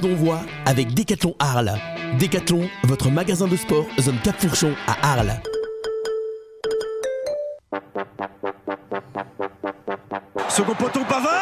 Coup 0.00 0.08
d'envoi 0.08 0.40
avec 0.64 0.94
Décathlon 0.94 1.34
Arles. 1.38 1.74
Décathlon, 2.18 2.62
votre 2.84 3.10
magasin 3.10 3.46
de 3.46 3.56
sport, 3.56 3.84
zone 4.00 4.16
Cap 4.24 4.34
Fourchon 4.40 4.72
à 4.86 5.12
Arles. 5.12 5.34
Second 10.48 10.74
poteau 10.74 11.00
Pavard 11.00 11.32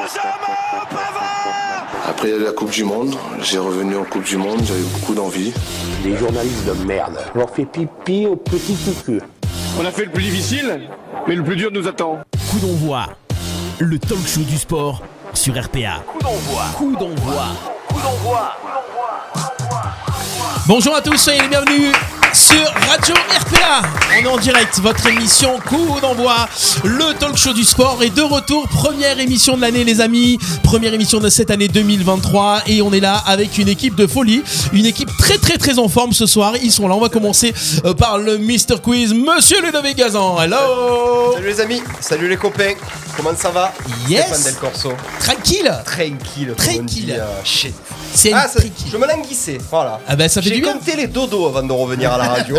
Benjamin 0.00 0.30
Pavard 0.90 1.86
Après 2.08 2.38
la 2.38 2.52
Coupe 2.52 2.70
du 2.70 2.84
Monde, 2.84 3.14
j'ai 3.40 3.58
revenu 3.58 3.96
en 3.96 4.04
Coupe 4.04 4.24
du 4.24 4.36
Monde, 4.36 4.60
j'avais 4.64 4.82
beaucoup 4.82 5.14
d'envie. 5.14 5.52
Les 6.04 6.16
journalistes 6.16 6.66
de 6.66 6.84
merde. 6.84 7.18
Je 7.34 7.38
leur 7.40 7.50
fais 7.50 7.64
pipi 7.64 8.26
au 8.26 8.36
petit 8.36 8.76
cucu. 8.76 9.20
On 9.80 9.84
a 9.84 9.90
fait 9.90 10.04
le 10.04 10.12
plus 10.12 10.22
difficile, 10.22 10.82
mais 11.26 11.34
le 11.34 11.42
plus 11.42 11.56
dur 11.56 11.70
nous 11.72 11.88
attend. 11.88 12.20
Coup 12.50 12.60
d'envoi, 12.60 13.06
le 13.80 13.98
talk 13.98 14.24
show 14.28 14.42
du 14.42 14.58
sport 14.58 15.02
sur 15.34 15.54
RPA. 15.54 16.02
Coup 16.06 16.18
d'envoi. 16.20 16.62
Coup 16.76 16.96
d'envoi. 16.96 17.44
Bonjour 20.66 20.96
à 20.96 21.02
tous, 21.02 21.16
soyez 21.16 21.42
les 21.42 21.48
bienvenus 21.48 21.92
sur 22.34 22.64
Radio 22.88 23.14
RPA. 23.14 23.82
On 24.10 24.24
est 24.24 24.26
en 24.26 24.36
direct, 24.38 24.78
votre 24.80 25.06
émission 25.06 25.58
Coup 25.66 26.00
d'envoi, 26.00 26.48
le 26.82 27.14
talk 27.18 27.36
show 27.36 27.52
du 27.52 27.62
sport 27.64 28.02
est 28.02 28.10
de 28.14 28.22
retour. 28.22 28.68
Première 28.68 29.18
émission 29.20 29.56
de 29.56 29.60
l'année, 29.60 29.84
les 29.84 30.00
amis. 30.00 30.38
Première 30.64 30.92
émission 30.94 31.20
de 31.20 31.28
cette 31.28 31.50
année 31.50 31.68
2023. 31.68 32.62
Et 32.66 32.82
on 32.82 32.92
est 32.92 33.00
là 33.00 33.22
avec 33.26 33.58
une 33.58 33.68
équipe 33.68 33.94
de 33.94 34.06
folie. 34.06 34.42
Une 34.72 34.86
équipe 34.86 35.10
très, 35.18 35.38
très, 35.38 35.58
très 35.58 35.78
en 35.78 35.88
forme 35.88 36.12
ce 36.12 36.26
soir. 36.26 36.54
Ils 36.62 36.72
sont 36.72 36.88
là. 36.88 36.94
On 36.96 37.00
va 37.00 37.08
commencer 37.08 37.54
euh, 37.84 37.94
par 37.94 38.18
le 38.18 38.38
Mr. 38.38 38.80
Quiz, 38.82 39.14
Monsieur 39.14 39.62
Ludovic 39.62 39.96
Gazan. 39.96 40.40
Hello 40.40 41.32
Salut 41.34 41.46
les 41.46 41.60
amis, 41.60 41.82
salut 42.00 42.28
les 42.28 42.36
copains, 42.36 42.74
comment 43.16 43.34
ça 43.36 43.50
va? 43.50 43.72
Yes. 44.08 44.26
Stéphane 44.26 44.42
Del 44.44 44.54
Corso. 44.56 44.92
Tranquille 45.20 45.72
Tranquille, 45.84 46.54
Tranquille. 46.56 47.16
euh. 47.18 48.03
C'est 48.16 48.32
Ah, 48.32 48.46
ça- 48.48 48.60
je 48.90 48.96
me 48.96 49.06
languissais, 49.08 49.58
voilà. 49.70 49.98
Ah 50.06 50.14
ben 50.14 50.28
ça 50.28 50.40
fait 50.40 50.48
J'ai 50.50 50.54
du 50.56 50.60
bien. 50.62 50.72
compté 50.74 50.94
les 50.96 51.08
dodos 51.08 51.46
avant 51.48 51.62
de 51.64 51.72
revenir 51.72 52.12
à 52.12 52.18
la 52.18 52.24
radio. 52.28 52.56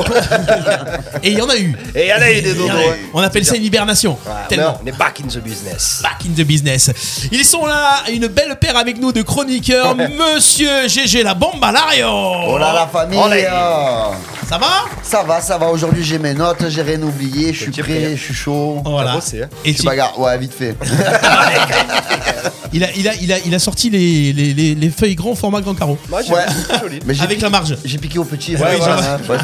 Et 1.24 1.32
il 1.32 1.38
y 1.38 1.42
en 1.42 1.48
a 1.50 1.56
eu. 1.58 1.76
Et 1.96 2.04
il 2.04 2.08
y 2.10 2.14
en 2.14 2.22
a 2.22 2.30
eu 2.32 2.42
des 2.42 2.54
dodos. 2.54 2.70
hein. 2.70 2.96
On 3.14 3.22
appelle 3.22 3.46
ça 3.46 3.56
une 3.56 3.64
hibernation. 3.64 4.18
Ouais, 4.26 4.32
Tellement. 4.50 4.78
on 4.84 4.86
est 4.86 4.98
back 4.98 5.22
in 5.24 5.28
the 5.28 5.38
business. 5.42 6.02
Back 6.04 6.18
in 6.26 6.34
the 6.34 6.46
business. 6.46 6.92
Ils 7.32 7.46
sont 7.46 7.66
là, 7.66 8.04
une 8.12 8.28
belle 8.28 8.58
paire 8.60 8.76
avec 8.78 9.00
nous 9.00 9.12
de 9.14 9.22
chroniqueurs. 9.22 9.96
Monsieur 9.96 10.88
GG 10.88 11.24
la 11.24 11.34
bomba 11.34 11.72
Lario. 11.72 12.08
Oh 12.50 12.58
là 12.58 12.74
la 12.74 12.88
famille 12.88 13.18
Olé. 13.20 13.46
euh, 13.50 14.12
Ça 14.50 14.58
va 14.58 14.68
Ça 15.04 15.24
va, 15.24 15.40
ça 15.42 15.58
va, 15.58 15.68
aujourd'hui 15.70 16.04
j'ai 16.04 16.20
mes 16.20 16.34
notes, 16.34 16.68
j'ai 16.70 16.82
rien 16.82 17.02
oublié, 17.02 17.54
je 17.54 17.64
suis 17.64 17.72
prêt, 17.72 17.82
prêt 17.82 18.16
je 18.18 18.22
suis 18.24 18.34
chaud. 18.34 18.82
Voilà. 18.86 19.12
T'as 19.12 19.16
bossé, 19.16 19.44
hein 19.44 19.48
Et 19.64 19.70
Je 19.70 19.74
suis 19.74 19.80
tu- 19.82 19.86
bagarre, 19.88 20.20
ouais 20.20 20.38
vite 20.38 20.54
fait. 20.54 20.76
il, 22.74 22.84
a, 22.84 22.88
il, 22.96 23.08
a, 23.08 23.14
il, 23.16 23.32
a, 23.34 23.38
il 23.46 23.56
a 23.56 23.60
sorti 23.60 23.90
les, 23.90 24.34
les, 24.34 24.54
les, 24.54 24.76
les 24.76 24.90
feuilles 24.90 25.16
grand 25.16 25.36
format 25.46 25.62
grand 25.62 25.76
carreau. 25.76 25.98
Moi, 26.10 26.22
j'ai 26.24 26.34
Ouais. 26.34 26.46
c'est 26.70 26.80
joli. 26.80 27.00
Mais 27.06 27.14
j'ai 27.14 27.22
Avec 27.22 27.38
piqué- 27.38 27.44
la 27.44 27.50
marge. 27.52 27.78
J'ai 27.86 27.98
piqué 28.00 28.18
au 28.18 28.26
petit. 28.26 28.56
Ouais, 28.56 28.62
ouais, 28.62 28.80
ouais. 29.30 29.38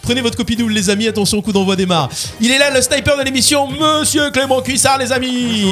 Prenez 0.00 0.20
votre 0.22 0.36
copie 0.36 0.56
double 0.56 0.72
les 0.72 0.88
amis, 0.88 1.06
attention, 1.08 1.42
coup 1.42 1.52
d'envoi 1.52 1.74
démarre. 1.76 2.08
Il 2.40 2.50
est 2.52 2.58
là 2.58 2.70
le 2.70 2.80
sniper 2.80 3.18
de 3.18 3.22
l'émission, 3.24 3.68
Monsieur 3.68 4.30
Clément 4.30 4.62
Cuissard 4.62 4.98
les 4.98 5.12
amis. 5.12 5.66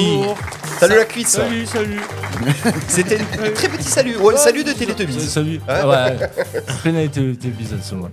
Salut 0.80 0.96
la 0.96 1.04
cuisse. 1.04 1.28
Salut, 1.28 1.64
salut. 1.66 2.00
C'était 2.88 3.20
un 3.20 3.50
très 3.54 3.68
petit 3.68 3.88
salut. 3.88 4.16
Ouais, 4.18 4.36
salut 4.36 4.64
de 4.64 4.72
Télétubbies. 4.72 5.20
Salut. 5.28 5.60
Ouais. 5.68 7.04
Été 7.04 7.20
ce 7.82 7.94
mois. 7.94 8.10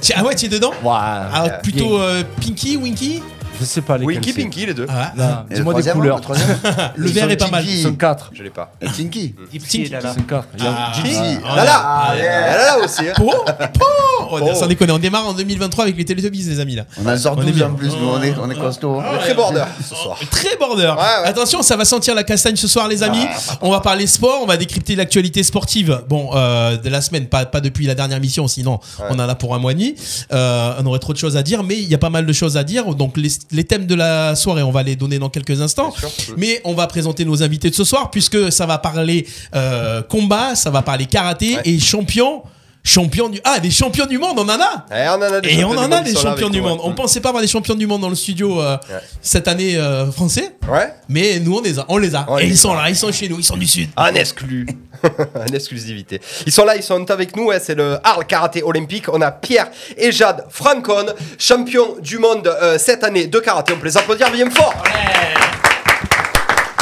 Tiens, 0.00 0.16
Ah 0.20 0.24
ouais, 0.24 0.34
tu 0.36 0.46
es 0.46 0.48
dedans 0.48 0.70
Ouais. 0.82 0.90
Ah, 0.94 1.58
Plutôt 1.62 1.98
euh, 1.98 2.22
Pinky, 2.40 2.76
Winky 2.76 3.20
Je 3.60 3.64
sais 3.64 3.80
pas 3.82 3.96
lesquels 3.98 4.16
Winky 4.16 4.32
c'est. 4.32 4.42
Pinky, 4.42 4.66
les 4.66 4.74
deux. 4.74 4.86
ah, 4.88 5.12
ouais. 5.16 5.22
Non, 5.24 5.24
Et 5.24 5.50
le 5.50 5.56
dis-moi 5.56 5.74
des 5.74 5.80
troisième, 5.82 5.94
couleurs. 5.96 6.16
Le, 6.16 6.22
troisième 6.22 6.56
Le 6.96 7.06
Ils 7.08 7.12
vert 7.14 7.30
est 7.30 7.36
pas 7.36 7.48
mal. 7.50 7.64
Ils 7.66 7.82
sont 7.82 7.94
quatre. 7.94 8.30
Je 8.32 8.42
l'ai 8.42 8.50
pas. 8.50 8.72
Et 8.80 8.86
Tinky. 8.86 9.34
Tinky. 9.52 9.82
Ils 9.82 9.90
sont 10.02 10.22
quatre. 10.28 10.48
Il 10.58 10.64
y 10.64 10.66
a 10.66 10.74
Ah, 10.76 10.92
Gypsy. 10.94 11.18
ah, 11.46 11.56
Là, 11.56 11.64
là. 11.64 11.82
ah, 11.84 12.14
Là, 12.16 12.56
là 12.78 12.84
aussi. 12.84 13.08
hein. 13.08 13.12
Po, 13.16 13.30
po. 13.78 13.84
Oh, 14.30 14.38
Oh. 14.40 14.54
Sans 14.54 14.66
déconner, 14.66 14.92
on 14.92 14.98
démarre 14.98 15.26
en 15.28 15.32
2023 15.34 15.84
avec 15.84 15.96
les 15.96 16.04
Teletubbies, 16.04 16.42
les 16.44 16.58
amis 16.58 16.74
là. 16.74 16.84
On 16.98 17.06
en 17.08 17.16
sort 17.16 17.34
On 17.36 17.42
est 17.42 17.46
12 17.46 17.54
bien. 17.54 17.68
en 17.68 17.74
plus, 17.74 17.88
nous 17.90 18.08
on 18.08 18.22
est, 18.22 18.34
on 18.42 18.50
est 18.50 18.54
costaud. 18.58 18.98
hein. 18.98 19.04
On 19.12 19.16
est 19.16 19.18
très 19.18 19.34
border 19.34 19.64
ce 19.86 19.94
soir. 19.94 20.18
Très 20.30 20.56
border. 20.56 20.86
Ouais, 20.86 21.22
ouais. 21.22 21.28
Attention, 21.28 21.62
ça 21.62 21.76
va 21.76 21.84
sentir 21.84 22.14
la 22.14 22.24
castagne 22.24 22.56
ce 22.56 22.66
soir, 22.66 22.88
les 22.88 23.02
amis. 23.02 23.24
on 23.60 23.70
va 23.70 23.80
parler 23.80 24.06
sport, 24.06 24.40
on 24.42 24.46
va 24.46 24.56
décrypter 24.56 24.96
l'actualité 24.96 25.42
sportive. 25.42 26.02
Bon, 26.08 26.30
euh, 26.34 26.76
de 26.78 26.88
la 26.88 27.00
semaine, 27.00 27.26
pas, 27.26 27.44
pas 27.46 27.60
depuis 27.60 27.86
la 27.86 27.94
dernière 27.94 28.18
mission, 28.18 28.48
sinon 28.48 28.80
on 29.10 29.14
en 29.14 29.28
a 29.28 29.34
pour 29.34 29.54
un 29.54 29.58
mois 29.58 29.72
et 29.72 29.74
demi. 29.74 29.94
Euh, 30.32 30.72
on 30.80 30.86
aurait 30.86 30.98
trop 30.98 31.12
de 31.12 31.18
choses 31.18 31.36
à 31.36 31.42
dire, 31.42 31.62
mais 31.62 31.76
il 31.76 31.88
y 31.88 31.94
a 31.94 31.98
pas 31.98 32.10
mal 32.10 32.26
de 32.26 32.32
choses 32.32 32.56
à 32.56 32.64
dire. 32.64 32.94
Donc 32.94 33.16
les, 33.16 33.28
les 33.50 33.64
thèmes 33.64 33.86
de 33.86 33.94
la 33.94 34.34
soirée, 34.36 34.62
on 34.62 34.70
va 34.70 34.82
les 34.82 34.96
donner 34.96 35.18
dans 35.18 35.30
quelques 35.30 35.60
instants. 35.60 35.92
Sûr. 35.92 36.34
Mais 36.36 36.60
on 36.64 36.74
va 36.74 36.86
présenter 36.86 37.24
nos 37.24 37.42
invités 37.42 37.70
de 37.70 37.74
ce 37.74 37.84
soir, 37.84 38.10
puisque 38.10 38.50
ça 38.52 38.66
va 38.66 38.78
parler 38.78 39.26
euh, 39.54 40.02
combat, 40.02 40.54
ça 40.54 40.70
va 40.70 40.82
parler 40.82 41.06
karaté 41.06 41.56
Ouais. 41.56 41.62
et 41.64 41.78
champion. 41.78 42.42
Champion 42.86 43.30
du 43.30 43.40
ah 43.44 43.60
des 43.60 43.70
champions 43.70 44.04
du 44.04 44.18
monde 44.18 44.38
on 44.38 44.42
en 44.46 44.60
a 44.60 44.84
Eh, 44.94 45.08
on 45.08 45.12
en 45.14 45.22
a 45.22 45.40
des 45.40 45.48
et 45.48 45.52
champions 45.52 45.70
on 45.70 45.78
en 45.78 45.90
a 45.90 46.00
des 46.02 46.14
champions 46.14 46.50
du 46.50 46.60
monde 46.60 46.80
on 46.82 46.92
pensait 46.92 47.22
pas 47.22 47.30
avoir 47.30 47.40
des 47.40 47.48
champions 47.48 47.74
du 47.74 47.86
monde 47.86 48.02
dans 48.02 48.10
le 48.10 48.14
studio 48.14 48.60
euh, 48.60 48.76
Ouais. 48.90 48.96
cette 49.22 49.48
année 49.48 49.78
euh, 49.78 50.12
français 50.12 50.54
Ouais. 50.70 50.92
mais 51.08 51.40
nous 51.40 51.56
on 51.56 51.62
les 51.62 51.78
a 51.78 51.86
on 51.88 51.96
les 51.96 52.14
a 52.14 52.26
On 52.28 52.36
et 52.36 52.42
les 52.42 52.48
ils 52.50 52.58
sont 52.58 52.74
là 52.74 52.90
ils 52.90 52.94
sont 52.96 53.10
chez 53.10 53.26
nous 53.26 53.38
ils 53.38 53.44
sont 53.44 53.56
du 53.56 53.66
sud 53.66 53.88
En 53.96 54.08
exclu. 54.08 54.66
en 55.34 55.54
exclusivité. 55.54 56.20
Ils 56.46 56.52
sont 56.52 56.64
là, 56.64 56.76
ils 56.76 56.82
sont 56.82 57.10
avec 57.10 57.36
nous. 57.36 57.46
ouais, 57.46 57.60
c'est 57.60 57.74
le 57.74 57.98
Arles 58.02 58.26
Karaté 58.26 58.62
Olympique. 58.62 59.06
On 59.12 59.20
a 59.20 59.30
Pierre 59.30 59.70
et 59.96 60.12
Jade 60.12 60.44
Francon, 60.50 61.06
champions 61.38 61.96
du 62.00 62.18
monde 62.18 62.46
euh, 62.46 62.78
cette 62.78 63.04
année 63.04 63.26
de 63.26 63.38
karaté. 63.38 63.72
On 63.72 63.78
peut 63.78 63.86
les 63.86 63.96
applaudir 63.96 64.30
bien 64.30 64.48
fort. 64.50 64.74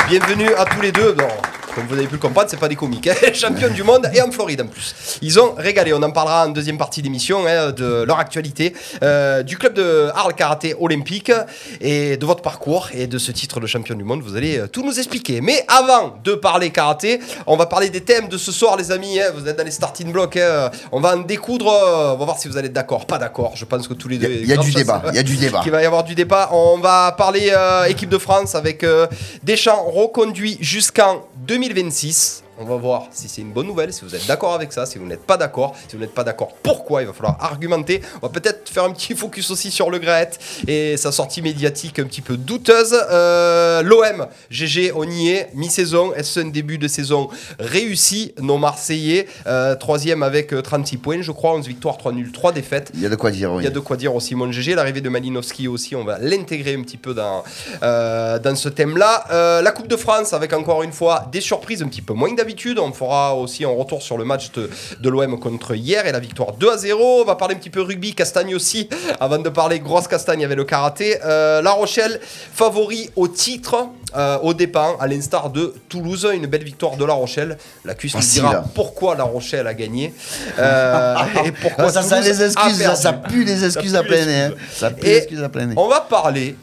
Bienvenue 0.08 0.52
à 0.54 0.64
tous 0.64 0.80
les 0.80 0.92
deux. 0.92 1.12
Bon, 1.12 1.28
comme 1.74 1.86
vous 1.86 1.94
avez 1.94 2.06
pu 2.06 2.14
le 2.14 2.18
comprendre, 2.20 2.48
c'est 2.50 2.58
pas 2.60 2.68
des 2.68 2.76
comiques. 2.76 3.06
hein. 3.08 3.14
Champions 3.34 3.70
du 3.70 3.82
monde 3.82 4.08
et 4.14 4.20
en 4.20 4.30
Floride 4.30 4.60
en 4.62 4.66
plus. 4.66 4.94
Ils 5.22 5.40
ont 5.40 5.54
régalé. 5.56 5.92
On 5.94 6.02
en 6.02 6.10
parlera 6.10 6.46
en 6.46 6.50
deuxième 6.50 6.76
partie 6.78 7.00
d'émission 7.02 7.46
hein, 7.46 7.70
de 7.72 8.02
leur 8.02 8.18
actualité, 8.18 8.74
euh, 9.02 9.42
du 9.42 9.56
club 9.56 9.74
de 9.74 10.10
Arles 10.14 10.34
Karaté 10.34 10.74
Olympique 10.78 11.32
et 11.80 12.16
de 12.16 12.26
votre 12.26 12.42
parcours 12.42 12.88
et 12.92 13.06
de 13.06 13.18
ce 13.18 13.32
titre 13.32 13.58
de 13.60 13.66
champion 13.66 13.94
du 13.94 14.04
monde. 14.04 14.22
Vous 14.22 14.36
allez 14.36 14.58
euh, 14.58 14.66
tout 14.66 14.84
nous 14.84 14.98
expliquer. 14.98 15.40
Mais 15.40 15.64
avant 15.68 16.14
de 16.22 16.34
parler 16.34 16.70
karaté, 16.70 17.20
on 17.46 17.56
va 17.56 17.66
parler 17.66 17.88
des 17.90 18.02
thèmes 18.02 18.28
de 18.28 18.36
ce 18.38 18.52
soir, 18.52 18.76
les 18.76 18.90
amis. 18.92 19.18
hein. 19.20 19.30
Vous 19.34 19.48
êtes 19.48 19.56
dans 19.56 19.64
les 19.64 19.70
starting 19.70 20.12
blocks. 20.12 20.36
hein. 20.36 20.70
On 20.92 21.00
va 21.00 21.16
en 21.16 21.20
découdre. 21.20 21.68
euh, 21.72 22.12
On 22.14 22.16
va 22.18 22.24
voir 22.26 22.38
si 22.38 22.48
vous 22.48 22.56
allez 22.56 22.66
être 22.68 22.72
d'accord, 22.74 23.06
pas 23.06 23.18
d'accord. 23.18 23.52
Je 23.54 23.64
pense 23.64 23.88
que 23.88 23.94
tous 23.94 24.08
les 24.08 24.18
deux. 24.18 24.28
Il 24.42 24.46
y 24.46 24.52
a 24.52 24.56
du 24.58 24.70
débat, 24.72 25.02
il 25.10 25.16
y 25.16 25.18
a 25.18 25.22
du 25.22 25.36
débat. 25.36 25.60
qu'il 25.62 25.72
va 25.72 25.82
y 25.82 25.86
avoir 25.86 26.04
du 26.04 26.14
débat. 26.14 26.50
On 26.52 26.78
va 26.78 27.12
parler 27.16 27.50
euh, 27.56 27.84
équipe 27.84 28.10
de 28.10 28.18
France 28.18 28.54
avec 28.54 28.84
euh, 28.84 29.06
Deschamps 29.42 29.82
reconduit 29.90 30.58
jusqu'en 30.60 31.22
2026. 31.68 32.42
On 32.62 32.64
va 32.64 32.76
voir 32.76 33.08
si 33.10 33.28
c'est 33.28 33.42
une 33.42 33.50
bonne 33.50 33.66
nouvelle, 33.66 33.92
si 33.92 34.04
vous 34.04 34.14
êtes 34.14 34.26
d'accord 34.28 34.54
avec 34.54 34.72
ça, 34.72 34.86
si 34.86 34.98
vous 34.98 35.06
n'êtes 35.06 35.26
pas 35.26 35.36
d'accord, 35.36 35.74
si 35.88 35.96
vous 35.96 36.00
n'êtes 36.00 36.14
pas 36.14 36.22
d'accord, 36.22 36.54
pourquoi 36.62 37.02
il 37.02 37.06
va 37.06 37.12
falloir 37.12 37.36
argumenter. 37.40 38.00
On 38.22 38.28
va 38.28 38.32
peut-être 38.32 38.68
faire 38.68 38.84
un 38.84 38.92
petit 38.92 39.14
focus 39.16 39.50
aussi 39.50 39.72
sur 39.72 39.90
le 39.90 39.98
Graet 39.98 40.30
et 40.68 40.96
sa 40.96 41.10
sortie 41.10 41.42
médiatique 41.42 41.98
un 41.98 42.04
petit 42.04 42.20
peu 42.20 42.36
douteuse. 42.36 42.94
Euh, 43.10 43.82
L'OM, 43.82 44.28
GG, 44.50 44.92
on 44.94 45.08
y 45.10 45.30
est, 45.30 45.50
mi-saison. 45.54 46.14
Est-ce 46.14 46.38
un 46.38 46.48
début 46.48 46.78
de 46.78 46.86
saison 46.86 47.28
réussi 47.58 48.32
Nos 48.40 48.58
Marseillais, 48.58 49.26
euh, 49.48 49.74
troisième 49.74 50.22
avec 50.22 50.52
euh, 50.52 50.62
36 50.62 50.98
points, 50.98 51.22
je 51.22 51.32
crois, 51.32 51.54
11 51.54 51.66
victoires, 51.66 51.98
3 51.98 52.12
nuls, 52.12 52.30
3 52.30 52.52
défaites. 52.52 52.92
Il 52.94 53.00
y 53.00 53.06
a 53.06 53.08
de 53.08 53.16
quoi 53.16 53.32
dire, 53.32 53.52
oui. 53.52 53.62
Il 53.62 53.64
y 53.64 53.68
a 53.68 53.70
de 53.70 53.80
quoi 53.80 53.96
dire 53.96 54.14
aussi, 54.14 54.36
mon 54.36 54.52
GG. 54.52 54.76
L'arrivée 54.76 55.00
de 55.00 55.08
Malinowski 55.08 55.66
aussi, 55.66 55.96
on 55.96 56.04
va 56.04 56.18
l'intégrer 56.20 56.74
un 56.74 56.82
petit 56.82 56.96
peu 56.96 57.12
dans, 57.12 57.42
euh, 57.82 58.38
dans 58.38 58.54
ce 58.54 58.68
thème-là. 58.68 59.24
Euh, 59.30 59.62
la 59.62 59.72
Coupe 59.72 59.88
de 59.88 59.96
France, 59.96 60.32
avec 60.32 60.52
encore 60.52 60.82
une 60.82 60.92
fois 60.92 61.26
des 61.32 61.40
surprises 61.40 61.82
un 61.82 61.88
petit 61.88 62.02
peu 62.02 62.12
moins 62.14 62.30
que 62.30 62.36
d'habitude. 62.52 62.78
On 62.78 62.92
fera 62.92 63.34
aussi 63.36 63.64
un 63.64 63.68
retour 63.70 64.02
sur 64.02 64.18
le 64.18 64.24
match 64.24 64.52
de, 64.52 64.68
de 65.00 65.08
l'OM 65.08 65.38
contre 65.40 65.74
hier 65.74 66.06
et 66.06 66.12
la 66.12 66.20
victoire 66.20 66.52
2 66.52 66.70
à 66.70 66.76
0. 66.76 67.22
On 67.22 67.24
va 67.24 67.34
parler 67.36 67.54
un 67.54 67.58
petit 67.58 67.70
peu 67.70 67.80
rugby, 67.80 68.14
Castagne 68.14 68.54
aussi, 68.54 68.88
avant 69.20 69.38
de 69.38 69.48
parler 69.48 69.80
grosse 69.80 70.06
castagne 70.08 70.44
avec 70.44 70.56
le 70.56 70.64
karaté. 70.64 71.18
Euh, 71.24 71.62
la 71.62 71.72
Rochelle, 71.72 72.20
favori 72.52 73.10
au 73.16 73.26
titre, 73.28 73.88
euh, 74.16 74.38
au 74.42 74.52
départ, 74.54 74.96
à 75.00 75.06
l'instar 75.06 75.50
de 75.50 75.74
Toulouse. 75.88 76.28
Une 76.32 76.46
belle 76.46 76.64
victoire 76.64 76.96
de 76.96 77.04
La 77.04 77.14
Rochelle. 77.14 77.56
La 77.84 77.94
cuisse 77.94 78.14
nous 78.14 78.20
dira 78.20 78.64
pourquoi 78.74 79.14
La 79.16 79.24
Rochelle 79.24 79.66
a 79.66 79.74
gagné. 79.74 80.12
Euh, 80.58 81.14
et 81.44 81.52
pourquoi 81.52 81.90
ça, 81.90 82.02
ça, 82.02 82.16
Toulouse 82.16 82.28
les 82.28 82.42
a 82.42 82.46
excuses, 82.46 82.82
ça, 82.82 82.94
ça 82.94 83.12
perdu. 83.14 83.34
pue 83.34 83.44
les 83.44 83.64
excuses 83.64 83.94
à 83.94 84.02
plein 84.02 84.24
nez. 84.26 84.40
hein. 84.42 84.50
Ça 84.74 84.90
pue 84.90 85.06
les 85.06 85.16
excuses 85.16 85.42
à 85.42 85.48
plein 85.48 85.66
nez. 85.66 85.74
On 85.78 85.88
va 85.88 86.00
parler, 86.02 86.56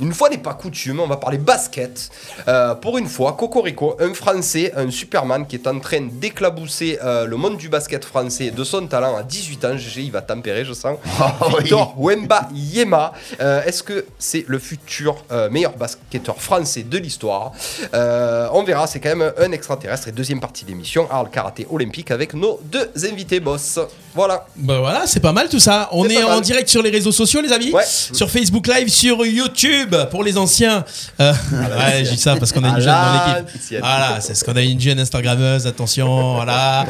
une 0.00 0.12
fois 0.12 0.28
n'est 0.28 0.38
pas 0.38 0.54
coutume, 0.54 1.00
on 1.00 1.06
va 1.06 1.16
parler 1.16 1.38
basket. 1.38 2.10
Euh, 2.48 2.74
pour 2.74 2.98
une 2.98 3.06
fois, 3.08 3.32
Cocorico, 3.34 3.96
un 4.00 4.12
Français, 4.14 4.72
un 4.76 4.90
Superman 4.90 5.46
qui 5.46 5.56
est 5.56 5.66
en 5.66 5.78
train 5.80 6.02
d'éclabousser 6.12 6.98
euh, 7.02 7.26
le 7.26 7.36
monde 7.36 7.56
du 7.56 7.68
basket 7.68 8.04
français 8.04 8.50
de 8.50 8.64
son 8.64 8.86
talent 8.86 9.16
à 9.16 9.22
18 9.22 9.64
ans. 9.64 9.76
GG, 9.76 10.02
il 10.02 10.12
va 10.12 10.22
tempérer, 10.22 10.64
je 10.64 10.72
sens. 10.72 10.98
Oh, 11.20 11.24
oui. 11.48 11.54
Victor 11.62 11.94
Wemba 11.98 12.48
Yema. 12.54 13.12
Euh, 13.40 13.62
Est-ce 13.64 13.82
que 13.82 14.04
c'est 14.18 14.44
le 14.46 14.58
futur 14.58 15.16
meilleur 15.50 15.72
basketteur 15.76 16.40
français 16.40 16.82
de 16.82 16.98
l'histoire? 16.98 17.52
On 17.92 18.62
verra, 18.64 18.86
c'est 18.86 19.00
quand 19.00 19.14
même 19.16 19.32
un 19.38 19.52
extraterrestre. 19.52 20.08
Et 20.08 20.12
deuxième 20.12 20.40
partie 20.40 20.64
d'émission, 20.64 21.08
Arles 21.10 21.30
Karaté 21.30 21.66
Olympique 21.70 22.10
avec 22.10 22.34
nos 22.34 22.60
deux 22.64 22.90
invités 23.04 23.40
boss. 23.40 23.78
Voilà. 24.14 24.46
bah 24.56 24.78
voilà 24.78 25.06
c'est 25.06 25.20
pas 25.20 25.32
mal 25.32 25.46
tout 25.50 25.58
ça 25.58 25.90
on 25.92 26.08
est 26.08 26.22
en 26.22 26.40
direct 26.40 26.70
sur 26.70 26.80
les 26.80 26.88
réseaux 26.88 27.12
sociaux 27.12 27.42
les 27.42 27.52
amis 27.52 27.70
Ouais. 27.70 27.84
sur 27.84 28.30
Facebook 28.30 28.66
Live 28.66 28.88
sur 28.88 29.26
YouTube 29.26 29.85
pub 29.86 30.08
pour 30.10 30.22
les 30.22 30.36
anciens. 30.38 30.84
Euh, 31.20 31.32
ouais, 31.52 32.04
je 32.04 32.10
dis 32.10 32.18
ça 32.18 32.36
parce 32.36 32.52
qu'on 32.52 32.64
a 32.64 32.68
une 32.68 32.80
jeune 32.80 32.86
dans 32.94 33.34
l'équipe. 33.36 33.78
Voilà, 33.80 34.20
c'est 34.20 34.34
ce 34.34 34.44
qu'on 34.44 34.56
a 34.56 34.62
une 34.62 34.80
jeune 34.80 34.98
Instagrammeuse. 34.98 35.66
Attention, 35.66 36.34
voilà. 36.34 36.86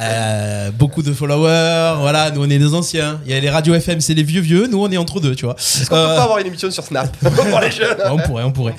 Euh, 0.00 0.70
beaucoup 0.72 1.02
de 1.02 1.12
followers. 1.12 1.96
Voilà, 2.00 2.30
nous 2.30 2.44
on 2.44 2.50
est 2.50 2.58
des 2.58 2.74
anciens. 2.74 3.20
Il 3.26 3.32
y 3.32 3.34
a 3.34 3.40
les 3.40 3.50
radios 3.50 3.74
FM, 3.74 4.00
c'est 4.00 4.14
les 4.14 4.22
vieux 4.22 4.40
vieux. 4.40 4.66
Nous 4.66 4.80
on 4.80 4.90
est 4.90 4.96
entre 4.96 5.20
deux, 5.20 5.34
tu 5.34 5.44
vois. 5.44 5.56
Est-ce 5.56 5.88
qu'on 5.88 5.96
peut 5.96 6.00
Euh, 6.00 6.16
pas 6.16 6.22
avoir 6.24 6.38
une 6.38 6.46
émission 6.46 6.70
sur 6.70 6.84
Snap 6.84 7.14
pour 7.16 7.60
les 7.60 7.70
jeunes 7.70 7.96
on 8.10 8.18
pourrait, 8.18 8.44
on 8.44 8.52
pourrait. 8.52 8.74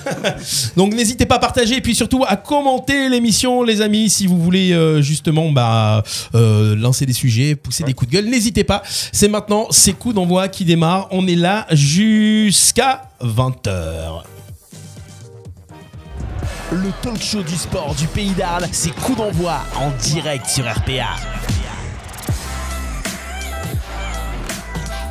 Donc 0.76 0.94
n'hésitez 0.94 1.26
pas 1.26 1.36
à 1.36 1.38
partager 1.38 1.76
et 1.76 1.80
puis 1.80 1.94
surtout 1.94 2.24
à 2.26 2.36
commenter 2.36 3.08
l'émission, 3.08 3.62
les 3.62 3.80
amis, 3.80 4.10
si 4.10 4.26
vous 4.26 4.40
voulez 4.40 4.72
euh, 4.72 5.02
justement 5.02 5.50
bah, 5.50 6.02
lancer 6.32 7.06
des 7.06 7.12
sujets, 7.12 7.54
pousser 7.54 7.84
des 7.84 7.94
coups 7.94 8.10
de 8.10 8.16
gueule. 8.16 8.26
N'hésitez 8.26 8.64
pas. 8.64 8.82
C'est 9.12 9.28
maintenant, 9.28 9.66
c'est 9.70 9.92
coup 9.92 10.12
d'envoi 10.12 10.48
qui 10.48 10.64
démarre. 10.64 11.08
On 11.10 11.26
est 11.26 11.34
là 11.36 11.66
jusqu'à 11.70 12.73
20h. 12.76 14.24
Le 16.72 16.90
talk 17.02 17.22
show 17.22 17.42
du 17.42 17.54
sport 17.54 17.94
du 17.94 18.06
pays 18.08 18.32
d'Arles, 18.32 18.66
c'est 18.72 18.90
coup 18.90 19.14
d'envoi 19.14 19.60
en 19.76 19.90
direct 20.02 20.46
sur 20.46 20.64
RPA. 20.64 21.14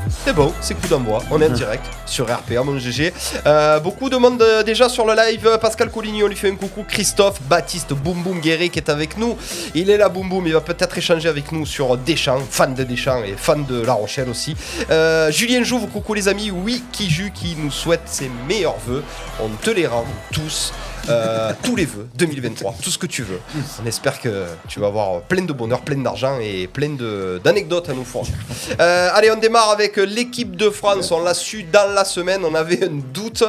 C'est 0.10 0.34
bon, 0.34 0.54
c'est 0.60 0.74
coup 0.76 0.88
d'envoi. 0.88 1.24
On 1.32 1.42
est 1.42 1.50
en 1.50 1.54
direct 1.54 1.86
sur 2.14 2.26
RPA, 2.32 2.62
mon 2.64 2.78
GG. 2.78 3.12
Euh, 3.48 3.80
beaucoup 3.80 4.08
de 4.08 4.18
monde 4.18 4.40
euh, 4.44 4.62
déjà 4.62 4.88
sur 4.88 5.06
le 5.08 5.16
live. 5.16 5.58
Pascal 5.60 5.90
Coligny, 5.90 6.24
on 6.24 6.28
lui 6.28 6.36
fait 6.36 6.50
un 6.50 6.56
coucou. 6.56 6.86
Christophe, 6.88 7.42
Baptiste, 7.50 7.94
Boum 7.94 8.22
Boum 8.22 8.40
Guéry 8.40 8.70
qui 8.70 8.78
est 8.78 8.90
avec 8.90 9.18
nous. 9.18 9.36
Il 9.74 9.90
est 9.90 9.98
là, 9.98 10.10
Boum 10.10 10.30
Boum. 10.30 10.46
Il 10.46 10.54
va 10.54 10.62
peut-être 10.62 10.96
échanger 10.96 11.28
avec 11.28 11.52
nous 11.52 11.66
sur 11.66 11.98
Deschamps, 11.98 12.42
fan 12.48 12.76
de 12.76 12.84
Deschamps 12.84 13.24
et 13.24 13.34
fan 13.36 13.66
de 13.66 13.82
La 13.82 13.94
Rochelle 13.94 14.30
aussi. 14.30 14.56
Euh, 14.92 15.32
Julien 15.32 15.64
Jouve, 15.64 15.88
coucou 15.88 16.14
les 16.14 16.28
amis. 16.28 16.52
Oui, 16.52 16.84
Kiju 16.92 17.32
qui 17.34 17.56
nous 17.58 17.72
souhaite 17.72 18.04
ses 18.06 18.30
meilleurs 18.48 18.78
voeux. 18.86 19.04
On 19.42 19.50
te 19.50 19.72
les 19.72 19.88
rend 19.88 20.06
tous. 20.32 20.72
Euh, 21.10 21.52
tous 21.62 21.76
les 21.76 21.84
vœux 21.84 22.08
2023, 22.16 22.76
tout 22.82 22.90
ce 22.90 22.98
que 22.98 23.08
tu 23.08 23.24
veux. 23.24 23.42
On 23.84 23.86
espère 23.86 24.22
que 24.22 24.46
tu 24.70 24.80
vas 24.80 24.88
avoir 24.88 25.20
plein 25.24 25.42
de 25.42 25.52
bonheur, 25.52 25.82
plein 25.82 25.98
d'argent 25.98 26.38
et 26.42 26.68
plein 26.68 26.96
d'anecdotes 27.44 27.90
à 27.90 27.94
nous 27.94 28.06
fournir. 28.06 28.36
Allez, 28.80 29.30
on 29.30 29.36
démarre 29.36 29.72
avec 29.72 29.98
l'équipe 29.98 30.56
de 30.56 30.70
France. 30.70 31.12
On 31.12 31.22
l'a 31.22 31.34
su 31.34 31.64
dans 31.64 31.92
la 31.94 32.03
semaine, 32.06 32.44
on 32.46 32.56
avait 32.56 32.84
un 32.84 33.00
doute. 33.14 33.44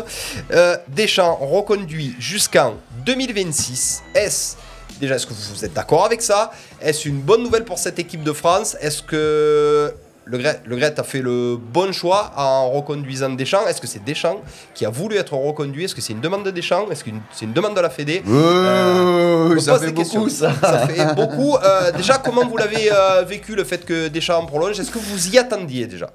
Euh, 0.52 0.76
Deschamps 0.88 1.38
reconduit 1.40 2.14
jusqu'en 2.18 2.74
2026. 3.04 4.02
Est-ce 4.14 4.56
déjà 5.00 5.16
est-ce 5.16 5.26
que 5.26 5.34
vous 5.34 5.64
êtes 5.64 5.72
d'accord 5.72 6.04
avec 6.04 6.22
ça? 6.22 6.50
Est-ce 6.80 7.08
une 7.08 7.20
bonne 7.20 7.42
nouvelle 7.42 7.64
pour 7.64 7.78
cette 7.78 7.98
équipe 7.98 8.22
de 8.22 8.32
France? 8.32 8.76
Est-ce 8.80 9.02
que 9.02 9.92
le 10.26 10.38
Gret, 10.38 10.60
le 10.64 10.76
Gret 10.76 10.98
a 10.98 11.02
fait 11.02 11.20
le 11.20 11.56
bon 11.56 11.92
choix 11.92 12.32
en 12.36 12.70
reconduisant 12.70 13.30
Deschamps? 13.30 13.66
Est-ce 13.66 13.80
que 13.80 13.86
c'est 13.86 14.02
Deschamps 14.04 14.40
qui 14.74 14.86
a 14.86 14.90
voulu 14.90 15.16
être 15.16 15.34
reconduit? 15.34 15.84
Est-ce 15.84 15.94
que 15.94 16.00
c'est 16.00 16.12
une 16.12 16.20
demande 16.20 16.44
de 16.44 16.50
Deschamps? 16.50 16.90
Est-ce 16.90 17.04
que 17.04 17.10
c'est 17.32 17.44
une 17.44 17.52
demande 17.52 17.74
de 17.74 17.80
la 17.80 17.90
Fédé? 17.90 18.22
Euh, 18.28 19.58
ça 19.60 19.78
fait 19.78 19.92
beaucoup, 19.92 20.28
ça. 20.28 20.52
Ça 20.60 20.86
fait 20.86 21.14
beaucoup. 21.14 21.56
Euh, 21.56 21.92
déjà, 21.92 22.18
comment 22.18 22.46
vous 22.46 22.56
l'avez 22.56 22.90
euh, 22.90 23.22
vécu 23.22 23.54
le 23.54 23.64
fait 23.64 23.84
que 23.84 24.08
Deschamps 24.08 24.46
prolonge? 24.46 24.80
Est-ce 24.80 24.90
que 24.90 24.98
vous 24.98 25.28
y 25.28 25.38
attendiez 25.38 25.86
déjà? 25.86 26.10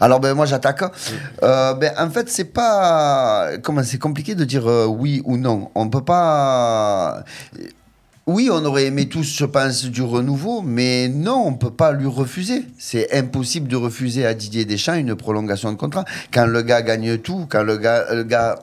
Alors 0.00 0.20
ben 0.20 0.34
moi 0.34 0.46
j'attaque. 0.46 0.82
Euh, 1.42 1.74
ben 1.74 1.92
en 1.98 2.10
fait 2.10 2.28
c'est 2.28 2.44
pas 2.52 3.50
comment 3.62 3.82
c'est 3.82 3.98
compliqué 3.98 4.34
de 4.34 4.44
dire 4.44 4.66
euh, 4.68 4.86
oui 4.86 5.22
ou 5.24 5.36
non. 5.36 5.70
On 5.74 5.88
peut 5.88 6.04
pas. 6.04 7.24
Oui, 8.26 8.50
on 8.52 8.62
aurait 8.66 8.84
aimé 8.84 9.08
tous, 9.08 9.22
je 9.38 9.46
pense, 9.46 9.86
du 9.86 10.02
renouveau, 10.02 10.60
mais 10.60 11.08
non, 11.08 11.44
on 11.46 11.54
peut 11.54 11.70
pas 11.70 11.92
lui 11.92 12.06
refuser. 12.06 12.66
C'est 12.78 13.16
impossible 13.16 13.68
de 13.68 13.76
refuser 13.76 14.26
à 14.26 14.34
Didier 14.34 14.66
Deschamps 14.66 14.96
une 14.96 15.14
prolongation 15.14 15.72
de 15.72 15.78
contrat 15.78 16.04
quand 16.30 16.44
le 16.44 16.60
gars 16.60 16.82
gagne 16.82 17.16
tout, 17.16 17.46
quand 17.48 17.62
le 17.62 17.78
gars, 17.78 18.04
le 18.12 18.24
gars 18.24 18.58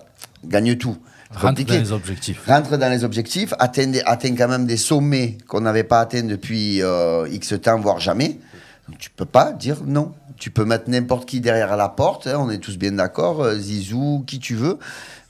gagne 0.46 0.76
tout. 0.76 0.96
Rentre 1.32 1.64
dans 1.66 1.74
les 1.82 1.92
objectifs. 1.92 2.46
rentre 2.46 2.78
dans 2.78 2.90
les 2.92 3.04
objectifs, 3.04 3.54
atteint, 3.58 3.88
des- 3.88 4.04
atteint 4.06 4.36
quand 4.38 4.48
même 4.48 4.68
des 4.68 4.78
sommets 4.78 5.40
qu'on 5.48 5.62
n'avait 5.62 5.84
pas 5.84 6.02
atteints 6.02 6.22
depuis 6.24 6.84
euh, 6.84 7.28
X 7.32 7.56
temps, 7.60 7.80
voire 7.80 8.00
jamais. 8.00 8.38
Donc, 8.88 9.00
tu 9.00 9.10
peux 9.10 9.26
pas 9.26 9.52
dire 9.52 9.78
non. 9.84 10.14
Tu 10.38 10.52
peux 10.52 10.66
mettre 10.66 10.90
n'importe 10.90 11.28
qui 11.28 11.40
derrière 11.40 11.76
la 11.78 11.90
porte, 11.90 12.28
hein, 12.28 12.38
on 12.40 12.50
est 12.50 12.58
tous 12.58 12.78
bien 12.78 12.92
d'accord, 12.92 13.42
euh, 13.42 13.58
Zizou, 13.58 14.24
qui 14.28 14.40
tu 14.40 14.56
veux. 14.56 14.78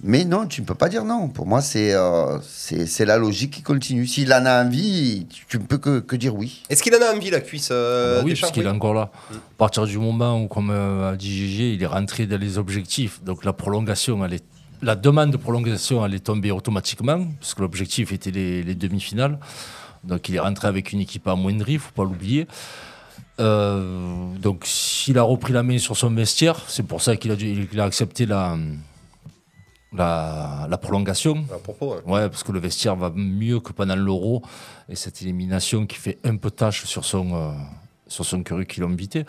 Mais 0.04 0.25
non, 0.25 0.46
tu 0.46 0.62
ne 0.62 0.66
peux 0.66 0.75
pas 0.75 0.90
dire 0.90 1.06
non. 1.06 1.30
Pour 1.30 1.48
moi, 1.48 1.62
c'est 1.62 1.94
euh, 1.94 2.38
c'est 2.42 3.06
la 3.06 3.18
logique 3.18 3.52
qui 3.52 3.62
continue. 3.62 4.06
S'il 4.06 4.31
en 4.34 4.46
a 4.46 4.63
envie, 4.63 5.25
tu 5.48 5.57
ne 5.57 5.63
peux 5.63 5.78
que, 5.78 6.00
que 6.00 6.16
dire 6.16 6.36
oui. 6.36 6.63
Est-ce 6.69 6.84
qu'il 6.84 6.94
en 6.96 7.02
a 7.02 7.16
envie, 7.16 7.30
la 7.30 7.40
cuisse 7.40 7.69
euh, 7.72 8.18
Ah 8.18 8.22
bah 8.22 8.25
oui, 8.25 8.38
parce 8.40 8.52
qu'il 8.52 8.63
est 8.63 8.69
encore 8.69 8.94
là. 8.94 9.10
À 9.31 9.57
partir 9.57 9.86
du 9.86 9.98
moment 9.98 10.42
où, 10.42 10.48
comme 10.48 10.69
euh, 10.69 11.13
a 11.13 11.16
dit 11.16 11.36
Gégé, 11.36 11.74
il 11.74 11.81
est 11.81 11.88
rentré 11.88 12.28
dans 12.28 12.40
les 12.40 12.58
objectifs, 12.58 13.24
donc 13.24 13.46
la 13.46 13.54
prolongation, 13.54 14.24
elle 14.25 14.34
est, 14.34 14.44
la 14.81 14.96
demande 14.96 15.31
de 15.31 15.38
prolongation, 15.38 16.06
elle 16.06 16.13
est 16.13 16.25
tombée 16.25 16.51
automatiquement, 16.51 17.25
parce 17.40 17.54
que 17.54 17.62
l'objectif 17.62 18.12
était 18.12 18.31
les, 18.31 18.63
les 18.63 18.75
demi-finales. 18.75 19.40
Donc 20.04 20.30
il 20.30 20.36
est 20.36 20.40
rentré 20.40 20.68
avec 20.68 20.92
une 20.92 21.00
équipe 21.00 21.28
amoindrie, 21.28 21.74
il 21.74 21.75
ne 21.75 21.81
faut 21.81 21.94
pas 21.96 22.04
l'oublier. 22.04 22.48
Euh, 23.40 24.34
donc 24.38 24.64
s'il 24.66 25.18
a 25.18 25.24
repris 25.24 25.52
la 25.52 25.64
main 25.64 25.78
sur 25.78 25.98
son 25.98 26.10
vestiaire, 26.12 26.58
c'est 26.68 26.84
pour 26.84 27.02
ça 27.02 27.18
qu'il 27.18 27.32
a, 27.80 27.84
accepté 27.84 28.26
la, 28.26 28.58
la, 29.94 30.68
la 30.70 30.78
prolongation. 30.78 31.46
À 31.54 31.58
propos, 31.58 31.94
hein. 31.94 32.02
Ouais, 32.06 32.30
parce 32.30 32.44
que 32.44 32.52
le 32.52 32.60
vestiaire 32.60 32.96
va 32.96 33.12
mieux 33.14 33.60
que 33.60 33.74
pendant 33.74 33.96
l'Euro. 33.96 34.42
Et 34.90 34.96
cette 34.96 35.22
élimination 35.22 35.86
qui 35.86 35.98
fait 35.98 36.20
un 36.24 36.38
peu 36.38 36.52
tâche 36.52 36.86
sur 36.86 37.04
son, 37.04 37.36
euh, 37.36 37.52
sur 38.08 38.26
son 38.26 38.44
curriculum 38.44 38.96
vitae. 38.96 39.26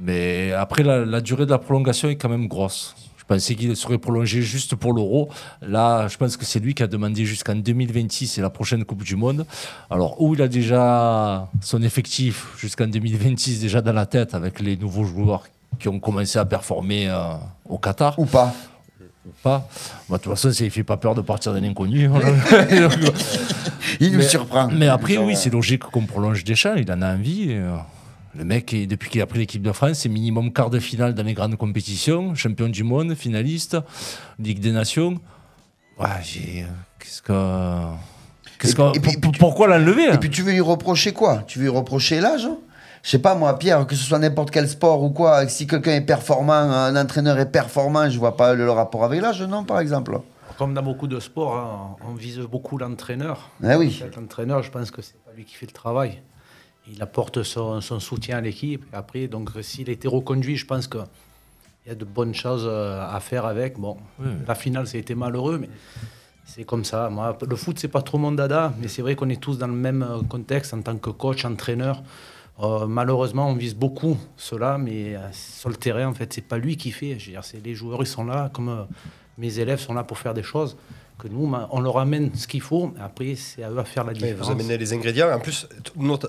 Mais 0.00 0.52
après, 0.52 0.82
la, 0.82 1.04
la 1.04 1.20
durée 1.20 1.44
de 1.44 1.50
la 1.50 1.58
prolongation 1.58 2.08
est 2.08 2.16
quand 2.16 2.28
même 2.28 2.48
grosse. 2.48 2.94
Pensais 3.28 3.54
qu'il 3.54 3.76
serait 3.76 3.98
prolongé 3.98 4.40
juste 4.40 4.74
pour 4.74 4.94
l'Euro. 4.94 5.28
Là, 5.60 6.08
je 6.08 6.16
pense 6.16 6.38
que 6.38 6.46
c'est 6.46 6.60
lui 6.60 6.72
qui 6.74 6.82
a 6.82 6.86
demandé 6.86 7.26
jusqu'en 7.26 7.54
2026 7.54 8.38
et 8.38 8.40
la 8.40 8.48
prochaine 8.48 8.84
Coupe 8.86 9.04
du 9.04 9.16
Monde. 9.16 9.44
Alors, 9.90 10.20
où 10.22 10.34
il 10.34 10.40
a 10.40 10.48
déjà 10.48 11.46
son 11.60 11.82
effectif 11.82 12.46
jusqu'en 12.58 12.86
2026 12.86 13.60
déjà 13.60 13.82
dans 13.82 13.92
la 13.92 14.06
tête 14.06 14.34
avec 14.34 14.60
les 14.60 14.78
nouveaux 14.78 15.04
joueurs 15.04 15.44
qui 15.78 15.88
ont 15.88 16.00
commencé 16.00 16.38
à 16.38 16.46
performer 16.46 17.10
euh, 17.10 17.34
au 17.68 17.76
Qatar? 17.76 18.18
Ou 18.18 18.24
pas. 18.24 18.54
pas. 19.42 19.68
Bah, 20.08 20.16
de 20.16 20.22
toute 20.22 20.32
façon, 20.32 20.50
ça 20.50 20.64
ne 20.64 20.70
fait 20.70 20.82
pas 20.82 20.96
peur 20.96 21.14
de 21.14 21.20
partir 21.20 21.52
d'un 21.52 21.64
inconnu. 21.64 22.08
Il 24.00 24.12
nous 24.12 24.18
mais, 24.18 24.24
surprend. 24.24 24.68
mais 24.68 24.88
après, 24.88 25.18
oui, 25.18 25.36
c'est 25.36 25.50
logique 25.50 25.82
qu'on 25.84 26.06
prolonge 26.06 26.44
Deschamps. 26.44 26.76
Il 26.76 26.90
en 26.90 27.02
a 27.02 27.12
envie. 27.14 27.50
et, 27.50 27.58
euh, 27.58 27.76
le 28.38 28.44
mec, 28.44 28.72
est- 28.72 28.86
depuis 28.86 29.10
qu'il 29.10 29.20
a 29.20 29.26
pris 29.26 29.40
l'équipe 29.40 29.62
de 29.62 29.72
France, 29.72 29.98
c'est 30.00 30.08
minimum 30.08 30.52
quart 30.52 30.70
de 30.70 30.78
finale 30.78 31.12
dans 31.14 31.24
les 31.24 31.34
grandes 31.34 31.56
compétitions, 31.56 32.34
champion 32.36 32.68
du 32.68 32.84
monde, 32.84 33.14
finaliste, 33.16 33.76
Ligue 34.38 34.60
des 34.60 34.70
Nations. 34.72 35.18
Ouais, 35.98 36.06
j'ai. 36.22 36.62
euh, 36.62 36.66
Qu'est-ce 37.00 37.20
que. 37.22 37.32
Qu'est-ce 38.60 38.72
Et- 38.72 38.76
que- 38.76 38.96
et 38.96 39.00
puis- 39.00 39.16
pour- 39.20 39.32
pourquoi 39.32 39.66
l'enlever 39.66 40.06
hein? 40.08 40.14
Et 40.14 40.18
puis 40.18 40.30
tu 40.30 40.42
veux 40.42 40.52
lui 40.52 40.60
reprocher 40.60 41.12
quoi? 41.12 41.42
Tu 41.46 41.58
veux 41.58 41.64
lui 41.64 41.70
reprocher 41.76 42.20
l'âge? 42.20 42.48
Je 43.02 43.10
sais 43.10 43.18
pas 43.20 43.34
moi, 43.34 43.56
Pierre, 43.58 43.86
que 43.86 43.94
ce 43.94 44.02
soit 44.04 44.18
n'importe 44.18 44.50
quel 44.50 44.68
sport 44.68 45.02
ou 45.02 45.10
quoi, 45.10 45.46
si 45.48 45.66
quelqu'un 45.66 45.92
est 45.94 46.00
performant, 46.00 46.52
un 46.52 46.94
entraîneur 46.96 47.38
est 47.38 47.50
performant, 47.50 48.08
je 48.10 48.18
vois 48.18 48.36
pas 48.36 48.54
le, 48.54 48.64
le 48.64 48.70
rapport 48.72 49.04
avec 49.04 49.20
l'âge, 49.20 49.40
non, 49.42 49.64
par 49.64 49.78
exemple. 49.80 50.20
Comme 50.58 50.74
dans 50.74 50.82
beaucoup 50.82 51.06
de 51.06 51.20
sports, 51.20 51.54
hein, 51.56 51.96
on 52.08 52.14
vise 52.14 52.38
beaucoup 52.40 52.76
l'entraîneur. 52.78 53.50
Eh 53.64 53.74
oui. 53.76 54.02
L'entraîneur, 54.16 54.62
je 54.64 54.70
pense 54.72 54.90
que 54.90 55.00
c'est 55.02 55.16
pas 55.24 55.30
lui 55.36 55.44
qui 55.44 55.54
fait 55.54 55.66
le 55.66 55.72
travail. 55.72 56.20
Il 56.90 57.02
apporte 57.02 57.42
son, 57.42 57.80
son 57.80 58.00
soutien 58.00 58.38
à 58.38 58.40
l'équipe. 58.40 58.84
Après, 58.92 59.28
donc, 59.28 59.50
s'il 59.62 59.88
a 59.90 59.92
été 59.92 60.08
reconduit, 60.08 60.56
je 60.56 60.66
pense 60.66 60.86
qu'il 60.86 61.04
y 61.86 61.90
a 61.90 61.94
de 61.94 62.04
bonnes 62.04 62.34
choses 62.34 62.66
euh, 62.66 63.00
à 63.00 63.20
faire 63.20 63.44
avec. 63.44 63.78
Bon, 63.78 63.96
la 64.46 64.54
finale, 64.54 64.86
ça 64.86 64.96
a 64.96 65.00
été 65.00 65.14
malheureux, 65.14 65.58
mais 65.58 65.68
c'est 66.44 66.64
comme 66.64 66.84
ça. 66.84 67.10
Moi, 67.10 67.36
le 67.46 67.56
foot, 67.56 67.78
c'est 67.78 67.88
pas 67.88 68.02
trop 68.02 68.18
mon 68.18 68.32
dada, 68.32 68.72
mais 68.80 68.88
c'est 68.88 69.02
vrai 69.02 69.14
qu'on 69.14 69.28
est 69.28 69.40
tous 69.40 69.58
dans 69.58 69.66
le 69.66 69.74
même 69.74 70.02
euh, 70.02 70.22
contexte 70.22 70.72
en 70.72 70.80
tant 70.80 70.96
que 70.96 71.10
coach, 71.10 71.44
entraîneur. 71.44 72.02
Euh, 72.60 72.86
malheureusement, 72.86 73.48
on 73.48 73.54
vise 73.54 73.74
beaucoup 73.74 74.16
cela, 74.36 74.78
mais 74.78 75.16
sur 75.32 75.68
le 75.68 75.76
terrain, 75.76 76.08
en 76.08 76.14
fait, 76.14 76.32
c'est 76.32 76.42
pas 76.42 76.58
lui 76.58 76.76
qui 76.76 76.90
fait. 76.90 77.18
Je 77.18 77.26
veux 77.26 77.32
dire, 77.32 77.44
c'est 77.44 77.64
les 77.64 77.74
joueurs, 77.74 78.00
ils 78.02 78.06
sont 78.06 78.24
là, 78.24 78.50
comme 78.52 78.68
euh, 78.68 78.82
mes 79.36 79.58
élèves 79.60 79.78
sont 79.78 79.94
là 79.94 80.02
pour 80.02 80.18
faire 80.18 80.34
des 80.34 80.42
choses. 80.42 80.76
Que 81.18 81.26
nous, 81.26 81.52
on 81.70 81.80
leur 81.80 81.98
amène 81.98 82.30
ce 82.34 82.46
qu'il 82.46 82.60
faut. 82.60 82.92
Après, 83.02 83.34
c'est 83.34 83.64
à 83.64 83.70
eux 83.70 83.78
à 83.78 83.84
faire 83.84 84.04
la 84.04 84.12
différence. 84.12 84.46
vous 84.46 84.52
amenez 84.52 84.78
les 84.78 84.92
ingrédients, 84.92 85.28
en 85.32 85.40
plus, 85.40 85.66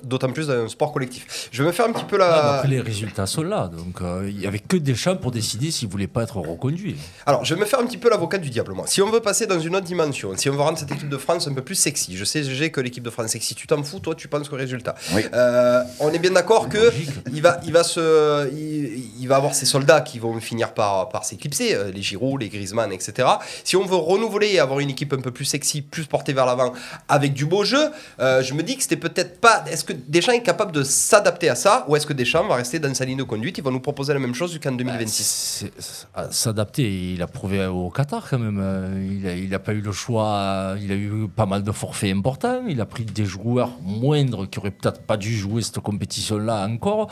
d'autant 0.04 0.32
plus 0.32 0.48
dans 0.48 0.66
un 0.66 0.68
sport 0.68 0.92
collectif. 0.92 1.48
Je 1.52 1.62
vais 1.62 1.68
me 1.68 1.74
faire 1.74 1.86
un 1.86 1.94
petit 1.94 2.06
peu 2.06 2.18
mais 2.18 2.24
la. 2.24 2.56
Après, 2.56 2.68
les 2.70 2.82
résultats 2.82 3.28
sont 3.28 3.44
là. 3.44 3.68
Donc, 3.68 4.02
euh, 4.02 4.28
il 4.28 4.38
n'y 4.38 4.48
avait 4.48 4.58
que 4.58 4.78
Deschamps 4.78 5.18
pour 5.18 5.30
décider 5.30 5.70
s'il 5.70 5.88
ne 5.88 5.92
voulait 5.92 6.08
pas 6.08 6.24
être 6.24 6.38
reconduit. 6.38 6.96
Alors, 7.28 7.46
je 7.46 7.54
vais 7.54 7.60
me 7.60 7.66
faire 7.66 7.80
un 7.80 7.86
petit 7.86 8.00
peu 8.00 8.10
l'avocat 8.10 8.40
du 8.40 8.50
diable, 8.50 8.74
moi. 8.74 8.86
Si 8.88 9.00
on 9.02 9.12
veut 9.12 9.20
passer 9.20 9.46
dans 9.46 9.60
une 9.60 9.76
autre 9.76 9.86
dimension, 9.86 10.36
si 10.36 10.50
on 10.50 10.54
veut 10.54 10.62
rendre 10.62 10.80
cette 10.80 10.92
équipe 10.92 11.10
de 11.10 11.18
France 11.18 11.48
un 11.48 11.54
peu 11.54 11.62
plus 11.62 11.76
sexy, 11.76 12.18
je 12.18 12.26
sais, 12.26 12.44
j'ai 12.44 12.72
que 12.72 12.82
l'équipe 12.82 13.04
de 13.04 13.12
France 13.12 13.28
sexy, 13.28 13.54
tu 13.54 13.68
t'en 13.68 13.84
fous, 13.84 14.00
toi, 14.00 14.16
tu 14.16 14.28
penses 14.28 14.52
au 14.52 14.56
résultat. 14.56 14.96
Oui. 15.14 15.22
Euh, 15.34 15.84
on 16.00 16.10
est 16.10 16.20
bien 16.20 16.32
d'accord 16.32 16.68
que 16.68 16.92
il 17.32 17.44
va, 17.44 17.60
il 17.64 17.74
va 17.74 17.84
se, 17.84 18.52
il, 18.52 19.04
il 19.20 19.28
va 19.28 19.36
avoir 19.36 19.54
ses 19.54 19.68
soldats 19.68 20.02
qui 20.02 20.18
vont 20.18 20.40
finir 20.40 20.74
par, 20.74 21.10
par 21.10 21.26
s'éclipser, 21.26 21.76
euh, 21.76 21.92
les 21.92 22.02
Giroud, 22.02 22.42
les 22.42 22.50
Griezmann, 22.50 22.92
etc. 22.92 23.28
Si 23.64 23.76
on 23.76 23.86
veut 23.86 23.96
renouveler 23.96 24.54
et 24.54 24.60
avoir 24.60 24.79
une 24.80 24.90
équipe 24.90 25.14
un 25.14 25.22
peu 25.22 25.32
plus 25.32 25.46
sexy, 25.46 25.82
plus 25.82 26.06
portée 26.06 26.34
vers 26.34 26.46
l'avant, 26.46 26.74
avec 27.08 27.34
du 27.34 27.46
beau 27.46 27.64
jeu. 27.64 27.90
Euh, 28.20 28.42
je 28.42 28.54
me 28.54 28.64
dis 28.64 28.76
que 28.78 28.84
c'était 28.84 28.98
peut-être 28.98 29.40
pas. 29.40 29.64
Est-ce 29.70 29.84
que 29.84 29.94
Deschamps 30.08 30.32
est 30.34 30.42
capable 30.44 30.72
de 30.72 30.84
s'adapter 30.84 31.50
à 31.50 31.56
ça 31.56 31.86
ou 31.88 31.96
est-ce 31.96 32.06
que 32.08 32.14
Deschamps 32.14 32.48
va 32.48 32.56
rester 32.56 32.80
dans 32.80 32.94
sa 32.94 33.06
ligne 33.06 33.18
de 33.18 33.24
conduite 33.24 33.58
Il 33.58 33.64
va 33.64 33.72
nous 33.72 33.80
proposer 33.80 34.14
la 34.14 34.20
même 34.20 34.34
chose 34.36 34.60
qu'en 34.62 34.72
2026. 34.72 35.24
C'est- 35.24 35.72
c'est- 35.82 36.08
à 36.16 36.32
S'adapter, 36.32 37.14
il 37.14 37.22
a 37.22 37.28
prouvé 37.28 37.66
au 37.66 37.90
Qatar 37.90 38.28
quand 38.30 38.40
même. 38.40 38.60
Euh, 38.62 39.18
Il 39.20 39.28
a, 39.28 39.34
il 39.34 39.54
a 39.54 39.60
pas 39.60 39.74
eu 39.74 39.82
le 39.82 39.92
choix. 39.92 40.28
euh, 40.30 40.78
Il 40.82 40.92
a 40.92 40.96
eu 40.96 41.28
pas 41.36 41.46
mal 41.46 41.64
de 41.64 41.72
forfaits 41.72 42.16
importants. 42.16 42.62
Il 42.68 42.80
a 42.82 42.86
pris 42.86 43.04
des 43.06 43.26
joueurs 43.26 43.72
moindres 43.82 44.50
qui 44.50 44.60
auraient 44.60 44.72
peut-être 44.72 45.02
pas 45.02 45.18
dû 45.18 45.36
jouer 45.38 45.62
cette 45.62 45.80
compétition-là 45.80 46.68
encore. 46.68 47.10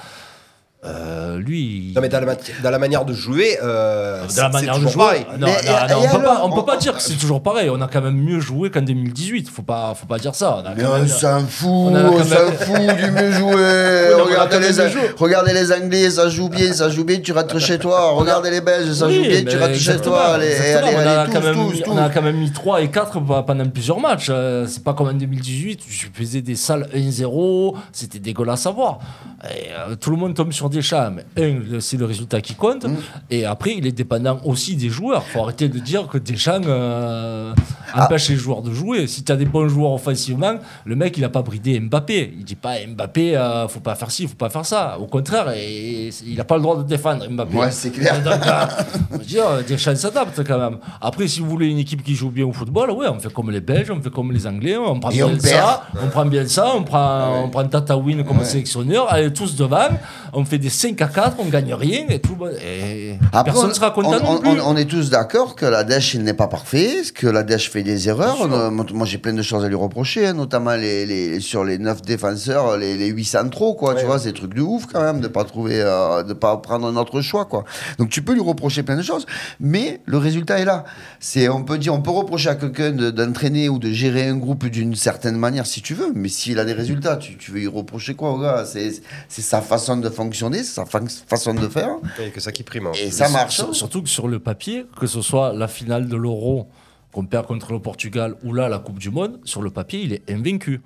Euh, 0.87 1.37
lui, 1.39 1.91
Non, 1.95 2.01
mais 2.01 2.09
dans 2.09 2.19
la, 2.19 2.25
ma- 2.25 2.35
dans 2.63 2.69
la 2.69 2.79
manière 2.79 3.03
de 3.05 3.13
jouer, 3.13 3.57
euh, 3.61 4.23
c'est 4.29 4.41
la 4.41 4.49
manière 4.49 4.79
de 4.79 4.87
jouer. 4.87 4.93
pareil. 4.95 5.25
Non, 5.39 5.47
Mais, 5.47 5.93
non, 5.93 5.99
on 6.01 6.15
peut 6.17 6.23
pas, 6.23 6.41
on 6.45 6.51
peut 6.51 6.65
pas 6.65 6.77
dire 6.77 6.95
que 6.95 7.01
c'est 7.01 7.15
toujours 7.17 7.41
pareil. 7.43 7.69
On 7.69 7.81
a 7.81 7.87
quand 7.87 8.01
même 8.01 8.15
mieux 8.17 8.39
joué 8.39 8.69
qu'en 8.69 8.81
2018. 8.81 9.49
Faut 9.49 9.61
pas, 9.63 9.93
faut 9.95 10.05
pas 10.07 10.17
dire 10.17 10.33
ça. 10.33 10.61
On 10.63 10.67
a 10.67 10.73
Mais 10.75 10.83
quand 10.83 10.89
on 11.01 11.07
s'en 11.07 11.39
fout, 11.47 11.69
on 11.69 11.91
même- 11.91 12.23
s'en 12.23 12.65
fout 12.65 12.75
du 12.79 13.11
mieux 13.11 13.33
a 14.17 14.23
regardez, 14.23 14.59
les, 14.59 14.73
joué. 14.73 15.01
regardez 15.17 15.53
les 15.53 15.71
Anglais, 15.71 16.09
ça 16.09 16.29
joue 16.29 16.49
bien, 16.49 16.71
ça 16.73 16.89
joue 16.89 17.03
bien, 17.03 17.19
tu 17.19 17.31
rentres 17.33 17.59
chez 17.59 17.77
toi. 17.79 18.11
Regardez 18.17 18.49
les 18.51 18.61
Belges, 18.61 18.91
ça 18.93 19.07
Oui, 19.07 19.15
joue 19.15 19.21
bien, 19.29 19.43
tu 19.43 19.57
rentres 19.57 19.75
chez 19.75 19.97
toi. 19.97 20.21
Allez, 20.35 20.47
exactement. 20.47 20.87
allez, 20.87 20.97
on, 20.97 20.99
a 21.09 21.11
allez, 21.21 21.31
quand 21.33 21.39
tous, 21.39 21.45
même, 21.45 21.55
tous, 21.55 21.73
mis- 21.73 21.81
tous. 21.81 21.91
on 21.91 21.97
a 21.97 22.09
quand 22.09 22.21
même 22.21 22.37
mis 22.37 22.51
3 22.51 22.81
et 22.81 22.89
4 22.89 23.19
pendant 23.45 23.65
plusieurs 23.69 23.99
matchs. 23.99 24.27
Euh, 24.29 24.65
c'est 24.67 24.83
pas 24.83 24.93
comme 24.93 25.07
en 25.07 25.13
2018 25.13 25.81
où 25.81 25.85
je 25.89 26.05
faisais 26.13 26.41
des 26.41 26.55
salles 26.55 26.87
1-0, 26.93 27.75
c'était 27.91 28.19
dégueulasse 28.19 28.65
à 28.65 28.71
voir. 28.71 28.99
Et, 29.43 29.69
euh, 29.71 29.95
tout 29.95 30.09
le 30.11 30.17
monde 30.17 30.33
tombe 30.33 30.51
sur 30.51 30.69
des 30.69 30.76
Mais 31.11 31.43
un, 31.43 31.79
c'est 31.79 31.97
le 31.97 32.05
résultat 32.05 32.41
qui 32.41 32.53
compte. 32.55 32.85
Mm. 32.85 32.95
Et 33.31 33.45
après, 33.45 33.75
il 33.77 33.85
est 33.87 33.91
dépendant 33.91 34.39
aussi 34.45 34.75
des 34.75 34.89
joueurs. 34.89 35.23
faut 35.23 35.41
arrêter 35.41 35.69
de 35.69 35.79
dire 35.79 36.07
que 36.07 36.17
Deschamps 36.17 36.61
euh, 36.65 37.53
Ah. 37.93 38.05
empêche 38.05 38.29
les 38.29 38.35
joueurs 38.35 38.61
de 38.61 38.71
jouer. 38.73 39.07
Si 39.07 39.23
tu 39.23 39.31
as 39.31 39.35
des 39.37 39.45
bons 39.45 39.67
joueurs 39.69 39.91
offensivement, 39.93 40.55
le 40.85 40.95
mec, 40.95 41.17
il 41.17 41.23
a 41.23 41.29
pas 41.29 41.41
bridé 41.41 41.79
Mbappé. 41.79 42.33
Il 42.37 42.43
dit 42.43 42.55
pas 42.55 42.73
Mbappé, 42.85 43.35
euh, 43.37 43.67
faut 43.67 43.79
pas 43.79 43.95
faire 43.95 44.11
ci, 44.11 44.27
faut 44.27 44.35
pas 44.35 44.49
faire 44.49 44.65
ça. 44.65 44.97
Au 44.99 45.07
contraire, 45.07 45.51
et- 45.55 46.09
il 46.25 46.39
a 46.39 46.43
pas 46.43 46.55
le 46.57 46.61
droit 46.63 46.77
de 46.77 46.83
défendre 46.83 47.27
Mbappé. 47.29 47.55
Ouais, 47.57 47.71
c'est 47.71 47.91
clair. 47.91 48.21
Donc, 48.23 48.45
euh, 48.45 49.17
dire, 49.23 49.45
Deschamps 49.67 49.95
s'adapte 49.95 50.43
quand 50.45 50.57
même. 50.59 50.77
Après, 51.01 51.27
si 51.27 51.39
vous 51.39 51.49
voulez 51.49 51.67
une 51.67 51.77
équipe 51.79 52.03
qui 52.03 52.13
joue 52.15 52.29
bien 52.29 52.45
au 52.45 52.51
football, 52.53 52.91
ouais, 52.91 53.07
on 53.09 53.19
fait 53.19 53.31
comme 53.33 53.51
les 53.51 53.61
Belges, 53.61 53.89
on 53.91 54.01
fait 54.01 54.09
comme 54.11 54.31
les 54.31 54.45
Anglais, 54.45 54.75
on 54.77 54.99
prend 54.99 55.09
bien 55.09 55.39
ça, 55.39 55.87
on 56.03 56.07
prend 56.07 56.25
bien 56.25 56.45
ça, 56.47 56.73
on 56.75 56.83
prend, 56.83 57.43
on 57.43 57.49
prend 57.49 57.65
Tatawin 57.65 58.23
comme 58.23 58.39
Ouais. 58.39 58.43
sélectionneur, 58.45 59.11
allez 59.11 59.31
tous 59.33 59.55
devant, 59.55 59.87
on 60.33 60.43
fait 60.45 60.56
des 60.59 60.69
5 60.69 61.01
à 61.01 61.07
4, 61.07 61.37
on 61.39 61.45
gagne 61.45 61.73
rien 61.73 62.05
et 62.09 62.19
tout. 62.19 62.37
Et 62.63 63.15
Après, 63.31 63.45
personne 63.51 63.65
on- 63.65 63.69
ne 63.69 63.73
sera 63.73 63.91
content 63.91 64.09
on, 64.09 64.11
non 64.19 64.31
on- 64.31 64.37
plus. 64.39 64.61
on- 64.61 64.69
on 64.69 64.77
est 64.77 64.85
tous 64.85 65.09
d'accord 65.09 65.55
que 65.55 65.65
la 65.65 65.83
Dèche, 65.83 66.13
il 66.13 66.23
n'est 66.23 66.33
pas 66.33 66.47
parfait, 66.47 67.01
que 67.13 67.27
la 67.27 67.43
Dèche 67.43 67.69
fait 67.69 67.83
des 67.83 68.07
erreurs. 68.09 68.41
Euh, 68.51 68.69
moi, 68.71 69.05
j'ai 69.05 69.17
plein 69.17 69.33
de 69.33 69.41
choses 69.41 69.63
à 69.63 69.67
lui 69.67 69.75
reprocher, 69.75 70.27
hein, 70.27 70.33
notamment 70.33 70.75
les, 70.75 71.05
les- 71.05 71.39
sur 71.39 71.63
les 71.63 71.77
9 71.77 72.01
défenseurs, 72.01 72.77
les, 72.77 72.95
les 72.97 73.07
8 73.07 73.25
centraux, 73.25 73.73
quoi. 73.75 73.95
Tu 73.95 74.05
vois, 74.05 74.19
c'est 74.19 74.29
des 74.31 74.39
trucs 74.39 74.53
de 74.53 74.61
ouf 74.61 74.85
quand 74.85 75.01
même 75.01 75.19
de 75.19 75.27
pas 75.27 75.43
trouver, 75.43 75.81
euh, 75.81 76.23
de 76.23 76.33
pas 76.33 76.57
prendre 76.57 76.87
un 76.87 76.95
autre 76.95 77.21
choix, 77.21 77.45
quoi. 77.45 77.63
Donc 77.97 78.09
tu 78.09 78.21
peux 78.21 78.33
lui 78.33 78.41
reprocher 78.41 78.83
plein 78.83 78.95
de 78.97 79.01
choses, 79.01 79.25
mais 79.59 80.01
le 80.05 80.17
résultat 80.17 80.59
est 80.59 80.65
là. 80.65 80.85
C'est, 81.19 81.49
on 81.49 81.63
peut 81.63 81.77
dire, 81.77 81.93
on 81.93 82.01
peut 82.01 82.11
reprocher 82.11 82.49
à 82.49 82.55
quelqu'un 82.55 82.91
de- 82.91 83.09
d'entraîner 83.11 83.69
ou 83.69 83.79
de 83.79 83.91
gérer 83.91 84.27
un 84.27 84.35
groupe 84.37 84.65
d'une 84.67 84.95
certaine 84.95 85.35
manière 85.37 85.65
si 85.65 85.81
tu 85.81 85.93
veux, 85.93 86.11
mais 86.15 86.29
s'il 86.29 86.59
a 86.59 86.65
des 86.65 86.73
résultats, 86.73 87.17
tu, 87.17 87.37
tu 87.37 87.51
veux 87.51 87.59
lui 87.59 87.67
reprocher 87.67 88.13
quoi, 88.15 88.31
au 88.31 88.39
gars? 88.39 88.63
C'est 88.65 89.41
sa 89.41 89.61
façon 89.61 89.97
de 89.97 90.09
fonctionner, 90.09 90.46
c'est 90.55 90.63
sa 90.63 90.85
fa- 90.85 91.01
façon 91.27 91.53
de 91.53 91.67
faire, 91.67 91.89
Et 92.19 92.29
que 92.31 92.39
ça 92.39 92.51
qui 92.51 92.63
prime. 92.63 92.87
hein. 92.87 92.91
et 93.01 93.11
ça 93.11 93.29
marche. 93.29 93.55
Sur- 93.55 93.75
Surtout 93.75 94.01
que 94.03 94.09
sur 94.09 94.27
le 94.27 94.39
papier, 94.39 94.85
que 94.99 95.07
ce 95.07 95.21
soit 95.21 95.53
la 95.53 95.67
finale 95.67 96.07
de 96.07 96.15
l'Euro 96.15 96.67
qu'on 97.11 97.25
perd 97.25 97.45
contre 97.47 97.71
le 97.73 97.79
Portugal 97.79 98.35
ou 98.43 98.53
là 98.53 98.67
la 98.69 98.79
Coupe 98.79 98.99
du 98.99 99.09
Monde, 99.09 99.39
sur 99.43 99.61
le 99.61 99.69
papier, 99.71 100.01
il 100.01 100.13
est 100.13 100.29
invaincu. 100.29 100.81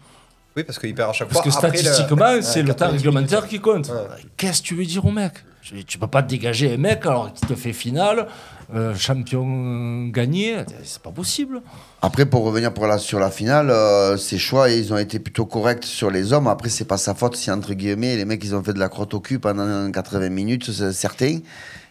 Oui, 0.55 0.63
parce 0.63 0.77
qu'il 0.79 0.93
perd 0.93 1.09
à 1.09 1.13
chaque 1.13 1.29
Parce 1.29 1.41
fois. 1.43 1.51
que 1.51 1.57
après 1.65 1.71
le- 1.71 1.77
statistiquement, 1.83 2.41
c'est 2.41 2.61
le 2.61 2.69
temps 2.73 2.85
90 2.91 2.97
réglementaire 2.97 3.47
qui 3.47 3.59
compte. 3.59 3.87
Ouais. 3.89 4.21
Qu'est-ce 4.37 4.61
que 4.61 4.67
tu 4.67 4.75
veux 4.75 4.85
dire 4.85 5.05
au 5.05 5.11
mec? 5.11 5.33
Tu, 5.61 5.83
tu 5.85 5.97
peux 5.97 6.07
pas 6.07 6.23
te 6.23 6.29
dégager 6.29 6.73
un 6.73 6.77
mec 6.77 7.05
alors 7.05 7.31
qu'il 7.33 7.47
te 7.47 7.55
fait 7.55 7.73
finale, 7.73 8.27
euh, 8.73 8.95
champion 8.95 10.07
gagné, 10.07 10.57
c'est 10.83 11.01
pas 11.01 11.11
possible. 11.11 11.61
Après, 12.01 12.25
pour 12.25 12.43
revenir 12.43 12.73
pour 12.73 12.87
sur 12.99 13.19
la 13.19 13.29
finale, 13.29 13.69
euh, 13.69 14.15
ses 14.17 14.37
choix, 14.37 14.69
ils 14.69 14.93
ont 14.93 14.97
été 14.97 15.19
plutôt 15.19 15.45
corrects 15.45 15.83
sur 15.83 16.09
les 16.09 16.31
hommes. 16.31 16.47
Après, 16.47 16.69
c'est 16.69 16.85
pas 16.85 16.97
sa 16.97 17.13
faute 17.13 17.35
si, 17.35 17.51
entre 17.51 17.73
guillemets, 17.73 18.15
les 18.15 18.25
mecs, 18.25 18.43
ils 18.43 18.55
ont 18.55 18.63
fait 18.63 18.73
de 18.73 18.79
la 18.79 18.87
crotte 18.89 19.13
au 19.13 19.19
cul 19.19 19.39
pendant 19.39 19.91
80 19.91 20.29
minutes, 20.29 20.71
c'est 20.71 20.93
certains. 20.93 21.39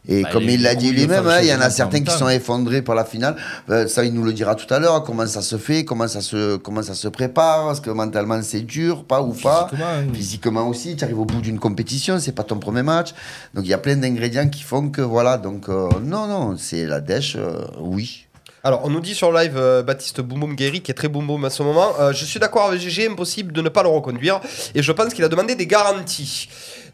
Et 0.09 0.23
Bah, 0.23 0.31
comme 0.33 0.45
il 0.45 0.63
l'a 0.63 0.75
dit 0.75 0.91
lui-même, 0.93 1.27
hein, 1.27 1.41
il 1.43 1.49
y 1.49 1.55
en 1.55 1.61
a 1.61 1.71
certains 1.71 2.01
qui 2.01 2.11
sont 2.13 2.29
effondrés 2.29 2.83
pour 2.83 2.95
la 2.95 3.05
finale. 3.05 3.37
Euh, 3.69 3.87
ça, 3.87 4.05
il 4.05 4.15
nous 4.15 4.25
le 4.25 4.33
dira 4.33 4.55
tout 4.55 4.73
à 4.73 4.79
l'heure. 4.79 5.03
Comment 5.05 5.27
ça 5.27 5.43
se 5.43 5.57
fait, 5.59 5.85
comment 5.85 6.09
ça 6.09 6.21
se, 6.21 6.57
comment 6.57 6.83
ça 6.83 6.95
se 6.95 7.09
prépare, 7.09 7.71
est-ce 7.73 7.81
que 7.81 7.91
mentalement 7.91 8.41
c'est 8.43 8.63
dur, 8.63 9.05
pas 9.05 9.21
ou 9.23 9.33
pas. 9.35 9.69
Physiquement, 9.69 9.87
oui. 10.09 10.17
Physiquement 10.17 10.69
aussi, 10.69 10.97
tu 10.97 11.05
arrives 11.05 11.21
au 11.21 11.25
bout 11.27 11.41
d'une 11.41 11.59
compétition, 11.59 12.19
c'est 12.19 12.33
pas 12.33 12.45
ton 12.45 12.59
premier 12.59 12.83
match. 12.83 13.11
Donc 13.55 13.65
il 13.67 13.71
y 13.71 13.75
a 13.75 13.79
plein 13.79 13.97
d'ingrédients 13.97 14.49
qui 14.49 14.63
font 14.63 14.89
que 14.89 15.03
voilà. 15.03 15.37
Donc 15.37 15.69
euh, 15.69 15.89
non, 16.03 16.27
non, 16.27 16.57
c'est 16.57 16.87
la 16.87 17.01
dèche, 17.01 17.37
euh, 17.39 17.67
oui. 17.79 18.27
Alors, 18.63 18.83
on 18.85 18.91
nous 18.91 19.01
dit 19.01 19.15
sur 19.15 19.33
live 19.33 19.55
euh, 19.57 19.83
Baptiste 19.83 20.21
Boum 20.21 20.41
Boum 20.41 20.55
Guéry, 20.55 20.83
qui 20.83 20.91
est 20.91 20.95
très 20.95 21.09
boum 21.09 21.27
boum 21.27 21.43
à 21.47 21.51
ce 21.51 21.63
moment. 21.63 21.93
euh, 21.99 22.13
je 22.13 22.27
suis 22.27 22.39
d'accord 22.39 22.67
avec 22.67 22.79
GG, 22.79 23.09
impossible 23.09 23.53
de 23.53 23.63
ne 23.63 23.71
pas 23.71 23.83
le 23.83 23.89
reconduire. 23.89 24.39
Et 24.75 24.83
je 24.83 24.93
pense 24.93 25.15
qu'il 25.15 25.25
a 25.25 25.29
demandé 25.29 25.55
des 25.55 25.67
garanties. 25.67 26.47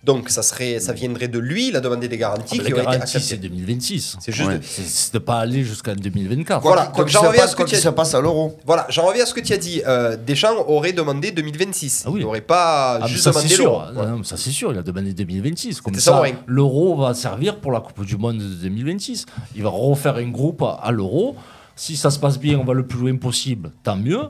Donc, 0.05 0.31
ça, 0.31 0.43
serait, 0.43 0.79
ça 0.81 0.93
viendrait 0.93 1.29
de 1.29 1.39
lui. 1.39 1.69
Il 1.69 1.77
a 1.77 1.81
demandé 1.81 2.09
des 2.09 2.17
garanties 2.19 2.59
Ah, 2.61 2.63
mais 2.63 2.65
qui 2.65 2.71
la 2.71 2.77
ont 2.77 2.81
été 2.83 2.93
garantie, 2.93 3.13
c'est 3.13 3.19
acceptées. 3.19 3.49
2026. 3.49 4.17
C'est 4.21 4.33
juste. 4.33 4.49
Ouais. 4.49 4.61
C'est 4.63 5.15
de 5.15 5.19
pas 5.19 5.39
aller 5.41 5.65
jusqu'en 5.65 5.95
2024. 5.95 6.63
Voilà, 6.63 6.87
Quoi 6.87 7.05
donc 7.05 7.09
j'en 7.13 7.21
reviens 7.23 7.33
à 7.33 7.43
passe, 7.43 7.51
ce 7.53 7.57
que 7.57 7.63
tu 7.65 7.87
as 7.87 7.93
passe 7.93 8.15
à 8.15 8.21
l'euro. 8.21 8.57
Voilà, 8.67 8.87
j'en 8.89 9.07
reviens 9.07 9.23
à 9.25 9.27
ce 9.27 9.35
que 9.35 9.41
tu 9.41 9.53
as 9.53 9.59
dit. 9.59 9.83
Euh, 9.87 10.17
Deschamps 10.17 10.65
aurait 10.69 10.93
demandé 10.93 11.31
2026. 11.33 12.05
Ah 12.07 12.11
oui. 12.11 12.21
Il 12.21 12.23
n'aurait 12.25 12.41
pas 12.41 12.99
Ah, 13.03 13.07
juste 13.07 13.25
ça 13.25 13.31
demandé 13.31 13.57
l'euro. 13.57 13.81
Ah, 13.81 14.17
ça 14.23 14.37
c'est 14.37 14.51
sûr, 14.51 14.73
il 14.73 14.79
a 14.79 14.83
demandé 14.83 15.13
2026. 15.13 15.81
Comme 15.81 15.95
ça 15.95 16.23
l'euro 16.47 16.97
va 16.97 17.15
servir 17.15 17.57
pour 17.61 17.73
la 17.73 17.81
Coupe 17.81 18.05
du 18.05 18.17
Monde 18.17 18.39
de 18.39 18.45
2026. 18.45 19.27
Il 19.55 19.63
va 19.63 19.71
refaire 19.71 20.17
un 20.17 20.29
groupe 20.29 20.63
à 20.63 20.91
l'euro. 20.91 21.37
Si 21.75 21.97
ça 21.97 22.11
se 22.11 22.19
passe 22.19 22.39
bien, 22.39 22.59
on 22.59 22.65
va 22.65 22.73
le 22.73 22.87
plus 22.87 22.99
loin 22.99 23.17
possible, 23.17 23.71
tant 23.83 23.97
mieux. 23.97 24.23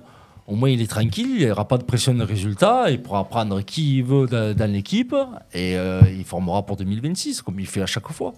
Au 0.46 0.54
moins, 0.54 0.70
il 0.70 0.80
est 0.80 0.90
tranquille, 0.90 1.28
il 1.38 1.44
n'y 1.44 1.50
aura 1.50 1.66
pas 1.66 1.76
de 1.76 1.82
pression 1.82 2.14
de 2.14 2.22
résultat, 2.22 2.90
il 2.90 3.02
pourra 3.02 3.24
prendre 3.24 3.60
qui 3.62 3.98
il 3.98 4.04
veut 4.04 4.26
dans, 4.26 4.54
dans 4.54 4.70
l'équipe 4.70 5.14
et 5.52 5.76
euh, 5.76 6.00
il 6.08 6.24
formera 6.24 6.64
pour 6.64 6.76
2026, 6.76 7.42
comme 7.42 7.58
il 7.58 7.66
fait 7.66 7.82
à 7.82 7.86
chaque 7.86 8.08
fois. 8.12 8.32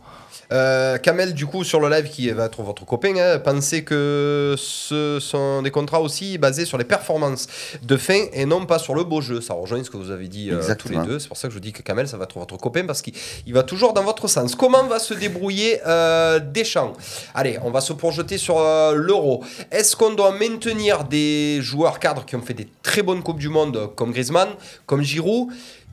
Euh, 0.51 0.97
Kamel, 0.97 1.35
du 1.35 1.47
coup, 1.47 1.65
sur 1.65 1.81
le 1.81 1.91
live, 1.91 2.09
qui 2.09 2.31
va 2.31 2.47
être 2.47 2.63
votre 2.63 2.87
copain, 2.87 3.15
hein, 3.17 3.39
pensait 3.39 3.83
que 3.83 4.55
ce 4.57 5.19
sont 5.21 5.63
des 5.63 5.71
contrats 5.71 6.01
aussi 6.01 6.39
basés 6.39 6.65
sur 6.65 6.79
les 6.79 6.85
performances 6.85 7.47
de 7.83 7.97
fin 7.97 8.27
et 8.33 8.47
non 8.47 8.65
pas 8.65 8.79
sur 8.79 8.95
le 8.95 9.05
beau 9.05 9.21
jeu. 9.21 9.41
Ça 9.41 9.55
rejoint 9.55 9.83
ce 9.85 9.91
que 9.91 9.97
vous 9.97 10.11
avez 10.11 10.29
dit 10.29 10.51
euh, 10.51 10.75
tous 10.75 10.89
les 10.89 10.99
deux. 10.99 11.19
C'est 11.19 11.29
pour 11.29 11.37
ça 11.37 11.49
que 11.49 11.53
je 11.53 11.59
vous 11.59 11.63
dis 11.63 11.73
que 11.73 11.83
Kamel, 11.83 12.09
ça 12.09 12.17
va 12.17 12.25
être 12.25 12.39
votre 12.39 12.57
copain 12.57 12.87
parce 12.87 13.03
qu'il 13.03 13.13
il 13.47 13.53
va 13.53 13.63
toujours 13.63 13.93
dans 13.93 14.05
votre 14.05 14.27
sens. 14.29 14.55
Comment 14.55 14.85
va 14.85 14.99
se 14.99 15.13
débrouiller 15.13 15.81
euh, 15.87 16.39
Deschamps? 16.39 16.95
Allez, 17.35 17.59
on 17.63 17.71
va 17.71 17.81
se 17.81 17.93
projeter 17.93 18.39
sur 18.39 18.59
euh, 18.59 18.95
l'Euro. 18.95 19.45
Est-ce 19.71 19.97
qu'on 19.97 20.15
doit 20.15 20.33
maintenir 20.33 21.05
des 21.05 21.61
joueurs 21.61 21.98
cadres 21.99 22.25
qui 22.25 22.37
ont 22.37 22.43
fait 22.43 22.55
des 22.55 22.69
très 22.83 23.03
bonnes 23.03 23.23
Coupes 23.23 23.39
du 23.39 23.49
Monde 23.49 23.91
comme 23.95 24.13
Griezmann, 24.13 24.49
comme 24.87 25.03
Giroud 25.03 25.49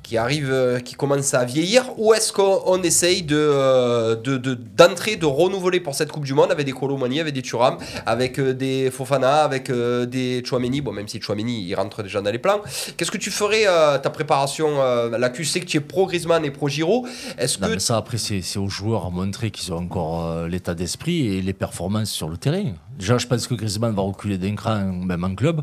qui 0.05 0.17
arrive, 0.17 0.50
euh, 0.51 0.79
qui 0.79 0.93
commence 0.95 1.33
à 1.33 1.43
vieillir, 1.45 1.85
ou 1.97 2.13
est-ce 2.13 2.31
qu'on 2.31 2.62
on 2.67 2.81
essaye 2.83 3.24
de, 3.24 3.35
euh, 3.35 4.15
de, 4.15 4.38
de- 4.38 4.53
d'entrer, 4.53 5.15
de 5.15 5.25
renouveler 5.25 5.79
pour 5.79 5.95
cette 5.95 6.12
Coupe 6.12 6.25
du 6.25 6.33
Monde 6.33 6.51
avec 6.51 6.65
des 6.65 6.74
Colomani, 6.74 7.19
avec 7.19 7.33
des 7.33 7.41
Thuram, 7.41 7.77
avec 8.05 8.38
euh, 8.39 8.53
des 8.53 8.91
Fofana, 8.91 9.43
avec 9.43 9.71
des 9.71 10.43
Chouameni, 10.45 10.81
bon 10.81 10.91
même 10.91 11.07
si 11.07 11.19
Chouameni 11.19 11.63
il 11.67 11.74
rentre 11.75 12.03
déjà 12.03 12.21
dans 12.21 12.31
les 12.31 12.38
plans. 12.39 12.62
Qu'est-ce 12.95 13.12
que 13.12 13.17
tu 13.17 13.31
ferais 13.31 13.63
euh, 13.67 13.97
ta 13.97 14.09
préparation 14.12 14.67
euh, 14.81 15.17
Là, 15.17 15.29
tu 15.31 15.43
sais 15.43 15.59
que 15.59 15.65
tu 15.65 15.77
es 15.77 15.79
pro 15.79 16.05
Griezmann 16.05 16.45
et 16.45 16.51
pro 16.51 16.67
Giroud. 16.69 17.05
Est-ce 17.38 17.57
que 17.57 17.65
mais 17.65 17.79
ça, 17.79 17.97
après, 17.97 18.17
c'est 18.19 18.41
c'est 18.41 18.59
aux 18.59 18.69
joueurs 18.69 19.07
à 19.07 19.09
montrer 19.09 19.50
qu'ils 19.50 19.74
ont 19.74 19.77
encore 19.77 20.25
euh, 20.27 20.47
l'état 20.47 20.75
d'esprit 20.75 21.25
et 21.35 21.41
les 21.41 21.53
performances 21.53 22.12
sur 22.12 22.29
le 22.29 22.38
terrain. 22.38 22.74
Déjà, 23.00 23.17
je 23.17 23.25
pense 23.27 23.47
que 23.47 23.55
Griezmann 23.55 23.93
va 23.95 24.03
reculer 24.03 24.38
d'un 24.38 24.55
cran, 24.55 24.75
même 25.12 25.24
en 25.24 25.33
club. 25.33 25.62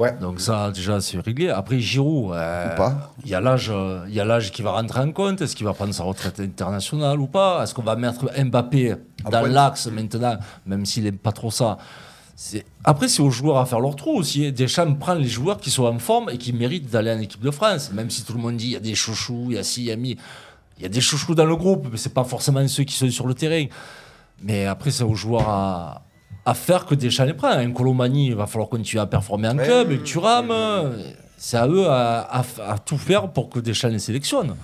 Ouais. 0.00 0.16
Donc 0.18 0.40
ça, 0.40 0.70
déjà, 0.70 0.98
c'est 1.02 1.20
réglé. 1.20 1.50
Après, 1.50 1.78
Giroud, 1.78 2.32
euh, 2.32 2.74
il 3.22 3.30
y 3.30 3.34
a 3.34 3.40
l'âge 3.40 3.70
il 4.08 4.14
y 4.14 4.18
a 4.18 4.24
l'âge 4.24 4.50
qui 4.50 4.62
va 4.62 4.72
rentrer 4.72 5.00
en 5.00 5.12
compte. 5.12 5.42
Est-ce 5.42 5.54
qu'il 5.54 5.66
va 5.66 5.74
prendre 5.74 5.92
sa 5.92 6.04
retraite 6.04 6.40
internationale 6.40 7.20
ou 7.20 7.26
pas? 7.26 7.62
Est-ce 7.62 7.74
qu'on 7.74 7.82
va 7.82 7.96
mettre 7.96 8.30
Mbappé 8.42 8.94
dans 9.30 9.42
l'axe 9.42 9.88
maintenant, 9.88 10.38
même 10.64 10.86
s'il 10.86 11.04
n'aime 11.04 11.18
pas 11.18 11.32
trop 11.32 11.50
ça? 11.50 11.76
Après, 12.82 13.08
c'est 13.08 13.20
aux 13.20 13.30
joueurs 13.30 13.58
à 13.58 13.66
faire 13.66 13.80
leur 13.80 13.94
trou 13.94 14.16
aussi. 14.16 14.50
Deschamps 14.50 14.94
prend 14.94 15.12
les 15.12 15.28
joueurs 15.28 15.58
qui 15.58 15.70
sont 15.70 15.84
en 15.84 15.98
forme 15.98 16.30
et 16.30 16.38
qui 16.38 16.54
méritent 16.54 16.88
d'aller 16.88 17.12
en 17.12 17.20
équipe 17.20 17.42
de 17.42 17.50
France. 17.50 17.92
Même 17.92 18.08
si 18.08 18.24
tout 18.24 18.32
le 18.32 18.40
monde 18.40 18.56
dit 18.56 18.68
il 18.68 18.72
y 18.72 18.76
a 18.76 18.80
des 18.80 18.94
chouchous, 18.94 19.48
il 19.50 19.56
y 19.56 19.58
a 19.58 19.62
ci, 19.62 19.82
il 19.82 19.86
y 19.88 19.92
a 19.92 19.96
mi. 19.96 20.16
Il 20.78 20.82
y 20.84 20.86
a 20.86 20.88
des 20.88 21.02
chouchous 21.02 21.34
dans 21.34 21.44
le 21.44 21.56
groupe, 21.56 21.88
mais 21.92 21.98
c'est 21.98 22.14
pas 22.14 22.24
forcément 22.24 22.66
ceux 22.66 22.84
qui 22.84 22.94
sont 22.94 23.10
sur 23.10 23.26
le 23.26 23.34
terrain. 23.34 23.66
Mais 24.42 24.64
après, 24.64 24.90
c'est 24.90 25.04
aux 25.04 25.14
joueurs 25.14 25.46
à, 25.46 26.02
à 26.46 26.54
faire 26.54 26.86
que 26.86 26.94
Deschamps 26.94 27.24
les 27.24 27.34
prend. 27.34 27.48
Un 27.48 27.70
Colomani, 27.72 28.28
il 28.28 28.34
va 28.34 28.46
falloir 28.46 28.68
continuer 28.68 29.00
à 29.02 29.06
performer 29.06 29.48
en 29.48 29.56
club. 29.56 29.92
Un 29.92 29.96
Thuram, 29.98 30.52
c'est 31.36 31.56
à 31.56 31.66
eux 31.68 31.86
à, 31.88 32.20
à- 32.20 32.44
à 32.72 32.78
tout 32.78 32.98
faire 32.98 33.28
pour 33.28 33.48
que 33.50 33.60
Deschamps 33.60 33.88
les 33.88 33.98
sélectionne. 33.98 34.54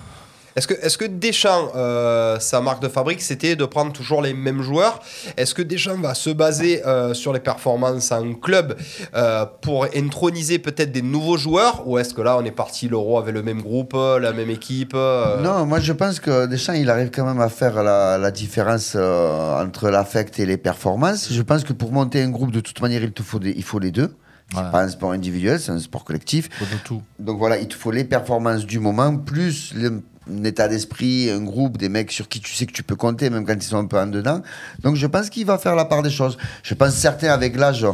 Est-ce 0.57 0.67
que, 0.67 0.73
est 0.75 0.97
que 0.97 1.05
Deschamps, 1.05 1.71
euh, 1.77 2.39
sa 2.41 2.63
marque 2.63 2.81
de 2.83 2.89
fabrique, 2.89 3.21
c'était 3.21 3.57
de 3.57 3.65
prendre 3.67 3.93
toujours 3.93 4.23
les 4.23 4.33
mêmes 4.33 4.63
joueurs? 4.63 5.01
Est-ce 5.37 5.55
que 5.55 5.61
Deschamps 5.61 6.01
va 6.01 6.15
se 6.15 6.31
baser 6.31 6.85
euh, 6.87 7.13
sur 7.13 7.35
les 7.35 7.41
performances 7.41 8.11
en 8.11 8.33
club 8.33 8.75
euh, 9.15 9.45
pour 9.61 9.87
introniser 9.95 10.59
peut-être 10.59 10.93
des 10.93 11.03
nouveaux 11.03 11.37
joueurs? 11.37 11.87
Ou 11.87 11.99
est-ce 11.99 12.15
que 12.15 12.23
là, 12.23 12.39
on 12.39 12.45
est 12.45 12.51
parti 12.51 12.89
l'Euro 12.89 13.19
avec 13.19 13.35
le 13.35 13.43
même 13.43 13.61
groupe, 13.61 13.93
la 13.95 14.33
même 14.33 14.49
équipe 14.49 14.93
euh, 14.95 15.43
Non, 15.43 15.67
moi 15.67 15.79
je 15.81 15.93
pense 15.93 16.21
que 16.21 16.47
Deschamps, 16.47 16.73
il 16.73 16.89
arrive 16.89 17.11
quand 17.11 17.27
même 17.27 17.41
à 17.41 17.51
faire 17.51 17.83
la, 17.83 18.17
la 18.17 18.31
différence 18.31 18.95
euh, 18.97 19.63
entre 19.63 19.91
l'affect 19.91 20.39
et 20.39 20.47
les 20.47 20.57
performances. 20.57 21.33
Je 21.33 21.43
pense 21.43 21.65
que 21.65 21.75
pour 21.75 21.93
monter 21.93 22.23
un 22.23 22.31
groupe, 22.31 22.51
de 22.51 22.61
toute 22.61 22.81
manière, 22.81 23.03
il 23.03 23.13
te 23.13 23.23
faut 23.23 23.39
des- 23.39 23.53
il 23.57 23.63
faut 23.63 23.79
les 23.79 23.91
deux. 23.91 24.15
C'est 24.55 24.71
pas 24.71 24.83
un 24.85 24.89
sport 24.89 25.11
individuel, 25.11 25.59
c'est 25.61 25.73
un 25.73 25.79
sport 25.81 26.05
collectif. 26.05 26.49
Pas 26.59 26.65
du 26.67 26.79
tout. 26.85 27.03
Donc 27.19 27.37
voilà, 27.39 27.59
il 27.59 27.67
te 27.67 27.75
faut 27.75 27.91
les 27.91 28.05
performances 28.05 28.65
du 28.65 28.79
moment, 28.79 29.17
plus 29.17 29.75
le- 29.75 30.01
un 30.31 30.45
état 30.45 30.69
d'esprit, 30.69 31.31
un 31.31 31.43
groupe, 31.43 31.77
des 31.77 31.89
mecs 31.89 32.11
sur 32.13 32.29
qui 32.29 32.41
tu 32.41 32.53
sais 32.55 32.67
que 32.67 32.73
tu 32.73 32.83
peux 32.83 32.97
compter, 32.97 33.31
même 33.31 33.47
quand 33.47 33.55
ils 33.55 33.63
sont 33.63 33.79
un 33.79 33.87
peu 33.87 33.99
en 33.99 34.07
dedans. 34.07 34.43
Donc 34.81 34.97
je 34.97 35.07
pense 35.07 35.31
qu'il 35.31 35.47
va 35.47 35.59
faire 35.59 35.77
la 35.77 35.85
part 35.85 36.03
des 36.03 36.11
choses. 36.11 36.37
Je 36.63 36.75
pense 36.75 36.95
certains 36.95 37.29
avec 37.29 37.57
l'âge, 37.57 37.87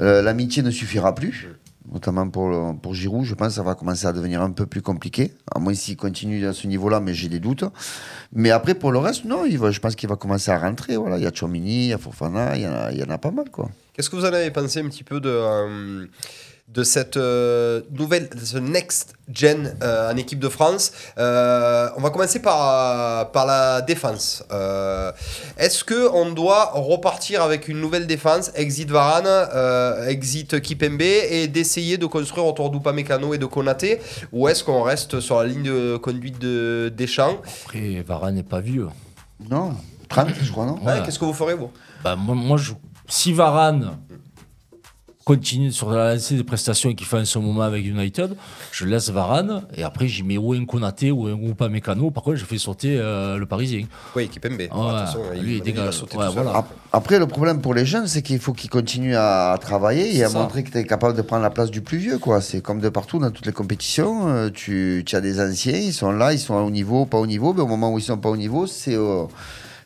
euh, 0.00 0.22
l'amitié 0.22 0.62
ne 0.62 0.70
suffira 0.70 1.14
plus. 1.14 1.48
Notamment 1.92 2.28
pour, 2.28 2.48
le- 2.50 2.76
pour 2.76 2.94
Giroud, 2.94 3.24
je 3.24 3.34
pense 3.34 3.48
que 3.48 3.54
ça 3.54 3.62
va 3.64 3.74
commencer 3.74 4.06
à 4.06 4.12
devenir 4.12 4.42
un 4.42 4.52
peu 4.52 4.64
plus 4.64 4.80
compliqué. 4.82 5.32
À 5.52 5.58
moins 5.58 5.74
s'il 5.74 5.96
continue 5.96 6.46
à 6.46 6.52
ce 6.52 6.68
niveau-là, 6.68 7.00
mais 7.00 7.14
j'ai 7.14 7.28
des 7.28 7.40
doutes. 7.40 7.64
Mais 8.32 8.50
après, 8.50 8.74
pour 8.74 8.92
le 8.92 8.98
reste, 8.98 9.24
non, 9.24 9.44
je 9.48 9.80
pense 9.80 9.96
qu'il 9.96 10.08
va 10.08 10.14
commencer 10.14 10.52
à 10.52 10.58
rentrer. 10.58 10.96
Voilà. 10.96 11.16
Il 11.18 11.24
y 11.24 11.26
a 11.26 11.32
Chomini, 11.32 11.86
il 11.86 11.88
y 11.88 11.92
a 11.92 11.98
Fofana, 11.98 12.56
il 12.56 12.62
y 12.62 12.66
en 12.68 12.72
a, 12.72 12.92
il 12.92 12.98
y 12.98 13.02
en 13.02 13.10
a 13.10 13.18
pas 13.18 13.32
mal. 13.32 13.46
Qu'est-ce 13.92 14.08
que 14.08 14.14
vous 14.14 14.24
en 14.24 14.32
avez 14.32 14.50
pensé 14.52 14.80
un 14.80 14.88
petit 14.88 15.02
peu 15.02 15.20
de, 15.20 15.30
euh, 15.30 16.06
de 16.72 16.84
cette 16.84 17.16
euh, 17.16 17.80
nouvelle, 17.90 18.28
de 18.28 18.44
ce 18.44 18.56
next 18.56 19.14
gen 19.32 19.74
euh, 19.82 20.12
en 20.12 20.16
équipe 20.16 20.38
de 20.38 20.48
France 20.48 20.92
Euh, 21.18 21.88
On 21.96 22.00
va 22.00 22.10
commencer 22.10 22.40
par, 22.40 23.30
par 23.32 23.44
la 23.46 23.80
défense. 23.82 24.44
Euh, 24.52 25.10
Est-ce 25.58 25.82
que 25.82 26.08
on 26.12 26.30
doit 26.32 26.70
repartir 26.74 27.42
avec 27.42 27.66
une 27.66 27.80
nouvelle 27.80 28.06
défense, 28.06 28.52
exit 28.54 28.88
Varane, 28.88 29.24
euh, 29.26 30.06
exit 30.06 30.60
Kipembe, 30.60 31.02
et 31.02 31.48
d'essayer 31.48 31.98
de 31.98 32.06
construire 32.06 32.46
autour 32.46 32.70
d'Upamecano 32.70 33.34
et 33.34 33.38
de 33.38 33.46
Konaté 33.46 34.00
Ou 34.32 34.46
est-ce 34.48 34.62
qu'on 34.62 34.82
reste 34.82 35.18
sur 35.20 35.40
la 35.40 35.46
ligne 35.48 35.64
de 35.64 35.96
conduite 35.96 36.38
de 36.38 36.92
Deschamps? 36.96 37.38
Après, 37.64 38.04
Varane 38.06 38.36
n'est 38.36 38.42
pas 38.44 38.60
vieux. 38.60 38.88
Non 39.50 39.74
30, 40.08 40.28
je 40.42 40.50
crois, 40.52 40.66
non? 40.66 40.74
Ouais, 40.84 40.92
Ouais. 40.92 41.02
Qu'est-ce 41.04 41.18
que 41.18 41.24
vous 41.24 41.32
ferez, 41.34 41.54
vous? 41.54 41.70
Bah, 42.04 42.14
moi, 42.16 42.34
moi, 42.34 42.56
je- 42.56 42.72
si 43.08 43.32
Varane 43.32 43.96
continue 45.34 45.70
sur 45.70 45.90
la 45.90 46.14
lancée 46.14 46.34
des 46.36 46.42
prestations 46.44 46.92
qu'il 46.92 47.06
fait 47.06 47.18
en 47.18 47.24
ce 47.24 47.38
moment 47.38 47.62
avec 47.62 47.86
United, 47.86 48.34
je 48.72 48.84
laisse 48.84 49.10
Varane 49.10 49.62
et 49.76 49.84
après 49.84 50.08
j'y 50.08 50.22
mets 50.24 50.36
ou 50.38 50.52
un 50.54 50.64
Konaté 50.64 51.10
ou 51.12 51.26
un 51.26 51.36
Upamecano. 51.36 52.10
Par 52.10 52.24
contre, 52.24 52.38
je 52.38 52.44
fais 52.44 52.58
sauter 52.58 52.96
euh, 52.98 53.38
le 53.38 53.46
Parisien. 53.46 53.84
Oui, 54.16 54.28
Kipembe. 54.28 54.58
Ouais, 54.60 55.38
lui, 55.40 55.56
il 55.58 55.62
dégage. 55.62 56.02
Ouais, 56.02 56.28
voilà. 56.32 56.64
Après, 56.92 57.18
le 57.20 57.26
problème 57.28 57.60
pour 57.60 57.74
les 57.74 57.86
jeunes, 57.86 58.08
c'est 58.08 58.22
qu'il 58.22 58.40
faut 58.40 58.52
qu'ils 58.52 58.70
continuent 58.70 59.14
à 59.16 59.56
travailler 59.60 60.16
et 60.16 60.24
à 60.24 60.28
ça. 60.28 60.38
montrer 60.40 60.64
que 60.64 60.70
tu 60.72 60.78
es 60.78 60.84
capable 60.84 61.16
de 61.16 61.22
prendre 61.22 61.42
la 61.42 61.50
place 61.50 61.70
du 61.70 61.80
plus 61.80 61.98
vieux. 61.98 62.18
quoi. 62.18 62.40
C'est 62.40 62.60
comme 62.60 62.80
de 62.80 62.88
partout 62.88 63.18
dans 63.20 63.30
toutes 63.30 63.46
les 63.46 63.52
compétitions. 63.52 64.28
euh, 64.28 64.50
tu, 64.52 65.04
tu 65.06 65.14
as 65.14 65.20
des 65.20 65.40
anciens, 65.40 65.78
ils 65.78 65.92
sont 65.92 66.10
là, 66.10 66.32
ils 66.32 66.38
sont 66.40 66.54
au 66.54 66.70
niveau, 66.70 67.06
pas 67.06 67.18
au 67.18 67.26
niveau. 67.28 67.52
Mais 67.54 67.60
au 67.62 67.66
moment 67.68 67.92
où 67.92 67.98
ils 67.98 68.02
sont 68.02 68.18
pas 68.18 68.30
au 68.30 68.36
niveau, 68.36 68.66
c'est 68.66 68.96
au- 68.96 69.28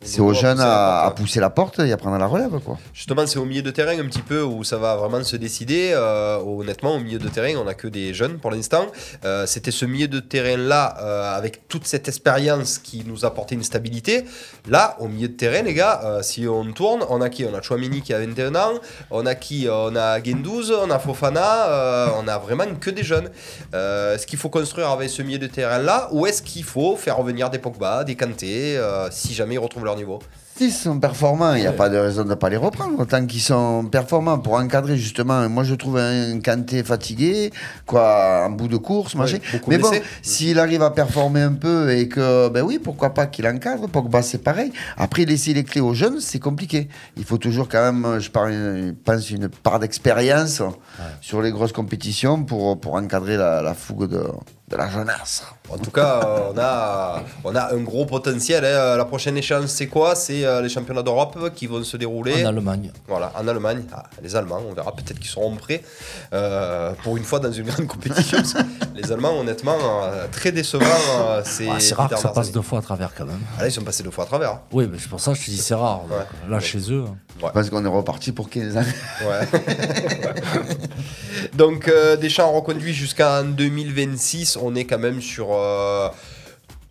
c'est 0.04 0.20
aux 0.20 0.34
jeunes 0.34 0.60
à, 0.60 1.12
pousser 1.16 1.40
la 1.40 1.50
porte 1.50 1.78
et 1.78 1.90
à 1.90 1.96
prendre 1.96 2.18
la 2.18 2.26
relève. 2.26 2.58
Quoi. 2.64 2.78
Justement, 2.92 3.26
c'est 3.26 3.38
au 3.38 3.44
milieu 3.44 3.62
de 3.62 3.70
terrain 3.70 3.98
un 3.98 4.04
petit 4.04 4.22
peu 4.22 4.42
où 4.42 4.62
ça 4.62 4.76
va 4.76 4.96
vraiment 4.96 5.22
se 5.24 5.36
décider. 5.36 5.92
Euh, 5.94 6.38
honnêtement, 6.38 6.96
au 6.96 7.00
milieu 7.00 7.18
de 7.18 7.28
terrain, 7.28 7.54
on 7.56 7.64
n'a 7.64 7.74
que 7.74 7.88
des 7.88 8.12
jeunes 8.12 8.38
pour 8.38 8.50
l'instant. 8.50 8.86
Euh, 9.24 9.46
C'était 9.46 9.70
ce 9.70 9.86
milieu 9.86 10.08
de 10.08 10.20
terrain-là, 10.20 10.96
euh, 11.00 11.36
avec 11.36 11.68
toute 11.68 11.86
cette 11.86 12.08
expérience 12.08 12.78
qui 12.78 13.04
nous 13.06 13.24
apportait 13.24 13.54
une 13.54 13.62
stabilité. 13.62 14.24
Là, 14.68 14.96
au 15.00 15.08
milieu 15.08 15.28
de 15.28 15.34
terrain, 15.34 15.62
les 15.62 15.74
gars, 15.74 16.20
si 16.22 16.46
on 16.46 16.70
tourne, 16.72 17.04
on 17.08 17.20
a 17.20 17.30
qui? 17.30 17.44
On 17.44 17.54
a 17.54 17.62
Chouamini 17.62 18.02
qui 18.02 18.12
a 18.12 18.18
21 18.18 18.54
ans, 18.54 18.72
on 19.10 19.24
a 19.26 19.34
qui? 19.34 19.66
On 19.70 19.96
a 19.96 20.22
Gendouzi, 20.22 20.72
on 20.72 20.90
a 20.90 20.98
Fofana, 20.98 22.12
on 22.18 22.28
a 22.28 22.38
vraiment 22.38 22.64
que 22.80 22.90
des 22.90 23.02
jeunes. 23.02 23.30
Est-ce 23.72 24.26
qu'il 24.26 24.38
faut 24.38 24.50
construire 24.50 24.88
avec 24.90 25.10
ce 25.10 25.22
milieu 25.22 25.38
de 25.38 25.46
terrain-là 25.46 26.08
ou 26.12 26.26
est-ce 26.26 26.42
qu'il 26.42 26.64
faut 26.64 26.96
faire 26.96 27.16
revenir 27.16 27.50
des 27.50 27.58
Pogba, 27.58 28.04
des 28.04 28.16
Kanté, 28.16 28.80
si 29.10 29.34
jamais 29.34 29.54
ils 29.54 29.58
retrouvent 29.58 29.84
leur 29.84 29.93
niveau 29.96 30.20
S'ils 30.56 30.70
sont 30.70 31.00
performants, 31.00 31.54
il 31.54 31.62
n'y 31.62 31.66
a 31.66 31.72
pas 31.72 31.88
de 31.88 31.96
raison 31.96 32.22
de 32.22 32.28
ne 32.28 32.34
pas 32.34 32.48
les 32.48 32.56
reprendre. 32.56 33.04
Tant 33.06 33.26
qu'ils 33.26 33.40
sont 33.40 33.86
performants 33.90 34.38
pour 34.38 34.54
encadrer, 34.54 34.96
justement, 34.96 35.48
moi 35.48 35.64
je 35.64 35.74
trouve 35.74 35.98
un 35.98 36.38
Kanté 36.38 36.84
fatigué, 36.84 37.50
quoi, 37.86 38.44
en 38.46 38.50
bout 38.50 38.68
de 38.68 38.76
course, 38.76 39.16
machin. 39.16 39.38
Mais 39.66 39.78
bon, 39.78 39.90
s'il 40.22 40.60
arrive 40.60 40.82
à 40.82 40.90
performer 40.92 41.40
un 41.40 41.54
peu 41.54 41.92
et 41.92 42.06
que, 42.06 42.48
ben 42.50 42.62
oui, 42.62 42.78
pourquoi 42.78 43.10
pas 43.10 43.26
qu'il 43.26 43.48
encadre, 43.48 43.88
Pogba 43.88 44.22
c'est 44.22 44.44
pareil. 44.44 44.70
Après, 44.96 45.24
laisser 45.24 45.54
les 45.54 45.64
clés 45.64 45.80
aux 45.80 45.94
jeunes, 45.94 46.20
c'est 46.20 46.38
compliqué. 46.38 46.88
Il 47.16 47.24
faut 47.24 47.38
toujours 47.38 47.68
quand 47.68 47.92
même, 47.92 48.20
je 48.20 48.30
pense, 48.30 49.30
une 49.30 49.48
part 49.48 49.80
d'expérience 49.80 50.62
sur 51.20 51.42
les 51.42 51.50
grosses 51.50 51.72
compétitions 51.72 52.44
pour, 52.44 52.78
pour 52.78 52.94
encadrer 52.94 53.36
la, 53.36 53.60
la 53.60 53.74
fougue 53.74 54.08
de, 54.08 54.22
de 54.74 54.78
la 54.78 54.90
jeunesse. 54.90 55.44
En 55.70 55.78
tout 55.78 55.90
cas, 55.92 56.20
on 56.52 56.58
a, 56.58 57.22
on 57.44 57.54
a 57.54 57.72
un 57.74 57.78
gros 57.78 58.04
potentiel. 58.06 58.64
hein. 58.64 58.96
La 58.96 59.04
prochaine 59.04 59.36
échéance, 59.36 59.70
c'est 59.70 59.86
quoi? 59.86 60.14
C'est 60.16 60.44
euh, 60.44 60.60
les 60.60 60.68
championnats 60.68 61.02
d'Europe 61.02 61.52
qui 61.54 61.66
vont 61.68 61.82
se 61.84 61.96
dérouler. 61.96 62.44
En 62.44 62.48
Allemagne. 62.48 62.90
Voilà, 63.06 63.32
en 63.38 63.46
Allemagne. 63.48 63.84
Ah, 63.92 64.02
les 64.22 64.34
Allemands, 64.36 64.60
on 64.68 64.72
verra 64.74 64.92
peut-être 64.92 65.18
qu'ils 65.18 65.30
seront 65.30 65.54
prêts 65.56 65.82
euh, 66.32 66.92
pour 67.04 67.16
une 67.16 67.24
fois 67.24 67.38
dans 67.38 67.52
une 67.52 67.66
grande 67.66 67.86
compétition. 67.86 68.38
parce 68.38 68.54
les 68.94 69.12
Allemands, 69.12 69.38
honnêtement, 69.38 69.76
euh, 70.02 70.26
très 70.30 70.50
décevants. 70.52 70.84
euh, 71.20 71.42
c'est 71.44 71.68
rare 71.94 72.08
que 72.10 72.16
ça 72.18 72.28
passe 72.30 72.46
années. 72.46 72.54
deux 72.54 72.62
fois 72.62 72.80
à 72.80 72.82
travers 72.82 73.14
quand 73.14 73.24
même. 73.26 73.40
Ah, 73.56 73.62
là, 73.62 73.68
ils 73.68 73.72
sont 73.72 73.82
passés 73.84 74.02
deux 74.02 74.10
fois 74.10 74.24
à 74.24 74.26
travers. 74.26 74.50
hein. 74.52 74.60
Oui, 74.72 74.88
mais 74.90 74.98
c'est 74.98 75.08
pour 75.08 75.20
ça 75.20 75.32
que 75.32 75.38
je 75.38 75.44
te 75.46 75.50
dis 75.50 75.56
c'est 75.58 75.74
rare. 75.74 76.00
Donc, 76.00 76.10
Ouais. 76.18 76.24
Là, 76.50 76.56
Ouais. 76.56 76.62
chez 76.62 76.92
eux. 76.92 77.04
Je 77.40 77.46
pense 77.46 77.70
qu'on 77.70 77.84
est 77.84 77.88
reparti 77.88 78.32
pour 78.32 78.48
15 78.50 78.76
ans. 78.76 78.82
Ouais. 79.26 79.60
Donc, 81.54 81.88
euh, 81.88 82.16
Deschamps 82.16 82.50
reconduit 82.52 82.92
jusqu'en 82.94 83.44
2026. 83.44 84.56
On 84.64 84.74
est 84.74 84.84
quand 84.84 84.98
même 84.98 85.20
sur. 85.20 85.48
euh, 85.52 86.08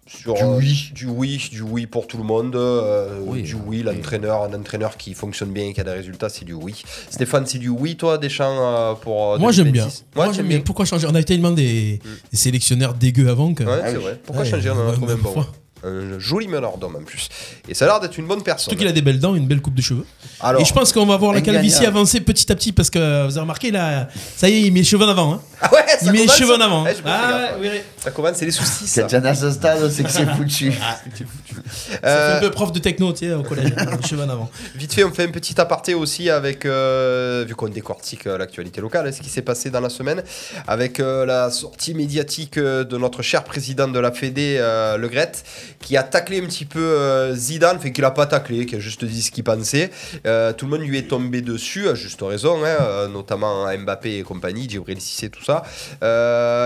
sur 0.05 0.33
Du 0.35 0.43
euh, 0.43 0.57
oui. 0.57 0.91
du 0.93 1.07
oui, 1.07 1.49
du 1.51 1.61
oui 1.61 1.87
pour 1.87 2.05
tout 2.07 2.17
le 2.17 2.23
monde. 2.23 2.55
euh, 2.55 3.19
Oui, 3.25 3.41
du 3.41 3.55
euh, 3.55 3.59
oui, 3.65 3.81
l'entraîneur, 3.83 4.43
un 4.43 4.53
entraîneur 4.53 4.95
qui 4.97 5.13
fonctionne 5.13 5.51
bien 5.51 5.65
et 5.69 5.73
qui 5.73 5.81
a 5.81 5.83
des 5.83 5.91
résultats, 5.91 6.29
c'est 6.29 6.45
du 6.45 6.53
oui. 6.53 6.83
Stéphane, 7.09 7.45
c'est 7.47 7.57
du 7.57 7.69
oui, 7.69 7.95
toi, 7.95 8.17
Deschamps, 8.17 8.45
euh, 8.59 8.93
pour. 8.93 9.39
Moi 9.39 9.51
j'aime 9.51 9.71
bien. 9.71 9.83
2026? 9.85 10.05
Moi 10.15 10.31
j'aime 10.33 10.47
bien. 10.47 10.59
Pourquoi 10.59 10.85
changer? 10.85 11.07
On 11.07 11.15
avait 11.15 11.23
tellement 11.23 11.51
des, 11.51 11.99
des 12.31 12.37
sélectionneurs 12.37 12.93
dégueux 12.93 13.29
avant 13.29 13.53
que. 13.53 13.63
Ouais, 13.63 13.81
c'est 13.85 13.93
vrai. 13.95 14.19
Pourquoi 14.23 14.43
Ouais, 14.43 14.49
changer? 14.49 14.69
On 14.69 14.79
en 14.87 14.89
a 14.89 14.93
trouvé 14.93 15.13
un 15.13 15.17
ma 15.17 15.23
bon. 15.23 15.45
Un 15.85 16.17
joli 16.19 16.47
meneur 16.47 16.77
d'homme 16.77 16.95
en 16.95 17.03
plus. 17.03 17.27
Et 17.67 17.73
ça 17.73 17.85
a 17.85 17.87
l'air 17.89 17.99
d'être 17.99 18.17
une 18.17 18.25
bonne 18.27 18.41
personne. 18.43 18.63
Surtout 18.63 18.77
qu'il 18.77 18.87
a 18.87 18.91
des 18.91 19.01
belles 19.01 19.19
dents 19.19 19.35
une 19.35 19.47
belle 19.47 19.61
coupe 19.61 19.75
de 19.75 19.81
cheveux. 19.81 20.05
Alors, 20.39 20.61
et 20.61 20.65
je 20.65 20.73
pense 20.73 20.91
qu'on 20.93 21.05
va 21.05 21.17
voir 21.17 21.33
la 21.33 21.41
calvitie 21.41 21.85
avancer 21.85 22.21
petit 22.21 22.51
à 22.51 22.55
petit 22.55 22.71
parce 22.71 22.89
que 22.89 23.25
vous 23.25 23.31
avez 23.31 23.41
remarqué 23.41 23.71
là, 23.71 24.07
ça 24.35 24.49
y 24.49 24.53
est, 24.53 24.61
il 24.61 24.71
met 24.73 24.79
les 24.79 24.85
cheveux 24.85 25.05
en 25.05 25.09
avant. 25.09 25.33
hein. 25.33 25.41
Ah 25.61 25.69
ouais, 25.73 25.79
ça 25.87 25.97
Il 26.05 26.11
met 26.11 26.19
les 26.19 26.27
cheveux 26.27 26.53
en 26.55 26.59
avant. 26.61 26.83
Ouais, 26.83 26.93
fais 26.93 27.01
Ah, 27.05 27.51
ouais. 27.61 27.83
Ça 27.97 28.11
commence, 28.11 28.35
c'est 28.37 28.45
les 28.45 28.51
soucis, 28.51 28.87
ça. 28.87 29.03
Quelqu'un 29.03 29.25
à 29.29 29.35
ce 29.35 29.51
stade, 29.51 29.89
c'est 29.89 30.03
que 30.03 30.09
c'est 30.11 30.25
foutu. 30.25 30.71
Ça 30.71 30.99
fait 31.15 31.25
Euh, 32.05 32.37
un 32.37 32.41
peu 32.41 32.51
prof 32.51 32.71
de 32.71 32.79
techno, 32.79 33.13
tu 33.13 33.19
sais, 33.27 33.33
au 33.33 33.43
collège. 33.43 33.73
les 33.75 34.07
cheveux 34.07 34.23
en 34.23 34.29
avant. 34.29 34.49
Vite 34.75 34.93
fait, 34.93 35.03
on 35.03 35.11
fait 35.11 35.23
un 35.23 35.31
petit 35.31 35.59
aparté 35.59 35.93
aussi 35.93 36.29
avec, 36.29 36.65
euh, 36.65 37.45
vu 37.47 37.55
qu'on 37.55 37.69
décortique 37.69 38.27
euh, 38.27 38.37
l'actualité 38.37 38.81
locale, 38.81 39.07
hein, 39.07 39.11
ce 39.11 39.21
qui 39.21 39.29
s'est 39.29 39.41
passé 39.41 39.69
dans 39.69 39.79
la 39.79 39.89
semaine, 39.89 40.23
avec 40.67 40.99
euh, 40.99 41.25
la 41.25 41.49
sortie 41.51 41.93
médiatique 41.93 42.57
euh, 42.57 42.83
de 42.83 42.97
notre 42.97 43.21
cher 43.21 43.43
président 43.43 43.87
de 43.87 43.99
la 43.99 44.11
Fédé, 44.11 44.57
euh, 44.59 44.97
Le 44.97 45.07
Gret, 45.07 45.31
qui 45.79 45.97
a 45.97 46.03
taclé 46.03 46.41
un 46.41 46.45
petit 46.45 46.65
peu 46.65 46.79
euh, 46.79 47.35
Zidane, 47.35 47.77
enfin 47.77 47.89
qu'il 47.89 48.05
a 48.05 48.11
pas 48.11 48.25
taclé, 48.25 48.65
qui 48.65 48.75
a 48.75 48.79
juste 48.79 49.05
dit 49.05 49.21
ce 49.21 49.31
qu'il 49.31 49.43
pensait. 49.43 49.91
Euh, 50.25 50.53
tout 50.53 50.65
le 50.65 50.77
monde 50.77 50.87
lui 50.87 50.97
est 50.97 51.07
tombé 51.07 51.41
dessus, 51.41 51.87
à 51.89 51.95
juste 51.95 52.21
raison, 52.21 52.63
hein, 52.63 52.77
euh, 52.81 53.07
notamment 53.07 53.65
Mbappé 53.77 54.19
et 54.19 54.23
compagnie, 54.23 54.69
Djibril 54.69 55.01
Cissé, 55.01 55.29
tout 55.29 55.43
ça. 55.43 55.63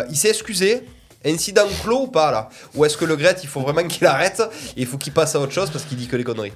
Il 0.10 0.15
s'est 0.15 0.30
excusé. 0.30 0.84
Incident 1.26 1.67
clos 1.84 2.04
ou 2.04 2.08
pas 2.08 2.32
là? 2.32 2.48
Ou 2.76 2.86
est-ce 2.86 2.96
que 2.96 3.04
le 3.04 3.15
Gret, 3.15 3.36
il 3.41 3.50
faut 3.50 3.60
vraiment 3.60 3.84
qu'il 3.84 4.06
arrête 4.06 4.41
et 4.78 4.82
il 4.82 4.86
faut 4.86 4.98
qu'il 4.98 5.12
passe 5.12 5.36
à 5.36 5.39
autre 5.39 5.52
chose 5.52 5.70
parce 5.72 5.84
qu'il 5.84 5.98
dit 5.98 6.08
que 6.08 6.15
les 6.15 6.24
conneries? 6.24 6.54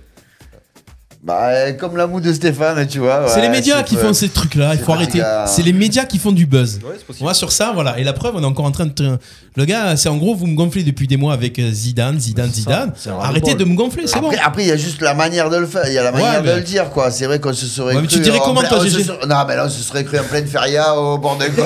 Bah, 1.23 1.71
comme 1.73 1.97
la 1.97 2.07
moue 2.07 2.19
de 2.19 2.33
Stéphane, 2.33 2.87
tu 2.87 2.97
vois. 2.97 3.25
c'est 3.27 3.35
ouais, 3.35 3.41
les 3.43 3.49
médias 3.49 3.83
qui 3.83 3.95
font 3.95 4.11
ces 4.11 4.27
trucs-là, 4.29 4.71
il 4.73 4.79
faut 4.79 4.91
arrêter. 4.91 5.21
C'est 5.45 5.61
les 5.61 5.71
médias 5.73 6.05
qui 6.05 6.17
font 6.17 6.31
du 6.31 6.47
buzz. 6.47 6.79
Ouais, 6.83 6.95
On 7.21 7.25
va 7.25 7.35
sur 7.35 7.51
ça, 7.51 7.71
voilà. 7.75 7.99
Et 7.99 8.03
la 8.03 8.13
preuve, 8.13 8.33
on 8.37 8.41
est 8.41 8.45
encore 8.45 8.65
en 8.65 8.71
train 8.71 8.87
de. 8.87 9.19
Le 9.55 9.65
gars, 9.65 9.95
c'est 9.97 10.09
en 10.09 10.17
gros, 10.17 10.33
vous 10.33 10.47
me 10.47 10.55
gonflez 10.55 10.81
depuis 10.81 11.07
des 11.07 11.17
mois 11.17 11.33
avec 11.33 11.59
euh, 11.59 11.69
Zidane, 11.71 12.17
Zidane, 12.19 12.49
Zidane. 12.51 12.93
Arrêtez 13.21 13.53
de 13.53 13.65
me 13.65 13.75
gonfler, 13.75 14.07
c'est 14.07 14.19
bon. 14.19 14.31
Après, 14.43 14.63
il 14.63 14.69
y 14.69 14.71
a 14.71 14.77
juste 14.77 15.01
la 15.01 15.13
manière 15.13 15.49
de 15.51 15.57
le 15.57 15.67
faire, 15.67 15.83
il 15.87 15.93
y 15.93 15.97
a 15.99 16.03
la 16.03 16.11
manière 16.11 16.41
Ouais, 16.41 16.49
de 16.53 16.55
le 16.55 16.61
dire, 16.61 16.89
quoi. 16.89 17.11
C'est 17.11 17.25
vrai 17.25 17.39
qu'on 17.39 17.53
se 17.53 17.65
serait 17.67 17.93
Ouais, 17.95 18.01
mais 18.01 18.07
cru. 18.07 18.15
tu 18.17 18.21
dirais 18.21 18.39
en 18.39 18.43
comment, 18.43 18.63
toi, 18.63 18.79
se 18.79 19.27
Non, 19.27 19.35
mais 19.47 19.55
là, 19.57 19.65
on 19.65 19.69
se 19.69 19.83
serait 19.83 20.03
cru 20.05 20.17
en 20.17 20.23
pleine 20.23 20.47
feria 20.47 20.95
au 20.95 21.17
bord 21.19 21.37
d'un 21.37 21.45
jaunes. 21.47 21.57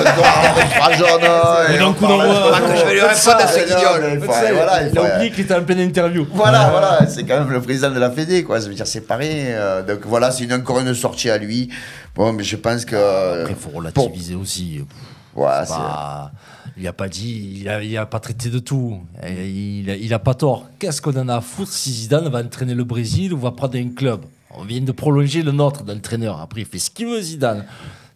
euh, 1.22 1.64
Mais 1.68 1.76
et 1.76 1.78
le 1.78 1.92
coup 1.92 2.06
d'envoi. 2.06 2.52
Ah, 2.54 2.60
je 2.76 2.84
vais 2.84 2.92
lui 2.94 3.00
répondre 3.00 3.36
à 3.38 3.46
ce 3.46 3.60
guignol. 3.60 4.20
il 4.92 4.98
a 4.98 5.14
oublié 5.14 5.30
qu'il 5.30 5.44
était 5.44 5.54
en 5.54 5.62
pleine 5.62 5.80
interview. 5.80 6.26
Voilà, 6.34 6.68
voilà, 6.70 6.98
c'est 7.08 7.22
quand 7.24 7.38
même 7.38 7.50
le 7.50 7.62
président 7.62 7.90
de 7.90 8.00
la 8.00 8.10
Fédé, 8.10 8.42
quoi. 8.44 8.60
Ça 8.60 8.68
veut 8.68 8.74
dire 8.74 8.86
c'est 8.86 9.00
pareil. 9.00 9.45
Euh, 9.54 9.82
donc 9.82 10.00
voilà, 10.06 10.30
c'est 10.30 10.44
une, 10.44 10.52
encore 10.52 10.80
une 10.80 10.94
sortie 10.94 11.30
à 11.30 11.38
lui. 11.38 11.68
Bon, 12.14 12.32
mais 12.32 12.44
je 12.44 12.56
pense 12.56 12.84
que. 12.84 12.96
Après, 13.42 13.52
il 13.52 13.56
faut 13.58 13.70
relativiser 13.70 14.34
aussi. 14.34 14.80
Ouais, 15.34 15.46
C'est 15.64 15.74
pas- 15.74 16.32
Il 16.78 16.86
a 16.86 16.92
pas 16.92 17.08
dit, 17.08 17.58
il 17.60 17.68
a, 17.68 17.82
il 17.82 17.96
a 17.96 18.04
pas 18.06 18.20
traité 18.20 18.48
de 18.50 18.58
tout. 18.58 19.00
Il 19.26 19.88
a, 19.90 19.96
il 19.96 20.12
a 20.14 20.18
pas 20.18 20.34
tort. 20.34 20.66
Qu'est-ce 20.78 21.00
qu'on 21.00 21.16
en 21.18 21.28
a 21.28 21.36
à 21.36 21.40
foutre 21.40 21.72
si 21.72 21.90
Zidane 21.92 22.28
va 22.28 22.40
entraîner 22.40 22.74
le 22.74 22.84
Brésil 22.84 23.32
ou 23.32 23.38
va 23.38 23.50
prendre 23.52 23.76
un 23.78 23.88
club? 23.90 24.22
On 24.58 24.62
vient 24.64 24.80
de 24.80 24.92
prolonger 24.92 25.42
le 25.42 25.52
nôtre 25.52 25.82
d'entraîneur. 25.84 26.40
Après, 26.40 26.62
il 26.62 26.66
fait 26.66 26.78
ce 26.78 26.90
qu'il 26.90 27.06
veut, 27.06 27.20
Zidane. 27.20 27.64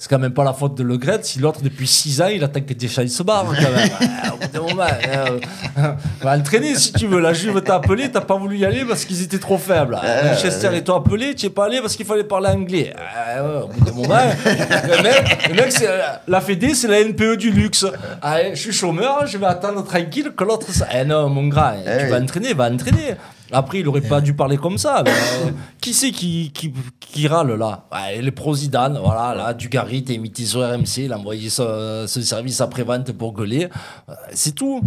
C'est 0.01 0.09
quand 0.09 0.19
même 0.19 0.33
pas 0.33 0.45
la 0.45 0.55
faute 0.55 0.79
de 0.79 0.83
Le 0.83 0.97
Gret 0.97 1.21
si 1.25 1.41
l'autre, 1.41 1.61
depuis 1.63 1.87
6 1.87 2.23
ans, 2.23 2.29
il 2.29 2.43
attend 2.43 2.63
que 2.63 2.73
Deschamps 2.73 3.07
se 3.07 3.23
barre. 3.23 3.45
Quand 3.45 3.71
même. 3.71 3.91
Au 4.33 4.37
bout 4.39 4.51
d'un 4.51 4.61
moment, 4.61 4.85
euh, 5.07 5.93
va 6.23 6.39
entraîner 6.39 6.75
si 6.75 6.95
tu 6.95 7.07
veux. 7.07 7.21
La 7.21 7.35
Juve 7.35 7.61
t'a 7.61 7.75
appelé, 7.75 8.11
t'as 8.11 8.23
pas 8.23 8.39
voulu 8.39 8.57
y 8.57 8.65
aller 8.65 8.87
parce 8.87 9.05
qu'ils 9.05 9.23
étaient 9.23 9.39
trop 9.39 9.59
faibles. 9.59 9.99
Manchester, 10.25 10.71
ils 10.73 10.83
t'ont 10.83 10.97
appelé, 10.97 11.35
tu 11.35 11.45
es 11.45 11.51
pas 11.51 11.67
allé 11.67 11.83
parce 11.83 11.97
qu'il 11.97 12.07
fallait 12.07 12.25
parler 12.25 12.49
anglais. 12.49 12.95
Ah, 12.99 13.45
au 13.63 13.69
bout 13.69 13.85
d'un 13.85 13.93
moment, 13.93 14.23
le 14.47 15.03
mec, 15.03 15.49
le 15.51 15.55
mec, 15.55 15.71
c'est 15.71 15.89
la 16.27 16.41
Fédé, 16.41 16.73
c'est 16.75 16.89
la 16.89 17.05
NPE 17.05 17.37
du 17.37 17.51
luxe. 17.51 17.85
Ah, 18.23 18.39
je 18.55 18.59
suis 18.59 18.73
chômeur, 18.73 19.27
je 19.27 19.37
vais 19.37 19.45
attendre 19.45 19.85
tranquille 19.85 20.33
que 20.35 20.45
l'autre. 20.45 20.67
Eh 20.95 21.05
non, 21.05 21.29
mon 21.29 21.49
gars, 21.49 21.75
tu 21.85 22.07
vas 22.07 22.23
entraîner, 22.23 22.55
va 22.55 22.71
entraîner. 22.71 23.17
Après, 23.53 23.81
il 23.81 23.89
aurait 23.89 24.01
pas 24.01 24.21
dû 24.21 24.35
parler 24.35 24.57
comme 24.57 24.79
ça. 24.79 25.03
mais, 25.05 25.11
euh, 25.11 25.51
qui 25.81 25.93
c'est 25.95 26.11
qui, 26.13 26.51
qui, 26.53 26.73
qui 27.01 27.27
râle 27.29 27.55
là? 27.55 27.87
Ouais, 27.93 28.21
Les 28.23 28.31
pros 28.31 28.55
Zidane, 28.55 28.99
voilà, 29.03 29.35
là, 29.35 29.55
Dugarry, 29.55 30.05
t'es 30.05 30.15
imité 30.15 30.45
sur 30.45 30.61
RMC, 30.61 30.99
il 31.05 31.13
a 31.13 31.19
envoyé 31.19 31.51
ce, 31.51 32.05
ce 32.09 32.21
service 32.23 32.61
après-vente 32.61 33.13
pour 33.13 33.33
gueuler. 33.33 33.69
Euh, 34.09 34.15
C'est 34.33 34.55
tout. 34.55 34.81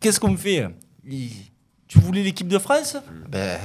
Qu'est-ce 0.00 0.20
qu'on 0.20 0.36
fait? 0.36 0.68
Il- 1.08 1.30
Tu 1.88 1.98
voulais 1.98 2.22
l'équipe 2.22 2.46
de 2.46 2.58
France? 2.58 2.96
Ben, 3.28 3.58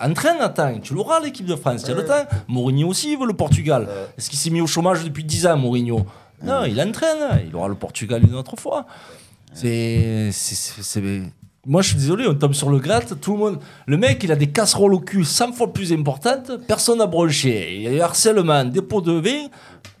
entraîne, 0.00 0.38
attends, 0.40 0.80
tu 0.80 0.92
l'auras 0.92 1.20
l'équipe 1.20 1.46
de 1.46 1.54
France, 1.54 1.82
il 1.84 1.90
y 1.90 1.92
a 1.92 1.94
le 1.94 2.04
temps. 2.04 2.24
Mourinho 2.48 2.88
aussi 2.88 3.12
il 3.12 3.18
veut 3.18 3.26
le 3.28 3.34
Portugal. 3.34 3.86
Est-ce 4.18 4.28
qu'il 4.28 4.38
s'est 4.40 4.50
mis 4.50 4.60
au 4.60 4.66
chômage 4.66 5.04
depuis 5.04 5.22
10 5.22 5.46
ans, 5.46 5.56
Mourinho? 5.56 6.04
Non, 6.42 6.64
il 6.64 6.80
entraîne, 6.80 7.42
il 7.46 7.54
aura 7.54 7.68
le 7.68 7.76
Portugal 7.76 8.22
une 8.24 8.34
autre 8.34 8.56
fois. 8.58 8.86
C'est. 9.52 10.30
C'est- 11.64 11.66
c'est- 11.66 11.66
c'est- 11.66 11.66
Moi, 11.66 11.82
je 11.82 11.88
suis 11.88 11.96
désolé, 11.98 12.26
on 12.26 12.34
tombe 12.34 12.54
sur 12.54 12.70
le 12.70 12.78
gratte, 12.78 13.20
tout 13.20 13.32
le 13.32 13.38
monde. 13.38 13.58
Le 13.86 13.96
mec, 13.96 14.22
il 14.24 14.32
a 14.32 14.36
des 14.36 14.48
casseroles 14.48 14.94
au 14.94 15.00
cul 15.00 15.24
100 15.24 15.52
fois 15.52 15.72
plus 15.72 15.92
importantes, 15.92 16.52
personne 16.66 16.98
n'a 16.98 17.06
branché. 17.06 17.74
Il 17.76 17.82
y 17.82 17.88
a 17.88 17.92
eu 17.92 18.00
harcèlement, 18.00 18.64
dépôt 18.64 19.02
de 19.02 19.12
vin, 19.12 19.48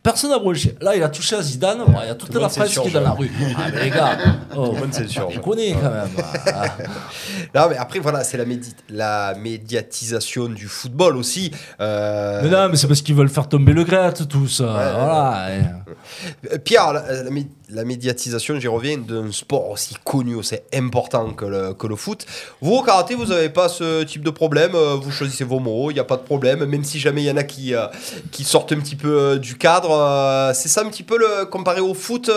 personne 0.02 0.30
n'a 0.30 0.38
branché. 0.38 0.74
Là, 0.80 0.96
il 0.96 1.02
a 1.02 1.10
touché 1.10 1.36
à 1.36 1.42
Zidane, 1.42 1.80
il 1.86 2.06
y 2.06 2.10
a 2.10 2.14
toute 2.14 2.30
Tout 2.30 2.38
la 2.38 2.48
presse 2.48 2.78
qui 2.78 2.88
est 2.88 2.90
dans 2.90 3.02
la 3.02 3.10
rue. 3.10 3.30
Ah, 3.58 3.62
mais 3.74 3.84
les 3.84 3.90
gars, 3.90 4.16
oh, 4.56 4.74
s'insurge. 4.90 5.34
on 5.36 5.40
connaît 5.40 5.72
quand 5.72 5.90
même. 5.90 6.08
Non, 7.54 7.66
mais 7.68 7.76
après, 7.76 7.98
voilà, 7.98 8.22
c'est 8.24 8.36
la, 8.36 8.44
médi- 8.44 8.74
la 8.88 9.34
médiatisation 9.34 10.48
du 10.48 10.66
football 10.68 11.16
aussi. 11.16 11.50
Euh, 11.80 12.40
Mais 12.42 12.48
non, 12.48 12.68
mais 12.70 12.76
c'est 12.76 12.86
parce 12.86 13.02
qu'ils 13.02 13.14
veulent 13.14 13.28
faire 13.28 13.48
tomber 13.48 13.72
le 13.72 13.84
gratte, 13.84 14.26
tous. 14.28 14.60
voilà. 14.62 15.48
Euh, 15.48 16.58
Pierre, 16.64 16.92
la, 16.92 17.22
la 17.24 17.30
mé- 17.30 17.48
la 17.72 17.84
médiatisation, 17.84 18.58
j'y 18.58 18.68
reviens, 18.68 18.98
d'un 18.98 19.30
sport 19.32 19.70
aussi 19.70 19.94
connu, 20.04 20.34
aussi 20.34 20.56
important 20.74 21.30
que 21.30 21.44
le, 21.44 21.74
que 21.74 21.86
le 21.86 21.96
foot. 21.96 22.26
Vous, 22.60 22.74
au 22.74 22.82
karaté, 22.82 23.14
vous 23.14 23.26
n'avez 23.26 23.48
pas 23.48 23.68
ce 23.68 24.02
type 24.04 24.22
de 24.22 24.30
problème. 24.30 24.72
euh, 24.74 24.96
Vous 24.96 25.10
choisissez 25.10 25.44
vos 25.44 25.58
mots, 25.58 25.90
il 25.90 25.94
n'y 25.94 26.00
a 26.00 26.04
pas 26.04 26.16
de 26.16 26.22
problème. 26.22 26.64
Même 26.64 26.84
si 26.84 26.98
jamais 26.98 27.22
il 27.22 27.26
y 27.26 27.30
en 27.30 27.36
a 27.36 27.42
qui, 27.42 27.74
euh, 27.74 27.86
qui 28.30 28.44
sortent 28.44 28.72
un 28.72 28.80
petit 28.80 28.96
peu 28.96 29.18
euh, 29.18 29.38
du 29.38 29.56
cadre. 29.56 30.52
c'est 30.54 30.68
ça 30.68 30.82
un 30.82 30.88
petit 30.88 31.02
peu, 31.02 31.18
le, 31.18 31.46
comparé 31.46 31.80
au 31.80 31.94
foot. 31.94 32.30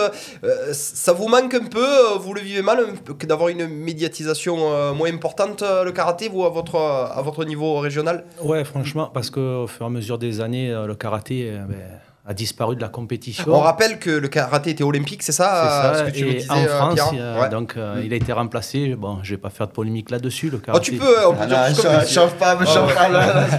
ça 0.72 1.12
vous 1.12 1.28
manque 1.28 1.54
un 1.54 1.64
peu 1.64 1.86
Vous 2.20 2.34
le 2.34 2.40
vivez 2.40 2.62
mal 2.62 2.86
que 3.18 3.26
d'avoir 3.26 3.48
une 3.48 3.66
médiatisation 3.66 4.94
moins 4.94 5.12
importante, 5.12 5.62
le 5.62 5.90
karaté, 5.92 6.28
vous, 6.28 6.44
à 6.44 6.50
votre, 6.50 6.76
à 6.76 7.20
votre 7.22 7.44
niveau 7.44 7.78
régional? 7.78 8.24
Ouais, 8.42 8.64
franchement, 8.64 9.10
parce 9.12 9.30
qu'au 9.30 9.66
fur 9.66 9.82
et 9.84 9.86
à 9.86 9.90
mesure 9.90 10.18
des 10.18 10.40
années, 10.40 10.70
le 10.86 10.94
karaté 10.94 11.50
ben, 11.68 11.76
a 12.26 12.32
disparu 12.32 12.74
de 12.74 12.80
la 12.80 12.88
compétition. 12.88 13.44
On 13.54 13.60
rappelle 13.60 13.98
que 13.98 14.08
le 14.08 14.28
karaté 14.28 14.70
était 14.70 14.82
olympique, 14.82 15.22
c'est 15.22 15.30
ça, 15.32 15.44
C'est 15.44 15.68
euh, 15.68 15.92
ça, 15.92 15.98
ce 16.06 16.10
que 16.10 16.16
tu 16.16 16.24
me 16.24 16.30
et 16.30 16.34
disais, 16.36 16.50
en 16.50 16.56
euh, 16.56 16.68
France, 16.68 17.12
Ouais. 17.12 17.48
donc 17.50 17.74
euh, 17.76 18.00
il 18.02 18.14
a 18.14 18.16
été 18.16 18.32
remplacé. 18.32 18.94
Bon, 18.94 19.18
je 19.22 19.32
vais 19.34 19.36
pas 19.36 19.50
faire 19.50 19.66
de 19.66 19.72
polémique 19.72 20.10
là-dessus. 20.10 20.48
Le 20.48 20.56
Oh, 20.56 20.64
karaté. 20.64 20.92
tu 20.92 20.96
peux, 20.96 21.26
on 21.26 21.32
peut 21.34 21.40
Ah 21.42 21.46
dire 21.46 21.58
non, 21.84 22.00
chauffe- 22.00 22.36
pas, 22.38 22.56
me 22.56 22.64
chauffe 22.64 22.88
ouais. 22.88 22.94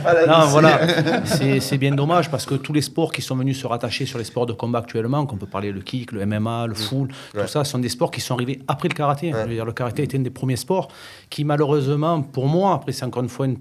pas, 0.03 0.25
Non, 0.25 0.45
voilà, 0.47 0.79
c'est 1.25 1.59
c'est 1.59 1.77
bien 1.77 1.91
dommage 1.93 2.31
parce 2.31 2.45
que 2.47 2.55
tous 2.55 2.73
les 2.73 2.81
sports 2.81 3.11
qui 3.11 3.21
sont 3.21 3.35
venus 3.35 3.61
se 3.61 3.67
rattacher 3.67 4.07
sur 4.07 4.17
les 4.17 4.23
sports 4.25 4.47
de 4.47 4.53
combat 4.53 4.79
actuellement, 4.79 5.27
qu'on 5.27 5.37
peut 5.37 5.45
parler 5.45 5.71
le 5.71 5.81
kick, 5.81 6.11
le 6.11 6.25
MMA, 6.25 6.65
le 6.65 6.73
full, 6.73 7.09
Ouais. 7.35 7.41
tout 7.43 7.47
ça, 7.47 7.63
sont 7.65 7.77
des 7.77 7.89
sports 7.89 8.09
qui 8.09 8.19
sont 8.21 8.33
arrivés 8.33 8.59
après 8.67 8.87
le 8.87 8.95
karaté. 8.95 9.31
Je 9.31 9.37
veux 9.37 9.47
dire, 9.53 9.65
le 9.65 9.73
karaté 9.73 10.01
a 10.01 10.05
été 10.05 10.17
un 10.17 10.21
des 10.21 10.31
premiers 10.31 10.55
sports 10.55 10.87
qui, 11.29 11.43
malheureusement, 11.45 12.23
pour 12.23 12.47
moi, 12.47 12.73
après 12.73 12.93
c'est 12.93 13.05
encore 13.05 13.21
une 13.21 13.29
fois 13.29 13.45
une- 13.45 13.59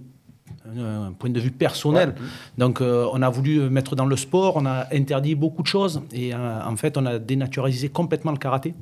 un 0.67 1.13
point 1.13 1.31
de 1.31 1.41
vue 1.41 1.51
personnel. 1.51 2.15
Donc, 2.59 2.81
euh, 2.81 3.07
on 3.13 3.23
a 3.23 3.29
voulu 3.29 3.61
mettre 3.71 3.97
dans 3.97 4.07
le 4.07 4.17
sport, 4.17 4.57
on 4.57 4.67
a 4.67 4.87
interdit 4.93 5.35
beaucoup 5.35 5.63
de 5.63 5.67
choses 5.67 6.03
et 6.13 6.35
euh, 6.35 6.65
en 6.65 6.77
fait, 6.77 6.97
on 6.97 7.07
a 7.07 7.19
dénaturalisé 7.19 7.89
complètement 7.89 8.33
le 8.33 8.39
karaté. 8.39 8.75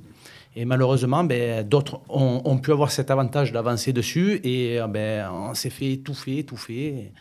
Et 0.55 0.65
malheureusement, 0.65 1.25
ben, 1.25 1.67
d'autres 1.67 2.01
ont, 2.09 2.43
ont 2.45 2.59
pu 2.59 2.73
avoir 2.73 2.91
cet 2.91 3.11
avantage 3.11 3.53
d'avancer 3.53 3.93
dessus 3.93 4.41
et 4.45 4.81
euh, 4.81 4.87
ben, 4.87 5.31
on 5.33 5.55
s'est 5.55 5.71
fait 5.71 5.93
étouffer, 5.93 6.39
étouffer. 6.39 7.13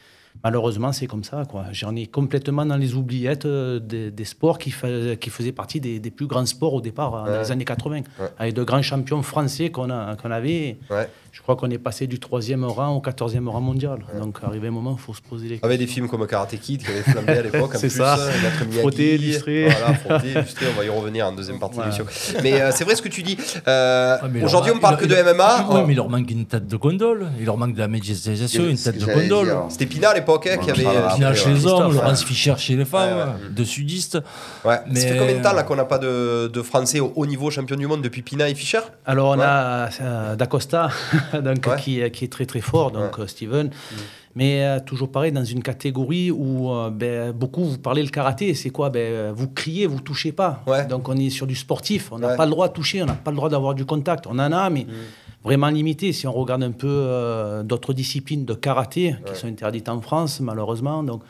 Malheureusement, 0.44 0.92
c'est 0.92 1.08
comme 1.08 1.24
ça. 1.24 1.44
quoi. 1.50 1.66
J'en 1.72 1.96
ai 1.96 2.08
complètement 2.08 2.66
dans 2.66 2.78
les 2.78 2.96
oubliettes 2.96 3.46
euh, 3.46 3.80
des, 3.80 4.10
des 4.12 4.26
sports 4.26 4.58
qui, 4.58 4.72
fa- 4.72 5.16
qui 5.20 5.30
faisaient 5.30 5.52
partie 5.52 5.80
des, 5.80 6.00
des 6.00 6.10
plus 6.12 6.26
grands 6.28 6.46
sports 6.46 6.74
au 6.74 6.82
départ, 6.82 7.14
euh, 7.16 7.26
dans 7.28 7.32
Ouais. 7.34 7.40
les 7.44 7.52
années 7.52 7.66
80, 7.66 7.98
Ouais. 7.98 8.04
avec 8.40 8.54
de 8.56 8.64
grands 8.64 8.82
champions 8.82 9.22
français 9.22 9.70
qu'on 9.70 9.90
a- 9.90 10.16
qu'on 10.16 10.32
avait. 10.32 10.78
Ouais. 10.90 11.08
Je 11.32 11.42
crois 11.42 11.56
qu'on 11.56 11.70
est 11.70 11.78
passé 11.78 12.08
du 12.08 12.20
troisième 12.20 12.66
rang 12.66 12.90
au 12.96 13.00
quatorzième 13.00 13.48
rang 13.48 13.62
mondial. 13.62 14.00
Donc, 14.20 14.40
arrivé 14.44 14.68
un 14.68 14.72
moment, 14.72 14.98
il 15.00 15.02
faut 15.02 15.14
se 15.14 15.22
poser 15.22 15.44
les 15.46 15.50
questions. 15.52 15.66
Avec 15.68 15.80
des 15.80 15.88
films 15.88 16.10
comme 16.10 16.28
Karate 16.28 16.60
Kid 16.60 16.84
qui 16.84 16.92
avaient 16.92 17.04
flambé 17.04 17.32
à 17.34 17.42
l'époque. 17.42 17.74
en 17.74 17.78
C'est 17.80 17.88
plus, 17.88 17.98
ça. 17.98 18.18
euh. 18.20 18.32
Frotter, 18.80 19.16
illustrer. 19.16 19.70
Voilà, 19.70 19.94
frotter, 19.94 20.32
illustrer. 20.36 20.66
On 20.74 20.78
va 20.78 20.86
y 20.86 20.90
revenir 20.90 21.28
en 21.28 21.32
deuxième 21.32 21.58
partie 21.60 21.78
de 21.78 21.84
l'émission. 21.84 22.06
Mais 22.44 22.62
euh, 22.62 22.72
c'est 22.74 22.84
vrai 22.84 22.96
ce 22.96 23.02
que 23.02 23.08
tu 23.10 23.24
dis. 23.24 23.38
Euh, 23.68 24.18
Ouais, 24.24 24.30
il 24.36 24.44
Aujourd'hui, 24.44 24.74
on 24.76 24.80
parle 24.80 24.96
manque- 24.96 25.04
que 25.04 25.08
de 25.08 25.16
MMA. 25.34 25.68
Ouais, 25.70 25.84
mais 25.88 25.94
il 25.94 25.96
leur 25.96 26.10
manque 26.10 26.30
une 26.30 26.46
tête 26.46 26.68
de 26.68 26.76
gondole. 26.76 27.28
Il 27.40 27.46
leur 27.46 27.58
manque 27.58 27.76
de 27.76 27.80
la 27.80 27.88
médiatisation, 27.88 28.66
une 28.68 28.78
tête 28.78 28.98
de 28.98 29.06
gondole. 29.06 29.56
C'était 29.70 29.86
Pina 29.86 30.10
à 30.10 30.14
l'époque 30.22 30.48
hein, 30.48 30.58
qui 30.58 30.72
avait. 30.72 30.86
euh, 30.86 31.08
après, 31.08 31.26
ouais. 31.26 31.36
chez 31.36 31.50
les 31.54 31.66
hommes, 31.68 31.88
ouais. 31.90 31.96
Laurence 31.96 32.24
Fischer 32.24 32.54
chez 32.58 32.76
les 32.76 32.86
femmes, 32.86 33.18
Ouais, 33.18 33.50
de 33.54 33.64
sudistes. 33.64 34.18
Ouais. 34.66 34.76
Ça 34.76 34.84
Mais- 34.88 35.00
fait 35.02 35.18
combien 35.18 35.38
de 35.38 35.44
temps 35.44 35.54
là 35.54 35.64
qu'on 35.64 35.76
n'a 35.76 35.86
pas 35.86 35.98
de, 36.00 36.48
de 36.48 36.62
Français 36.62 37.00
au 37.00 37.12
haut 37.16 37.26
niveau 37.26 37.50
champion 37.52 37.76
du 37.76 37.88
monde 37.88 38.02
depuis 38.02 38.22
Pina 38.22 38.48
et 38.50 38.56
Fischer? 38.56 38.80
Alors 39.06 39.30
on 39.32 39.38
Ouais. 39.38 39.46
a 39.46 39.90
euh, 40.02 40.36
D'Acosta 40.36 40.90
donc, 41.34 41.66
Ouais. 41.68 41.76
qui, 41.80 42.12
qui 42.12 42.26
est 42.26 42.32
très 42.32 42.46
très 42.46 42.62
fort, 42.62 42.92
donc 42.92 43.20
euh, 43.20 43.28
Steven. 43.28 43.70
Mais 44.34 44.64
euh, 44.64 44.80
toujours 44.80 45.12
pareil, 45.12 45.34
dans 45.34 45.44
une 45.44 45.62
catégorie 45.62 46.32
où 46.32 46.72
euh, 46.72 46.90
ben, 46.90 47.34
beaucoup 47.34 47.66
vous 47.66 47.78
parlez 47.78 48.02
le 48.02 48.08
karaté, 48.08 48.54
c'est 48.54 48.70
quoi? 48.70 48.90
Ben, 48.90 49.00
euh, 49.00 49.32
Vous 49.36 49.50
criez, 49.50 49.88
vous 49.88 50.00
touchez 50.00 50.32
pas. 50.32 50.64
Ouais. 50.68 50.86
Donc 50.86 51.10
on 51.10 51.18
est 51.18 51.30
sur 51.30 51.46
du 51.48 51.56
sportif, 51.56 52.14
on 52.14 52.20
n'a 52.20 52.28
Ouais. 52.30 52.38
pas 52.38 52.46
le 52.46 52.52
droit 52.52 52.70
de 52.70 52.74
toucher, 52.74 53.04
on 53.04 53.08
n'a 53.08 53.14
pas 53.14 53.32
le 53.32 53.36
droit 53.36 53.50
d'avoir 53.50 53.76
du 53.76 53.84
contact. 53.86 54.28
On 54.28 54.40
en 54.40 54.52
a, 54.54 54.70
mais 54.70 54.88
vraiment 55.44 55.70
limité. 55.70 56.14
Si 56.14 56.28
on 56.28 56.34
regarde 56.34 56.64
un 56.64 56.72
peu 56.72 56.88
euh, 56.88 57.64
d'autres 57.64 57.94
disciplines 57.94 58.46
de 58.46 58.54
karaté 58.54 59.16
qui 59.26 59.36
sont 59.36 59.48
interdites 59.48 59.90
en 59.90 60.02
France, 60.02 60.40
malheureusement, 60.40 61.04
donc 61.04 61.24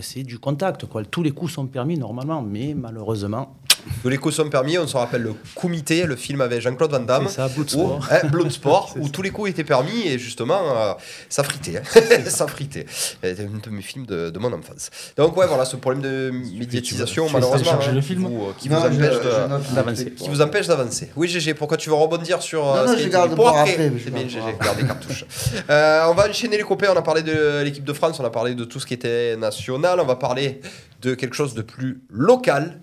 c'est 0.00 0.22
du 0.22 0.38
contact. 0.38 0.86
Quoi. 0.86 1.04
Tous 1.04 1.22
les 1.22 1.32
coups 1.32 1.52
sont 1.52 1.66
permis 1.66 1.98
normalement, 1.98 2.40
mais 2.40 2.74
malheureusement, 2.74 3.56
Tous 4.02 4.08
les 4.08 4.16
coups 4.18 4.34
sont 4.34 4.48
permis. 4.48 4.78
On 4.78 4.86
se 4.86 4.96
rappelle 4.96 5.22
le 5.22 5.34
Comité, 5.54 6.04
le 6.06 6.16
film 6.16 6.40
avec 6.40 6.60
Jean-Claude 6.60 6.90
Van 6.90 7.00
Damme. 7.00 7.24
c'est 7.28 7.36
ça, 7.36 7.48
Bloodsport. 7.48 7.98
Où, 8.10 8.14
hein, 8.14 8.28
Bloodsport, 8.28 8.94
où 9.00 9.08
tous 9.08 9.22
les 9.22 9.30
coups 9.30 9.50
étaient 9.50 9.64
permis 9.64 10.06
et 10.06 10.18
justement, 10.18 10.60
euh, 10.76 10.92
ça 11.28 11.42
fritait. 11.42 11.78
hein. 11.78 12.00
ça 12.26 12.46
fritait. 12.46 12.86
C'était 12.90 13.42
un 13.42 13.58
de 13.58 13.70
mes 13.70 13.82
films 13.82 14.06
de, 14.06 14.30
de 14.30 14.38
mon 14.38 14.52
enfance. 14.52 14.90
Donc, 15.16 15.36
ouais, 15.36 15.46
voilà, 15.46 15.64
ce 15.64 15.76
problème 15.76 16.02
de 16.02 16.30
médiatisation, 16.58 17.26
tu 17.26 17.32
veux 17.32 17.38
malheureusement, 17.40 17.72
hein, 17.80 17.92
le 17.92 18.00
film 18.00 18.22
vous, 18.22 18.46
euh, 18.48 18.52
qui 18.58 18.68
Non, 18.68 18.80
vous 18.80 18.86
empêche 18.86 19.14
je 19.14 19.44
de- 19.44 19.48
note 19.48 19.74
d'avancer. 19.74 20.04
le 20.04 20.10
qui 20.10 20.28
vous 20.28 20.40
empêche 20.40 20.66
d'avancer. 20.66 21.10
Oui, 21.16 21.28
GG, 21.28 21.54
pourquoi 21.54 21.76
tu 21.76 21.88
veux 21.90 21.94
rebondir 21.96 22.42
sur 22.42 22.66
euh, 22.74 22.86
Non, 22.86 22.92
non, 22.92 22.98
je 22.98 23.08
garde 23.08 23.34
pour 23.34 23.48
après 23.48 23.90
C'est 24.02 24.10
bien, 24.10 24.22
garde 24.22 24.28
GG, 24.30 24.40
garde 24.62 24.78
des 24.78 24.86
cartouches. 24.86 25.24
Euh, 25.70 26.06
on 26.08 26.14
va 26.14 26.28
enchaîner 26.28 26.56
les 26.56 26.62
copains. 26.64 26.88
On 26.94 26.96
a 26.98 27.02
parlé 27.02 27.22
de 27.22 27.62
l'équipe 27.62 27.84
de 27.84 27.92
France, 27.92 28.18
on 28.20 28.24
a 28.24 28.30
parlé 28.30 28.54
de 28.54 28.64
tout 28.64 28.80
ce 28.80 28.86
qui 28.86 28.94
était 28.94 29.36
national. 29.36 30.00
On 30.00 30.04
va 30.06 30.16
parler 30.16 30.60
de 31.00 31.14
quelque 31.14 31.34
chose 31.34 31.54
de 31.54 31.62
plus 31.62 32.00
local. 32.10 32.80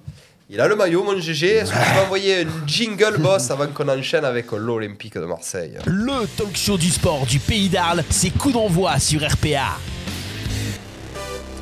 Il 0.51 0.59
a 0.59 0.67
le 0.67 0.75
maillot, 0.75 1.03
mon 1.03 1.15
GG. 1.19 1.47
Est-ce 1.57 1.71
que 1.71 1.77
tu 1.77 1.93
peux 1.93 1.99
envoyer 2.01 2.41
un 2.41 2.47
jingle, 2.65 3.17
boss, 3.19 3.51
avant 3.51 3.67
qu'on 3.67 3.87
enchaîne 3.87 4.25
avec 4.25 4.51
l'Olympique 4.51 5.13
de 5.15 5.25
Marseille 5.25 5.77
Le 5.85 6.25
talk 6.37 6.55
show 6.57 6.75
du 6.77 6.89
sport 6.89 7.25
du 7.27 7.37
pays 7.39 7.69
d'Arles, 7.69 8.03
c'est 8.09 8.31
coup 8.31 8.51
d'envoi 8.51 8.97
sur 8.99 9.21
RPA. 9.21 9.77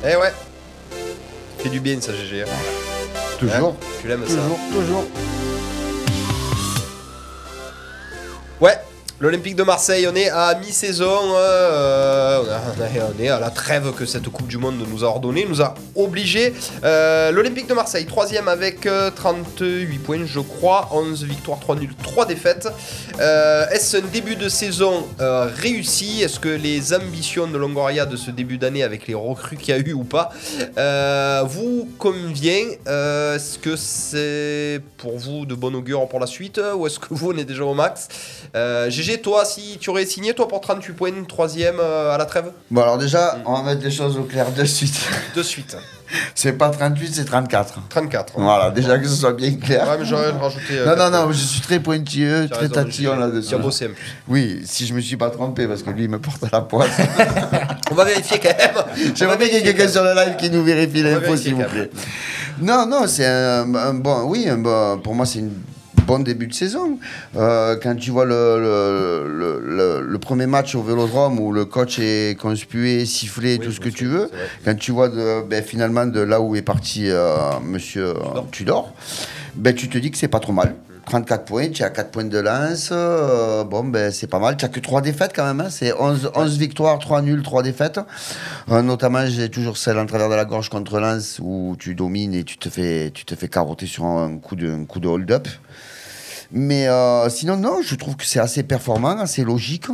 Eh 0.04 0.16
ouais. 0.16 0.32
Fait 1.58 1.68
du 1.68 1.80
bien, 1.80 2.00
ça, 2.00 2.12
GG. 2.14 2.42
hein. 2.44 2.46
Toujours, 3.38 3.76
Hein 3.80 3.86
tu 4.00 4.08
l'aimes 4.08 4.22
ça 4.26 4.34
toujours, 4.36 4.58
toujours. 4.72 5.04
Ouais, 8.60 8.78
L'Olympique 9.20 9.56
de 9.56 9.64
Marseille, 9.64 10.06
on 10.08 10.14
est 10.14 10.30
à 10.30 10.54
mi-saison, 10.54 11.34
euh, 11.34 12.40
on, 13.18 13.20
est 13.20 13.26
à 13.26 13.40
la 13.40 13.50
trêve 13.50 13.92
que 13.92 14.06
cette 14.06 14.28
Coupe 14.28 14.46
du 14.46 14.58
Monde 14.58 14.76
nous 14.88 15.02
a 15.02 15.08
ordonné, 15.08 15.44
nous 15.44 15.60
a 15.60 15.74
obligé. 15.96 16.54
Euh, 16.84 17.32
L'Olympique 17.32 17.66
de 17.66 17.74
Marseille, 17.74 18.06
troisième 18.06 18.46
avec 18.46 18.86
euh, 18.86 19.10
38 19.10 19.98
points, 19.98 20.24
je 20.24 20.38
crois, 20.38 20.88
11 20.92 21.24
victoires, 21.24 21.58
3 21.58 21.74
nuls, 21.74 21.90
3 22.00 22.26
défaites. 22.26 22.68
Euh, 23.18 23.66
Est-ce 23.70 23.96
un 23.96 24.02
début 24.02 24.36
de 24.36 24.48
saison 24.48 25.04
euh, 25.20 25.48
réussi? 25.52 26.22
Est-ce 26.22 26.38
que 26.38 26.48
les 26.48 26.94
ambitions 26.94 27.48
de 27.48 27.58
Longoria 27.58 28.06
de 28.06 28.14
ce 28.16 28.30
début 28.30 28.56
d'année 28.56 28.84
avec 28.84 29.08
les 29.08 29.14
recrues 29.14 29.56
qu'il 29.56 29.74
y 29.74 29.76
a 29.76 29.80
eu 29.80 29.94
ou 29.94 30.04
pas 30.04 30.30
euh, 30.78 31.42
vous 31.44 31.88
convient? 31.98 32.66
Euh, 32.86 33.34
Est-ce 33.34 33.58
que 33.58 33.74
c'est 33.74 34.80
pour 34.96 35.18
vous 35.18 35.44
de 35.44 35.56
bon 35.56 35.74
augure 35.74 36.06
pour 36.06 36.20
la 36.20 36.28
suite 36.28 36.60
ou 36.76 36.86
est-ce 36.86 37.00
que 37.00 37.06
vous 37.10 37.32
on 37.32 37.36
est 37.36 37.44
déjà 37.44 37.64
au 37.64 37.74
max? 37.74 38.06
Euh, 38.54 38.88
Toi, 39.16 39.44
si 39.46 39.78
tu 39.80 39.88
aurais 39.88 40.04
signé 40.04 40.34
toi 40.34 40.46
pour 40.46 40.60
38 40.60 40.92
points, 40.92 41.10
troisième 41.26 41.76
euh, 41.80 42.12
à 42.14 42.18
la 42.18 42.26
trêve 42.26 42.52
Bon, 42.70 42.82
alors 42.82 42.98
déjà, 42.98 43.38
on 43.46 43.54
va 43.54 43.62
mettre 43.62 43.82
les 43.82 43.90
choses 43.90 44.18
au 44.18 44.24
clair 44.24 44.52
de 44.52 44.64
suite. 44.66 45.00
De 45.34 45.42
suite. 45.42 45.76
C'est 46.34 46.52
pas 46.54 46.70
38, 46.70 47.14
c'est 47.14 47.24
34. 47.26 47.80
34. 47.90 48.32
Voilà, 48.36 48.70
déjà 48.70 48.98
que 48.98 49.06
ce 49.06 49.14
soit 49.14 49.34
bien 49.34 49.52
clair. 49.56 49.86
Ouais, 49.86 49.96
mais 49.98 50.06
j'aurais 50.06 50.30
rajouté. 50.30 50.62
euh, 50.78 50.86
Non, 50.86 51.10
non, 51.10 51.10
non, 51.26 51.32
je 51.32 51.36
suis 51.38 51.60
très 51.60 51.80
pointilleux, 51.80 52.48
très 52.48 52.68
tatillon 52.70 53.16
là-dessus. 53.16 53.56
bossé. 53.56 53.90
Oui, 54.26 54.62
si 54.64 54.86
je 54.86 54.94
me 54.94 55.00
suis 55.00 55.18
pas 55.18 55.28
trompé, 55.28 55.66
parce 55.66 55.82
que 55.82 55.90
lui, 55.90 56.04
il 56.04 56.08
me 56.10 56.18
porte 56.18 56.42
à 56.44 56.48
la 56.50 56.60
poisse. 56.62 56.88
On 57.90 57.94
va 57.94 58.04
vérifier 58.04 58.38
quand 58.40 58.56
même. 58.56 59.12
J'aimerais 59.14 59.36
bien 59.36 59.48
qu'il 59.48 59.56
y 59.56 59.60
ait 59.60 59.62
quelqu'un 59.74 59.88
sur 59.88 60.02
le 60.02 60.14
live 60.14 60.36
qui 60.38 60.48
nous 60.48 60.64
vérifie 60.64 61.02
l'info, 61.02 61.36
s'il 61.36 61.54
vous 61.56 61.64
plaît. 61.64 61.90
Non, 62.60 62.86
non, 62.86 63.06
c'est 63.06 63.26
un, 63.26 63.74
un 63.74 63.92
bon. 63.94 64.22
Oui, 64.28 64.48
un 64.48 64.56
bon, 64.58 64.98
pour 65.00 65.14
moi, 65.14 65.26
c'est 65.26 65.40
une 65.40 65.52
bon 66.08 66.20
début 66.20 66.46
de 66.46 66.54
saison. 66.54 66.98
Euh, 67.36 67.76
quand 67.82 67.94
tu 67.94 68.10
vois 68.10 68.24
le, 68.24 68.58
le, 68.58 69.28
le, 69.28 69.76
le- 69.76 70.00
le 70.06 70.18
premier 70.18 70.46
match 70.46 70.74
au 70.74 70.82
Vélodrome 70.82 71.38
où 71.38 71.52
le 71.52 71.66
coach 71.66 71.98
est 72.00 72.38
conspué, 72.40 73.04
sifflé, 73.04 73.58
tout 73.58 73.72
ce 73.72 73.78
que 73.78 73.90
tu 73.90 74.06
veux, 74.06 74.30
quand 74.64 74.74
tu 74.74 74.90
vois 74.90 75.10
de, 75.10 75.42
ben, 75.46 75.62
finalement 75.62 76.06
de 76.06 76.20
là 76.20 76.40
où 76.40 76.56
est 76.56 76.62
parti 76.62 77.10
euh, 77.10 77.36
Monsieur 77.62 78.06
euh, 78.16 78.40
Tudor, 78.50 78.94
ben, 79.54 79.74
tu 79.74 79.88
te 79.90 79.98
dis 79.98 80.10
que 80.10 80.16
c'est 80.16 80.28
pas 80.28 80.40
trop 80.40 80.52
mal. 80.54 80.74
34 81.04 81.46
points, 81.46 81.70
tu 81.70 81.82
as 81.82 81.88
4 81.88 82.10
points 82.10 82.24
de 82.24 82.38
lance, 82.38 82.90
euh, 82.92 83.64
bon 83.64 83.82
ben 83.82 84.12
c'est 84.12 84.26
pas 84.26 84.38
mal. 84.38 84.58
Tu 84.58 84.66
n'as 84.66 84.68
que 84.70 84.78
3 84.78 85.00
défaites 85.00 85.32
quand 85.34 85.46
même, 85.46 85.60
hein. 85.62 85.70
c'est 85.70 85.94
11, 85.98 86.32
11 86.34 86.58
victoires, 86.58 86.98
3 86.98 87.22
nuls, 87.22 87.42
3 87.42 87.62
défaites. 87.62 87.98
Euh, 88.70 88.82
notamment 88.82 89.24
j'ai 89.24 89.48
toujours 89.48 89.78
celle 89.78 89.98
en 89.98 90.04
travers 90.04 90.28
de 90.28 90.34
la 90.34 90.44
gorge 90.44 90.68
contre 90.68 91.00
Lens 91.00 91.38
où 91.42 91.76
tu 91.78 91.94
domines 91.94 92.34
et 92.34 92.44
tu 92.44 92.58
te 92.58 92.68
fais, 92.68 93.10
tu 93.14 93.24
te 93.24 93.34
fais 93.36 93.48
carotter 93.48 93.86
sur 93.86 94.04
un 94.04 94.36
coup 94.36 94.54
de, 94.54 94.70
un 94.70 94.84
coup 94.84 95.00
de 95.00 95.08
hold-up. 95.08 95.48
Mais 96.50 96.88
euh, 96.88 97.28
sinon, 97.28 97.56
non, 97.56 97.82
je 97.82 97.94
trouve 97.94 98.16
que 98.16 98.24
c'est 98.24 98.40
assez 98.40 98.62
performant, 98.62 99.18
assez 99.18 99.44
logique. 99.44 99.86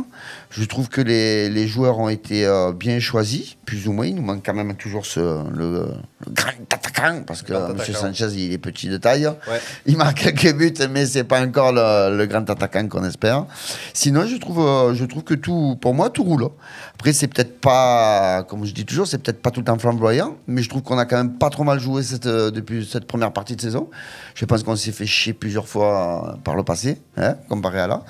Je 0.57 0.63
trouve 0.63 0.87
que 0.87 1.01
les, 1.01 1.49
les 1.49 1.67
joueurs 1.67 1.99
ont 1.99 2.07
été 2.07 2.45
euh, 2.45 2.71
bien 2.71 2.99
choisis, 2.99 3.57
plus 3.65 3.89
ou 3.89 3.91
moins. 3.91 4.05
Il 4.05 4.15
nous 4.15 4.21
manque 4.21 4.41
quand 4.45 4.53
même 4.53 4.73
toujours 4.75 5.05
ce, 5.05 5.19
le, 5.19 5.85
le 6.25 6.31
grand 6.31 6.51
attaquant, 6.73 7.23
parce 7.27 7.41
que 7.41 7.51
grand 7.51 7.71
M. 7.71 7.93
Sanchez, 7.93 8.27
il 8.35 8.53
est 8.53 8.57
petit 8.57 8.87
de 8.87 8.95
taille. 8.95 9.25
Ouais. 9.27 9.59
Il 9.85 9.97
marque 9.97 10.17
quelques 10.33 10.55
buts, 10.55 10.73
mais 10.89 11.05
c'est 11.05 11.25
pas 11.25 11.41
encore 11.41 11.73
le, 11.73 12.15
le 12.17 12.25
grand 12.25 12.49
attaquant 12.49 12.87
qu'on 12.87 13.03
espère. 13.03 13.45
Sinon, 13.93 14.25
je 14.27 14.37
trouve, 14.37 14.59
euh, 14.59 14.93
je 14.93 15.03
trouve 15.03 15.23
que 15.23 15.33
tout, 15.33 15.77
pour 15.81 15.93
moi, 15.93 16.09
tout 16.09 16.23
roule. 16.23 16.47
Après, 16.93 17.11
c'est 17.11 17.27
peut-être 17.27 17.59
pas, 17.59 18.43
comme 18.43 18.63
je 18.63 18.73
dis 18.73 18.85
toujours, 18.85 19.07
c'est 19.07 19.17
peut-être 19.17 19.41
pas 19.41 19.51
tout 19.51 19.59
le 19.59 19.65
temps 19.65 19.77
flamboyant, 19.77 20.37
mais 20.47 20.61
je 20.61 20.69
trouve 20.69 20.81
qu'on 20.83 20.97
a 20.97 21.05
quand 21.05 21.17
même 21.17 21.37
pas 21.37 21.49
trop 21.49 21.65
mal 21.65 21.79
joué 21.79 22.01
cette, 22.01 22.25
euh, 22.27 22.49
depuis 22.49 22.87
cette 22.89 23.05
première 23.07 23.33
partie 23.33 23.57
de 23.57 23.61
saison. 23.61 23.89
Je 24.33 24.45
pense 24.45 24.63
qu'on 24.63 24.77
s'est 24.77 24.93
fait 24.93 25.05
chier 25.05 25.33
plusieurs 25.33 25.67
fois 25.67 26.35
euh, 26.35 26.37
par 26.37 26.55
le 26.55 26.63
passé, 26.63 27.01
hein, 27.17 27.35
comparé 27.49 27.81
à 27.81 27.87
là. 27.87 28.03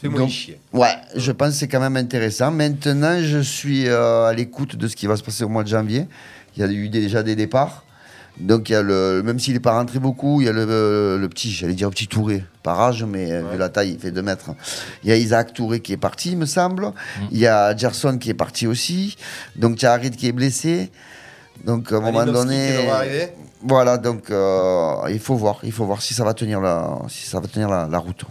C'est 0.00 0.08
moins 0.08 0.22
Donc, 0.22 0.30
chier. 0.30 0.58
Ouais, 0.72 0.94
je 1.14 1.30
pense 1.30 1.50
que 1.50 1.54
c'est 1.54 1.68
quand 1.68 1.78
même 1.80 1.91
intéressant. 1.96 2.50
Maintenant, 2.50 3.18
je 3.20 3.38
suis 3.38 3.88
euh, 3.88 4.26
à 4.26 4.32
l'écoute 4.32 4.76
de 4.76 4.88
ce 4.88 4.96
qui 4.96 5.06
va 5.06 5.16
se 5.16 5.22
passer 5.22 5.44
au 5.44 5.48
mois 5.48 5.62
de 5.62 5.68
janvier. 5.68 6.06
Il 6.56 6.62
y 6.62 6.64
a 6.64 6.70
eu 6.70 6.88
déjà 6.88 7.22
des 7.22 7.36
départs. 7.36 7.84
Donc, 8.38 8.70
il 8.70 8.72
y 8.72 8.76
a 8.76 8.82
le, 8.82 9.22
même 9.22 9.38
s'il 9.38 9.54
n'est 9.54 9.60
pas 9.60 9.72
rentré 9.72 9.98
beaucoup, 9.98 10.40
il 10.40 10.46
y 10.46 10.48
a 10.48 10.52
le, 10.52 11.18
le 11.20 11.28
petit, 11.28 11.50
j'allais 11.50 11.74
dire 11.74 11.88
le 11.88 11.92
petit 11.92 12.08
Touré, 12.08 12.42
par 12.62 12.80
âge, 12.80 13.04
mais 13.04 13.30
euh, 13.30 13.42
vu 13.52 13.58
la 13.58 13.68
taille, 13.68 13.92
il 13.92 13.98
fait 13.98 14.10
2 14.10 14.22
mètres. 14.22 14.50
Il 15.04 15.10
y 15.10 15.12
a 15.12 15.16
Isaac 15.16 15.52
Touré 15.52 15.80
qui 15.80 15.92
est 15.92 15.98
parti, 15.98 16.32
il 16.32 16.38
me 16.38 16.46
semble. 16.46 16.92
Il 17.30 17.38
y 17.38 17.46
a 17.46 17.76
Gerson 17.76 18.16
qui 18.18 18.30
est 18.30 18.34
parti 18.34 18.66
aussi. 18.66 19.16
Donc, 19.56 19.76
tu 19.76 19.84
as 19.84 19.92
Harid 19.92 20.16
qui 20.16 20.28
est 20.28 20.32
blessé. 20.32 20.90
Donc, 21.64 21.92
à 21.92 21.96
un 21.96 22.00
moment 22.00 22.24
donné. 22.24 22.88
Voilà, 23.64 23.96
donc 23.96 24.30
euh, 24.30 24.96
il 25.08 25.20
faut 25.20 25.36
voir, 25.36 25.60
il 25.62 25.70
faut 25.70 25.84
voir 25.84 26.02
si 26.02 26.14
ça 26.14 26.24
va 26.24 26.34
tenir 26.34 26.60
la, 26.60 26.98
si 27.08 27.28
ça 27.28 27.38
va 27.38 27.46
tenir 27.46 27.68
la, 27.68 27.86
la 27.88 27.98
route. 27.98 28.24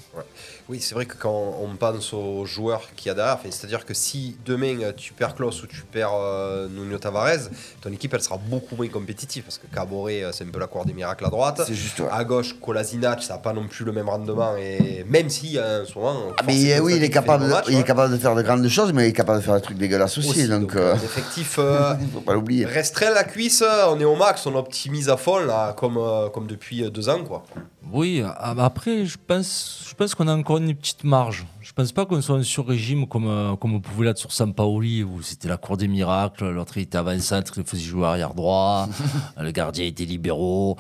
Oui, 0.70 0.80
c'est 0.80 0.96
vrai 0.96 1.06
que 1.06 1.16
quand 1.16 1.56
on 1.62 1.76
pense 1.76 2.14
aux 2.14 2.46
joueurs 2.46 2.90
qu'il 2.96 3.08
y 3.08 3.12
a 3.12 3.14
derrière, 3.14 3.40
c'est-à-dire 3.44 3.86
que 3.86 3.94
si 3.94 4.38
demain 4.46 4.82
euh, 4.82 4.92
tu 4.96 5.14
perds 5.14 5.36
Klaus 5.36 5.62
ou 5.64 5.68
tu 5.68 5.82
perds 5.84 6.14
euh, 6.14 6.68
Nuno 6.70 6.98
Tavares, 6.98 7.50
ton 7.82 7.92
équipe 7.92 8.14
elle 8.14 8.22
sera 8.22 8.38
beaucoup 8.38 8.76
moins 8.76 8.88
compétitive 8.88 9.44
parce 9.44 9.58
que 9.58 9.68
Caboret 9.74 10.24
euh, 10.24 10.32
c'est 10.32 10.44
un 10.44 10.50
peu 10.50 10.60
la 10.60 10.68
cour 10.68 10.86
des 10.86 10.94
miracles 10.94 11.26
à 11.26 11.30
droite. 11.30 11.62
C'est 11.66 11.76
juste, 11.76 12.00
ouais. 12.00 12.08
À 12.12 12.24
gauche, 12.24 12.56
Kolasinac 12.60 13.24
ça 13.24 13.34
n'a 13.34 13.40
pas 13.40 13.54
non 13.54 13.68
plus 13.68 13.86
le 13.86 13.92
même 13.92 14.10
rendement 14.10 14.56
et 14.58 15.06
même 15.08 15.30
si 15.30 15.60
en 15.60 15.86
ce 15.86 15.98
moment. 15.98 16.32
Ah, 16.38 16.44
mais 16.48 16.80
oui, 16.80 16.96
il 16.98 17.04
est, 17.04 17.10
capable 17.10 17.48
matchs, 17.48 17.66
il 17.70 17.78
est 17.78 17.84
capable 17.84 18.14
de 18.14 18.18
faire 18.18 18.36
de 18.36 18.42
grandes 18.42 18.68
choses, 18.68 18.94
mais 18.94 19.08
il 19.08 19.10
est 19.10 19.14
capable 19.14 19.40
de 19.40 19.44
faire 19.44 19.56
des 19.56 19.62
trucs 19.62 19.78
dégueulasses 19.78 20.18
aussi. 20.18 20.30
Aussi, 20.30 20.48
donc, 20.48 20.76
euh, 20.76 20.96
euh, 20.96 21.60
euh, 21.60 21.94
il 22.02 22.08
faut 22.14 22.22
pas 22.22 22.34
l'oublier. 22.34 22.66
Restreint 22.66 23.12
la 23.12 23.24
cuisse, 23.24 23.64
on 23.90 24.00
est 24.00 24.06
au 24.06 24.16
max, 24.16 24.46
on 24.46 24.56
optimise 24.56 25.10
à 25.10 25.18
fond 25.18 25.40
là, 25.40 25.74
comme, 25.74 26.00
comme 26.34 26.48
depuis 26.48 26.90
deux 26.90 27.10
ans 27.10 27.24
quoi. 27.24 27.44
Oui, 27.92 28.22
ah, 28.38 28.54
bah 28.54 28.66
après, 28.66 29.06
je 29.06 29.18
pense, 29.26 29.86
je 29.90 29.94
pense 29.96 30.14
qu'on 30.14 30.28
a 30.28 30.36
encore 30.36 30.58
une 30.58 30.74
petite 30.76 31.04
marge. 31.04 31.46
Je 31.62 31.74
pense 31.74 31.92
pas 31.92 32.06
qu'on 32.06 32.22
soit 32.22 32.36
en 32.38 32.44
sur-régime 32.44 33.08
comme, 33.08 33.28
euh, 33.28 33.56
comme 33.56 33.74
on 33.74 33.80
pouvait 33.80 34.06
l'être 34.06 34.18
sur 34.20 34.32
Sampaoli, 34.32 35.04
où 35.04 35.22
c'était 35.22 35.48
la 35.48 35.58
cour 35.58 35.78
des 35.78 35.88
miracles, 35.88 36.50
l'autre 36.50 36.78
était 36.78 36.98
avant-centre, 36.98 37.54
il 37.58 37.64
faisait 37.64 37.82
jouer 37.82 38.06
arrière 38.06 38.34
droit, 38.34 38.88
le 39.40 39.52
gardien 39.52 39.86
était 39.86 40.06
libéraux. 40.06 40.78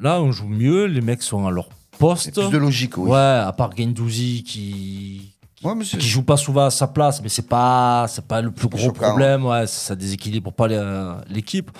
Là, 0.00 0.20
on 0.20 0.30
joue 0.30 0.48
mieux, 0.48 0.84
les 0.84 1.00
mecs 1.00 1.22
sont 1.22 1.46
à 1.46 1.50
leur 1.50 1.68
poste. 1.98 2.34
Plus 2.34 2.50
de 2.50 2.58
logique, 2.58 2.98
oui. 2.98 3.10
Ouais, 3.10 3.16
à 3.18 3.52
part 3.56 3.70
Gendouzi 3.76 4.44
qui, 4.44 5.32
Ouais, 5.64 5.72
qui 5.80 6.00
joue 6.00 6.22
pas 6.22 6.36
souvent 6.36 6.66
à 6.66 6.70
sa 6.70 6.86
place, 6.86 7.20
mais 7.22 7.28
c'est 7.28 7.48
pas 7.48 8.06
c'est 8.08 8.24
pas 8.24 8.40
le 8.40 8.52
plus 8.52 8.68
gros 8.68 8.78
choquant, 8.78 9.08
problème. 9.08 9.44
Ouais, 9.44 9.66
ça 9.66 9.96
déséquilibre 9.96 10.52
pas 10.52 10.68
les- 10.68 11.14
l'équipe. 11.30 11.70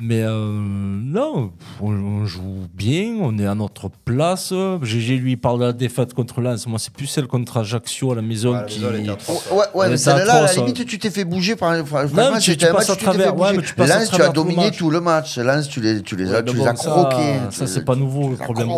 Mais 0.00 0.22
euh, 0.22 0.52
non, 0.52 1.50
on, 1.80 1.90
on 1.92 2.24
joue 2.24 2.68
bien, 2.72 3.16
on 3.20 3.36
est 3.36 3.46
à 3.46 3.56
notre 3.56 3.90
place. 4.04 4.52
GG 4.82 5.16
lui 5.16 5.36
parle 5.36 5.58
de 5.58 5.64
la 5.64 5.72
défaite 5.72 6.14
contre 6.14 6.40
Lens. 6.40 6.68
Moi, 6.68 6.78
c'est 6.78 6.92
plus 6.92 7.06
celle 7.08 7.26
contre 7.26 7.56
Ajaccio 7.56 8.12
à 8.12 8.14
la 8.14 8.22
maison 8.22 8.52
Ouais, 8.52 8.60
la 8.60 8.64
qui. 8.66 8.78
maison, 8.80 9.12
atroce. 9.12 9.50
Ouais, 9.50 9.58
ouais, 9.74 9.88
mais 9.90 9.96
celle-là, 9.96 10.22
à 10.22 10.24
la 10.26 10.32
atroce, 10.44 10.56
limite, 10.58 10.86
tu 10.86 10.98
t'es 11.00 11.10
fait 11.10 11.24
bouger. 11.24 11.56
Par, 11.56 11.70
par, 11.84 12.04
mais 12.04 12.08
franchement, 12.08 12.38
tu- 12.38 12.56
tu 12.56 12.64
un 12.64 12.72
passes 12.72 12.88
match, 12.88 12.90
à 12.90 12.96
tu 12.96 13.04
travers, 13.06 13.36
ouais, 13.36 13.46
bouger. 13.48 13.56
mais 13.56 13.62
tu 13.66 13.74
passes 13.74 13.90
à 13.90 13.98
Lens, 13.98 14.10
tu 14.10 14.22
as 14.22 14.28
dominé 14.28 14.56
match. 14.66 14.76
tout 14.78 14.90
le 14.90 15.00
match. 15.00 15.36
Lens, 15.38 15.68
tu 15.68 15.80
les, 15.80 16.00
tu 16.02 16.14
les, 16.14 16.32
as, 16.32 16.36
Ouais, 16.36 16.44
tu 16.44 16.52
mais 16.52 16.58
les 16.60 16.64
bon, 16.64 16.70
as 16.70 16.76
ça, 16.76 16.90
croqués. 16.90 17.34
Ça, 17.50 17.64
Tu- 17.66 17.72
c'est 17.72 17.84
pas 17.84 17.96
nouveau. 17.96 18.24
tu 18.26 18.30
Le 18.30 18.36
problème, 18.36 18.68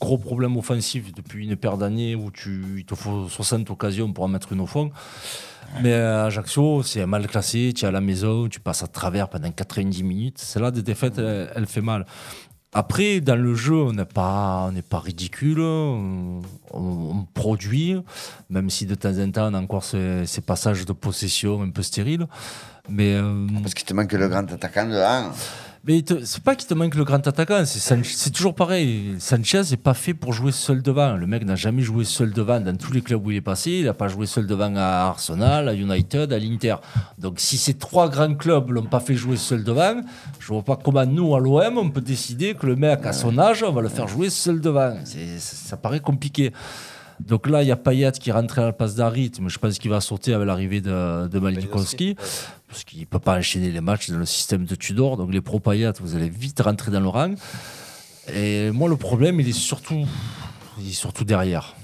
gros 0.00 0.18
problèmes 0.18 0.56
offensifs 0.56 1.14
depuis 1.14 1.46
une 1.46 1.54
paire 1.54 1.76
d'années 1.78 2.16
où 2.16 2.32
tu, 2.32 2.64
il 2.78 2.84
te 2.84 2.96
faut 2.96 3.28
60 3.28 3.70
occasions 3.70 4.12
pour 4.12 4.24
en 4.24 4.28
mettre 4.28 4.52
une 4.52 4.60
au 4.62 4.66
fond. 4.66 4.90
Mais 5.80 5.94
à 5.94 6.24
Ajaccio, 6.24 6.82
c'est 6.82 7.06
mal 7.06 7.26
classé. 7.26 7.72
Tu 7.74 7.84
es 7.84 7.88
à 7.88 7.90
la 7.90 8.00
maison, 8.00 8.48
tu 8.48 8.60
passes 8.60 8.82
à 8.82 8.86
travers 8.86 9.28
pendant 9.28 9.50
90 9.50 10.02
minutes. 10.02 10.38
C'est 10.38 10.60
là 10.60 10.70
des 10.70 10.82
défaites, 10.82 11.18
elle, 11.18 11.50
elle 11.54 11.66
fait 11.66 11.80
mal. 11.80 12.06
Après, 12.74 13.20
dans 13.20 13.36
le 13.36 13.54
jeu, 13.54 13.74
on 13.74 13.92
n'est 13.92 14.06
pas, 14.06 14.70
on 14.74 14.80
pas 14.80 14.98
ridicule. 15.00 15.60
On, 15.60 16.40
on 16.72 17.26
produit, 17.34 17.96
même 18.48 18.70
si 18.70 18.86
de 18.86 18.94
temps 18.94 19.18
en 19.18 19.30
temps, 19.30 19.50
on 19.50 19.54
a 19.54 19.60
encore 19.60 19.84
ces, 19.84 20.24
ces 20.26 20.40
passages 20.40 20.86
de 20.86 20.92
possession 20.92 21.62
un 21.62 21.70
peu 21.70 21.82
stériles. 21.82 22.26
Mais 22.88 23.14
euh, 23.14 23.46
Parce 23.62 23.74
qu'il 23.74 23.86
te 23.86 23.92
manque 23.94 24.12
le 24.12 24.28
grand 24.28 24.50
attaquant 24.50 24.86
de. 24.86 24.98
Mais 25.84 26.04
c'est 26.24 26.42
pas 26.42 26.54
qu'il 26.54 26.68
te 26.68 26.74
manque 26.74 26.94
le 26.94 27.02
grand 27.02 27.26
attaquant, 27.26 27.64
c'est 27.64 28.30
toujours 28.30 28.54
pareil. 28.54 29.16
Sanchez 29.18 29.62
n'est 29.70 29.76
pas 29.76 29.94
fait 29.94 30.14
pour 30.14 30.32
jouer 30.32 30.52
seul 30.52 30.80
devant. 30.80 31.16
Le 31.16 31.26
mec 31.26 31.44
n'a 31.44 31.56
jamais 31.56 31.82
joué 31.82 32.04
seul 32.04 32.32
devant 32.32 32.60
dans 32.60 32.76
tous 32.76 32.92
les 32.92 33.00
clubs 33.00 33.26
où 33.26 33.32
il 33.32 33.38
est 33.38 33.40
passé. 33.40 33.70
Il 33.72 33.86
n'a 33.86 33.94
pas 33.94 34.06
joué 34.06 34.26
seul 34.26 34.46
devant 34.46 34.74
à 34.76 35.08
Arsenal, 35.08 35.68
à 35.68 35.74
United, 35.74 36.32
à 36.32 36.38
l'Inter. 36.38 36.76
Donc 37.18 37.40
si 37.40 37.58
ces 37.58 37.74
trois 37.74 38.08
grands 38.08 38.34
clubs 38.34 38.70
l'ont 38.70 38.84
pas 38.84 39.00
fait 39.00 39.16
jouer 39.16 39.36
seul 39.36 39.64
devant, 39.64 40.00
je 40.38 40.46
vois 40.46 40.62
pas 40.62 40.76
comment 40.76 41.04
nous 41.04 41.34
à 41.34 41.40
l'OM 41.40 41.78
on 41.78 41.90
peut 41.90 42.00
décider 42.00 42.54
que 42.54 42.66
le 42.66 42.76
mec 42.76 43.04
à 43.04 43.12
son 43.12 43.36
âge 43.38 43.64
on 43.64 43.72
va 43.72 43.82
le 43.82 43.88
faire 43.88 44.06
jouer 44.06 44.30
seul 44.30 44.60
devant. 44.60 44.94
Ça 45.38 45.76
paraît 45.76 46.00
compliqué. 46.00 46.52
Donc 47.26 47.48
là, 47.48 47.62
il 47.62 47.68
y 47.68 47.72
a 47.72 47.76
Payet 47.76 48.12
qui 48.12 48.32
rentrait 48.32 48.62
à 48.62 48.66
la 48.66 48.72
place 48.72 48.94
d'Harit, 48.94 49.32
mais 49.40 49.48
je 49.48 49.58
pense 49.58 49.78
qu'il 49.78 49.90
va 49.90 50.00
sauter 50.00 50.34
avec 50.34 50.46
l'arrivée 50.46 50.80
de, 50.80 51.28
de 51.28 51.38
parce 51.38 52.84
qu'il 52.84 53.00
ne 53.00 53.04
peut 53.04 53.18
pas 53.18 53.38
enchaîner 53.38 53.70
les 53.70 53.80
matchs 53.80 54.10
dans 54.10 54.18
le 54.18 54.26
système 54.26 54.64
de 54.64 54.74
Tudor. 54.74 55.16
Donc 55.16 55.32
les 55.32 55.40
pro 55.40 55.60
Payet, 55.60 55.92
vous 56.00 56.16
allez 56.16 56.28
vite 56.28 56.60
rentrer 56.60 56.90
dans 56.90 57.00
le 57.00 57.08
rang. 57.08 57.34
Et 58.32 58.70
moi, 58.70 58.88
le 58.88 58.96
problème, 58.96 59.40
il 59.40 59.48
est 59.48 59.52
surtout, 59.52 60.06
il 60.80 60.88
est 60.88 60.92
surtout 60.92 61.24
derrière. 61.24 61.74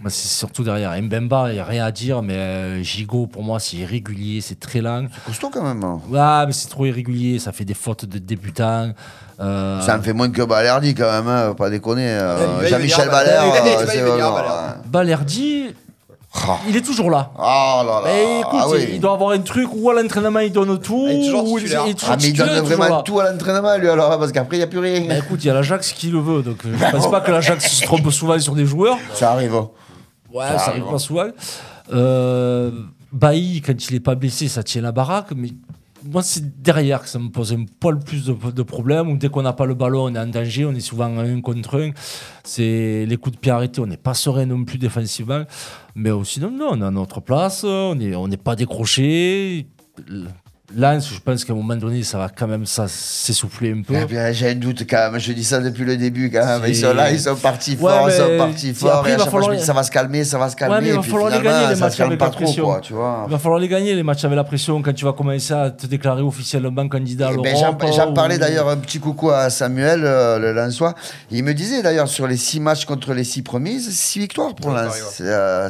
Moi, 0.00 0.10
c'est 0.10 0.28
surtout 0.28 0.62
derrière. 0.64 0.90
Mbemba, 1.02 1.50
il 1.50 1.54
n'y 1.54 1.60
a 1.60 1.64
rien 1.64 1.84
à 1.84 1.90
dire, 1.90 2.22
mais 2.22 2.34
euh, 2.36 2.82
Gigot, 2.82 3.26
pour 3.26 3.42
moi, 3.42 3.58
c'est 3.60 3.76
irrégulier, 3.78 4.40
c'est 4.40 4.58
très 4.60 4.80
lent. 4.80 5.06
C'est 5.14 5.24
costaud 5.24 5.50
quand 5.52 5.62
même. 5.62 5.82
hein. 5.84 6.00
Ouais, 6.08 6.46
mais 6.46 6.52
c'est 6.52 6.68
trop 6.68 6.86
irrégulier, 6.86 7.38
ça 7.38 7.52
fait 7.52 7.64
des 7.64 7.74
fautes 7.74 8.04
de 8.04 8.18
débutants. 8.18 8.92
Euh, 9.40 9.80
Ça 9.82 9.96
en 9.96 10.02
fait 10.02 10.12
moins 10.12 10.30
que 10.30 10.42
Balerdi 10.42 10.94
quand 10.94 11.10
même, 11.10 11.28
hein, 11.28 11.54
pas 11.56 11.70
déconner. 11.70 12.08
euh, 12.08 12.66
Jean-Michel 12.66 13.04
venir, 13.08 13.10
Valère, 13.12 13.42
Balerdi, 14.86 15.74
Il 16.68 16.76
est 16.76 16.82
toujours 16.82 17.10
là. 17.10 17.30
Oh 17.38 17.40
là 17.40 17.84
là. 17.84 18.02
Mais 18.04 18.40
écoute, 18.40 18.60
Ah 18.62 18.66
oui. 18.70 18.86
il 18.92 19.00
doit 19.00 19.14
avoir 19.14 19.30
un 19.30 19.38
truc 19.40 19.68
où 19.74 19.90
à 19.90 19.94
l'entraînement 20.00 20.40
il 20.40 20.52
donne 20.52 20.78
tout. 20.78 21.06
Il 21.08 21.22
est 21.22 21.24
toujours 21.26 21.50
ou 21.50 21.58
titulaire. 21.58 21.82
il 21.86 21.90
est 21.90 21.94
toujours 21.94 22.10
Ah, 22.12 22.16
mais 22.20 22.28
il 22.28 22.32
donne 22.36 22.60
vraiment 22.60 23.02
tout 23.02 23.18
à 23.20 23.30
l'entraînement, 23.30 23.76
lui, 23.78 23.88
alors, 23.88 24.18
parce 24.18 24.30
qu'après, 24.32 24.56
il 24.56 24.60
n'y 24.60 24.64
a 24.64 24.68
plus 24.68 24.78
rien. 24.78 25.00
Bah 25.08 25.18
écoute, 25.18 25.42
il 25.42 25.46
y 25.46 25.50
a 25.50 25.54
l'Ajax 25.54 25.92
qui 25.92 26.08
le 26.10 26.20
veut, 26.20 26.42
donc 26.42 26.58
euh, 26.66 26.74
je 26.78 26.90
pense 26.96 27.10
pas 27.10 27.20
que 27.22 27.30
l'Ajax 27.30 27.66
se 27.78 27.82
trompe 27.84 28.10
souvent 28.10 28.38
sur 28.38 28.54
des 28.54 28.66
joueurs. 28.66 28.98
Ça 29.14 29.32
arrive. 29.32 29.54
hein. 29.54 29.68
Ouais, 30.32 30.44
Ça 30.46 30.58
ça, 30.58 30.70
arrive. 30.70 30.84
pas 30.90 30.98
souvent. 30.98 31.28
Euh, 31.92 32.70
Bailly, 33.12 33.62
quand 33.62 33.72
il 33.90 33.96
est 33.96 34.00
pas 34.00 34.14
blessé, 34.14 34.48
ça 34.48 34.62
tient 34.62 34.82
la 34.82 34.92
baraque, 34.92 35.28
mais 35.34 35.48
moi, 36.04 36.22
c'est 36.22 36.62
derrière 36.62 37.02
que 37.02 37.08
ça 37.08 37.18
me 37.18 37.28
pose 37.28 37.52
un 37.52 37.64
poil 37.80 37.98
plus 37.98 38.26
de, 38.26 38.62
problèmes. 38.62 39.18
Dès 39.18 39.28
qu'on 39.28 39.42
n'a 39.42 39.52
pas 39.52 39.66
le 39.66 39.74
ballon, 39.74 40.04
on 40.04 40.14
est 40.14 40.18
en 40.18 40.26
danger, 40.26 40.64
on 40.64 40.72
est 40.72 40.80
souvent 40.80 41.18
un 41.18 41.40
contre 41.40 41.80
un. 41.80 41.90
C'est 42.44 43.04
les 43.06 43.16
coups 43.16 43.36
de 43.36 43.40
pied 43.40 43.50
arrêtés, 43.50 43.80
on 43.80 43.86
n'est 43.86 43.96
pas 43.96 44.14
serein 44.14 44.46
non 44.46 44.64
plus 44.64 44.78
défensivement. 44.78 45.44
Mais 45.94 46.10
euh, 46.10 46.24
sinon, 46.24 46.50
non, 46.50 46.70
on 46.72 46.82
est 46.82 46.84
à 46.84 46.90
notre 46.90 47.20
place, 47.20 47.64
on 47.64 47.94
n'est 47.94 48.36
pas 48.36 48.56
décroché. 48.56 49.66
Lens, 50.76 51.08
je 51.14 51.18
pense 51.20 51.46
qu'à 51.46 51.54
un 51.54 51.56
moment 51.56 51.76
donné, 51.76 52.02
ça 52.02 52.18
va 52.18 52.28
quand 52.28 52.46
même 52.46 52.66
ça 52.66 52.86
s'essouffler 52.88 53.72
un 53.72 53.80
peu. 53.82 53.94
Eh 53.94 54.34
J'ai 54.34 54.50
un 54.50 54.54
doute 54.54 54.82
quand 54.88 55.10
même, 55.10 55.18
je 55.18 55.32
dis 55.32 55.42
ça 55.44 55.60
depuis 55.60 55.84
le 55.84 55.96
début 55.96 56.30
quand 56.30 56.44
même. 56.44 56.60
Ils 56.68 56.76
sont 56.76 56.92
là, 56.92 57.10
ils 57.10 57.18
sont 57.18 57.36
partis 57.36 57.70
Ouais, 57.72 57.76
fort, 57.90 58.10
ils 58.10 58.12
sont 58.12 58.36
partis 58.36 58.58
si 58.68 58.74
fort. 58.74 58.96
après, 58.96 59.10
et 59.10 59.12
à 59.12 59.16
il 59.16 59.18
va 59.18 59.24
chaque 59.24 59.30
fois, 59.30 59.40
je 59.40 59.46
me 59.46 59.50
falloir- 59.52 59.60
dis 59.60 59.66
ça 59.66 59.72
va 59.72 59.82
se 59.82 59.90
calmer, 59.90 60.24
ça 60.24 60.38
va 60.38 60.50
se 60.50 60.56
calmer. 60.56 60.74
Ouais, 60.74 60.80
mais 60.82 60.88
il 60.88 60.94
va 60.94 61.00
puis 61.00 61.10
falloir 61.10 61.30
les 61.30 61.40
gagner 61.42 61.74
les 61.74 61.80
matchs 61.80 62.00
avec 62.00 62.20
la 62.20 62.28
trop, 62.28 62.44
pression. 62.44 62.64
quoi, 62.66 62.80
tu 62.80 62.92
vois. 62.92 63.24
Il 63.26 63.32
va 63.32 63.38
falloir 63.38 63.60
les 63.60 63.68
gagner 63.68 63.94
les 63.94 64.02
matchs 64.02 64.24
avec 64.26 64.36
la 64.36 64.44
pression 64.44 64.82
quand 64.82 64.92
tu 64.92 65.04
vas 65.06 65.12
commencer 65.14 65.54
à 65.54 65.70
te 65.70 65.86
déclarer 65.86 66.20
officiellement 66.20 66.86
candidat 66.86 67.28
à 67.28 67.30
Eh 67.30 67.36
l'Europe. 67.36 67.78
ben, 67.80 67.92
J'en 67.92 68.10
ou- 68.10 68.14
parlais 68.14 68.36
d'ailleurs 68.36 68.68
un 68.68 68.76
petit 68.76 69.00
coucou 69.00 69.30
à 69.30 69.48
Samuel, 69.48 70.02
euh, 70.04 70.38
le 70.38 70.52
Lensois. 70.52 70.94
Il 71.30 71.44
me 71.44 71.54
disait 71.54 71.82
d'ailleurs 71.82 72.08
sur 72.08 72.26
les 72.26 72.36
six 72.36 72.60
matchs 72.60 72.84
contre 72.84 73.14
les 73.14 73.24
six 73.24 73.40
premiers, 73.40 73.78
c'est 73.80 73.90
six 73.92 74.18
victoires 74.18 74.54
pour 74.54 74.70
Lens. 74.72 74.92
C'est, 75.12 75.22
euh, 75.24 75.66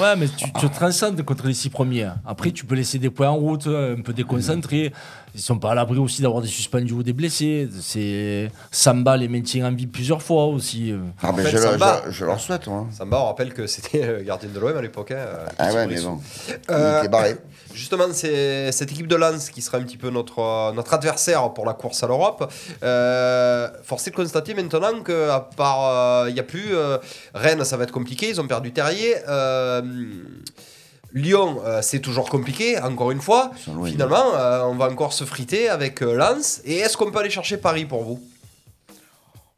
Ouais, 0.00 0.16
mais 0.18 0.26
tu 0.36 0.50
te 0.52 0.66
transcendes 0.66 1.22
contre 1.22 1.46
les 1.46 1.54
six 1.54 1.68
premiers. 1.70 2.08
Après, 2.26 2.50
tu 2.50 2.64
peux 2.64 2.74
laisser 2.74 2.98
des 2.98 3.10
points 3.10 3.28
en 3.28 3.36
route, 3.36 3.68
un 3.68 4.00
peu 4.02 4.12
déconcentrés. 4.36 4.92
Ils 5.34 5.40
sont 5.40 5.58
pas 5.58 5.70
à 5.70 5.74
l'abri 5.74 5.98
aussi 5.98 6.20
d'avoir 6.20 6.42
des 6.42 6.48
suspendus 6.48 6.92
ou 6.92 7.02
des 7.02 7.14
blessés. 7.14 7.66
C'est 7.80 8.50
Samba 8.70 9.16
les 9.16 9.28
maintient 9.28 9.66
en 9.66 9.72
vie 9.72 9.86
plusieurs 9.86 10.20
fois 10.20 10.44
aussi. 10.44 10.92
Ah, 11.22 11.32
ben, 11.32 11.42
fait, 11.42 11.52
je, 11.52 11.56
le- 11.56 11.62
Samba- 11.62 12.02
je- 12.06 12.10
je 12.10 12.24
leur 12.26 12.38
souhaite. 12.38 12.66
moi. 12.66 12.86
Samba, 12.94 13.18
on 13.22 13.24
rappelle 13.26 13.54
que 13.54 13.66
c'était 13.66 14.06
le 14.18 14.22
gardien 14.24 14.50
de 14.52 14.60
l'OM 14.60 14.76
à 14.76 14.82
l'époque. 14.82 15.12
hein, 15.12 15.24
Ah 15.58 15.72
ouais, 15.72 15.86
mais 15.86 15.98
bon. 16.02 16.20
Euh, 16.70 16.96
Il 16.96 16.98
était 16.98 17.08
barré. 17.08 17.36
Justement, 17.72 18.04
c'est 18.12 18.70
cette 18.72 18.92
équipe 18.92 19.06
de 19.06 19.16
Lens 19.16 19.48
qui 19.48 19.62
sera 19.62 19.78
un 19.78 19.82
petit 19.84 19.96
peu 19.96 20.10
notre, 20.10 20.38
euh, 20.40 20.72
notre 20.72 20.92
adversaire 20.92 21.50
pour 21.54 21.64
la 21.64 21.72
course 21.72 22.02
à 22.02 22.06
l'Europe. 22.08 22.52
Euh, 22.82 23.68
force 23.84 24.06
est 24.06 24.10
de 24.10 24.16
constater 24.16 24.52
maintenant 24.52 25.02
qu'à 25.02 25.48
part, 25.56 26.28
il 26.28 26.34
n'y 26.34 26.40
a 26.40 26.42
plus 26.42 26.74
euh, 26.74 26.98
Rennes, 27.32 27.64
ça 27.64 27.78
va 27.78 27.84
être 27.84 27.90
compliqué. 27.92 28.28
Ils 28.28 28.38
ont 28.38 28.46
perdu 28.46 28.72
Terrier. 28.74 29.14
Euh, 29.26 29.80
Lyon, 31.14 31.60
euh, 31.64 31.80
c'est 31.82 32.00
toujours 32.00 32.28
compliqué, 32.28 32.78
encore 32.78 33.10
une 33.10 33.20
fois. 33.20 33.50
Finalement, 33.84 34.34
euh, 34.34 34.62
on 34.62 34.74
va 34.74 34.88
encore 34.88 35.12
se 35.12 35.24
friter 35.24 35.68
avec 35.68 36.02
euh, 36.02 36.14
Lens. 36.14 36.60
Et 36.64 36.76
est-ce 36.78 36.96
qu'on 36.96 37.10
peut 37.10 37.18
aller 37.18 37.30
chercher 37.30 37.56
Paris 37.56 37.84
pour 37.84 38.02
vous? 38.02 38.20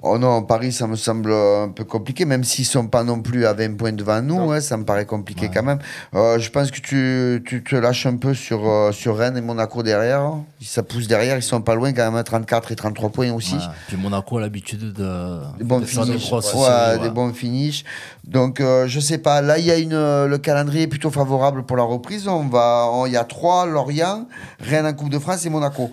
Oh 0.07 0.19
non, 0.19 0.43
Paris, 0.43 0.71
ça 0.71 0.87
me 0.87 0.97
semble 0.97 1.33
un 1.33 1.71
peu 1.71 1.85
compliqué, 1.85 2.27
même 2.27 2.45
s'ils 2.45 2.67
sont 2.67 2.89
pas 2.89 3.05
non 3.05 3.23
plus 3.23 3.47
à 3.47 3.55
20 3.55 3.77
points 3.77 3.93
devant 3.93 4.21
nous, 4.21 4.53
hein, 4.53 4.61
ça 4.61 4.77
me 4.77 4.85
paraît 4.85 5.07
compliqué 5.07 5.51
quand 5.53 5.63
même. 5.63 5.79
Euh, 6.15 6.39
je 6.39 6.51
pense 6.51 6.71
que 6.71 6.81
tu, 6.81 7.43
tu 7.47 7.65
te 7.65 7.75
lâches 7.75 8.05
un 8.05 8.17
peu 8.17 8.35
sur, 8.35 8.69
euh, 8.69 8.93
sur 8.93 9.17
Rennes 9.17 9.39
et 9.39 9.41
Monaco 9.41 9.83
derrière. 9.83 10.35
Ça 10.61 10.83
pousse 10.83 11.09
derrière, 11.09 11.37
ils 11.37 11.43
sont 11.43 11.63
pas 11.63 11.75
loin 11.75 11.93
quand 11.95 12.05
même, 12.05 12.17
à 12.17 12.23
34 12.23 12.73
et 12.73 12.77
33 12.77 13.11
points 13.11 13.33
aussi. 13.33 13.55
Ouais. 13.55 13.61
Puis 13.89 13.97
Monaco 13.97 14.37
a 14.37 14.43
l'habitude 14.43 14.93
de, 14.93 15.39
Des 15.59 15.65
bons 15.65 15.81
de 15.81 15.87
faire 15.87 16.05
des 16.05 16.17
grosses 16.17 16.53
ouais, 16.53 17.09
bons 17.09 17.33
finishes. 17.33 17.85
Donc, 18.27 18.61
euh, 18.61 18.87
je 18.87 19.01
sais 19.01 19.19
pas. 19.19 19.41
Là, 19.41 19.59
il 19.59 19.65
y 19.65 19.71
a 19.71 19.79
une, 19.79 19.95
euh, 19.95 20.27
le 20.27 20.37
calendrier 20.37 20.83
est 20.83 20.89
plutôt 20.89 21.11
favorable 21.11 21.65
pour 21.65 21.77
la 21.77 21.83
reprise. 21.83 22.29
On 22.29 22.47
va, 22.47 22.91
il 23.07 23.13
y 23.13 23.17
a 23.17 23.25
trois 23.25 23.65
Lorient, 23.67 24.27
Rennes 24.61 24.87
en 24.87 24.93
Coupe 24.93 25.11
de 25.11 25.19
France 25.19 25.47
et 25.47 25.51
Monaco. 25.51 25.91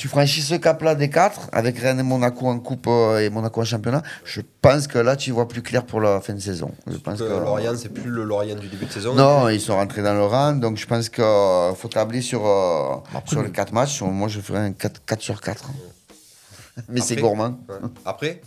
Tu 0.00 0.08
franchis 0.08 0.40
ce 0.40 0.54
cap-là 0.54 0.94
des 0.94 1.10
quatre 1.10 1.50
avec 1.52 1.78
Rennes 1.78 2.00
et 2.00 2.02
Monaco 2.02 2.46
en 2.46 2.58
Coupe 2.58 2.86
euh, 2.86 3.18
et 3.18 3.28
Monaco 3.28 3.60
en 3.60 3.64
championnat. 3.66 4.02
Je 4.24 4.40
pense 4.62 4.86
que 4.86 4.98
là, 4.98 5.14
tu 5.14 5.30
vois 5.30 5.46
plus 5.46 5.60
clair 5.60 5.84
pour 5.84 6.00
la 6.00 6.22
fin 6.22 6.32
de 6.32 6.38
saison. 6.38 6.70
Je 6.86 6.96
pense 6.96 7.18
que 7.18 7.24
que 7.24 7.28
Lorient, 7.28 7.74
c'est 7.76 7.90
plus 7.90 8.08
le 8.08 8.24
Lorient 8.24 8.54
du 8.56 8.68
début 8.68 8.86
de 8.86 8.90
saison. 8.92 9.12
non, 9.14 9.50
ils 9.50 9.60
sont 9.60 9.76
rentrés 9.76 10.00
dans 10.02 10.14
le 10.14 10.24
rang, 10.24 10.52
donc 10.54 10.78
je 10.78 10.86
pense 10.86 11.10
qu'il 11.10 11.22
faut 11.76 11.88
tabler 11.88 12.22
sur, 12.22 12.46
euh, 12.46 12.94
Après, 13.14 13.28
sur 13.30 13.40
le- 13.42 13.48
les 13.48 13.52
4 13.52 13.74
matchs. 13.74 14.00
Moi, 14.00 14.28
je 14.28 14.40
ferais 14.40 14.60
un 14.60 14.72
4, 14.72 15.04
4 15.04 15.20
sur 15.20 15.38
4. 15.42 15.68
Mais 16.88 17.02
c'est 17.02 17.16
gourmand. 17.16 17.58
Ouais. 17.68 17.74
Après 18.06 18.40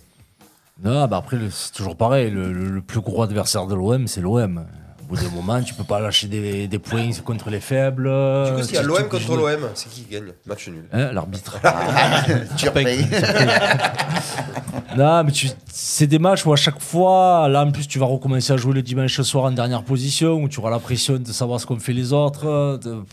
Non, 0.83 1.05
bah 1.07 1.17
après, 1.17 1.37
c'est 1.51 1.71
toujours 1.71 1.95
pareil. 1.95 2.31
Le, 2.31 2.51
le- 2.51 2.71
le 2.71 2.81
plus 2.81 3.01
gros 3.01 3.21
adversaire 3.21 3.67
de 3.67 3.75
l'OM, 3.75 4.07
c'est 4.07 4.21
l'OM. 4.21 4.65
Bout 5.13 5.21
d'un 5.21 5.29
moment, 5.29 5.61
tu 5.61 5.75
peux 5.75 5.83
pas 5.83 5.99
lâcher 5.99 6.27
des, 6.27 6.67
des 6.67 6.79
points 6.79 7.11
contre 7.23 7.51
les 7.51 7.59
faibles. 7.59 8.05
Du 8.47 8.53
coup, 8.55 8.63
s'il 8.63 8.73
y 8.73 8.77
a 8.79 8.81
l'OM 8.81 9.07
contre 9.07 9.35
l'OM, 9.35 9.69
c'est 9.75 9.87
qui 9.89 10.01
qui 10.01 10.11
gagne 10.11 10.31
Match 10.47 10.67
nul? 10.69 10.85
Hein, 10.91 11.11
L'arbitre. 11.11 11.59
tu 12.57 12.67
repayes. 12.67 13.05
non, 14.97 15.23
mais 15.23 15.31
tu- 15.31 15.49
c'est 15.71 16.07
des 16.07 16.17
matchs 16.17 16.45
où 16.47 16.53
à 16.53 16.55
chaque 16.55 16.81
fois, 16.81 17.47
là 17.47 17.63
en 17.63 17.71
plus, 17.71 17.87
tu 17.87 17.99
vas 17.99 18.07
recommencer 18.07 18.53
à 18.53 18.57
jouer 18.57 18.73
le 18.73 18.81
dimanche 18.81 19.21
soir 19.21 19.43
en 19.45 19.51
dernière 19.51 19.83
position, 19.83 20.41
où 20.41 20.49
tu 20.49 20.59
auras 20.59 20.71
la 20.71 20.79
pression 20.79 21.17
de 21.17 21.31
savoir 21.31 21.59
ce 21.59 21.67
qu'ont 21.67 21.77
fait 21.79 21.93
les 21.93 22.11
autres. 22.11 22.79
de- 22.83 23.03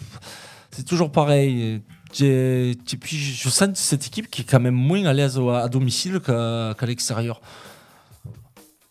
C'est 0.71 0.85
toujours 0.87 1.13
pareil. 1.13 1.83
Et 2.21 2.77
puis, 2.99 3.17
je 3.19 3.49
sens 3.51 3.69
cette 3.75 4.07
équipe 4.07 4.31
qui 4.31 4.41
est 4.43 4.45
quand 4.45 4.61
même 4.61 4.75
moins 4.75 5.05
à 5.05 5.13
l'aise 5.13 5.39
à 5.53 5.69
domicile 5.69 6.19
qu'à 6.21 6.75
qu'à 6.79 6.87
l'extérieur. 6.87 7.41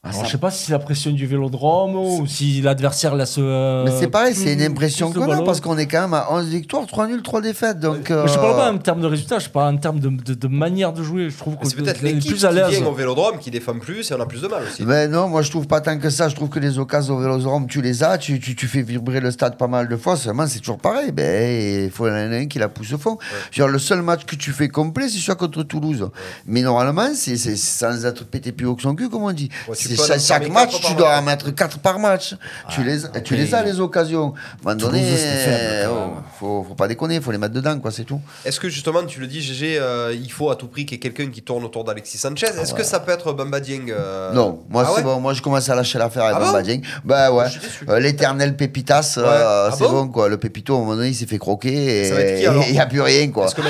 Alors, 0.02 0.22
ça- 0.22 0.26
je 0.28 0.32
sais 0.32 0.38
pas 0.38 0.50
si 0.50 0.64
c'est 0.66 0.72
la 0.72 0.80
pression 0.80 1.12
du 1.12 1.26
vélodrome 1.28 1.94
ou 1.98 2.26
si 2.26 2.62
l'adversaire 2.62 3.16
laisse. 3.16 3.36
euh, 3.38 3.84
Mais 3.84 3.92
c'est 4.00 4.08
pareil, 4.08 4.34
c'est 4.34 4.54
une 4.54 4.62
impression 4.62 5.12
qu'on 5.12 5.30
a 5.30 5.42
parce 5.44 5.60
qu'on 5.60 5.78
est 5.78 5.88
quand 5.88 6.00
même 6.04 6.14
à 6.14 6.32
11 6.32 6.48
victoires, 6.48 6.88
3 6.88 7.06
nuls, 7.08 7.22
3 7.22 7.42
défaites. 7.42 7.82
Donc, 7.82 8.10
Mais 8.10 8.16
Je 8.28 8.36
parle 8.36 8.52
euh, 8.54 8.56
pas 8.56 8.72
en 8.72 8.78
termes 8.78 9.02
de 9.02 9.08
résultats, 9.08 9.40
je 9.40 9.50
parle 9.50 9.76
en 9.76 9.78
termes 9.78 10.00
de, 10.00 10.08
de- 10.08 10.34
de 10.36 10.48
manière 10.48 10.94
de 10.94 11.04
jouer. 11.04 11.30
Je 11.30 11.38
trouve 11.38 11.58
que 11.58 11.68
C'est 11.68 11.76
peut-être 11.76 12.02
l'équipe 12.02 12.32
plus 12.32 12.40
qui 12.40 12.46
à 12.46 12.52
l'aise. 12.54 12.70
vient 12.80 12.86
au 12.88 12.94
Vélodrome 12.94 13.40
qui 13.40 13.52
défend 13.52 13.78
plus 13.78 14.10
et 14.10 14.14
on 14.14 14.22
a 14.22 14.26
plus 14.26 14.42
de 14.42 14.48
mal 14.48 14.64
aussi. 14.64 14.84
Mais 14.86 15.10
non, 15.10 15.28
moi 15.28 15.42
je 15.42 15.50
trouve 15.50 15.68
pas 15.68 15.82
tant 15.82 16.00
que 16.00 16.10
ça. 16.10 16.30
Je 16.30 16.36
trouve 16.36 16.48
que 16.48 16.60
les 16.60 16.80
occasions 16.80 17.18
au 17.18 17.20
Vélodrome, 17.20 17.68
tu 17.68 17.82
les 17.82 18.02
as, 18.02 18.18
tu, 18.18 18.40
tu, 18.40 18.56
tu 18.56 18.68
fais 18.68 18.82
vibrer 18.84 19.20
le 19.20 19.32
stade 19.32 19.58
pas 19.58 19.68
mal 19.68 19.90
de 19.90 19.98
fois. 19.98 20.16
Seulement, 20.16 20.48
c'est 20.48 20.60
toujours 20.60 20.78
pareil. 20.78 21.12
Ben, 21.12 21.84
il 21.84 21.92
faut 21.92 22.08
en 22.08 22.12
a 22.14 22.20
un 22.38 22.46
qui 22.46 22.58
la 22.58 22.70
pousse 22.70 22.94
au 22.94 22.98
fond. 22.98 23.18
Genre, 23.52 23.68
le 23.68 23.80
seul 23.80 24.02
match 24.02 24.24
que 24.24 24.38
tu 24.38 24.52
fais 24.54 24.70
complet, 24.70 25.10
c'est 25.10 25.18
celui 25.20 25.38
contre 25.38 25.62
Toulouse. 25.64 26.10
Mais 26.46 26.62
normalement, 26.62 27.10
c'est 27.16 27.36
c'est 27.36 27.58
sans 27.58 28.06
être 28.06 28.24
pété 28.26 28.54
plus 28.54 28.66
haut 28.66 28.76
que 28.78 28.82
son 28.84 28.96
cul, 28.96 29.10
comme 29.10 29.24
on 29.24 29.34
dit. 29.34 29.50
Ouais, 29.68 29.76
chaque, 29.96 30.20
chaque 30.20 30.50
match, 30.50 30.80
tu 30.82 30.94
dois 30.96 31.18
en 31.18 31.22
mettre 31.22 31.50
4 31.52 31.80
par 31.80 32.00
match. 32.00 32.36
tu 32.70 32.84
les, 32.84 33.00
tu 33.24 33.36
les 33.36 33.54
as, 33.54 33.64
les 33.64 33.80
occasions. 33.80 34.34
À 34.66 34.72
un 34.72 34.76
moment 34.76 34.92
donné, 34.92 35.04
quand 35.04 35.92
oh, 35.92 36.22
faut, 36.40 36.66
faut 36.70 36.76
pas 36.76 36.88
déconner, 36.88 37.22
faut 37.22 37.32
les 37.32 37.38
mettre 37.38 37.54
dedans, 37.54 37.80
quoi, 37.80 37.92
c'est 37.92 38.04
tout. 38.04 38.22
Est-ce 38.46 38.60
que 38.60 38.70
justement, 38.70 39.04
tu 39.04 39.20
le 39.20 39.28
dis, 39.28 39.42
GG, 39.42 39.78
euh, 39.80 40.16
il 40.16 40.32
faut 40.32 40.50
à 40.50 40.56
tout 40.56 40.68
prix 40.68 40.86
qu'il 40.86 40.96
y 40.96 40.98
ait 40.98 41.00
quelqu'un 41.00 41.32
qui 41.32 41.42
tourne 41.42 41.64
autour 41.64 41.84
d'Alexis 41.84 42.18
Sanchez? 42.18 42.48
Est-ce 42.62 42.74
que 42.74 42.84
ça 42.84 43.00
peut 43.00 43.12
être 43.12 43.34
Bamba 43.34 43.60
Dieng 43.60 43.90
euh, 43.90 44.34
Non, 44.34 44.60
moi 44.70 44.84
ah 44.86 44.90
c'est 44.92 44.98
ouais? 44.98 45.04
bon. 45.04 45.20
Moi 45.20 45.34
je 45.34 45.42
commence 45.42 45.70
à 45.70 45.76
lâcher 45.76 45.98
l'affaire 45.98 46.24
avec 46.26 46.38
Ah 46.38 46.46
Bamba 46.46 46.60
bon? 46.60 46.66
Dieng. 46.66 46.82
Bah 47.04 47.32
ouais. 47.32 47.46
Euh, 47.88 48.00
L'éternel 48.00 48.56
Pépitas, 48.56 49.16
euh, 49.18 49.24
Ouais. 49.24 49.70
Ah 49.72 49.76
c'est 49.76 49.84
bon? 49.84 50.06
bon 50.06 50.08
quoi. 50.10 50.30
Le 50.30 50.38
Pépito, 50.38 50.74
à 50.74 50.78
un 50.78 50.80
moment 50.82 50.96
donné, 50.96 51.10
il 51.10 51.16
s'est 51.16 51.26
fait 51.26 51.38
croquer 51.38 52.08
et 52.08 52.10
il 52.68 52.72
n'y 52.74 52.80
a 52.80 52.86
plus 52.86 53.02
rien 53.02 53.30
quoi. 53.32 53.46
Est-ce 53.46 53.56
que 53.56 53.62
Non, 53.62 53.70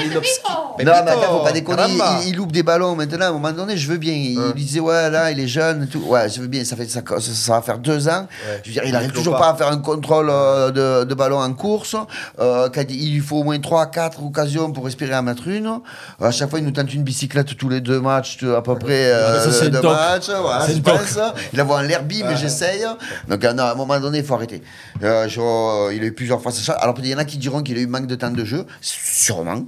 mais 0.77 0.89
attends, 0.89 1.39
faut 1.39 1.43
pas 1.43 1.51
déconner, 1.51 1.83
il, 2.25 2.35
loupe 2.35 2.51
des 2.51 2.63
ballons 2.63 2.95
maintenant. 2.95 3.25
À 3.25 3.29
un 3.29 3.33
moment 3.33 3.51
donné, 3.51 3.77
je 3.77 3.87
veux 3.89 3.97
bien. 3.97 4.13
Il, 4.13 4.39
il 4.55 4.65
disait, 4.65 4.79
ouais, 4.79 5.09
là, 5.09 5.31
il 5.31 5.39
est 5.39 5.47
jeune 5.47 5.87
tout. 5.87 6.01
Ouais, 6.09 6.27
je 6.29 6.41
veux 6.41 6.47
bien, 6.47 6.65
ça, 6.65 6.75
fait, 6.75 6.87
ça, 6.87 7.01
ça, 7.07 7.19
ça 7.21 7.53
va 7.53 7.61
faire 7.61 7.77
deux 7.77 8.07
ans. 8.07 8.27
Ouais. 8.47 8.61
Je 8.63 8.69
veux 8.69 8.73
dire, 8.73 8.83
il 8.85 8.89
Il 8.89 8.95
arrive 8.95 9.11
clôt 9.11 9.19
toujours 9.19 9.33
pas. 9.37 9.39
pas 9.39 9.49
à 9.51 9.55
faire 9.55 9.67
un 9.69 9.77
contrôle 9.77 10.29
euh, 10.29 10.71
de, 10.71 11.05
de 11.05 11.13
ballon 11.13 11.39
en 11.39 11.53
course. 11.53 11.95
Euh, 12.39 12.69
quand 12.73 12.83
il 12.89 13.13
lui 13.13 13.19
faut 13.21 13.37
au 13.37 13.43
moins 13.43 13.59
3 13.59 13.85
4 13.87 14.23
occasions 14.23 14.71
pour 14.71 14.87
espérer 14.87 15.15
en 15.15 15.23
mettre 15.23 15.47
une. 15.47 15.67
Euh, 15.67 16.25
À 16.27 16.31
chaque 16.31 16.49
fois, 16.49 16.59
il 16.59 16.65
nous 16.65 16.71
tente 16.71 16.93
une 16.93 17.03
bicyclette 17.03 17.55
tous 17.55 17.69
les 17.69 17.81
deux 17.81 17.99
matchs, 18.01 18.43
à 18.43 18.61
peu 18.61 18.75
près 18.77 19.11
Ça, 19.39 19.51
deux 19.69 19.81
matchs. 19.81 20.29
Voilà, 20.41 20.65
je 20.67 20.79
pense. 20.81 21.19
Il 21.53 21.59
un 21.75 21.83
l'herbi, 21.83 22.23
mais 22.23 22.35
j'essaye. 22.37 22.85
Donc, 23.27 23.43
non, 23.43 23.63
à 23.63 23.71
un 23.71 23.75
moment 23.75 23.99
donné, 23.99 24.19
il 24.19 24.23
faut 24.25 24.33
arrêter. 24.35 24.61
Je- 25.01 25.93
il 25.93 26.01
a 26.03 26.05
eu 26.05 26.13
plusieurs 26.13 26.41
fois 26.41 26.51
chance. 26.63 26.75
Alors, 26.79 26.95
il 26.99 27.07
y 27.07 27.15
en 27.15 27.19
a 27.19 27.25
qui 27.25 27.37
diront 27.37 27.61
qu'il 27.61 27.77
a 27.77 27.81
eu 27.81 27.87
manque 27.87 28.07
de 28.07 28.15
temps 28.15 28.31
de 28.31 28.43
jeu. 28.45 28.65
Sûrement. 28.81 29.61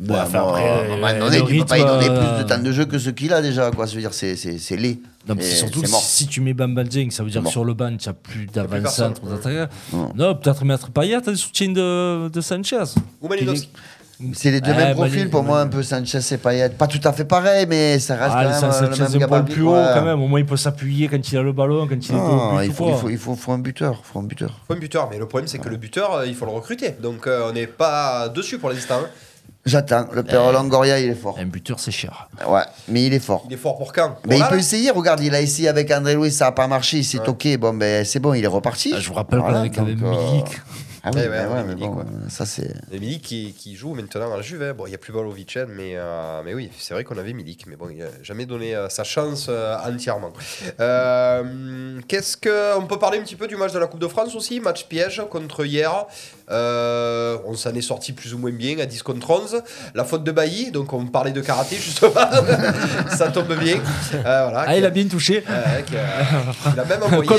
Ouais, 0.00 0.14
enfin, 0.16 0.40
bon, 0.42 0.48
après, 0.50 0.68
à 0.68 0.80
un 0.84 0.88
moment 0.88 1.06
euh, 1.08 1.18
donné, 1.18 1.38
le 1.40 1.46
tu 1.46 1.58
peux 1.58 1.64
pas 1.64 1.76
lui 1.76 1.84
donner 1.84 2.06
plus 2.06 2.38
de 2.38 2.48
temps 2.48 2.58
de 2.62 2.70
jeu 2.72 2.84
que 2.84 2.98
ce 2.98 3.10
qu'il 3.10 3.32
a 3.32 3.42
déjà. 3.42 3.70
Quoi. 3.72 3.86
Je 3.86 3.94
veux 3.96 4.00
dire, 4.00 4.14
c'est, 4.14 4.36
c'est, 4.36 4.58
c'est 4.58 4.76
laid. 4.76 5.00
Non, 5.28 5.34
mais 5.36 5.42
surtout 5.42 5.82
que 5.82 5.88
si 5.88 6.26
tu 6.28 6.40
mets 6.40 6.54
Bamba 6.54 6.84
Dieng, 6.84 7.10
ça 7.10 7.22
veut 7.24 7.30
dire 7.30 7.42
que 7.42 7.50
sur 7.50 7.64
le 7.64 7.74
banc, 7.74 7.96
tu 7.96 8.08
n'as 8.08 8.14
plus 8.14 8.46
d'avant-centre. 8.46 9.20
Non. 9.92 10.12
Non, 10.14 10.34
peut-être 10.36 10.64
mettre 10.64 10.90
Payet, 10.90 11.20
t'as 11.20 11.32
le 11.32 11.36
soutien 11.36 11.68
de, 11.72 12.28
de 12.28 12.40
Sanchez. 12.40 12.84
Ou 13.20 13.28
Malinowski. 13.28 13.70
C'est 14.32 14.50
les 14.50 14.60
deux 14.60 14.72
Eh, 14.72 14.76
mêmes 14.76 14.88
bah, 14.88 14.94
profils 14.94 15.30
pour 15.30 15.44
moi, 15.44 15.60
un 15.60 15.68
peu 15.68 15.80
Sanchez 15.82 16.18
et 16.32 16.38
Payet. 16.38 16.70
Pas 16.70 16.88
tout 16.88 16.98
à 17.04 17.12
fait 17.12 17.24
pareil, 17.24 17.66
mais 17.68 18.00
ça 18.00 18.16
reste 18.16 18.32
Ah, 18.36 18.42
quand 18.44 18.50
même 18.50 18.72
ça, 18.72 18.84
euh, 18.84 18.90
le 18.90 18.96
même 19.10 19.18
gabarit. 19.20 19.44
plus 19.52 19.62
haut 19.62 19.74
Ouais. 19.74 19.90
quand 19.94 20.02
même. 20.04 20.20
Au 20.20 20.26
moins, 20.26 20.40
il 20.40 20.46
peut 20.46 20.56
s'appuyer 20.56 21.06
quand 21.06 21.30
il 21.30 21.38
a 21.38 21.42
le 21.42 21.52
ballon, 21.52 21.86
quand 21.86 21.94
il 21.94 22.10
est 22.10 22.14
Non, 22.14 22.54
au 22.54 22.58
but 22.58 22.64
il 22.64 22.72
faut, 22.72 22.88
il, 22.88 22.96
faut, 22.96 23.08
il, 23.10 23.18
faut, 23.18 23.36
faut 23.36 23.52
un 23.52 23.58
buteur. 23.58 24.00
Faut 24.04 24.18
un 24.18 24.24
buteur. 24.24 24.58
Faut 24.66 24.74
un 24.74 24.78
buteur, 24.78 25.08
mais 25.10 25.18
le 25.18 25.26
problème 25.26 25.46
c'est 25.46 25.58
que 25.58 25.68
le 25.68 25.76
buteur, 25.76 26.14
euh, 26.14 26.26
il 26.26 26.34
faut 26.34 26.46
le 26.46 26.50
recruter. 26.52 26.96
Donc 27.00 27.26
euh, 27.28 27.48
on 27.48 27.52
n'est 27.52 27.68
pas 27.68 28.28
dessus 28.28 28.58
pour 28.58 28.70
l'instant. 28.70 29.00
hein. 29.04 29.08
J'attends. 29.68 30.06
Le 30.12 30.22
père 30.22 30.50
Longoria, 30.50 30.98
il 30.98 31.10
est 31.10 31.14
fort. 31.14 31.36
Un 31.38 31.44
buteur, 31.44 31.78
c'est 31.78 31.90
cher. 31.90 32.28
Ouais, 32.48 32.62
mais 32.88 33.04
il 33.04 33.12
est 33.12 33.18
fort. 33.18 33.44
Il 33.48 33.52
est 33.52 33.58
fort 33.58 33.76
pour 33.76 33.92
quand? 33.92 34.16
Mais 34.26 34.38
il 34.38 34.44
peut 34.44 34.54
là 34.54 34.60
essayer, 34.60 34.90
regarde, 34.90 35.20
il 35.20 35.34
a 35.34 35.40
essayé 35.42 35.68
avec 35.68 35.90
André 35.90 36.14
Louis, 36.14 36.30
ça 36.32 36.46
n'a 36.46 36.52
pas 36.52 36.66
marché, 36.66 36.98
il 36.98 37.04
s'est 37.04 37.18
toqué, 37.18 37.58
bon 37.58 37.74
ben 37.74 38.04
c'est 38.04 38.18
bon, 38.18 38.32
il 38.32 38.42
est 38.42 38.48
reparti. 38.48 38.92
Ah, 38.96 39.00
je 39.00 39.08
vous 39.08 39.14
rappelle 39.14 39.40
qu'on 39.40 39.44
Voilà, 39.44 39.60
avait 39.60 39.70
quand 39.70 39.84
même 39.84 39.96
donc, 39.96 40.16
euh, 40.18 40.30
Milik. 40.32 40.60
Ah 41.04 41.10
oui, 41.14 41.20
Ouais, 41.20 41.28
ben 41.28 41.46
ouais, 41.46 41.46
ouais, 41.46 41.54
ouais, 41.58 41.64
mais 41.64 41.74
Milik, 41.74 41.90
bon, 41.90 42.00
euh, 42.00 42.28
ça 42.28 42.44
c'est... 42.46 42.74
Milik 42.92 43.22
qui, 43.22 43.54
qui 43.56 43.76
joue 43.76 43.94
maintenant 43.94 44.32
à 44.32 44.36
la 44.36 44.42
Juve. 44.42 44.62
hein. 44.62 44.74
Bon, 44.76 44.86
il 44.86 44.90
n'y 44.90 44.94
a 44.94 44.98
plus 44.98 45.12
Valovic, 45.12 45.56
mais, 45.68 45.92
euh, 45.94 46.42
mais 46.44 46.54
oui, 46.54 46.70
c'est 46.78 46.92
vrai 46.94 47.04
qu'on 47.04 47.18
avait 47.18 47.32
Milik. 47.32 47.66
Mais 47.66 47.76
bon, 47.76 47.88
il 47.90 47.98
n'a 47.98 48.06
jamais 48.22 48.46
donné 48.46 48.74
euh, 48.74 48.88
sa 48.88 49.04
chance 49.04 49.46
euh, 49.48 49.76
entièrement. 49.86 50.32
Euh, 50.80 52.00
Qu'est-ce 52.08 52.36
que. 52.36 52.76
On 52.78 52.86
peut 52.86 52.98
parler 52.98 53.18
un 53.18 53.22
petit 53.22 53.36
peu 53.36 53.46
du 53.46 53.56
match 53.56 53.72
de 53.72 53.78
la 53.78 53.86
Coupe 53.86 54.00
de 54.00 54.08
France 54.08 54.34
aussi? 54.34 54.60
Match 54.60 54.86
piège 54.86 55.22
contre 55.30 55.64
hier. 55.64 56.06
Euh, 56.50 57.36
on 57.44 57.54
s'en 57.54 57.74
est 57.74 57.82
sorti 57.82 58.12
plus 58.12 58.32
ou 58.34 58.38
moins 58.38 58.50
bien 58.52 58.78
à 58.78 58.86
10 58.86 59.02
contre 59.02 59.30
11. 59.30 59.62
La 59.94 60.04
faute 60.04 60.24
de 60.24 60.32
Bailly, 60.32 60.70
donc 60.70 60.92
on 60.92 61.06
parlait 61.06 61.32
de 61.32 61.40
karaté 61.40 61.76
justement. 61.80 62.12
ça 63.10 63.28
tombe 63.28 63.54
bien. 63.58 63.76
Euh, 64.14 64.20
voilà, 64.22 64.64
Ah, 64.66 64.76
il 64.76 64.84
a 64.84 64.90
bien 64.90 65.06
touché. 65.06 65.44
Il 66.72 66.80
a 66.80 66.84
même 66.84 67.02
envoyé. 67.02 67.30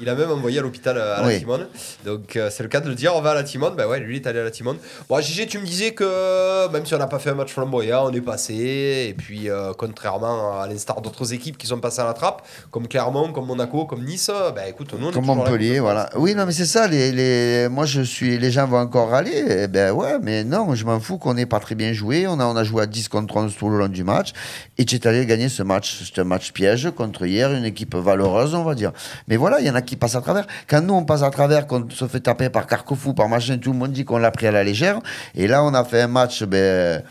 Il 0.00 0.08
a 0.08 0.14
même 0.14 0.30
envoyé 0.30 0.58
à 0.58 0.62
l'hôpital 0.62 0.98
à 0.98 1.20
la 1.22 1.26
Oui. 1.26 1.38
Timone. 1.38 1.66
Donc 2.04 2.36
euh, 2.36 2.50
c'est 2.50 2.62
le 2.62 2.68
cas 2.68 2.80
de 2.84 2.88
le 2.90 2.94
dire, 2.94 3.12
on 3.16 3.20
va 3.20 3.30
à 3.30 3.34
la 3.34 3.42
Timone. 3.42 3.74
Bah 3.74 3.88
ouais, 3.88 4.00
lui 4.00 4.16
il 4.16 4.22
est 4.22 4.26
allé 4.26 4.40
à 4.40 4.44
la 4.44 4.50
Timone. 4.50 4.76
Bon, 5.08 5.20
Gigi, 5.20 5.46
tu 5.46 5.58
me 5.58 5.66
disais 5.66 5.92
que 5.92 6.70
même 6.70 6.86
si 6.86 6.94
on 6.94 6.98
n'a 6.98 7.06
pas 7.06 7.18
fait 7.18 7.30
un 7.30 7.34
match 7.34 7.52
flamboyant, 7.52 8.08
on 8.08 8.12
est 8.12 8.20
passé. 8.20 9.06
Et 9.08 9.14
puis, 9.14 9.50
euh, 9.50 9.72
contrairement 9.76 10.60
à 10.60 10.66
l'instar 10.68 11.00
d'autres 11.00 11.32
équipes 11.32 11.58
qui 11.58 11.66
sont 11.66 11.78
passées 11.78 12.00
à 12.00 12.04
la 12.04 12.14
trappe, 12.14 12.42
comme 12.70 12.86
Clermont, 12.88 13.32
comme 13.32 13.46
Monaco, 13.46 13.86
comme 13.86 14.04
Nice, 14.04 14.30
bah 14.54 14.68
écoute, 14.68 14.94
nous 14.98 15.06
on 15.06 15.10
est 15.10 15.14
Comme. 15.14 15.24
Montpellier, 15.24 15.80
voilà. 15.80 16.10
Oui, 16.16 16.34
non, 16.34 16.46
mais 16.46 16.52
c'est 16.52 16.66
ça. 16.66 16.86
Les, 16.86 17.10
les... 17.12 17.68
Moi, 17.68 17.86
je 17.86 18.02
suis. 18.02 18.38
Les 18.38 18.50
gens 18.50 18.66
vont 18.66 18.78
encore 18.78 19.10
râler. 19.10 19.44
Eh 19.64 19.68
ben 19.68 19.92
ouais, 19.92 20.18
mais 20.22 20.44
non, 20.44 20.74
je 20.74 20.84
m'en 20.84 21.00
fous 21.00 21.18
qu'on 21.18 21.34
n'ait 21.34 21.46
pas 21.46 21.60
très 21.60 21.74
bien 21.74 21.92
joué. 21.92 22.26
On 22.26 22.38
a, 22.40 22.46
on 22.46 22.56
a 22.56 22.64
joué 22.64 22.82
à 22.82 22.86
10 22.86 23.08
contre 23.08 23.36
11 23.36 23.56
tout 23.56 23.68
le 23.68 23.78
long 23.78 23.88
du 23.88 24.04
match. 24.04 24.32
Et 24.78 24.84
tu 24.84 24.96
es 24.96 25.06
allé 25.06 25.24
gagner 25.26 25.48
ce 25.48 25.62
match. 25.62 26.02
C'est 26.04 26.20
un 26.20 26.24
match 26.24 26.52
piège 26.52 26.90
contre 26.90 27.26
hier, 27.26 27.52
une 27.52 27.64
équipe 27.64 27.94
valeureuse, 27.94 28.54
on 28.54 28.64
va 28.64 28.74
dire. 28.74 28.92
Mais 29.28 29.36
voilà, 29.36 29.60
il 29.60 29.66
y 29.66 29.70
en 29.70 29.74
a 29.74 29.82
qui 29.82 29.96
passent 29.96 30.16
à 30.16 30.20
travers. 30.20 30.46
Quand 30.68 30.80
nous, 30.82 30.94
on 30.94 31.04
passe 31.04 31.22
à 31.22 31.30
travers, 31.30 31.66
qu'on 31.66 31.88
se 31.90 32.06
fait 32.06 32.20
taper 32.20 32.50
par 32.50 32.63
Carquefou, 32.66 33.14
par 33.14 33.28
machin, 33.28 33.58
tout 33.58 33.72
le 33.72 33.78
monde 33.78 33.92
dit 33.92 34.04
qu'on 34.04 34.18
l'a 34.18 34.30
pris 34.30 34.46
à 34.46 34.50
la 34.52 34.64
légère. 34.64 34.98
Et 35.34 35.46
là, 35.46 35.62
on 35.64 35.74
a 35.74 35.84
fait 35.84 36.02
un 36.02 36.08
match, 36.08 36.42
ben. 36.44 37.02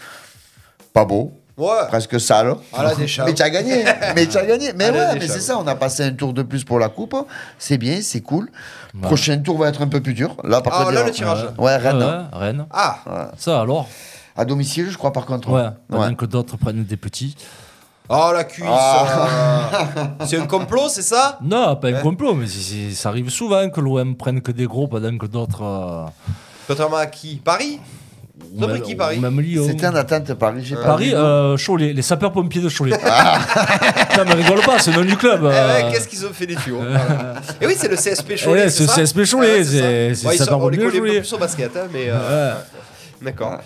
Pas 0.93 1.05
beau. 1.05 1.33
Ouais. 1.55 1.87
Presque 1.87 2.19
sale. 2.19 2.55
Mais 3.25 3.33
tu 3.33 3.41
as 3.43 3.49
gagné. 3.49 3.83
mais 4.15 4.25
tu 4.25 4.37
as 4.37 4.45
gagné. 4.45 4.73
Mais 4.75 4.89
ouais, 4.89 5.13
mais 5.19 5.27
c'est 5.27 5.39
ça. 5.39 5.57
On 5.59 5.67
a 5.67 5.75
passé 5.75 6.03
un 6.03 6.11
tour 6.13 6.33
de 6.33 6.41
plus 6.41 6.63
pour 6.63 6.79
la 6.79 6.89
coupe. 6.89 7.15
C'est 7.59 7.77
bien, 7.77 7.99
c'est 8.01 8.21
cool. 8.21 8.49
Prochain 9.01 9.37
tour 9.37 9.57
va 9.59 9.69
être 9.69 9.81
un 9.83 9.87
peu 9.87 10.01
plus 10.01 10.13
dur. 10.15 10.35
Là, 10.43 10.61
par 10.61 10.73
Ah, 10.73 10.79
contre, 10.85 10.95
là, 10.95 11.03
le 11.03 11.11
tirage. 11.11 11.45
Ouais, 11.59 11.75
Rennes. 11.77 11.97
Ouais, 12.01 12.37
Rennes. 12.39 12.65
Ah, 12.71 13.31
Ça 13.37 13.61
alors? 13.61 13.87
À 14.35 14.45
domicile, 14.45 14.89
je 14.89 14.97
crois, 14.97 15.13
par 15.13 15.25
contre. 15.27 15.49
Ouais, 15.49 15.67
Ouais. 15.95 16.15
que 16.15 16.25
d'autres 16.25 16.57
prennent 16.57 16.83
des 16.83 16.97
petits. 16.97 17.35
Oh 18.09 18.31
la 18.33 18.43
cuisse. 18.43 18.65
Ah. 18.69 19.69
euh, 19.97 20.25
c'est 20.25 20.37
un 20.39 20.45
complot, 20.45 20.89
c'est 20.89 21.01
ça? 21.01 21.37
Non, 21.41 21.75
pas 21.75 21.89
un 21.89 21.93
complot, 22.01 22.33
mais 22.35 22.47
c'est- 22.47 22.61
c'est- 22.89 22.95
ça 22.95 23.09
arrive 23.09 23.29
souvent 23.29 23.69
que 23.69 23.79
l'OM 23.81 24.15
prenne 24.15 24.41
que 24.41 24.51
des 24.51 24.65
gros 24.65 24.87
pendant 24.87 25.17
que 25.17 25.25
d'autres. 25.25 25.63
euh, 25.63 26.05
Contrairement 26.67 26.97
à 26.97 27.05
qui? 27.07 27.37
Paris? 27.43 27.79
Ou 28.55 28.67
pris 28.67 28.81
qui, 28.81 28.95
Paris 28.95 29.17
ou 29.17 29.21
Même 29.21 29.39
Lyon. 29.41 29.63
C'était 29.67 29.87
en 29.87 29.95
attente, 29.95 30.31
Paris. 30.35 30.61
J'ai 30.63 30.75
pas 30.75 30.83
Paris, 30.83 31.09
vu. 31.09 31.15
euh, 31.15 31.57
Cholet, 31.57 31.91
les 31.93 32.01
sapeurs-pompiers 32.03 32.61
de 32.61 32.69
Cholet. 32.69 32.91
non, 34.17 34.23
mais 34.27 34.33
rigole 34.33 34.61
pas, 34.61 34.77
c'est 34.79 34.91
le 34.91 34.97
nom 35.01 35.05
du 35.09 35.17
club. 35.17 35.39
Eh 35.43 35.45
ouais, 35.47 35.53
euh. 35.53 35.91
Qu'est-ce 35.91 36.07
qu'ils 36.07 36.25
ont 36.25 36.33
fait 36.33 36.45
les 36.45 36.55
tuyaux 36.55 36.77
Voilà. 36.79 37.35
Et 37.61 37.65
oui, 37.67 37.73
c'est 37.77 37.87
le 37.87 37.95
CSP 37.95 38.31
Eh 38.31 38.35
Cholet. 38.37 38.63
ouais, 38.63 38.69
c'est 38.69 38.85
ça 38.87 38.95
CSP 39.03 39.25
Cholet, 39.29 39.57
Ouais, 39.57 39.63
c'est- 39.63 39.79
ça. 39.79 39.83
c'est 39.83 40.09
ils 40.09 40.15
sont- 40.17 40.27
On 40.27 40.31
les 40.31 40.37
sapeurs-pompiers 40.37 40.77
connaît 40.77 40.89
un 40.89 40.91
peu 40.91 41.07
Cholet. 41.07 41.19
plus 41.21 41.33
au 41.33 41.37
basket, 41.37 41.71
hein, 41.77 41.87
mais. 41.91 42.05
euh, 42.09 42.53
Ouais. 42.53 42.59
D'accord. 43.23 43.59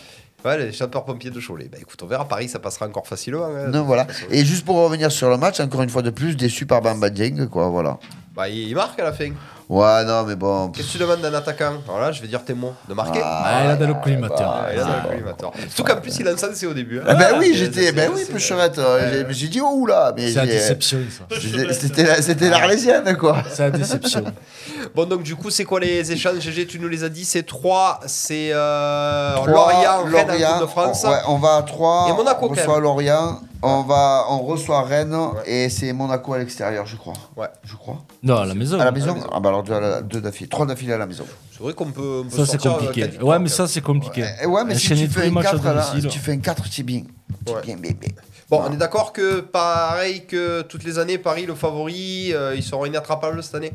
Ouais, 0.45 0.57
les 0.57 0.71
sapeurs-pompiers 0.71 1.31
de 1.31 1.41
Cholet. 1.41 1.67
Bah 1.71 1.77
écoute, 1.81 1.99
on 2.03 2.05
verra. 2.07 2.27
Paris, 2.27 2.47
ça 2.47 2.59
passera 2.59 2.85
encore 2.87 3.07
facilement. 3.07 3.45
hein. 3.45 3.69
Non, 3.69 3.83
voilà. 3.83 4.05
Et 4.29 4.45
juste 4.45 4.65
pour 4.65 4.75
revenir 4.77 5.11
sur 5.11 5.29
le 5.29 5.37
match, 5.37 5.59
encore 5.59 5.81
une 5.81 5.89
fois 5.89 6.03
de 6.03 6.11
plus, 6.11 6.35
déçu 6.37 6.65
par 6.67 6.81
Bamba 6.81 7.09
Dieng, 7.09 7.47
quoi, 7.47 7.69
voilà. 7.69 7.97
Bah, 8.35 8.47
il 8.47 8.67
il 8.69 8.75
marque 8.75 8.99
à 8.99 9.03
la 9.03 9.13
fin. 9.13 9.31
Ouais, 9.69 10.05
non, 10.05 10.23
mais 10.23 10.35
bon. 10.37 10.69
Qu'est-ce 10.69 10.87
que 10.87 10.91
tu 10.93 10.97
demandes 10.97 11.19
d'un 11.19 11.33
attaquant 11.33 11.73
Alors 11.89 11.99
là, 11.99 12.11
je 12.13 12.21
vais 12.21 12.27
dire 12.29 12.41
tes 12.45 12.53
mots. 12.53 12.73
De 12.87 12.93
marquer 12.93 13.19
Ah, 13.21 13.63
il 13.65 13.69
a 13.71 13.75
dans 13.75 13.87
le 13.87 13.95
collimateur. 13.95 14.63
Ah, 14.65 14.69
il 14.73 14.79
a 14.79 14.83
dans 14.85 14.95
le 15.03 15.09
collimateur. 15.09 15.51
Surtout 15.73 15.83
qu'en 15.93 15.99
plus, 15.99 16.17
il 16.19 16.27
a 16.29 16.33
encensé 16.33 16.65
au 16.67 16.73
début. 16.73 16.99
hein. 16.99 17.03
Ah 17.05 17.15
ben 17.15 17.35
oui, 17.37 17.47
C'est- 17.49 17.55
j'étais, 17.55 17.81
c'est- 17.87 17.91
ben 17.91 18.09
oui, 18.15 18.21
c'est- 18.25 18.31
Peucherette. 18.31 18.77
euh, 18.79 19.25
j'ai- 19.29 19.47
dit, 19.49 19.59
oh 19.61 19.85
là, 19.85 20.13
mais 20.15 20.29
C'est 20.29 20.35
la 20.35 20.45
déception, 20.45 20.99
ça. 21.09 21.35
C'était 21.73 22.03
la- 22.03 22.21
c'était 22.21 22.49
l'Arlésienne, 22.49 23.17
quoi. 23.17 23.43
C'est 23.51 23.63
la 23.63 23.71
déception. 23.71 24.23
Bon, 24.95 25.05
donc 25.05 25.23
du 25.23 25.35
coup, 25.35 25.49
c'est 25.49 25.65
quoi 25.65 25.81
les 25.81 26.11
échanges? 26.13 26.39
GG 26.39 26.65
Tu 26.65 26.79
nous 26.79 26.87
les 26.87 27.03
as 27.03 27.09
dit. 27.09 27.25
C'est 27.25 27.43
3, 27.43 27.99
c'est 28.05 28.51
euh, 28.53 29.35
Lorient, 29.45 30.03
Rennes 30.05 30.61
de 30.61 30.65
France. 30.65 31.03
Ouais, 31.03 31.17
on 31.27 31.37
va 31.39 31.55
à 31.57 31.61
3. 31.63 32.07
Et 32.09 32.13
Monaco, 32.13 32.45
on 32.45 32.47
quand 32.49 32.55
reçoit 32.55 32.73
même. 32.75 32.83
Lorient. 32.83 33.39
On, 33.67 33.83
va, 33.83 34.25
on 34.29 34.39
reçoit 34.39 34.81
Rennes 34.83 35.17
et 35.45 35.69
c'est 35.69 35.91
Monaco 35.93 36.33
à 36.33 36.37
l'extérieur, 36.39 36.85
je 36.85 36.95
crois. 36.95 37.13
Ouais. 37.35 37.47
Je 37.63 37.75
crois. 37.75 38.03
Non, 38.23 38.37
à 38.37 38.45
la 38.45 38.53
maison. 38.55 38.79
À 38.79 38.85
la 38.85 38.91
maison 38.91 39.15
Ah 39.31 39.39
bah 39.39 39.49
alors 39.49 39.63
deux, 39.63 39.73
à 39.73 39.79
la- 39.79 40.01
deux 40.01 40.21
d'affilée. 40.21 40.49
Trois 40.49 40.65
d'affilée 40.65 40.93
à 40.93 40.97
la 40.97 41.05
maison. 41.05 41.25
C'est 41.51 41.63
vrai 41.63 41.73
qu'on 41.73 41.91
peut, 41.91 42.23
on 42.25 42.29
peut 42.29 42.35
Ça, 42.35 42.45
c'est 42.45 42.51
sortir, 42.59 42.71
euh, 42.71 42.79
compliqué. 42.79 43.01
quatre 43.09 43.23
Ouais, 43.23 43.39
mais 43.39 43.49
ça, 43.49 43.67
c'est 43.67 43.81
compliqué. 43.81 44.25
Eh 44.41 44.45
ouais, 44.45 44.63
mais 44.65 44.75
si 44.75 44.85
Enchaîner 44.87 45.01
tu 45.03 45.07
tous 45.07 45.13
fais 45.15 45.21
les 45.23 45.27
un 45.29 45.31
matchs 45.31 45.45
à 45.47 45.51
4 45.51 45.63
là, 45.65 45.73
domicile. 45.73 46.01
si 46.01 46.07
tu 46.17 46.19
fais 46.23 46.31
un 46.33 46.37
4, 46.39 46.63
c'est 46.71 46.83
bien. 46.83 47.03
C'est 47.45 47.53
Ouais. 47.53 47.61
bien 47.61 47.77
bébé. 47.77 48.15
Bon, 48.49 48.61
on 48.65 48.71
est 48.71 48.77
d'accord 48.77 49.11
que 49.11 49.41
pareil 49.41 50.25
que 50.25 50.61
toutes 50.61 50.83
les 50.85 50.99
années, 50.99 51.17
Paris, 51.17 51.45
le 51.45 51.55
favori, 51.55 52.31
euh, 52.33 52.55
ils 52.55 52.63
seront 52.63 52.85
inattrapables 52.85 53.41
cette 53.43 53.55
année? 53.55 53.71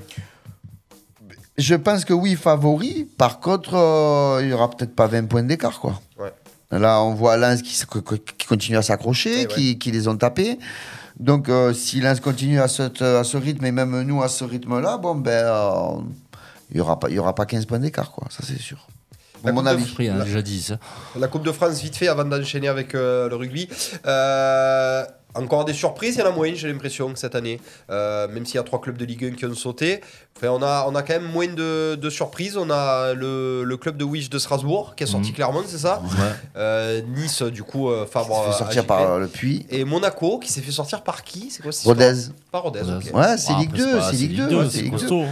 Je 1.59 1.74
pense 1.74 2.05
que 2.07 2.14
oui, 2.14 2.34
favori. 2.34 3.07
Par 3.18 3.38
contre, 3.40 3.74
euh, 3.74 4.40
il 4.43 4.49
y 4.49 4.53
aura 4.55 4.70
peut-être 4.70 4.95
pas 4.97 5.07
20 5.07 5.26
points 5.28 5.43
d'écart, 5.43 5.78
quoi. 5.80 6.01
Ouais. 6.18 6.32
Là, 6.73 7.03
on 7.03 7.14
voit 7.14 7.37
Lens 7.37 7.62
qui, 7.62 7.79
qui 8.37 8.47
continue 8.47 8.77
à 8.79 8.83
s'accrocher, 8.83 9.31
Eh 9.33 9.39
ouais. 9.43 9.47
qui, 9.47 9.79
qui 9.79 9.91
les 9.93 10.09
ont 10.09 10.16
tapés. 10.16 10.59
Donc, 11.20 11.49
euh, 11.49 11.73
si 11.75 12.01
Lens 12.01 12.18
continue 12.20 12.61
à 12.61 12.66
ce, 12.68 12.83
à 13.05 13.23
ce 13.25 13.37
rythme, 13.37 13.64
et 13.66 13.73
même 13.73 14.01
nous 14.03 14.23
à 14.23 14.29
ce 14.29 14.45
rythme-là, 14.45 14.97
bon, 14.97 15.14
ben, 15.14 15.31
euh, 15.31 16.01
il 16.70 16.77
n'y 16.77 16.81
aura, 16.81 16.99
pas- 16.99 17.11
il 17.11 17.14
y 17.16 17.18
aura 17.18 17.35
pas 17.35 17.45
15 17.47 17.66
points 17.66 17.79
d'écart, 17.79 18.11
quoi. 18.11 18.27
Ça, 18.31 18.43
c'est 18.47 18.59
sûr. 18.59 18.87
La 19.45 19.53
mon 19.53 19.62
de 19.62 20.25
déjà 20.25 20.41
dit 20.41 20.62
ça. 20.62 20.79
La 21.18 21.27
Coupe 21.27 21.43
de 21.45 21.51
France, 21.53 21.81
vite 21.83 21.97
fait, 21.97 22.07
avant 22.09 22.25
d'enchaîner 22.25 22.68
avec 22.68 22.95
euh, 22.95 23.29
le 23.29 23.35
rugby. 23.37 23.68
Euh, 24.07 25.05
encore 25.35 25.64
des 25.64 25.72
surprises, 25.72 26.16
il 26.16 26.20
y 26.20 26.22
en 26.22 26.26
a 26.26 26.30
moins, 26.30 26.53
j'ai 26.55 26.70
l'impression, 26.70 27.12
cette 27.14 27.35
année. 27.35 27.61
Euh, 27.91 28.28
même 28.28 28.45
s'il 28.47 28.57
y 28.57 28.59
a 28.59 28.62
trois 28.62 28.80
clubs 28.80 28.97
de 28.99 29.05
Ligue 29.05 29.24
1 29.24 29.30
qui 29.33 29.47
ont 29.47 29.55
sauté. 29.55 30.01
Enfin, 30.37 30.49
on, 30.49 30.62
a, 30.62 30.87
on 30.89 30.95
a 30.95 31.03
quand 31.03 31.14
même 31.14 31.30
moins 31.30 31.47
de, 31.47 31.95
de 31.95 32.11
surprises. 32.11 32.57
On 32.57 32.70
a 32.70 33.14
le, 33.14 33.64
le 33.64 33.76
club 33.76 33.97
de 33.97 34.05
Wish 34.05 34.28
de 34.30 34.39
Strasbourg 34.39 34.95
qui 34.97 35.05
a 35.05 35.07
sorti 35.07 35.30
Mhm. 35.30 35.35
Clermont, 35.37 35.62
c'est 35.66 35.78
ça 35.78 36.03
Ouais. 36.05 36.18
Euh, 36.57 37.01
Nice, 37.16 37.43
du 37.43 37.62
coup, 37.62 37.89
euh, 37.91 38.07
Fabre. 38.07 38.45
Il 38.47 38.53
se 38.53 38.53
fait 38.53 38.59
sortir 38.64 38.87
par 38.87 39.18
le 39.18 39.28
puits. 39.28 39.66
Et 39.70 39.85
Monaco 39.85 40.39
qui 40.39 40.51
s'est 40.51 40.61
fait 40.62 40.72
sortir 40.72 41.03
par 41.03 41.22
qui? 41.22 41.51
C'est 41.51 41.62
quoi 41.62 41.70
Rodez. 41.85 42.14
Par 42.51 42.62
Rodez, 42.62 42.80
Rodez. 42.80 43.09
ok. 43.11 43.14
Ouais, 43.16 43.37
c'est 43.39 43.53
Ah, 43.55 43.59
Ligue 43.61 43.70
après, 43.72 43.78
2, 43.85 43.99
pas- 43.99 44.11
c'est 44.11 44.16
Ligue 44.16 44.37
2. 44.49 44.57
ouais, 44.57 44.64
c'est 44.64 44.70
c'est 44.76 44.83
Ligue 44.83 44.93
2. 44.93 44.99
costaud. 44.99 45.24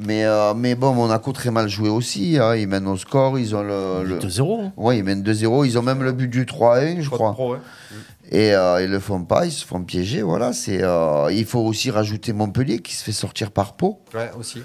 Mais, 0.00 0.24
euh, 0.24 0.54
mais 0.54 0.76
bon, 0.76 0.92
Monaco 0.94 1.32
très 1.32 1.50
mal 1.50 1.68
joué 1.68 1.88
aussi. 1.88 2.38
hein. 2.40 2.54
Ils 2.54 2.68
mènent 2.68 2.86
au 2.86 2.96
score, 2.96 3.38
ils 3.38 3.56
ont 3.56 3.62
le. 3.62 4.04
le... 4.04 4.18
2-0. 4.20 4.60
hein. 4.66 4.72
Ouais, 4.76 4.98
ils 4.98 5.04
mènent 5.04 5.22
2-0. 5.24 5.66
Ils 5.66 5.76
ont 5.78 5.82
même 5.82 6.02
le 6.02 6.12
but 6.12 6.28
du 6.28 6.44
3-1, 6.44 7.00
je 7.00 7.10
crois. 7.10 7.32
pro, 7.32 7.52
ouais. 7.54 7.58
Et 8.30 8.54
euh, 8.54 8.82
ils 8.84 8.90
le 8.90 9.00
font 9.00 9.24
pas, 9.24 9.46
ils 9.46 9.50
se 9.52 9.64
font 9.66 9.82
piéger. 9.82 10.22
Voilà, 10.22 10.52
c'est. 10.52 10.82
euh, 10.82 11.28
il 11.32 11.44
faut 11.46 11.60
aussi 11.60 11.90
rajouter 11.90 12.32
Montpellier 12.32 12.78
qui 12.78 12.94
se 12.94 13.02
fait 13.02 13.12
sortir 13.12 13.50
par 13.50 13.72
Pau. 13.74 14.00
Ouais, 14.14 14.30
aussi. 14.38 14.62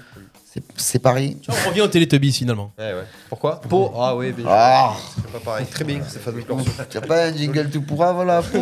C'est- 0.54 0.62
C'est 0.76 0.98
Paris. 1.00 1.36
On 1.48 1.68
revient 1.68 1.80
au 1.80 1.88
Télétubbies 1.88 2.32
finalement. 2.32 2.70
Ouais, 2.78 2.92
ouais. 2.92 3.04
Pourquoi 3.28 3.60
Pau 3.68 3.92
Ah 3.98 4.14
oui, 4.14 4.30
bien. 4.30 4.44
Ah, 4.48 4.92
C'est 5.16 5.32
pas 5.32 5.40
pareil. 5.40 5.66
Très 5.66 5.82
bien, 5.84 6.00
Stéphane 6.08 6.44
Corso. 6.44 6.64
t'as 6.88 7.00
pas 7.00 7.24
un 7.24 7.36
jingle 7.36 7.68
tout 7.70 7.82
pourra, 7.82 8.12
voilà. 8.12 8.40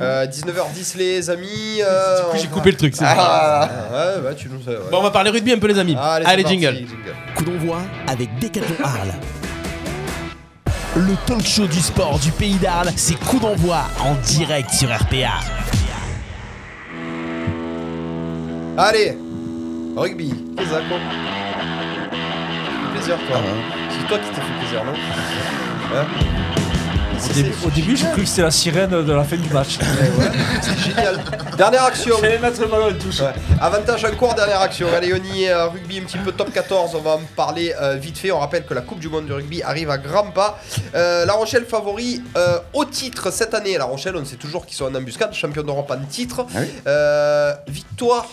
Euh, 0.00 0.26
19h10 0.26 0.96
les 0.96 1.30
amis. 1.30 1.80
euh, 1.82 2.18
J'ai 2.36 2.48
on- 2.50 2.54
coupé 2.54 2.70
le 2.72 2.76
truc. 2.76 2.94
c'est 2.96 3.04
bon. 3.04 3.10
Ah, 3.16 3.68
Ah, 3.92 4.20
ouais, 4.20 4.34
tu 4.34 4.48
nous 4.48 4.58
ouais. 4.58 4.78
Bon, 4.90 4.98
on 4.98 5.02
va 5.02 5.10
parler 5.10 5.30
rugby 5.30 5.52
un 5.52 5.58
peu 5.58 5.66
les 5.68 5.78
amis. 5.78 5.96
Allez, 6.00 6.24
Allez, 6.26 6.42
c'est 6.42 6.42
parti, 6.42 6.60
jingle. 6.60 6.86
Coup 7.36 7.44
d'envoi 7.44 7.78
avec 8.06 8.36
Decathlon 8.38 8.84
Arles. 8.84 9.14
Le 10.96 11.14
talk 11.26 11.44
show 11.46 11.66
du 11.66 11.80
sport 11.80 12.18
du 12.18 12.30
pays 12.32 12.56
d'Arles, 12.56 12.90
c'est 12.96 13.18
coup 13.18 13.38
d'envoi 13.38 13.82
en 14.00 14.14
direct 14.26 14.70
sur 14.70 14.88
RPA. 14.88 15.40
Allez, 18.76 19.18
rugby. 19.98 20.34
Qu'est-ce 20.56 20.68
que 20.68 20.74
ça, 20.74 20.80
quoi 20.88 20.98
Ça 22.64 22.70
fait 22.70 22.92
plaisir, 22.94 23.16
toi. 23.28 23.40
C'est 23.90 24.06
toi 24.08 24.18
qui 24.18 24.28
t'es 24.30 24.40
fait 24.40 24.58
plaisir, 24.60 24.84
non 24.84 24.92
Hein 25.94 26.06
Au 27.18 27.32
début, 27.34 27.52
au 27.66 27.70
début, 27.70 27.96
j'ai 27.96 28.06
cru 28.06 28.22
que 28.22 28.28
c'était 28.28 28.42
la 28.42 28.50
sirène 28.50 28.90
de 28.90 29.12
la 29.12 29.24
fin 29.24 29.36
du 29.36 29.48
match. 29.50 29.78
C'est 30.60 30.78
génial. 30.78 31.18
Dernière 31.56 31.84
action. 31.84 32.16
J'allais 32.20 32.38
mettre 32.38 32.60
le 32.60 32.66
ballon 32.68 32.90
en 32.90 32.92
touche. 32.92 33.20
Ouais. 33.20 33.32
Avantage 33.60 34.04
en 34.04 34.14
cours, 34.14 34.34
dernière 34.34 34.60
action. 34.60 34.86
Allez, 34.94 35.12
on 35.12 35.34
y 35.34 35.44
est, 35.44 35.50
euh, 35.50 35.66
rugby 35.66 35.98
un 35.98 36.02
petit 36.02 36.18
peu 36.18 36.30
top 36.30 36.52
14. 36.52 36.94
On 36.94 37.00
va 37.00 37.12
en 37.12 37.20
parler 37.34 37.74
euh, 37.80 37.94
vite 37.94 38.18
fait. 38.18 38.30
On 38.30 38.38
rappelle 38.38 38.64
que 38.64 38.74
la 38.74 38.82
Coupe 38.82 39.00
du 39.00 39.08
Monde 39.08 39.26
du 39.26 39.32
rugby 39.32 39.62
arrive 39.62 39.90
à 39.90 39.98
grands 39.98 40.30
pas. 40.30 40.60
Euh, 40.94 41.24
la 41.24 41.32
Rochelle 41.32 41.64
favori 41.64 42.22
euh, 42.36 42.58
au 42.74 42.84
titre 42.84 43.32
cette 43.32 43.54
année. 43.54 43.76
La 43.78 43.86
Rochelle, 43.86 44.14
on 44.16 44.24
sait 44.24 44.36
toujours 44.36 44.64
qu'ils 44.66 44.76
sont 44.76 44.84
en 44.84 44.94
embuscade, 44.94 45.32
champion 45.34 45.62
d'Europe 45.62 45.90
en 45.90 46.06
titre. 46.06 46.46
Ah 46.54 46.58
oui. 46.60 46.68
Euh, 46.86 47.54
victoire 47.66 48.26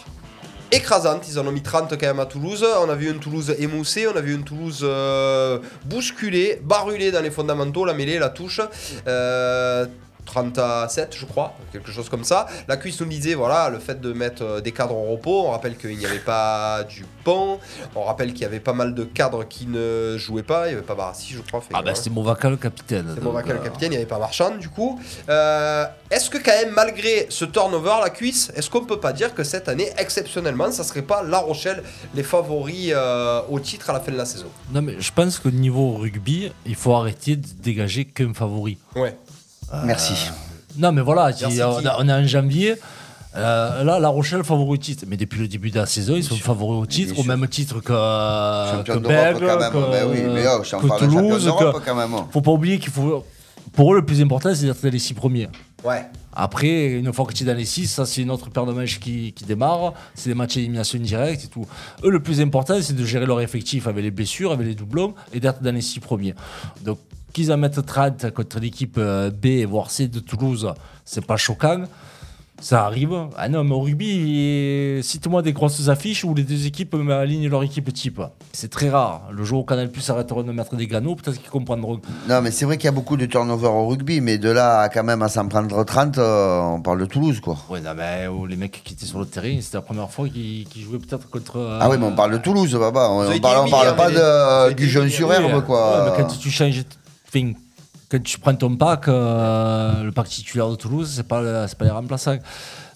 écrasante. 0.72 1.28
Ils 1.28 1.40
en 1.40 1.48
ont 1.48 1.52
mis 1.52 1.62
30 1.62 1.92
quand 1.92 2.08
même 2.08 2.20
à 2.20 2.26
Toulouse. 2.26 2.66
On 2.82 2.90
a 2.90 2.96
vu 2.96 3.10
une 3.10 3.20
Toulouse 3.20 3.56
émoussée, 3.58 4.08
on 4.08 4.16
a 4.16 4.22
vu 4.22 4.34
une 4.34 4.44
Toulouse 4.44 4.82
euh, 4.84 5.60
bousculée, 5.86 6.60
barulée 6.64 7.12
dans 7.12 7.22
les 7.22 7.32
fondamentaux, 7.32 7.86
la 7.86 7.94
mêlée, 7.94 8.20
la 8.20 8.30
touche. 8.30 8.62
Euh, 9.08 9.86
30 10.26 10.58
à 10.58 10.88
7, 10.90 11.16
je 11.18 11.26
crois, 11.26 11.56
quelque 11.72 11.92
chose 11.92 12.10
comme 12.10 12.24
ça. 12.24 12.48
La 12.68 12.78
cuisse 12.78 13.00
nous 13.02 13.08
disait, 13.08 13.36
voilà, 13.36 13.70
le 13.70 13.80
fait 13.80 14.02
de 14.02 14.14
mettre 14.14 14.44
euh, 14.44 14.62
des 14.62 14.72
cadres 14.72 14.96
au 14.96 15.12
repos. 15.12 15.44
On 15.46 15.52
rappelle 15.52 15.78
qu'il 15.78 15.98
n'y 15.98 16.06
avait 16.06 16.20
pas 16.20 16.84
du 16.84 17.06
pont. 17.24 17.60
On 17.96 18.04
rappelle 18.04 18.34
qu'il 18.34 18.42
y 18.42 18.46
avait 18.46 18.60
pas 18.60 18.74
mal 18.74 18.94
de 18.94 19.04
cadres 19.04 19.44
qui 19.44 19.68
ne 19.68 20.18
jouaient 20.18 20.44
pas. 20.44 20.68
Il 20.68 20.72
n'y 20.72 20.78
avait 20.78 20.86
pas 20.86 20.96
Barassi, 20.96 21.34
je 21.34 21.42
crois. 21.42 21.62
fait 21.62 21.74
Ah 21.74 21.82
bah 21.82 21.92
ouais. 21.92 21.96
c'est 21.96 22.10
Movaca 22.10 22.50
le 22.50 22.58
capitaine. 22.58 23.12
C'est 23.16 23.22
bon, 23.24 23.32
le 23.32 23.40
euh, 23.40 23.58
capitaine, 23.64 23.88
il 23.88 23.90
n'y 23.92 23.96
avait 23.98 24.06
pas 24.06 24.20
Marchand 24.20 24.56
du 24.58 24.70
coup. 24.70 25.00
Euh, 25.30 25.86
Est-ce 26.10 26.30
que 26.30 26.38
quand 26.38 26.52
même, 26.52 26.74
malgré 26.74 27.28
ce 27.30 27.46
turnover, 27.46 27.96
la 28.02 28.10
cuisse, 28.10 28.52
est-ce 28.56 28.70
qu'on 28.70 28.86
peut 28.86 29.00
pas 29.00 29.14
dire 29.14 29.34
que 29.34 29.44
cette 29.44 29.70
année, 29.70 29.90
exceptionnellement, 29.98 30.72
ça 30.72 30.84
serait 30.84 31.02
pas 31.02 31.24
La 31.24 31.40
Rochelle 31.40 31.84
les 32.14 32.24
favoris 32.24 32.92
euh, 32.94 33.42
au 33.50 33.60
titre 33.60 33.90
à 33.90 33.94
la 33.94 34.00
fin 34.00 34.12
de 34.12 34.18
la 34.18 34.26
saison? 34.26 34.48
Non 34.72 34.82
mais 34.82 34.96
je 35.00 35.12
pense 35.12 35.40
que 35.40 35.50
niveau 35.50 35.94
rugby, 35.94 36.52
il 36.66 36.76
faut 36.76 36.94
arrêter 36.94 37.36
de 37.36 37.48
dégager 37.62 38.06
qu'un 38.06 38.34
favori. 38.34 38.78
Ouais. 38.96 39.18
Merci. 39.86 40.14
Non 40.78 40.92
mais 40.92 41.02
voilà, 41.02 41.26
Merci 41.26 41.46
qui 41.46 41.62
on, 41.64 41.86
a- 41.86 41.98
on 42.00 42.08
est 42.10 42.14
en 42.14 42.28
janvier. 42.28 42.76
euh, 43.38 43.84
là, 43.84 44.00
La 44.00 44.10
Rochelle 44.10 44.44
favori 44.44 44.72
au 44.72 44.78
titre. 44.78 45.06
Mais 45.08 45.18
depuis 45.18 45.40
le 45.40 45.48
début 45.48 45.72
de 45.72 45.80
la 45.80 45.86
saison, 45.86 46.16
ils 46.16 46.24
sont 46.24 46.36
favoris 46.36 46.82
au 46.82 46.86
titre, 46.86 47.18
au 47.20 47.24
même 47.24 47.48
titre 47.48 47.80
que, 47.82 48.84
que 48.84 48.98
Bègle, 49.00 49.46
quand 49.48 49.60
même. 49.60 49.72
que, 49.72 49.92
Ben 49.92 50.08
oui, 50.10 50.22
mais 50.34 50.44
oh, 50.48 50.64
champion- 50.64 50.90
que 50.90 51.00
Toulouse. 51.00 51.46
que- 51.60 51.80
quand 51.86 51.96
même. 51.96 52.12
faut 52.32 52.42
pas 52.42 52.52
oublier 52.52 52.80
qu'il 52.80 52.92
faut. 52.92 53.26
Pour 53.74 53.94
eux, 53.94 53.98
le 53.98 54.06
plus 54.06 54.22
important, 54.22 54.54
c'est 54.56 54.66
d'être 54.68 54.82
dans 54.82 54.90
les 54.90 55.00
six 55.00 55.14
premiers. 55.14 55.50
Ouais. 55.84 56.06
Après, 56.34 56.86
une 56.88 57.12
fois 57.14 57.26
que 57.26 57.34
tu 57.34 57.44
es 57.44 57.46
dans 57.46 57.54
les 57.58 57.66
6, 57.66 57.88
ça 57.88 58.06
c'est 58.06 58.22
une 58.22 58.32
autre 58.32 58.50
paire 58.50 58.66
de 58.66 58.74
matchs 58.74 59.00
qui, 59.00 59.32
qui 59.34 59.44
démarre. 59.46 59.94
C'est 60.16 60.30
des 60.30 60.36
matchs 60.36 60.56
d'élimination 60.56 61.00
directe 61.00 61.46
et 61.46 61.48
tout. 61.48 61.66
Eux, 62.04 62.10
le 62.10 62.22
plus 62.22 62.42
important, 62.42 62.76
c'est 62.82 62.96
de 62.96 63.06
gérer 63.06 63.26
leur 63.26 63.40
effectif 63.42 63.88
avec 63.88 64.04
les 64.04 64.12
blessures, 64.12 64.52
avec 64.52 64.66
les 64.68 64.76
doublons 64.76 65.14
et 65.34 65.40
d'être 65.40 65.62
dans 65.62 65.74
les 65.74 65.82
6 65.82 66.00
premiers. 66.00 66.34
Donc, 66.84 67.00
qu'ils 67.36 67.52
en 67.52 67.58
mettent 67.58 67.86
30 67.86 68.32
contre 68.32 68.60
l'équipe 68.60 68.96
euh, 68.98 69.30
B, 69.30 69.68
voire 69.70 69.92
C 69.92 70.08
de 70.08 70.20
Toulouse, 70.20 70.74
c'est 71.04 71.26
pas 71.26 71.36
choquant. 71.36 71.84
Ça 72.62 72.86
arrive. 72.86 73.14
Ah 73.38 73.50
non, 73.50 73.66
mais 73.66 73.74
au 73.74 73.82
rugby, 73.82 75.02
cite-moi 75.04 75.42
des 75.42 75.52
grosses 75.52 75.90
affiches 75.90 76.24
où 76.24 76.34
les 76.34 76.44
deux 76.44 76.66
équipes 76.66 76.96
alignent 77.12 77.50
leur 77.50 77.62
équipe 77.64 77.92
type. 77.94 78.22
C'est 78.54 78.70
très 78.72 78.90
rare. 78.90 79.24
Le 79.34 79.44
jour 79.44 79.60
où 79.60 79.66
Canal 79.66 79.92
Plus 79.92 80.10
arrêteront 80.10 80.42
de 80.44 80.54
mettre 80.54 80.74
des 80.78 80.88
ganos, 80.88 81.16
peut-être 81.16 81.38
qu'ils 81.42 81.50
comprendront. 81.50 82.00
Non, 82.30 82.42
mais 82.42 82.52
c'est 82.52 82.64
vrai 82.64 82.78
qu'il 82.78 82.86
y 82.86 82.88
a 82.88 82.94
beaucoup 82.94 83.18
de 83.18 83.26
turnover 83.26 83.68
au 83.68 83.88
rugby, 83.88 84.22
mais 84.22 84.38
de 84.38 84.50
là 84.50 84.80
à 84.80 84.88
quand 84.90 85.04
même 85.04 85.22
à 85.22 85.28
s'en 85.28 85.50
prendre 85.50 85.84
30, 85.84 86.18
euh, 86.18 86.62
on 86.62 86.80
parle 86.80 87.02
de 87.02 87.06
Toulouse, 87.06 87.42
quoi. 87.42 87.58
Ouais, 87.70 87.82
non, 87.82 87.92
mais 87.94 88.28
oh, 88.28 88.46
les 88.46 88.56
mecs 88.56 88.82
qui 88.86 88.94
étaient 88.94 89.06
sur 89.06 89.20
le 89.20 89.26
terrain, 89.26 89.58
c'était 89.60 89.76
la 89.76 89.82
première 89.82 90.10
fois 90.10 90.30
qu'ils 90.30 90.66
jouaient 90.82 91.00
peut-être 91.00 91.30
contre. 91.30 91.58
euh, 91.58 91.80
Ah 91.82 91.90
oui, 91.90 91.98
mais 92.00 92.06
on 92.06 92.16
parle 92.16 92.32
de 92.32 92.38
Toulouse, 92.38 92.74
Baba. 92.74 93.10
On, 93.12 93.30
on 93.30 93.40
parle, 93.42 93.68
on 93.70 93.76
hein, 93.76 93.94
pas 93.98 94.10
de, 94.12 94.74
du 94.76 94.88
jeune 94.88 95.10
sur 95.10 95.32
herbe, 95.34 95.56
euh, 95.56 95.62
quoi. 95.62 96.06
ouais, 96.06 96.10
mais 96.12 96.18
quand 96.24 96.28
tu 96.38 96.50
changes. 96.50 96.86
Quand 97.34 98.22
tu 98.24 98.40
prends 98.40 98.56
ton 98.56 98.76
pack, 98.76 99.08
euh, 99.08 100.04
le 100.04 100.12
pack 100.12 100.28
titulaire 100.28 100.70
de 100.70 100.76
Toulouse, 100.76 101.12
c'est 101.16 101.28
pas, 101.28 101.68
pas 101.68 101.86
les 101.86 101.92
remplaçants. 101.92 102.38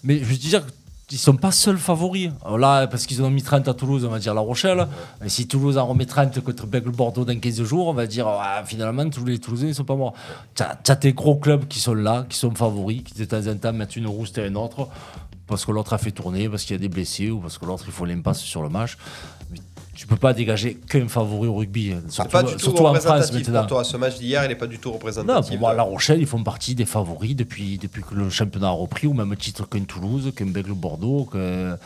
Mais 0.02 0.18
je 0.18 0.24
veux 0.24 0.36
dire, 0.36 0.62
ils 1.10 1.18
sont 1.18 1.36
pas 1.36 1.50
seuls 1.50 1.78
favoris. 1.78 2.30
Là, 2.58 2.86
parce 2.86 3.06
qu'ils 3.06 3.20
en 3.22 3.26
ont 3.26 3.30
mis 3.30 3.42
30 3.42 3.66
à 3.66 3.74
Toulouse, 3.74 4.04
on 4.04 4.10
va 4.10 4.18
dire 4.18 4.34
La 4.34 4.40
Rochelle. 4.40 4.86
Et 5.24 5.28
si 5.28 5.48
Toulouse 5.48 5.76
en 5.76 5.86
remet 5.86 6.06
30 6.06 6.40
contre 6.40 6.66
Bègle 6.66 6.90
Bordeaux 6.90 7.24
dans 7.24 7.38
15 7.38 7.62
jours, 7.64 7.88
on 7.88 7.92
va 7.92 8.06
dire 8.06 8.28
finalement, 8.64 9.08
tous 9.10 9.24
les 9.24 9.38
Toulousains 9.38 9.68
ne 9.68 9.72
sont 9.72 9.84
pas 9.84 9.96
morts. 9.96 10.14
Tu 10.54 10.62
as, 10.62 10.96
tes 10.96 11.12
gros 11.12 11.36
clubs 11.36 11.66
qui 11.66 11.80
sont 11.80 11.94
là, 11.94 12.24
qui 12.28 12.38
sont 12.38 12.54
favoris, 12.54 13.02
qui 13.02 13.18
de 13.18 13.24
temps 13.24 13.46
en 13.46 13.56
temps 13.56 13.72
mettent 13.72 13.96
une 13.96 14.06
rouste 14.06 14.38
à 14.38 14.46
une 14.46 14.56
autre, 14.56 14.88
parce 15.46 15.64
que 15.64 15.72
l'autre 15.72 15.92
a 15.92 15.98
fait 15.98 16.12
tourner, 16.12 16.48
parce 16.48 16.62
qu'il 16.62 16.76
y 16.76 16.78
a 16.78 16.80
des 16.80 16.88
blessés, 16.88 17.30
ou 17.30 17.40
parce 17.40 17.58
que 17.58 17.66
l'autre 17.66 17.84
il 17.86 17.92
faut 17.92 18.04
l'impasse 18.04 18.40
sur 18.40 18.62
le 18.62 18.68
match. 18.68 18.96
Tu 19.94 20.06
peux 20.06 20.16
pas 20.16 20.32
dégager 20.32 20.74
qu'un 20.88 21.08
favori 21.08 21.48
au 21.48 21.54
rugby, 21.56 21.92
Ah, 21.96 22.00
surtout, 22.08 22.30
pas 22.30 22.42
du 22.42 22.52
tout 22.54 22.58
surtout 22.60 22.86
en 22.86 22.94
France 22.94 23.32
maintenant. 23.32 23.58
pour 23.60 23.66
toi. 23.68 23.84
Ce 23.84 23.96
match 23.96 24.18
d'hier, 24.18 24.44
il 24.44 24.48
n'est 24.48 24.54
pas 24.54 24.66
du 24.66 24.78
tout 24.78 24.88
Non, 24.90 24.94
représentatif. 24.94 25.50
pour 25.50 25.58
moi, 25.60 25.74
La 25.74 25.82
Rochelle, 25.82 26.20
ils 26.20 26.26
font 26.26 26.42
partie 26.42 26.74
des 26.74 26.84
favoris 26.86 27.34
depuis, 27.36 27.76
depuis 27.78 28.02
que 28.02 28.14
le 28.14 28.30
championnat 28.30 28.68
a 28.68 28.70
repris, 28.72 29.06
au 29.06 29.12
même 29.14 29.34
titre 29.36 29.68
qu'un 29.68 29.80
Toulouse, 29.84 30.32
qu'un 30.34 30.46
Bègle 30.46 30.72
Bordeaux, 30.72 31.28
qu'un 31.30 31.76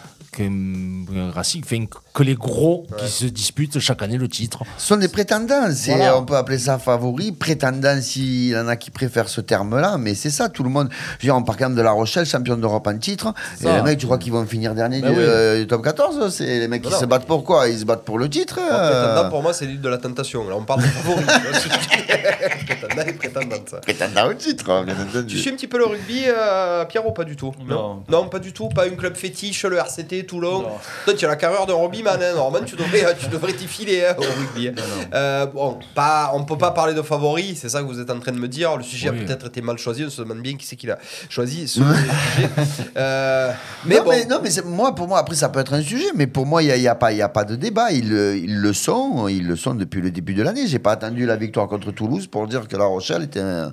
Racing, 1.35 1.63
enfin, 1.65 1.85
que 2.13 2.23
les 2.23 2.35
gros 2.35 2.87
qui 2.99 3.09
se 3.09 3.25
disputent 3.27 3.79
chaque 3.79 4.03
année 4.03 4.19
le 4.19 4.29
titre. 4.29 4.63
Ce 4.79 4.87
sont 4.89 4.97
des 4.97 5.09
prétendants. 5.09 5.69
Voilà. 5.87 6.19
On 6.19 6.25
peut 6.25 6.37
appeler 6.37 6.59
ça 6.59 6.79
favori. 6.79 7.33
Prétendant, 7.33 8.01
s'il 8.01 8.49
y 8.51 8.57
en 8.57 8.69
a 8.69 8.77
qui 8.77 8.91
préfèrent 8.91 9.29
ce 9.29 9.41
terme-là, 9.41 9.97
mais 9.99 10.15
c'est 10.15 10.31
ça, 10.31 10.49
tout 10.49 10.63
le 10.63 10.71
monde. 10.71 10.89
Je 10.93 11.27
veux 11.27 11.33
dire, 11.33 11.37
on 11.37 11.43
part 11.43 11.57
quand 11.57 11.69
même 11.69 11.77
de 11.77 11.83
La 11.83 11.93
Rochelle, 11.93 12.27
champion 12.27 12.57
d'Europe 12.57 12.87
en 12.87 12.99
titre. 12.99 13.33
Et 13.63 13.65
les 13.67 13.83
mecs, 13.83 13.99
tu 13.99 14.07
crois 14.07 14.19
qu'ils 14.19 14.33
vont 14.33 14.45
finir 14.47 14.75
dernier 14.75 15.01
Ben 15.01 15.13
du, 15.13 15.19
oui. 15.19 15.25
euh, 15.27 15.61
du 15.61 15.67
top 15.67 15.83
14 15.83 16.35
C'est 16.35 16.45
les 16.61 16.69
mecs 16.69 16.83
qui 16.83 16.93
se 16.93 17.05
battent 17.05 17.27
pour 17.27 17.45
quoi? 17.45 17.69
Ils 17.69 17.79
se 17.81 17.85
battent 17.85 18.05
pour 18.05 18.19
le 18.19 18.29
titre 18.29 18.57
Moi, 18.61 18.69
euh, 18.73 19.05
Prétendant, 19.13 19.31
pour 19.31 19.43
moi, 19.43 19.53
c'est 19.53 19.67
l'île 19.67 19.81
de 19.81 19.89
la 19.89 19.99
tentation. 19.99 20.49
Là, 20.49 20.57
on 20.57 20.65
parle 20.65 20.83
de 20.83 20.87
dire 20.87 20.95
prétendant 22.67 23.03
et 23.07 23.13
prétendante. 23.13 23.69
ça. 23.71 23.77
Prétendant 23.79 24.29
au 24.29 24.35
titre, 24.35 24.71
hein, 24.71 24.85
bien 24.85 24.95
entendu. 24.95 25.27
Tu 25.35 25.39
suis 25.39 25.51
un 25.51 25.55
petit 25.55 25.67
peu 25.67 25.79
le 25.79 25.87
rugby, 25.87 26.23
euh, 26.27 26.85
Pierrot, 26.85 27.13
pas 27.13 27.25
du 27.25 27.37
tout 27.37 27.53
Non? 27.67 28.03
Non, 28.09 28.29
pas 28.29 28.39
du 28.39 28.53
tout. 28.53 28.69
Pas 28.69 28.85
un 28.87 28.91
club 28.91 29.17
fétiche, 29.17 29.65
le 29.65 29.77
RCT, 29.77 30.24
Toulon. 30.27 30.65
Toi, 31.05 31.15
tu 31.15 31.25
as 31.25 31.29
la 31.29 31.37
carrière 31.37 31.67
d'un 31.67 31.75
rugbyman, 31.75 32.21
hein. 32.23 32.35
Normalement, 32.35 32.67
tu 32.67 32.77
devrais 32.77 33.15
tu 33.21 33.29
devrais 33.29 33.53
t'y 33.53 33.67
filer 33.67 34.05
hein, 34.05 34.15
au 34.19 34.23
rugby. 34.23 34.69
hein. 34.69 34.73
Euh, 35.15 35.47
bon, 35.47 35.79
pas, 35.95 36.31
on 36.35 36.45
peut 36.45 36.59
pas 36.59 36.71
parler 36.73 36.95
de 36.95 37.03
favoris, 37.03 37.59
c'est 37.61 37.69
ça 37.69 37.81
que 37.81 37.87
vous 37.87 38.01
êtes 38.01 38.11
en 38.11 38.19
train 38.21 38.33
de 38.33 38.39
me 38.39 38.49
dire. 38.49 38.77
Le 38.77 38.83
sujet 38.83 39.11
Oui. 39.11 39.21
a 39.21 39.25
peut-être 39.25 39.47
été 39.47 39.61
mal 39.63 39.79
choisi, 39.79 40.05
on 40.07 40.11
se 40.11 40.23
demande 40.23 40.41
bien 40.41 40.57
qui 40.57 40.67
c'est 40.67 40.77
qui 40.77 40.87
l'a 40.87 40.99
choisi. 41.29 41.69
Ce 41.69 41.81
sujet. 41.81 42.49
Euh, 42.97 43.51
mais 43.85 43.97
non, 43.97 44.05
bon. 44.05 44.11
mais, 44.11 44.25
non, 44.27 44.41
mais 44.43 44.51
c'est- 44.51 44.65
moi, 44.65 44.95
pour 44.95 45.09
moi, 45.09 45.19
après, 45.19 45.35
ça 45.35 45.49
peut 45.49 45.61
être 45.61 45.73
un 45.75 45.83
sujet, 45.83 46.07
mais 46.15 46.27
pour 46.27 46.47
moi, 46.47 46.63
il 46.63 46.67
n'y 46.67 46.73
a, 46.73 46.77
y 46.77 46.89
a, 46.89 46.95
pas- 46.95 47.13
il 47.13 47.19
y 47.19 47.23
a 47.23 47.29
pas 47.29 47.45
de 47.45 47.57
débat. 47.57 47.91
Ils, 47.91 48.09
le- 48.09 48.37
ils 48.37 48.57
le 48.61 48.73
sont, 48.73 49.29
ils 49.29 49.47
le 49.47 49.57
sont 49.57 49.75
depuis 49.75 50.01
le 50.01 50.11
début 50.11 50.35
de 50.35 50.43
l'année. 50.43 50.67
J'ai 50.67 50.79
pas 50.79 50.93
attendu 50.93 51.27
la 51.27 51.37
victoire 51.37 51.69
contre 51.69 51.91
Toulouse 51.93 52.27
pour 52.27 52.47
dire 52.47 52.67
que 52.69 52.77
La 52.77 52.85
Rochelle 52.85 53.23
était 53.25 53.41
un, 53.41 53.73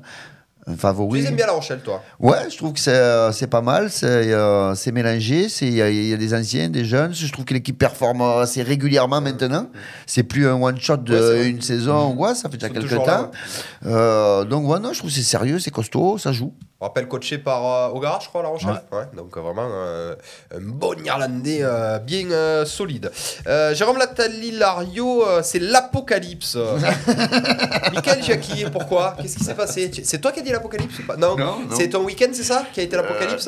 un 0.71 0.75
Tu 0.75 0.79
favori. 0.79 1.25
aimes 1.25 1.35
bien 1.35 1.45
La 1.45 1.53
Rochelle, 1.53 1.81
toi? 1.81 2.01
Ouais, 2.19 2.49
je 2.49 2.57
trouve 2.57 2.73
que 2.73 2.79
c'est 2.79 2.91
euh, 2.91 3.31
c'est 3.31 3.47
pas 3.47 3.61
mal, 3.61 3.89
c'est 3.89 4.05
euh, 4.33 4.73
c'est 4.75 4.91
mélangé, 4.91 5.49
c'est- 5.49 5.67
il 5.67 5.73
y, 5.73 6.09
y 6.09 6.13
a 6.13 6.17
des 6.17 6.33
anciens, 6.33 6.69
des 6.69 6.85
jeunes. 6.85 7.13
Je 7.13 7.31
trouve 7.31 7.45
que 7.45 7.53
l'équipe 7.53 7.77
performe 7.77 8.21
assez 8.21 8.63
régulièrement 8.63 9.21
maintenant. 9.21 9.67
C'est 10.05 10.23
plus 10.23 10.47
un 10.47 10.53
one 10.61 10.79
shot 10.79 10.97
de 10.97 11.13
Ouais, 11.13 11.55
saison, 11.61 12.15
ouais, 12.15 12.35
ça 12.35 12.49
fait 12.49 12.57
déjà 12.57 12.69
quelques 12.69 12.95
temps. 12.95 13.31
Euh, 13.85 14.45
donc 14.45 14.67
ouais, 14.67 14.79
non, 14.79 14.93
je 14.93 14.99
trouve 14.99 15.09
que 15.09 15.15
c'est 15.15 15.21
sérieux, 15.23 15.59
c'est 15.59 15.71
costaud, 15.71 16.17
ça 16.17 16.31
joue. 16.31 16.53
On 16.81 16.85
rappelle 16.85 17.07
coaché 17.07 17.37
par 17.37 17.63
euh, 17.63 17.95
Ogara, 17.95 18.19
je 18.21 18.27
crois, 18.27 18.41
La 18.41 18.49
Rochelle. 18.49 18.81
Ouais. 18.91 19.03
donc 19.15 19.37
euh, 19.37 19.39
vraiment 19.39 19.69
euh, 19.71 20.15
un 20.51 20.59
bon 20.61 20.95
Irlandais 21.05 21.63
bien 22.03 22.65
solide. 22.65 23.11
Jérôme 23.73 23.97
Latalilario, 23.97 25.25
euh, 25.27 25.41
c'est 25.43 25.59
l'apocalypse. 25.59 26.57
Michael 27.93 28.23
Jackie, 28.23 28.65
pourquoi? 28.71 29.15
Qu'est-ce 29.21 29.37
qui 29.37 29.43
s'est 29.43 29.53
passé? 29.53 29.91
C'est 30.03 30.19
toi 30.19 30.31
qui 30.31 30.39
as 30.39 30.43
dit 30.43 30.51
l'apocalypse 30.51 30.95
non, 31.19 31.35
Non, 31.35 31.59
non. 31.59 31.75
c'est 31.75 31.89
ton 31.89 32.03
week-end, 32.03 32.29
c'est 32.33 32.43
ça 32.43 32.63
Qui 32.73 32.79
a 32.79 32.83
été 32.83 32.95
l'apocalypse? 32.95 33.47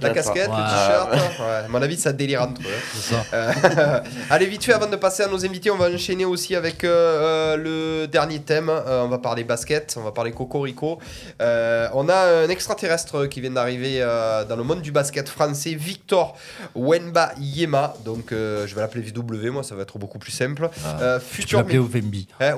La 0.00 0.10
casquette, 0.10 0.48
le 0.48 0.54
t-shirt? 0.56 1.12
Ouais. 1.12 1.64
À 1.64 1.68
mon 1.68 1.80
avis, 1.80 1.96
ça 1.96 2.12
délire 2.12 2.42
entre 2.42 2.62
eux. 2.62 3.00
ça. 3.00 3.24
Allez, 4.30 4.46
vite 4.46 4.64
fait, 4.64 4.72
avant 4.72 4.88
de 4.88 4.96
passer 4.96 5.22
à 5.22 5.28
nos 5.28 5.44
invités, 5.44 5.70
on 5.70 5.76
va 5.76 5.88
enchaîner 5.88 6.24
aussi 6.24 6.56
avec 6.56 6.82
euh, 6.84 7.56
le 7.56 8.06
dernier 8.06 8.40
thème. 8.40 8.68
Euh, 8.70 9.02
on 9.04 9.08
va 9.08 9.18
parler 9.18 9.44
basket, 9.44 9.94
on 9.98 10.02
va 10.02 10.12
parler 10.12 10.32
cocorico. 10.32 10.98
Euh, 11.40 11.88
on 11.94 12.08
a 12.08 12.44
un 12.44 12.48
extraterrestre 12.72 13.26
qui 13.26 13.40
vient 13.40 13.50
d'arriver 13.50 13.98
euh, 14.00 14.44
dans 14.44 14.56
le 14.56 14.62
monde 14.64 14.80
du 14.80 14.92
basket 14.92 15.28
français, 15.28 15.74
Victor 15.74 16.36
Wenba 16.74 17.32
Yema. 17.38 17.94
Donc, 18.04 18.32
euh, 18.32 18.66
je 18.66 18.74
vais 18.74 18.80
l'appeler 18.80 19.02
VW, 19.04 19.50
moi, 19.50 19.62
ça 19.62 19.74
va 19.74 19.82
être 19.82 19.98
beaucoup 19.98 20.18
plus 20.18 20.32
simple. 20.32 20.70
Euh, 21.00 21.18
Tu 21.18 21.24
peux 21.24 21.34
futur 21.42 21.58
Ovembi. 21.58 22.26
Hein. 22.40 22.56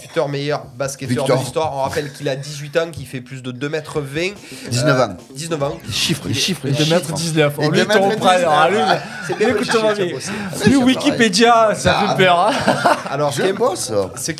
Futur 0.00 0.28
meilleur 0.28 0.64
basketteur 0.76 1.24
Victor. 1.24 1.38
de 1.38 1.42
l'histoire. 1.42 1.74
On 1.74 1.80
rappelle 1.82 2.12
qu'il 2.12 2.28
a 2.28 2.36
18 2.36 2.76
ans, 2.76 2.90
qu'il 2.90 3.06
fait 3.06 3.20
plus 3.22 3.42
de 3.42 3.50
2m20. 3.52 4.34
19 4.70 5.00
ans. 5.00 5.16
19 5.34 5.62
ans. 5.62 5.78
Les 5.86 5.92
chiffres, 5.92 6.28
les 6.28 6.34
chiffres, 6.34 6.66
Et 6.66 6.70
les 6.70 6.76
2 6.76 6.84
chiffres. 6.84 6.94
mètres 6.96 7.12
19. 7.14 7.54
Et 7.58 7.64
On 7.66 7.70
lui 7.70 7.78
deux 7.80 7.86
mètres 7.86 8.00
t'en 8.00 8.08
prend. 8.16 8.34
19. 8.34 8.48
Alors, 8.48 8.68
lui, 8.70 8.78
C'est 9.26 9.38
bien 9.38 9.48
chiffre, 9.48 10.80
Ah, 10.82 10.84
Wikipédia, 10.84 11.74
ça 11.74 11.96
Ah. 12.00 12.08
fait 12.16 12.24
peur. 12.24 12.38
hein. 12.38 12.96
Alors, 13.10 13.32
ce 13.32 13.40
qui, 13.42 13.48
est, 13.48 13.50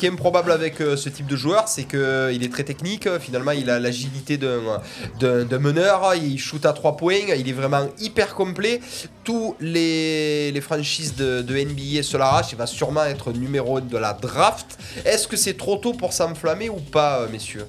est 0.03 0.11
improbable 0.11 0.51
avec 0.51 0.81
euh, 0.81 0.95
ce 0.95 1.09
type 1.09 1.25
de 1.27 1.35
joueur, 1.35 1.67
c'est 1.67 1.83
qu'il 1.83 2.43
est 2.43 2.51
très 2.51 2.63
technique. 2.63 3.07
euh, 3.07 3.19
Finalement, 3.19 3.51
il 3.51 3.69
a 3.69 3.79
l'agilité 3.79 4.37
d'un 4.37 4.81
d'un- 5.19 5.45
d'un 5.45 5.59
meneur. 5.59 6.13
Il 6.15 6.37
shoot 6.39 6.65
à 6.65 6.73
3 6.73 6.97
points. 6.97 7.15
Il 7.37 7.47
est 7.49 7.53
vraiment 7.53 7.87
hyper 7.99 8.35
complet. 8.35 8.79
Tous 9.23 9.55
les, 9.59 10.51
les 10.51 10.61
franchises 10.61 11.15
de, 11.15 11.41
de 11.41 11.55
NBA 11.57 12.03
se 12.03 12.17
l'arrachent. 12.17 12.51
Il 12.51 12.57
va 12.57 12.65
sûrement 12.67 13.03
être 13.05 13.31
numéro 13.31 13.77
1 13.77 13.81
de 13.81 13.97
la 13.97 14.13
draft. 14.13 14.77
Est-ce 15.05 15.27
que 15.27 15.37
c'est 15.37 15.55
trop 15.57 15.77
tôt 15.77 15.93
pour 15.93 16.13
s'enflammer 16.13 16.69
ou 16.69 16.77
pas, 16.79 17.19
euh, 17.21 17.27
messieurs? 17.31 17.65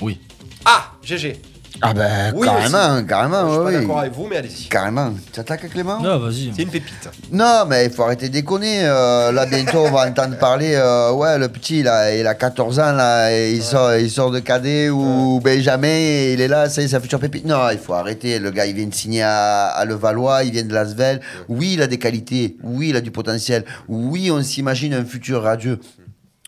Oui. 0.00 0.20
Ah, 0.64 0.92
GG. 1.02 1.40
Ah 1.82 1.92
ben 1.92 2.32
Oui, 2.34 2.46
carrément, 2.46 2.96
aussi. 2.96 3.06
carrément, 3.06 3.46
Je 3.46 3.52
suis 3.52 3.58
pas 3.58 3.64
oui. 3.66 3.72
d'accord 3.74 3.98
avec 4.00 4.12
vous, 4.14 4.26
mais 4.28 4.36
allez-y. 4.38 4.68
Carrément. 4.68 5.12
Tu 5.32 5.40
attaques 5.40 5.68
Clément? 5.70 6.00
Non, 6.00 6.18
vas-y. 6.18 6.50
C'est 6.56 6.62
une 6.62 6.70
pépite. 6.70 7.08
Non, 7.30 7.64
mais 7.68 7.84
il 7.86 7.90
faut 7.90 8.02
arrêter 8.02 8.28
de 8.28 8.32
déconner. 8.32 8.80
euh, 8.84 9.30
là, 9.32 9.44
bientôt, 9.46 9.80
on 9.86 9.90
va 9.90 10.08
entendre 10.08 10.38
parler. 10.38 10.72
euh, 10.74 11.12
ouais, 11.12 11.38
le 11.38 11.48
petit, 11.48 11.82
là, 11.82 12.14
il 12.14 12.26
a 12.26 12.34
14 12.34 12.78
ans, 12.80 12.92
là, 12.92 13.30
et 13.32 13.52
il, 13.52 13.62
sort, 13.62 13.94
il 13.96 14.10
sort 14.10 14.30
de 14.30 14.40
cadet 14.40 14.88
ou 14.88 15.40
Benjamin, 15.44 15.86
et 15.88 16.32
il 16.32 16.40
est 16.40 16.48
là, 16.48 16.68
ça 16.70 16.80
y 16.80 16.86
est, 16.86 16.88
sa 16.88 17.00
future 17.00 17.20
pépite. 17.20 17.44
Non, 17.44 17.68
il 17.70 17.78
faut 17.78 17.92
arrêter. 17.94 18.38
Le 18.38 18.50
gars, 18.50 18.66
il 18.66 18.74
vient 18.74 18.86
de 18.86 18.94
signer 18.94 19.22
à, 19.22 19.66
à 19.66 19.84
Levallois, 19.84 20.44
il 20.44 20.52
vient 20.52 20.64
de 20.64 20.72
Lasvel. 20.72 21.20
Oui, 21.48 21.72
il 21.74 21.82
a 21.82 21.86
des 21.86 21.98
qualités. 21.98 22.56
Oui, 22.62 22.88
il 22.90 22.96
a 22.96 23.00
du 23.02 23.10
potentiel. 23.10 23.64
Oui, 23.88 24.30
on 24.30 24.42
s'imagine 24.42 24.94
un 24.94 25.04
futur 25.04 25.42
radieux. 25.42 25.78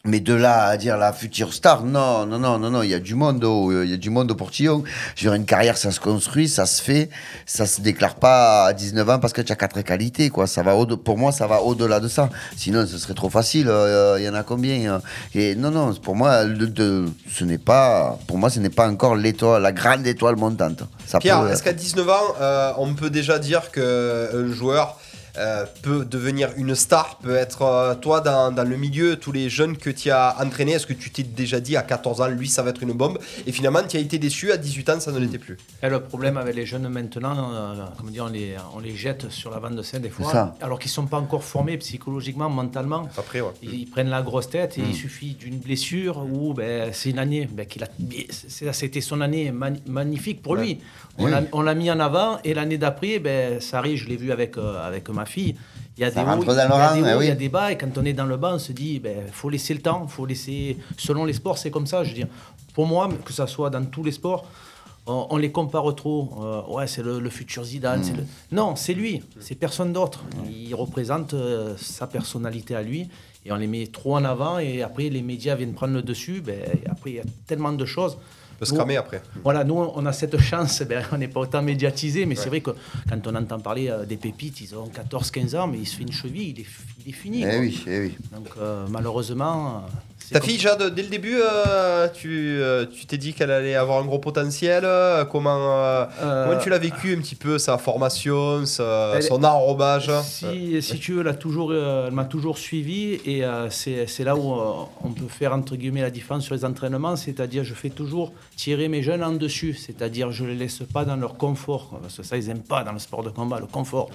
Mais 0.05 0.21
de 0.21 0.33
là 0.33 0.67
à 0.67 0.77
dire 0.77 0.97
la 0.97 1.13
future 1.13 1.53
star, 1.53 1.83
non, 1.85 2.25
non, 2.25 2.39
non, 2.39 2.57
non, 2.59 2.71
non, 2.71 2.83
il 2.83 2.91
y 2.91 2.95
a 2.95 3.01
du 3.01 3.17
monde, 3.17 3.43
au- 3.45 3.83
il 3.83 3.91
y 3.91 3.93
a 3.93 3.97
du 3.97 4.11
monde 4.11 4.31
au 4.31 4.35
portillon. 4.37 4.85
Dire, 5.17 5.35
une 5.35 5.45
carrière, 5.45 5.77
ça 5.77 5.91
se 5.91 5.99
construit, 5.99 6.49
ça 6.49 6.67
se 6.67 6.81
fait, 6.81 7.11
ça 7.47 7.67
se 7.67 7.81
déclare 7.81 8.15
pas 8.15 8.67
à 8.67 8.73
19 8.73 9.11
ans 9.11 9.19
parce 9.19 9.33
que 9.33 9.43
tu 9.43 9.51
as 9.53 9.57
quatre 9.57 9.83
qualités, 9.83 10.31
quoi. 10.31 10.47
Ça 10.47 10.63
va 10.63 10.77
au 10.77 10.87
pour 10.97 11.19
moi, 11.19 11.33
ça 11.33 11.49
va 11.49 11.63
au-delà 11.63 11.99
de 11.99 12.07
ça. 12.07 12.31
Sinon, 12.57 12.87
ce 12.87 12.97
serait 12.97 13.15
trop 13.15 13.29
facile. 13.29 13.67
euh, 13.69 14.17
Il 14.21 14.25
y 14.25 14.29
en 14.29 14.35
a 14.35 14.45
combien 14.45 14.95
hein. 14.95 15.03
Et 15.35 15.57
non, 15.57 15.73
non, 15.73 15.93
pour 15.95 16.15
moi, 16.15 16.45
le- 16.45 16.69
de- 16.69 17.07
ce 17.31 17.45
n'est 17.45 17.59
pas, 17.59 18.19
pour 18.29 18.39
moi, 18.39 18.51
ce 18.51 18.61
n'est 18.61 18.71
pas 18.71 18.89
encore 18.89 19.17
l'étoile, 19.17 19.63
la 19.63 19.73
grande 19.73 20.07
étoile 20.07 20.37
montante. 20.37 20.83
Ça 21.07 21.19
Pierre, 21.19 21.43
peut- 21.43 21.51
est-ce 21.51 21.63
qu'à 21.65 21.73
19 21.73 22.09
ans, 22.09 22.35
euh, 22.41 22.71
on 22.79 22.95
peut 22.95 23.11
déjà 23.11 23.39
dire 23.41 23.71
qu'un 23.73 24.47
joueur 24.53 24.97
euh, 25.39 25.64
peut 25.82 26.05
devenir 26.05 26.51
une 26.57 26.74
star 26.74 27.18
Peut 27.18 27.36
être, 27.36 27.62
euh, 27.62 27.95
toi, 27.95 28.20
dans, 28.20 28.51
dans 28.53 28.64
le 28.68 28.76
milieu, 28.76 29.16
tous 29.16 29.32
les 29.32 29.49
jeunes 29.49 29.76
que 29.76 29.91
tu 29.91 30.11
as 30.11 30.36
entraînés, 30.41 30.72
est-ce 30.72 30.86
que 30.86 30.93
tu 30.93 31.11
t'es 31.11 31.22
déjà 31.22 31.61
dit 31.61 31.76
à 31.76 31.82
14 31.82 32.20
ans, 32.20 32.26
lui, 32.28 32.49
ça 32.49 32.62
va 32.62 32.70
être 32.70 32.82
une 32.82 32.93
bombe? 32.93 33.18
Et 33.47 33.53
finalement, 33.53 33.80
tu 33.89 33.97
as 33.97 34.01
été 34.01 34.18
déçu, 34.18 34.51
à 34.53 34.57
18 34.57 34.91
ans, 34.91 35.01
ça 35.01 35.12
ne 35.12 35.18
l'était 35.18 35.39
plus. 35.39 35.57
Et 35.82 35.89
le 35.89 36.01
problème 36.01 36.36
avec 36.36 36.55
les 36.57 36.66
jeunes 36.66 36.89
maintenant, 36.89 37.53
euh, 37.55 37.84
comment 37.97 38.11
dire, 38.11 38.24
on 38.24 38.32
les, 38.32 38.57
on 38.74 38.80
les 38.80 38.97
jette 38.97 39.30
sur 39.30 39.51
la 39.51 39.61
bande 39.61 39.76
de 39.76 39.82
scène 39.82 40.03
des 40.03 40.11
fois, 40.11 40.55
alors 40.61 40.78
qu'ils 40.78 40.89
ne 40.91 40.95
sont 40.95 41.07
pas 41.07 41.18
encore 41.18 41.45
formés 41.45 41.76
psychologiquement, 41.78 42.49
mentalement. 42.51 43.09
Après, 43.16 43.41
ouais. 43.41 43.53
Ils, 43.62 43.74
ils 43.74 43.86
prennent 43.86 44.11
la 44.11 44.22
grosse 44.22 44.51
tête 44.51 44.76
et 44.78 44.82
Mm. 44.82 44.91
il 44.91 44.95
suffit 44.97 45.34
d'une 45.34 45.59
blessure 45.59 46.18
ou 46.18 46.55
ben, 46.55 46.91
c'est 46.93 47.11
une 47.11 47.18
année. 47.18 47.49
Ben, 47.53 47.66
qu'il 47.66 47.82
a, 47.84 47.89
c'était 48.72 49.01
son 49.01 49.20
année 49.20 49.53
magnifique 49.86 50.43
pour 50.43 50.57
lui. 50.57 50.78
On 51.19 51.25
Oui. 51.25 51.31
l'a- 51.31 51.43
on 51.53 51.62
l'a 51.62 51.75
mis 51.75 51.91
en 51.91 51.99
avant 52.01 52.39
et 52.45 52.55
l'année 52.55 52.79
d'après, 52.79 53.19
ben, 53.19 53.61
ça 53.61 53.79
arrive, 53.79 53.97
je 53.99 54.07
l'ai 54.09 54.16
vu 54.16 54.31
avec, 54.33 54.57
euh, 54.57 54.87
avec 54.87 55.09
ma 55.11 55.27
fille. 55.27 55.57
Il 55.97 56.03
y 56.03 56.05
a 56.05 56.11
Ça 56.12 56.21
des 56.23 56.31
rentre 56.31 56.43
hauts, 56.49 56.55
dans 56.55 56.62
le 56.62 56.69
il 56.69 56.69
y 56.69 56.73
a 56.73 56.89
rang, 56.89 56.95
des 56.95 57.01
eh 57.01 57.14
hauts, 57.14 57.19
oui. 57.19 57.25
il 57.25 57.29
y 57.29 57.33
a 57.33 57.35
des 57.35 57.49
bas 57.49 57.73
et 57.73 57.77
quand 57.77 57.99
on 57.99 58.05
est 58.05 58.12
dans 58.12 58.27
le 58.27 58.37
banc, 58.37 58.53
on 58.55 58.59
se 58.61 58.71
dit, 58.73 59.01
ben, 59.01 59.16
faut 59.33 59.51
laisser 59.51 59.75
le 59.75 59.81
temps, 59.81 60.07
faut 60.07 60.27
laisser. 60.27 60.77
Selon 60.97 61.25
les 61.25 61.33
sports, 61.33 61.59
c'est 61.59 61.71
comme 61.73 61.87
ça. 61.89 62.05
Je 62.05 62.11
veux 62.11 62.14
dire, 62.14 62.29
pour 62.73 62.87
moi, 62.87 63.09
que 63.25 63.33
ça 63.33 63.49
soit 63.49 63.69
dans 63.71 63.85
tous 63.85 64.05
les 64.05 64.12
sports, 64.12 64.47
on, 65.09 65.27
on 65.31 65.37
les 65.39 65.51
compare 65.51 65.93
trop. 65.97 66.31
Euh, 66.41 66.73
ouais, 66.73 66.87
c'est 66.87 67.03
le, 67.03 67.19
le 67.19 67.31
futur 67.31 67.64
Zidane. 67.64 68.03
Mm. 68.03 68.16
le- 68.19 68.25
Non, 68.57 68.77
c'est 68.77 68.95
lui, 68.95 69.23
c'est 69.41 69.57
personne 69.57 69.93
d'autre. 69.93 70.23
Il 70.49 70.73
représente 70.77 71.35
euh, 71.35 71.75
sa 71.79 72.07
personnalité 72.07 72.77
à 72.77 72.83
lui 72.83 73.09
et 73.45 73.51
on 73.51 73.57
les 73.57 73.66
met 73.66 73.87
trop 73.89 74.14
en 74.16 74.25
avant 74.25 74.59
et 74.61 74.83
après 74.83 75.09
les 75.09 75.23
médias 75.23 75.57
viennent 75.57 75.73
prendre 75.75 75.95
le 75.95 76.03
dessus. 76.03 76.43
Ben, 76.47 76.61
après, 76.89 77.11
il 77.11 77.16
y 77.16 77.21
a 77.21 77.25
tellement 77.49 77.73
de 77.73 77.85
choses. 77.87 78.19
Peut 78.59 78.65
se 78.65 78.75
cramer 78.75 78.97
après. 78.97 79.23
Voilà, 79.43 79.65
nous, 79.65 79.75
on 79.75 80.05
a 80.07 80.13
cette 80.13 80.39
chance, 80.39 80.83
ben, 80.83 81.05
on 81.13 81.19
n'est 81.19 81.29
pas 81.29 81.41
autant 81.41 81.63
médiatisé, 81.63 82.27
mais 82.27 82.35
c'est 82.35 82.49
vrai 82.49 82.61
que 82.61 82.73
quand 83.09 83.27
on 83.27 83.35
entend 83.35 83.61
parler 83.61 83.89
euh, 83.89 84.05
des 84.05 84.17
pépites, 84.17 84.61
ils 84.61 84.75
ont 84.75 84.89
14-15 84.89 85.57
ans, 85.57 85.67
mais 85.67 85.79
il 85.79 85.87
se 85.87 85.97
fait 85.97 86.03
une 86.03 86.13
cheville, 86.13 86.51
il 86.51 86.61
est, 86.61 86.67
il 87.05 87.11
est 87.11 87.13
fini. 87.13 87.45
Eh 87.45 87.59
oui, 87.59 87.85
eh 87.87 88.01
oui. 88.01 88.17
Donc 88.33 88.49
euh, 88.59 88.87
malheureusement. 88.91 89.85
Ta 90.33 90.41
fille, 90.41 90.59
Jade, 90.59 90.95
dès 90.95 91.03
le 91.03 91.09
début, 91.09 91.37
euh, 91.41 92.09
tu 92.12 92.59
euh, 92.61 92.85
tu 92.87 93.07
t'es 93.07 93.16
dit 93.16 93.33
qu'elle 93.33 93.51
allait 93.51 93.74
avoir 93.74 94.03
un 94.03 94.05
gros 94.07 94.18
potentiel. 94.18 94.85
euh, 94.85 95.24
comment, 95.24 95.59
euh, 95.83 96.05
comment 96.49 96.61
tu 96.61 96.68
l'as 96.70 96.79
vécu 96.79 97.14
un 97.16 97.20
petit 97.20 97.35
peu, 97.35 97.59
sa 97.59 97.79
formation, 97.79 98.66
sa- 98.66 99.12
Elle- 99.16 99.22
son 99.22 99.43
enrobage 99.45 100.11
Si, 100.22 100.83
si 100.83 100.99
tu 100.99 101.12
veux, 101.14 101.20
elle, 101.22 101.29
a 101.29 101.35
toujours, 101.35 101.70
euh, 101.72 102.07
elle 102.09 102.12
m'a 102.14 102.24
toujours 102.24 102.59
suivi 102.59 103.18
et 103.24 103.45
euh, 103.45 103.70
c'est 103.70 104.07
c'est 104.07 104.24
là 104.24 104.37
où 104.37 104.53
euh, 104.55 104.72
on 105.03 105.11
peut 105.12 105.29
faire 105.29 105.53
entre 105.53 105.76
guillemets 105.76 106.03
la 106.03 106.11
différence 106.11 106.45
sur 106.45 106.55
les 106.55 106.64
entraînements, 106.64 107.16
c'est-à-dire 107.16 107.64
je 107.64 107.74
fais 107.74 107.91
toujours 107.91 108.33
tirer 108.57 108.89
mes 108.89 109.03
jeunes 109.03 109.22
en 109.24 109.33
dessus, 109.33 109.74
c'est-à-dire 109.74 110.31
je 110.33 110.45
les 110.45 110.55
laisse 110.55 110.83
pas 110.93 111.05
dans 111.05 111.16
leur 111.16 111.37
confort, 111.37 111.99
parce 112.03 112.16
que 112.16 112.22
ça 112.22 112.37
ils 112.37 112.49
aiment 112.51 112.62
pas 112.62 112.85
dans 112.85 112.93
le 112.93 112.99
sport 112.99 113.22
de 113.22 113.31
combat, 113.31 113.61
le 113.61 113.66
confort. 113.66 114.11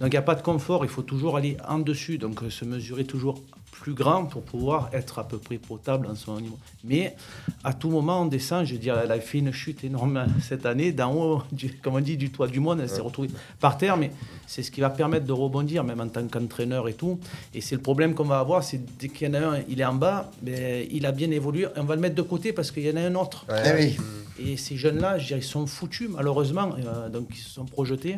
Donc 0.00 0.08
il 0.08 0.10
n'y 0.10 0.16
a 0.16 0.22
pas 0.22 0.34
de 0.34 0.42
confort, 0.42 0.84
il 0.84 0.90
faut 0.90 1.02
toujours 1.02 1.36
aller 1.36 1.56
en 1.68 1.78
dessus, 1.78 2.18
donc 2.18 2.42
euh, 2.42 2.50
se 2.50 2.64
mesurer 2.64 3.04
toujours 3.04 3.40
plus 3.70 3.94
grand 3.94 4.26
pour 4.26 4.42
pouvoir 4.42 4.90
être 4.92 5.18
à 5.18 5.26
peu 5.26 5.38
près 5.38 5.56
potable 5.56 6.06
en 6.06 6.14
son 6.14 6.38
niveau. 6.40 6.58
Mais 6.84 7.16
à 7.64 7.72
tout 7.72 7.88
moment 7.88 8.22
on 8.22 8.26
descend, 8.26 8.66
je 8.66 8.74
veux 8.74 8.78
dire, 8.78 8.98
elle 9.02 9.10
a 9.10 9.18
fait 9.20 9.38
une 9.38 9.52
chute 9.52 9.84
énorme 9.84 10.26
cette 10.42 10.66
année, 10.66 10.92
d'en 10.92 11.14
haut, 11.14 11.42
du, 11.52 11.72
comme 11.78 11.94
on 11.94 12.00
dit, 12.00 12.16
du 12.18 12.30
toit 12.30 12.46
du 12.48 12.60
monde, 12.60 12.80
elle 12.80 12.90
s'est 12.90 13.00
retrouvée 13.00 13.30
par 13.58 13.78
terre, 13.78 13.96
mais 13.96 14.10
c'est 14.46 14.62
ce 14.62 14.70
qui 14.70 14.80
va 14.82 14.90
permettre 14.90 15.24
de 15.24 15.32
rebondir, 15.32 15.82
même 15.84 16.00
en 16.00 16.08
tant 16.08 16.26
qu'entraîneur 16.26 16.88
et 16.88 16.94
tout. 16.94 17.18
Et 17.54 17.60
c'est 17.60 17.74
le 17.76 17.80
problème 17.80 18.14
qu'on 18.14 18.24
va 18.24 18.38
avoir, 18.40 18.62
c'est 18.62 18.80
dès 18.98 19.08
qu'il 19.08 19.28
y 19.28 19.30
en 19.30 19.34
a 19.34 19.46
un, 19.56 19.60
il 19.68 19.80
est 19.80 19.84
en 19.84 19.94
bas, 19.94 20.30
mais 20.42 20.86
il 20.90 21.06
a 21.06 21.12
bien 21.12 21.30
évolué, 21.30 21.66
on 21.76 21.84
va 21.84 21.94
le 21.94 22.00
mettre 22.02 22.16
de 22.16 22.22
côté 22.22 22.52
parce 22.52 22.70
qu'il 22.70 22.82
y 22.84 22.90
en 22.90 22.96
a 22.96 23.00
un 23.02 23.14
autre. 23.14 23.46
Eh 23.64 23.72
oui. 23.78 23.96
Et 24.42 24.56
ces 24.56 24.76
jeunes-là, 24.76 25.18
je 25.18 25.28
dirais, 25.28 25.40
ils 25.40 25.42
sont 25.42 25.66
foutus, 25.66 26.08
malheureusement. 26.10 26.74
euh, 26.78 27.08
donc, 27.08 27.28
ils 27.30 27.36
se 27.36 27.50
sont 27.50 27.64
projetés. 27.66 28.16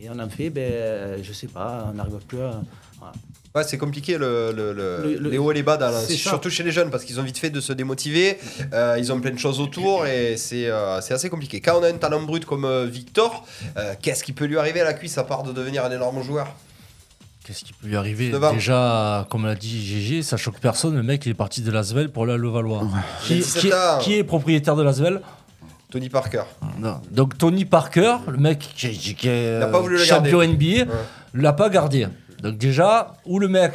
Et 0.00 0.08
on 0.08 0.18
en 0.18 0.28
fait, 0.28 0.50
ben, 0.50 1.22
je 1.22 1.32
sais 1.32 1.48
pas, 1.48 1.88
on 1.90 1.94
n'arrive 1.94 2.18
plus 2.26 2.40
à. 2.40 2.60
voilà. 2.98 3.12
Ouais, 3.54 3.64
c'est 3.64 3.76
compliqué 3.76 4.16
le, 4.16 4.50
le- 4.56 4.72
le- 4.72 5.02
Le- 5.02 5.18
le- 5.18 5.30
les 5.30 5.36
hauts 5.38 5.50
et 5.50 5.54
les 5.54 5.62
bas, 5.62 5.76
dans 5.76 5.92
surtout 6.06 6.48
chez 6.48 6.62
les 6.62 6.72
jeunes, 6.72 6.88
parce 6.90 7.04
qu'ils 7.04 7.20
ont 7.20 7.22
vite 7.22 7.36
fait 7.36 7.50
de 7.50 7.60
se 7.60 7.74
démotiver. 7.74 8.38
euh, 8.72 8.96
ils 8.98 9.12
ont 9.12 9.20
plein 9.20 9.30
de 9.32 9.38
choses 9.38 9.60
autour 9.60 10.06
et 10.06 10.36
c'est 10.38 10.68
euh, 10.70 11.00
c'est 11.02 11.12
assez 11.12 11.28
compliqué. 11.28 11.60
Quand 11.60 11.78
on 11.78 11.82
a 11.82 11.88
un 11.88 11.98
talent 11.98 12.22
brut 12.22 12.46
comme 12.46 12.64
euh, 12.64 12.86
Victor, 12.86 13.46
euh, 13.76 13.92
qu'est-ce 14.00 14.24
qui 14.24 14.32
peut 14.32 14.46
lui 14.46 14.56
arriver 14.56 14.80
à 14.80 14.84
la 14.84 14.94
cuisse 14.94 15.18
à 15.18 15.24
part 15.24 15.42
de 15.42 15.52
devenir 15.52 15.84
un 15.84 15.90
énorme 15.90 16.22
joueur? 16.22 16.46
Qu'est-ce 17.44 17.64
qui 17.64 17.72
peut 17.74 17.88
lui 17.88 17.96
arriver 17.96 18.26
19 18.26 18.44
ans. 18.44 18.52
Déjà, 18.54 19.26
comme 19.28 19.44
l'a 19.46 19.54
dit 19.56 19.84
GG, 19.84 20.22
ça 20.22 20.36
choque 20.38 20.58
personne. 20.60 20.94
Le 20.94 21.02
mec, 21.02 21.26
il 21.26 21.30
est 21.30 21.34
parti 21.34 21.60
de 21.60 21.70
Lasvel 21.72 22.08
pour 22.10 22.22
aller 22.22 22.32
à 22.34 22.36
Levallois. 22.36 22.86
Qui, 23.24 23.34
17 23.34 23.72
qui- 24.00 24.14
est 24.14 24.24
propriétaire 24.24 24.76
de 24.76 24.82
Lasvel? 24.82 25.20
Tony 25.90 26.08
Parker. 26.08 26.44
Donc 27.10 27.36
Tony 27.36 27.66
Parker, 27.66 28.16
le 28.28 28.38
mec 28.38 28.60
qui, 28.76 28.96
qui- 28.96 29.28
est 29.28 29.60
champion 30.06 30.38
garder. 30.38 30.54
NBA, 30.54 30.90
Ouais. 30.90 30.98
l'a 31.34 31.52
pas 31.52 31.68
gardé. 31.68 32.06
Donc 32.42 32.58
déjà, 32.58 33.14
où 33.26 33.38
le 33.38 33.48
mec, 33.48 33.72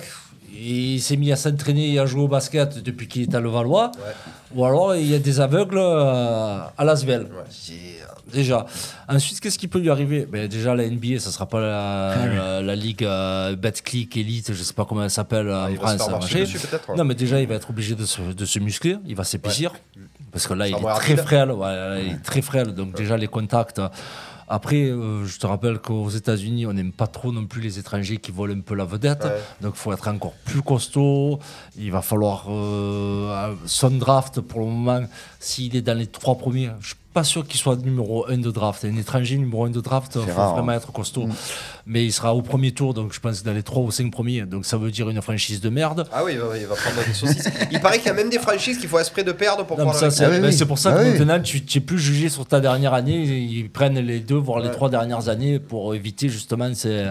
il 0.54 1.00
s'est 1.02 1.18
mis 1.18 1.32
à 1.32 1.36
s'entraîner 1.36 1.94
et 1.94 2.00
à 2.00 2.06
jouer 2.06 2.22
au 2.24 2.28
basket 2.28 2.84
depuis 2.84 3.08
qu'il 3.08 3.22
est 3.24 3.36
à 3.36 3.40
Levallois, 3.40 3.92
Ouais. 3.98 4.14
ou 4.56 4.66
alors 4.66 4.96
il 4.96 5.06
y 5.08 5.16
a 5.16 5.20
des 5.20 5.40
aveugles 5.40 5.78
euh, 5.78 6.60
à 6.78 6.84
Lasvel. 6.84 7.28
Euh, 7.32 7.74
Déjà. 8.34 8.66
Ensuite, 9.08 9.40
qu'est-ce 9.40 9.58
qui 9.58 9.70
peut 9.70 9.80
lui 9.80 9.90
arriver? 9.90 10.28
Ben, 10.30 10.50
Déjà, 10.50 10.76
la 10.76 10.86
NBA, 10.90 11.20
ça 11.20 11.32
sera 11.32 11.46
pas 11.46 11.62
la, 11.62 12.10
Ah 12.12 12.26
la, 12.28 12.62
la 12.62 12.76
ligue 12.76 13.06
euh, 13.06 13.56
BetClick 13.56 14.18
Elite, 14.18 14.52
je 14.54 14.62
sais 14.64 14.74
pas 14.74 14.84
comment 14.84 15.04
elle 15.04 15.10
s'appelle 15.10 15.50
en 15.50 15.68
Ah, 15.82 15.94
se 15.94 15.98
France. 15.98 16.10
marcher 16.12 16.40
dessus, 16.42 16.58
ouais. 16.90 16.96
Non, 16.98 17.06
mais 17.06 17.16
déjà, 17.16 17.40
il 17.40 17.48
va 17.48 17.56
être 17.56 17.70
obligé 17.70 17.96
de 17.96 18.04
se, 18.06 18.20
de 18.22 18.46
se 18.46 18.60
muscler, 18.60 18.98
il 19.06 19.16
va 19.16 19.24
s'épaissir. 19.24 19.72
Parce 20.30 20.46
que 20.46 20.54
là, 20.54 20.68
il 20.68 20.76
est 20.76 20.94
très 20.96 21.16
frêle. 21.16 21.52
ouais, 21.52 22.04
il 22.06 22.12
est 22.16 22.24
très 22.24 22.42
frêle. 22.42 22.74
Donc, 22.74 22.96
déjà, 22.96 23.16
les 23.16 23.28
contacts. 23.28 23.80
Après, 24.48 24.84
euh, 24.86 25.26
je 25.26 25.40
te 25.40 25.46
rappelle 25.46 25.80
qu'aux 25.80 26.10
États-Unis, 26.10 26.66
on 26.66 26.74
n'aime 26.74 26.94
pas 26.94 27.08
trop 27.08 27.32
non 27.32 27.46
plus 27.46 27.62
les 27.62 27.80
étrangers 27.80 28.18
qui 28.18 28.32
volent 28.32 28.56
un 28.56 28.62
peu 28.62 28.76
la 28.76 28.86
vedette. 28.86 29.24
Ouais. 29.26 29.42
Donc, 29.62 29.74
il 29.76 29.80
faut 29.80 29.92
être 29.92 30.08
encore 30.08 30.34
plus 30.46 30.62
costaud. 30.62 31.40
Il 31.78 31.92
va 31.92 32.02
falloir. 32.02 32.46
euh, 32.50 33.56
son 33.66 33.92
draft, 33.92 34.42
pour 34.42 34.62
le 34.62 34.68
moment, 34.68 35.02
s'il 35.40 35.76
est 35.76 35.82
dans 35.82 35.98
les 35.98 36.08
trois 36.08 36.38
premiers, 36.38 36.70
je 36.80 36.94
pas 37.18 37.24
sûr 37.24 37.48
qu'il 37.48 37.60
soit 37.60 37.76
numéro 37.78 38.30
1 38.30 38.38
de 38.38 38.52
draft. 38.52 38.86
Un 38.86 38.96
étranger 38.96 39.38
numéro 39.38 39.66
1 39.66 39.72
de 39.72 39.82
draft, 39.82 40.20
il 40.22 40.32
faut 40.32 40.40
rare, 40.40 40.54
vraiment 40.54 40.74
hein. 40.74 40.76
être 40.76 40.92
costaud. 40.92 41.28
Mais 41.88 42.06
il 42.06 42.14
sera 42.14 42.36
au 42.36 42.44
premier 42.44 42.74
tour, 42.74 42.94
donc 42.94 43.12
je 43.12 43.20
pense 43.20 43.42
dans 43.42 43.54
les 43.54 43.64
trois 43.64 43.82
ou 43.82 43.90
cinq 43.90 44.12
premiers. 44.12 44.44
Donc, 44.44 44.68
ça 44.68 44.78
veut 44.78 44.92
dire 44.92 45.10
une 45.10 45.20
franchise 45.24 45.60
de 45.60 45.70
merde. 45.70 46.08
Ah 46.14 46.24
oui, 46.24 46.34
il 46.34 46.38
va, 46.38 46.56
il 46.56 46.68
va 46.68 46.76
prendre 46.76 47.04
des 47.08 47.14
saucisses. 47.16 47.50
il 47.72 47.80
paraît 47.80 47.98
qu'il 47.98 48.06
y 48.06 48.12
a 48.12 48.14
même 48.14 48.30
des 48.30 48.38
franchises 48.38 48.78
qu'il 48.78 48.88
faut 48.88 49.00
esprit 49.00 49.24
de 49.24 49.32
perdre 49.32 49.66
pour 49.66 49.78
le 49.80 49.84
c'est 50.12 50.24
Ah 50.24 50.30
oui, 50.30 50.40
ben, 50.40 50.68
pour 50.68 50.78
ça 50.78 50.94
Ah 50.96 51.04
que 51.04 51.10
oui. 51.10 51.18
maintenant, 51.18 51.42
tu 51.42 51.60
n'es 51.60 51.82
plus 51.82 51.98
jugé 51.98 52.30
sur 52.30 52.46
ta 52.46 52.60
dernière 52.60 52.94
année. 52.94 53.18
Ils 53.18 53.72
prennent 53.72 53.98
les 53.98 54.20
deux, 54.20 54.36
voire 54.36 54.60
les 54.60 54.70
trois 54.70 54.92
dernières 54.92 55.28
années 55.28 55.58
pour 55.58 55.96
éviter 55.96 56.30
justement 56.30 56.70
c'est, 56.76 57.08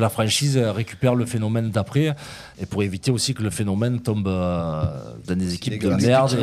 que 0.00 0.02
la 0.02 0.08
franchise 0.08 0.56
récupère 0.56 1.14
le 1.14 1.26
phénomène 1.26 1.70
d'après 1.70 2.14
et 2.58 2.64
pour 2.66 2.82
éviter 2.82 3.10
aussi 3.10 3.34
que 3.34 3.42
le 3.42 3.50
phénomène 3.50 4.00
tombe 4.00 4.26
euh, 4.28 4.82
dans 5.26 5.36
des 5.36 5.54
équipes 5.54 5.82
de 5.82 5.90
merde. 5.90 6.34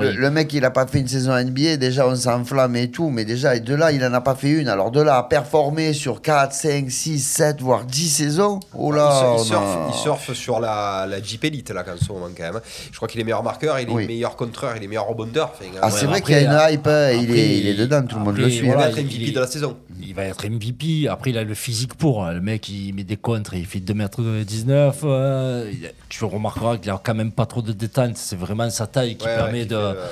le, 0.00 0.30
mec, 0.30 0.52
il 0.54 0.64
a 0.64 0.70
pas 0.70 0.86
fait 0.86 1.00
une 1.00 1.08
saison 1.08 1.32
NBA, 1.38 1.76
déjà 1.76 2.06
on 2.08 2.16
s'enflamme 2.16 2.76
et 2.76 2.90
tout, 2.90 3.10
mais 3.10 3.24
déjà, 3.26 3.56
et 3.56 3.60
de 3.60 3.74
là, 3.74 3.92
il 3.92 4.02
en 4.04 4.12
a 4.14 4.20
pas 4.22 4.34
fait 4.34 4.50
une. 4.50 4.68
Alors 4.68 4.90
de 4.90 5.02
là 5.02 5.18
à 5.18 5.22
performer 5.24 5.92
sur 5.92 6.22
4, 6.22 6.52
5, 6.54 6.90
6, 6.90 7.18
7, 7.20 7.60
voire 7.60 7.84
10 7.84 8.08
saisons, 8.08 8.60
oh 8.74 8.90
là, 8.90 9.34
il, 9.36 9.40
on 9.40 9.44
surfe, 9.44 9.48
il 9.48 9.52
surfe- 9.52 9.62
a- 9.62 9.88
il 9.90 9.94
surfe 10.02 10.32
sur 10.32 10.60
la, 10.60 11.06
la 11.08 11.22
Jeep 11.22 11.44
Elite 11.44 11.70
là, 11.70 11.84
en 11.86 12.02
ce 12.02 12.10
moment 12.10 12.28
quand 12.36 12.44
même. 12.52 12.60
Je 12.90 12.96
crois 12.96 13.08
qu'il 13.08 13.20
est 13.20 13.24
meilleur 13.24 13.42
marqueur, 13.42 13.78
il 13.80 13.88
est 13.88 13.92
Oui. 13.92 14.06
meilleur 14.06 14.34
contreur, 14.36 14.74
il 14.78 14.82
est 14.82 14.88
meilleur 14.88 15.06
rebondeur. 15.06 15.52
Enfin, 15.54 15.64
Ah, 15.82 15.86
ouais, 15.86 15.92
c'est 15.92 16.06
vrai 16.06 16.22
qu'il 16.22 16.34
y 16.34 16.38
a 16.38 16.68
une 16.70 16.74
hype, 16.74 16.86
hein, 16.86 17.10
il, 17.12 17.30
est, 17.36 17.58
il 17.58 17.68
est 17.68 17.74
dedans, 17.74 18.02
tout 18.02 18.18
le 18.18 18.24
monde 18.24 18.38
le 18.38 18.48
suit. 18.48 18.66
il 18.66 18.72
va 18.72 18.88
être 18.88 18.96
MVP 18.98 19.14
il- 19.24 19.32
de 19.34 19.40
la 19.40 19.46
saison. 19.46 19.76
Il 20.00 20.14
va 20.14 20.24
être 20.24 20.46
MVP. 20.48 21.08
Après, 21.08 21.30
il 21.30 21.38
a 21.38 21.44
le 21.44 21.54
physique 21.54 21.94
pour. 21.94 22.24
Le 22.24 22.40
mec, 22.40 22.68
il 22.68 22.77
met 22.94 23.04
des 23.04 23.16
contres, 23.16 23.54
il 23.54 23.66
fait 23.66 23.80
2m19. 23.80 25.00
euh, 25.04 25.70
il- 25.72 25.90
tu 26.08 26.24
remarqueras 26.24 26.76
qu'il 26.78 26.90
a 26.90 27.00
quand 27.02 27.14
même 27.14 27.32
pas 27.32 27.46
trop 27.46 27.62
de 27.62 27.72
détente. 27.72 28.16
C'est 28.16 28.36
vraiment 28.36 28.68
sa 28.70 28.86
taille 28.86 29.16
qui 29.16 29.24
Ouais, 29.26 29.32
ouais, 29.32 29.36
permet 29.36 29.60
qui 29.62 29.68
de, 29.68 29.76
fait, 29.76 29.82
euh, 29.82 30.06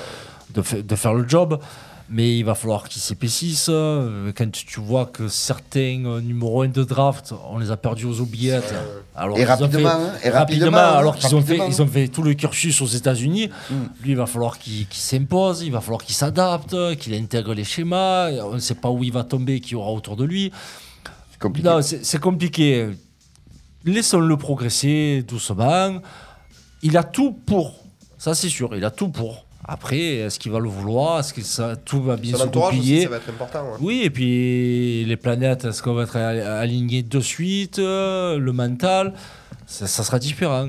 de, 0.55 0.62
fa- 0.62 0.83
de 0.83 0.97
faire 0.97 1.14
le 1.14 1.29
job. 1.29 1.59
Mais 2.09 2.39
il 2.39 2.45
va 2.45 2.55
falloir 2.55 2.89
qu'ils 2.89 3.03
s'épaississent. 3.03 3.67
Euh, 3.69 4.31
Quand 4.37 4.49
tu 4.53 4.79
vois 4.79 5.07
que 5.07 5.27
certains 5.27 6.05
euh, 6.07 6.21
numéros 6.21 6.62
1 6.62 6.69
de 6.69 6.85
draft, 6.85 7.35
on 7.51 7.59
les 7.59 7.73
a 7.73 7.77
perdus 7.77 8.05
aux 8.07 8.21
oubliettes. 8.21 8.73
Alors 9.17 9.37
Et 9.37 9.45
rapidement, 9.45 9.81
fait- 9.81 9.87
hein, 9.87 10.12
et 10.23 10.31
rapidement, 10.31 10.77
hein, 10.79 10.99
alors 10.99 11.17
qu'ils 11.17 11.35
ont 11.35 11.43
fait, 11.43 11.59
ils 11.67 11.83
ont 11.83 11.87
fait 11.89 12.07
tout 12.07 12.23
le 12.23 12.35
cursus 12.35 12.81
aux 12.81 12.87
États-Unis. 12.87 13.51
Mm. 13.69 13.75
Lui, 14.05 14.11
il 14.12 14.17
va 14.17 14.27
falloir 14.27 14.57
qu'il 14.61 14.87
qu'il 14.87 15.01
s'impose, 15.03 15.62
il 15.62 15.73
va 15.73 15.81
falloir 15.81 16.01
qu'il 16.05 16.14
s'adapte, 16.14 16.77
qu'il 17.01 17.12
intègre 17.14 17.55
les 17.55 17.64
schémas. 17.64 18.31
On 18.31 18.55
ne 18.55 18.61
sait 18.61 18.77
pas 18.77 18.89
où 18.91 19.03
il 19.03 19.12
va 19.12 19.25
tomber, 19.25 19.59
qui 19.59 19.73
y 19.73 19.75
aura 19.75 19.91
autour 19.91 20.14
de 20.14 20.23
lui. 20.25 20.53
C'est 21.37 21.43
compliqué. 21.43 21.68
Non, 21.68 21.82
c'est 21.82 22.05
c'est 22.05 22.20
compliqué. 22.20 22.89
Laissons-le 23.84 24.37
progresser 24.37 25.22
doucement. 25.26 25.99
Il 26.82 26.97
a 26.97 27.05
tout 27.05 27.32
pour. 27.32 27.84
Ça, 28.18 28.34
c'est 28.34 28.49
sûr. 28.49 28.74
Il 28.76 28.84
a 28.84 28.91
tout 28.91 29.09
pour. 29.09 29.45
Après, 29.68 29.99
est-ce 30.18 30.39
qu'il 30.39 30.53
va 30.53 30.59
le 30.61 30.68
vouloir? 30.68 31.20
Est-ce 31.20 31.34
que 31.34 31.43
ça, 31.43 31.74
tout 31.76 32.01
va 32.03 32.16
bien 32.16 32.37
Son 32.37 32.45
se 32.45 32.49
goupiller? 32.51 33.03
ça 33.05 33.09
va 33.11 33.16
être 33.16 33.28
important. 33.30 33.59
hein. 33.61 33.76
Oui, 33.80 34.03
et 34.05 34.11
puis 34.11 35.05
les 35.05 35.16
planètes, 35.16 35.64
est-ce 35.64 35.82
qu'on 35.82 35.95
va 35.95 36.05
être 36.05 36.16
alignées 36.16 37.03
de 37.03 37.20
suite? 37.20 37.78
Euh, 37.80 38.39
Le 38.39 38.53
mental, 38.53 39.12
ça, 39.66 39.87
ça 39.87 40.05
sera 40.05 40.18
différent. 40.20 40.68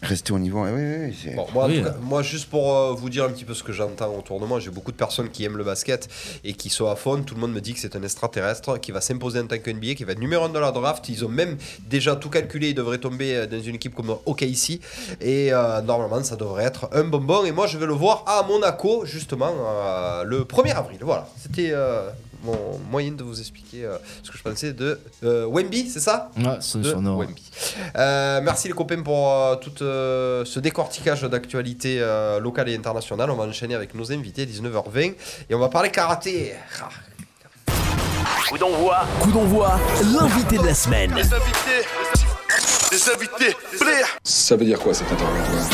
Rester 0.00 0.32
au 0.32 0.38
niveau. 0.38 0.62
Oui, 0.64 0.70
oui, 0.72 0.96
oui, 1.08 1.16
c'est- 1.20 1.34
Bon, 1.34 1.46
moi, 1.52 1.66
Oui. 1.66 1.82
cas, 1.82 1.94
moi, 2.00 2.22
juste 2.22 2.48
pour 2.48 2.72
euh, 2.72 2.92
vous 2.92 3.10
dire 3.10 3.24
un 3.24 3.30
petit 3.30 3.44
peu 3.44 3.52
ce 3.52 3.64
que 3.64 3.72
j'entends 3.72 4.14
autour 4.16 4.38
de 4.38 4.46
moi, 4.46 4.60
j'ai 4.60 4.70
beaucoup 4.70 4.92
de 4.92 4.96
personnes 4.96 5.28
qui 5.28 5.44
aiment 5.44 5.56
le 5.56 5.64
basket 5.64 6.08
et 6.44 6.52
qui 6.54 6.70
sont 6.70 6.86
à 6.88 6.94
fond. 6.94 7.20
Tout 7.24 7.34
le 7.34 7.40
monde 7.40 7.52
me 7.52 7.60
dit 7.60 7.74
que 7.74 7.80
c'est 7.80 7.96
un 7.96 8.02
extraterrestre 8.04 8.78
qui 8.78 8.92
va 8.92 9.00
s'imposer 9.00 9.40
en 9.40 9.46
tant 9.48 9.58
qu'NBA, 9.58 9.94
qui 9.96 10.04
va 10.04 10.12
être 10.12 10.20
numéro 10.20 10.44
1 10.44 10.50
de 10.50 10.58
la 10.60 10.70
draft. 10.70 11.08
Ils 11.08 11.24
ont 11.24 11.28
même 11.28 11.56
déjà 11.88 12.14
tout 12.14 12.30
calculé. 12.30 12.68
Ils 12.68 12.74
devraient 12.74 12.98
tomber 12.98 13.34
euh, 13.34 13.46
dans 13.48 13.60
une 13.60 13.74
équipe 13.74 13.96
comme 13.96 14.14
OKC. 14.24 14.80
Et 15.20 15.52
euh, 15.52 15.80
normalement, 15.82 16.22
ça 16.22 16.36
devrait 16.36 16.64
être 16.64 16.88
un 16.92 17.02
bonbon. 17.02 17.44
Et 17.44 17.50
moi, 17.50 17.66
je 17.66 17.76
vais 17.76 17.86
le 17.86 17.92
voir 17.94 18.22
à 18.28 18.44
Monaco, 18.46 19.04
justement, 19.04 19.50
euh, 19.52 20.22
le 20.22 20.44
1er 20.44 20.74
avril. 20.76 20.98
Voilà. 21.02 21.26
C'était 21.42 21.70
euh, 21.72 22.08
mon 22.42 22.78
moyen 22.90 23.12
de 23.12 23.22
vous 23.22 23.40
expliquer 23.40 23.84
euh, 23.84 23.96
ce 24.22 24.30
que 24.30 24.38
je 24.38 24.42
pensais 24.42 24.72
de 24.72 24.98
euh, 25.24 25.46
Wemby, 25.46 25.88
c'est 25.88 26.00
ça? 26.00 26.30
Ouais, 26.36 26.58
c'est 26.60 26.82
son 26.84 27.02
nom. 27.02 27.18
Wemby. 27.18 27.42
Euh, 27.96 28.40
merci 28.42 28.68
les 28.68 28.74
copains 28.74 29.02
pour 29.02 29.32
euh, 29.32 29.56
tout 29.56 29.82
euh, 29.82 30.44
ce 30.44 30.60
décortiquage 30.60 31.22
d'actualité 31.22 31.98
euh, 32.00 32.40
locale 32.40 32.68
et 32.68 32.76
internationale. 32.76 33.30
On 33.30 33.36
va 33.36 33.44
enchaîner 33.44 33.74
avec 33.74 33.94
nos 33.94 34.12
invités, 34.12 34.46
19h20, 34.46 35.14
et 35.50 35.54
on 35.54 35.58
va 35.58 35.68
parler 35.68 35.90
karaté. 35.90 36.54
Ah. 36.80 36.88
Coup 38.48 38.58
d'envoi. 38.58 39.00
Coup 39.20 39.32
d'envoi, 39.32 39.78
l'invité 40.18 40.58
de 40.58 40.64
la 40.64 40.74
semaine. 40.74 41.14
Les 41.14 41.22
invités. 41.34 41.86
Les 42.90 43.10
invités. 43.10 43.56
Blair. 43.80 44.06
Ça 44.24 44.56
veut 44.56 44.64
dire 44.64 44.78
quoi 44.78 44.94
cet 44.94 45.10
interrogatoire? 45.12 45.68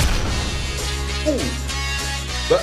Bah. 2.51 2.61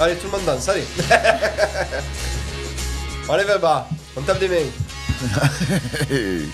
Allez, 0.00 0.14
tout 0.16 0.26
le 0.26 0.32
monde 0.32 0.44
danse, 0.44 0.68
allez. 0.68 0.84
on 3.28 3.36
lève 3.36 3.48
le 3.48 3.58
bras, 3.58 3.88
on 4.16 4.20
tape 4.22 4.40
des 4.40 4.48
mains. 4.48 4.56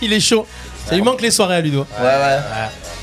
Il 0.03 0.13
est 0.13 0.21
chaud. 0.21 0.47
Ça 0.87 0.95
lui 0.95 1.03
manque 1.03 1.21
les 1.23 1.31
soirées 1.31 1.57
à 1.57 1.61
Ludo. 1.61 1.87
Ouais, 1.99 2.05
ouais. 2.07 2.39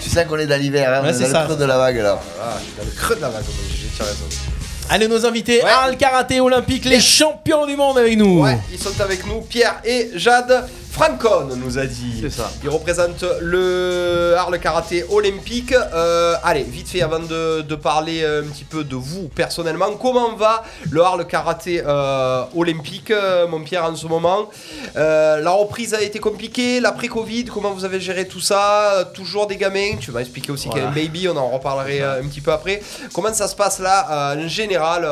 Tu 0.03 0.09
sais 0.09 0.25
qu'on 0.25 0.37
est 0.37 0.45
dans 0.47 0.59
l'hiver, 0.59 0.89
hein, 0.93 1.01
Ouais, 1.01 1.07
on 1.07 1.09
est 1.09 1.13
c'est 1.13 1.23
dans 1.25 1.31
ça. 1.31 1.39
le 1.41 1.45
creux 1.47 1.57
de 1.57 1.65
la 1.65 1.77
vague 1.77 1.97
là. 1.97 2.19
Ah, 2.39 2.57
je 2.59 2.63
suis 2.65 2.73
dans 2.77 2.83
le 2.85 2.91
creux 2.91 3.15
de 3.15 3.21
la 3.21 3.29
vague, 3.29 3.43
j'ai 3.71 3.87
tiré 3.87 4.09
ça. 4.09 4.45
Allez, 4.89 5.07
nos 5.07 5.25
invités, 5.25 5.61
Ouais. 5.63 5.69
Arles 5.69 5.97
Karaté 5.97 6.39
Olympique, 6.39 6.85
les 6.85 7.01
champions 7.01 7.65
du 7.65 7.75
monde 7.75 7.97
avec 7.97 8.17
nous. 8.17 8.41
Ouais, 8.43 8.57
ils 8.71 8.79
sont 8.79 8.99
avec 9.01 9.25
nous, 9.25 9.41
Pierre 9.41 9.81
et 9.83 10.11
Jade. 10.15 10.67
Francon 10.97 11.49
nous 11.55 11.77
a 11.77 11.85
dit. 11.85 12.21
C'est 12.21 12.31
ça. 12.31 12.49
Il 12.63 12.69
représente 12.69 13.23
le 13.39 14.33
Arles 14.35 14.57
Karaté 14.59 15.05
Olympique. 15.11 15.71
Euh, 15.71 16.33
allez, 16.43 16.63
vite 16.63 16.89
fait, 16.89 17.03
avant 17.03 17.19
de, 17.19 17.61
de 17.61 17.75
parler 17.75 18.23
euh, 18.23 18.41
un 18.41 18.47
petit 18.47 18.63
peu 18.63 18.83
de 18.83 18.95
vous 18.95 19.27
personnellement, 19.27 19.91
comment 20.01 20.35
va 20.35 20.63
le 20.89 21.03
Arles 21.03 21.27
Karaté 21.27 21.83
euh, 21.85 22.41
Olympique, 22.55 23.13
mon 23.47 23.61
Pierre, 23.61 23.83
en 23.83 23.95
ce 23.95 24.07
moment? 24.07 24.49
Euh, 24.95 25.39
La 25.39 25.51
reprise 25.51 25.93
a 25.93 26.01
été 26.01 26.17
compliquée, 26.17 26.79
l'après-Covid, 26.79 27.45
comment 27.45 27.73
vous 27.73 27.85
avez 27.85 27.99
géré 27.99 28.27
tout 28.27 28.41
ça? 28.41 29.07
Toujours 29.13 29.45
des 29.45 29.57
gamins, 29.57 29.97
tu 29.99 30.11
m'as 30.11 30.21
expliqué 30.21 30.51
aussi 30.51 30.67
qu'il 30.67 30.79
y 30.79 30.81
a 30.81 30.87
un 30.87 30.91
baby, 30.91 31.29
on 31.29 31.37
en 31.37 31.49
reparlerait 31.49 32.01
un 32.01 32.27
petit 32.27 32.41
peu 32.41 32.51
après. 32.51 32.81
Comment 33.13 33.33
ça 33.35 33.47
se 33.47 33.55
passe 33.55 33.77
là, 33.77 34.33
en 34.35 34.47
général, 34.47 35.03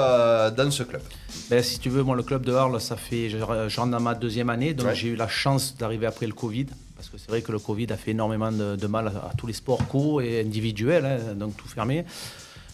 dans 0.57 0.71
ce 0.71 0.81
club? 0.81 1.01
Ben, 1.49 1.61
si 1.63 1.79
tu 1.79 1.89
veux, 1.89 2.01
moi, 2.03 2.15
le 2.15 2.23
club 2.23 2.43
de 2.45 2.53
Arles, 2.53 2.79
ça 2.81 2.95
fait, 2.95 3.29
je, 3.29 3.37
je 3.37 3.79
rentre 3.79 3.91
dans 3.91 3.99
ma 3.99 4.15
deuxième 4.15 4.49
année, 4.49 4.73
donc 4.73 4.87
Ouais. 4.87 4.95
j'ai 4.95 5.09
eu 5.09 5.15
la 5.15 5.27
chance 5.27 5.75
d'arriver 5.77 6.07
après 6.07 6.25
le 6.25 6.33
Covid, 6.33 6.65
parce 6.95 7.09
que 7.09 7.17
c'est 7.17 7.29
vrai 7.29 7.41
que 7.43 7.51
le 7.51 7.59
Covid 7.59 7.87
a 7.91 7.97
fait 7.97 8.11
énormément 8.11 8.51
de, 8.51 8.75
de 8.75 8.87
mal 8.87 9.07
à, 9.07 9.27
à 9.29 9.31
tous 9.37 9.45
les 9.47 9.53
sports 9.53 9.87
co 9.87 10.21
et 10.21 10.41
individuels, 10.41 11.05
hein, 11.05 11.33
donc 11.35 11.55
tout 11.55 11.67
fermé. 11.67 12.03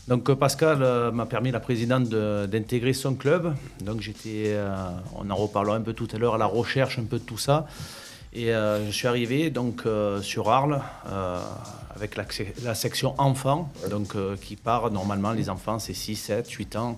Donc 0.07 0.29
euh, 0.29 0.35
Pascal 0.35 0.81
euh, 0.81 1.11
m'a 1.11 1.25
permis, 1.25 1.51
la 1.51 1.59
présidente, 1.59 2.07
de- 2.09 2.45
d'intégrer 2.49 2.93
son 2.93 3.13
club. 3.15 3.53
Donc 3.81 3.99
j'étais, 4.01 4.45
euh, 4.47 4.73
on 5.15 5.29
en 5.29 5.35
reparlera 5.35 5.75
un 5.75 5.81
peu 5.81 5.93
tout 5.93 6.07
à 6.13 6.17
l'heure, 6.17 6.35
à 6.35 6.37
la 6.37 6.45
recherche 6.47 6.97
un 6.97 7.03
peu 7.03 7.19
de 7.19 7.23
tout 7.23 7.37
ça. 7.37 7.67
Et 8.33 8.53
euh, 8.53 8.85
je 8.87 8.91
suis 8.91 9.07
arrivé 9.07 9.49
donc 9.49 9.83
sur 10.21 10.49
Arles 10.49 10.81
avec 11.93 12.15
la, 12.15 12.23
la 12.63 12.73
section 12.75 13.13
enfants, 13.17 13.69
donc 13.89 14.15
qui 14.39 14.55
part 14.55 14.89
normalement 14.89 15.33
les 15.33 15.49
enfants 15.49 15.79
c'est 15.79 15.93
6, 15.93 16.15
7, 16.15 16.49
8 16.49 16.75
ans. 16.77 16.97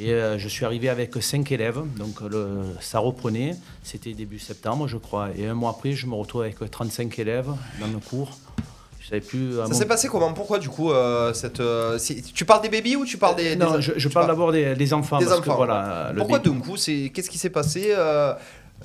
Et 0.00 0.12
euh, 0.12 0.38
je 0.38 0.46
suis 0.48 0.64
arrivé 0.64 0.88
avec 0.88 1.12
5 1.20 1.50
élèves, 1.50 1.80
donc 1.96 2.22
euh, 2.22 2.28
le, 2.28 2.46
ça 2.80 3.00
reprenait, 3.00 3.56
c'était 3.82 4.12
début 4.12 4.38
septembre 4.38 4.86
je 4.86 4.96
crois. 4.96 5.30
Et 5.36 5.46
un 5.46 5.54
mois 5.54 5.70
après 5.70 5.92
je 5.92 6.06
me 6.06 6.14
retrouve 6.14 6.42
avec 6.42 6.56
35 6.70 7.18
élèves 7.18 7.48
dans 7.80 7.86
le 7.88 7.98
cours. 7.98 8.38
Je 9.00 9.08
savais 9.08 9.20
plus. 9.22 9.58
à 9.58 9.64
Ça 9.64 9.68
mon- 9.72 9.74
s'est 9.78 9.86
passé 9.86 10.06
comment? 10.08 10.32
Pourquoi 10.34 10.58
du 10.58 10.68
coup 10.68 10.92
euh, 10.92 11.32
cette, 11.32 11.60
euh, 11.60 11.98
Tu 12.34 12.44
parles 12.44 12.62
des 12.62 12.68
bébés 12.68 12.94
ou 12.94 13.04
tu 13.06 13.16
parles 13.16 13.36
des. 13.36 13.56
Non, 13.56 13.76
des- 13.78 13.82
je, 13.82 14.08
parle 14.08 14.26
d'abord 14.26 14.52
des, 14.52 14.74
des 14.74 14.92
enfants. 14.92 15.18
des 15.18 15.24
parce 15.24 15.40
que, 15.40 15.48
enfants 15.50 15.64
le 16.12 16.18
Pourquoi 16.18 16.38
d'un 16.38 16.60
coup 16.60 16.76
c'est 16.76 17.10
Qu'est-ce 17.12 17.30
qui 17.30 17.38
s'est 17.38 17.50
passé 17.50 17.92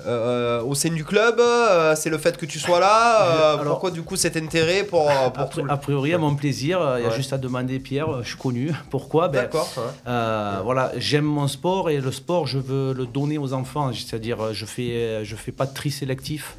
euh, 0.06 0.60
au 0.62 0.74
sein 0.74 0.90
du 0.90 1.04
club 1.04 1.38
euh, 1.38 1.94
C'est 1.94 2.10
le 2.10 2.18
fait 2.18 2.36
que 2.36 2.46
tu 2.46 2.58
sois 2.58 2.80
là 2.80 3.22
euh, 3.26 3.52
Alors- 3.60 3.64
Pourquoi 3.74 3.90
du 3.92 4.02
coup 4.02 4.16
cet 4.16 4.36
intérêt 4.36 4.82
pour, 4.84 5.04
pour 5.32 5.42
a, 5.42 5.46
tout 5.46 5.62
le- 5.62 5.70
a 5.70 5.76
priori, 5.76 6.12
à 6.14 6.18
mon 6.18 6.34
plaisir, 6.34 6.96
il 6.98 7.04
y 7.04 7.06
a 7.06 7.10
juste 7.10 7.32
à 7.32 7.38
demander 7.38 7.78
Pierre, 7.78 8.22
je 8.22 8.28
suis 8.28 8.36
connu. 8.36 8.72
Pourquoi? 8.90 9.28
Ben, 9.28 9.42
D'accord. 9.42 9.70
ouais. 9.76 10.62
Voilà, 10.64 10.92
j'aime 10.96 11.24
mon 11.24 11.46
sport 11.48 11.90
et 11.90 12.00
le 12.00 12.10
sport, 12.12 12.46
je 12.46 12.58
veux 12.58 12.92
le 12.92 13.06
donner 13.06 13.38
aux 13.38 13.52
enfants. 13.52 13.92
C'est-à-dire, 13.92 14.52
je 14.52 14.66
fais, 14.66 15.24
je 15.24 15.36
fais 15.36 15.52
pas 15.52 15.66
de 15.66 15.74
tri 15.74 15.90
sélectif. 15.90 16.56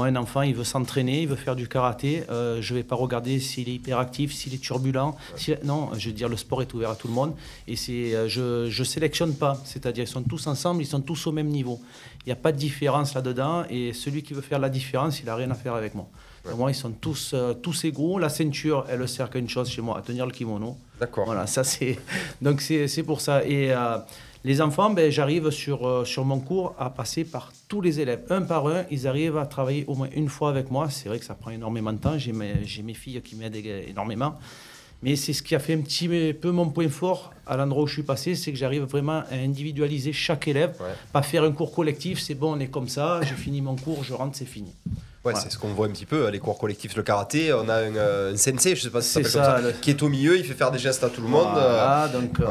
Moi, 0.00 0.06
un 0.08 0.16
enfant, 0.16 0.40
il 0.40 0.54
veut 0.54 0.64
s'entraîner, 0.64 1.20
il 1.20 1.28
veut 1.28 1.36
faire 1.36 1.54
du 1.54 1.68
karaté. 1.68 2.22
Euh, 2.30 2.62
je 2.62 2.72
vais 2.72 2.82
pas 2.82 2.96
regarder 2.96 3.38
s'il 3.38 3.68
est 3.68 3.74
hyperactif, 3.74 4.32
s'il 4.32 4.54
est 4.54 4.62
turbulent. 4.62 5.14
Si- 5.36 5.52
non, 5.62 5.90
je 5.98 6.06
veux 6.08 6.14
dire, 6.14 6.30
le 6.30 6.38
sport 6.38 6.62
est 6.62 6.72
ouvert 6.72 6.88
à 6.88 6.96
tout 6.96 7.06
le 7.06 7.12
monde 7.12 7.34
et 7.68 7.76
c'est, 7.76 8.14
euh, 8.14 8.26
je, 8.26 8.70
je 8.70 8.82
sélectionne 8.82 9.34
pas. 9.34 9.60
C'est-à-dire, 9.66 10.04
ils 10.04 10.08
sont 10.08 10.22
tous 10.22 10.46
ensemble, 10.46 10.80
ils 10.82 10.86
sont 10.86 11.02
tous 11.02 11.26
au 11.26 11.32
même 11.32 11.48
niveau. 11.48 11.80
Il 12.24 12.28
n'y 12.28 12.32
a 12.32 12.36
pas 12.36 12.50
de 12.50 12.56
différence 12.56 13.12
là-dedans 13.12 13.64
et 13.68 13.92
celui 13.92 14.22
qui 14.22 14.32
veut 14.32 14.40
faire 14.40 14.58
la 14.58 14.70
différence, 14.70 15.20
il 15.20 15.28
a 15.28 15.34
rien 15.36 15.50
à 15.50 15.54
faire 15.54 15.74
avec 15.74 15.94
moi. 15.94 16.08
Pour 16.44 16.56
moi, 16.56 16.70
ils 16.70 16.74
sont 16.74 16.92
tous, 16.92 17.32
euh, 17.34 17.52
tous 17.52 17.84
égaux. 17.84 18.18
La 18.18 18.30
ceinture, 18.30 18.86
elle 18.88 19.00
ne 19.00 19.06
sert 19.06 19.28
qu'à 19.28 19.38
une 19.38 19.50
chose 19.50 19.68
chez 19.68 19.82
moi, 19.82 19.98
à 19.98 20.00
tenir 20.00 20.24
le 20.24 20.32
kimono. 20.32 20.78
D'accord. 20.98 21.26
Voilà, 21.26 21.46
ça 21.46 21.62
c'est. 21.62 21.98
Donc 22.40 22.62
c'est 22.62 22.88
c'est 22.88 23.02
pour 23.02 23.20
ça. 23.20 23.44
Et 23.44 23.70
euh, 23.70 23.98
les 24.44 24.60
enfants, 24.62 24.90
ben, 24.90 25.10
j'arrive 25.10 25.50
sur, 25.50 25.86
euh, 25.86 26.04
sur 26.04 26.24
mon 26.24 26.40
cours 26.40 26.74
à 26.78 26.88
passer 26.90 27.24
par 27.24 27.52
tous 27.68 27.80
les 27.80 28.00
élèves. 28.00 28.22
Un 28.30 28.42
par 28.42 28.66
un, 28.66 28.84
ils 28.90 29.06
arrivent 29.06 29.36
à 29.36 29.46
travailler 29.46 29.84
au 29.86 29.94
moins 29.94 30.08
une 30.14 30.28
fois 30.28 30.48
avec 30.50 30.70
moi. 30.70 30.88
C'est 30.88 31.08
vrai 31.08 31.18
que 31.18 31.24
ça 31.24 31.34
prend 31.34 31.50
énormément 31.50 31.92
de 31.92 31.98
temps. 31.98 32.16
J'ai 32.18 32.32
mes, 32.32 32.64
j'ai 32.64 32.82
mes 32.82 32.94
filles 32.94 33.20
qui 33.22 33.36
m'aident 33.36 33.56
énormément. 33.88 34.38
Mais 35.02 35.16
c'est 35.16 35.32
ce 35.32 35.42
qui 35.42 35.54
a 35.54 35.58
fait 35.58 35.74
un 35.74 35.80
petit 35.80 36.08
peu 36.34 36.50
mon 36.50 36.68
point 36.68 36.88
fort 36.90 37.32
à 37.46 37.56
l'endroit 37.56 37.84
où 37.84 37.86
je 37.86 37.94
suis 37.94 38.02
passé, 38.02 38.34
c'est 38.34 38.52
que 38.52 38.58
j'arrive 38.58 38.82
vraiment 38.82 39.22
à 39.30 39.34
individualiser 39.34 40.12
chaque 40.12 40.46
élève, 40.48 40.76
Ouais. 40.78 40.88
pas 41.12 41.22
faire 41.22 41.42
un 41.44 41.52
cours 41.52 41.74
collectif, 41.74 42.20
c'est 42.20 42.34
bon, 42.34 42.54
on 42.54 42.60
est 42.60 42.66
comme 42.68 42.86
ça, 42.88 43.20
j'ai 43.22 43.34
fini 43.34 43.62
mon 43.62 43.76
cours, 43.76 44.04
je 44.04 44.12
rentre, 44.12 44.36
c'est 44.36 44.44
fini. 44.44 44.74
Ouais, 45.22 45.32
Voilà. 45.32 45.40
c'est 45.40 45.50
ce 45.52 45.58
qu'on 45.58 45.68
voit 45.74 45.86
un 45.86 45.90
petit 45.90 46.06
peu, 46.06 46.28
les 46.30 46.38
cours 46.38 46.56
collectifs 46.58 46.94
de 46.94 47.02
karaté. 47.02 47.52
On 47.52 47.68
a 47.68 47.74
un, 47.74 47.94
euh, 47.94 48.32
un 48.32 48.36
sensei, 48.38 48.74
je 48.74 48.80
sais 48.84 48.88
pas 48.90 49.02
si 49.02 49.10
ça 49.10 49.22
s'appelle 49.22 49.32
comme 49.32 49.42
ça, 49.44 49.56
ça, 49.56 49.60
le- 49.60 49.72
qui 49.72 49.90
est 49.90 50.02
au 50.02 50.08
milieu, 50.08 50.38
il 50.38 50.44
fait 50.44 50.54
faire 50.54 50.70
des 50.70 50.78
gestes 50.78 51.04
à 51.04 51.10
tout 51.10 51.20
le 51.20 51.28
monde. 51.28 51.58
euh, 51.58 52.08
donc, 52.08 52.40
euh, 52.40 52.46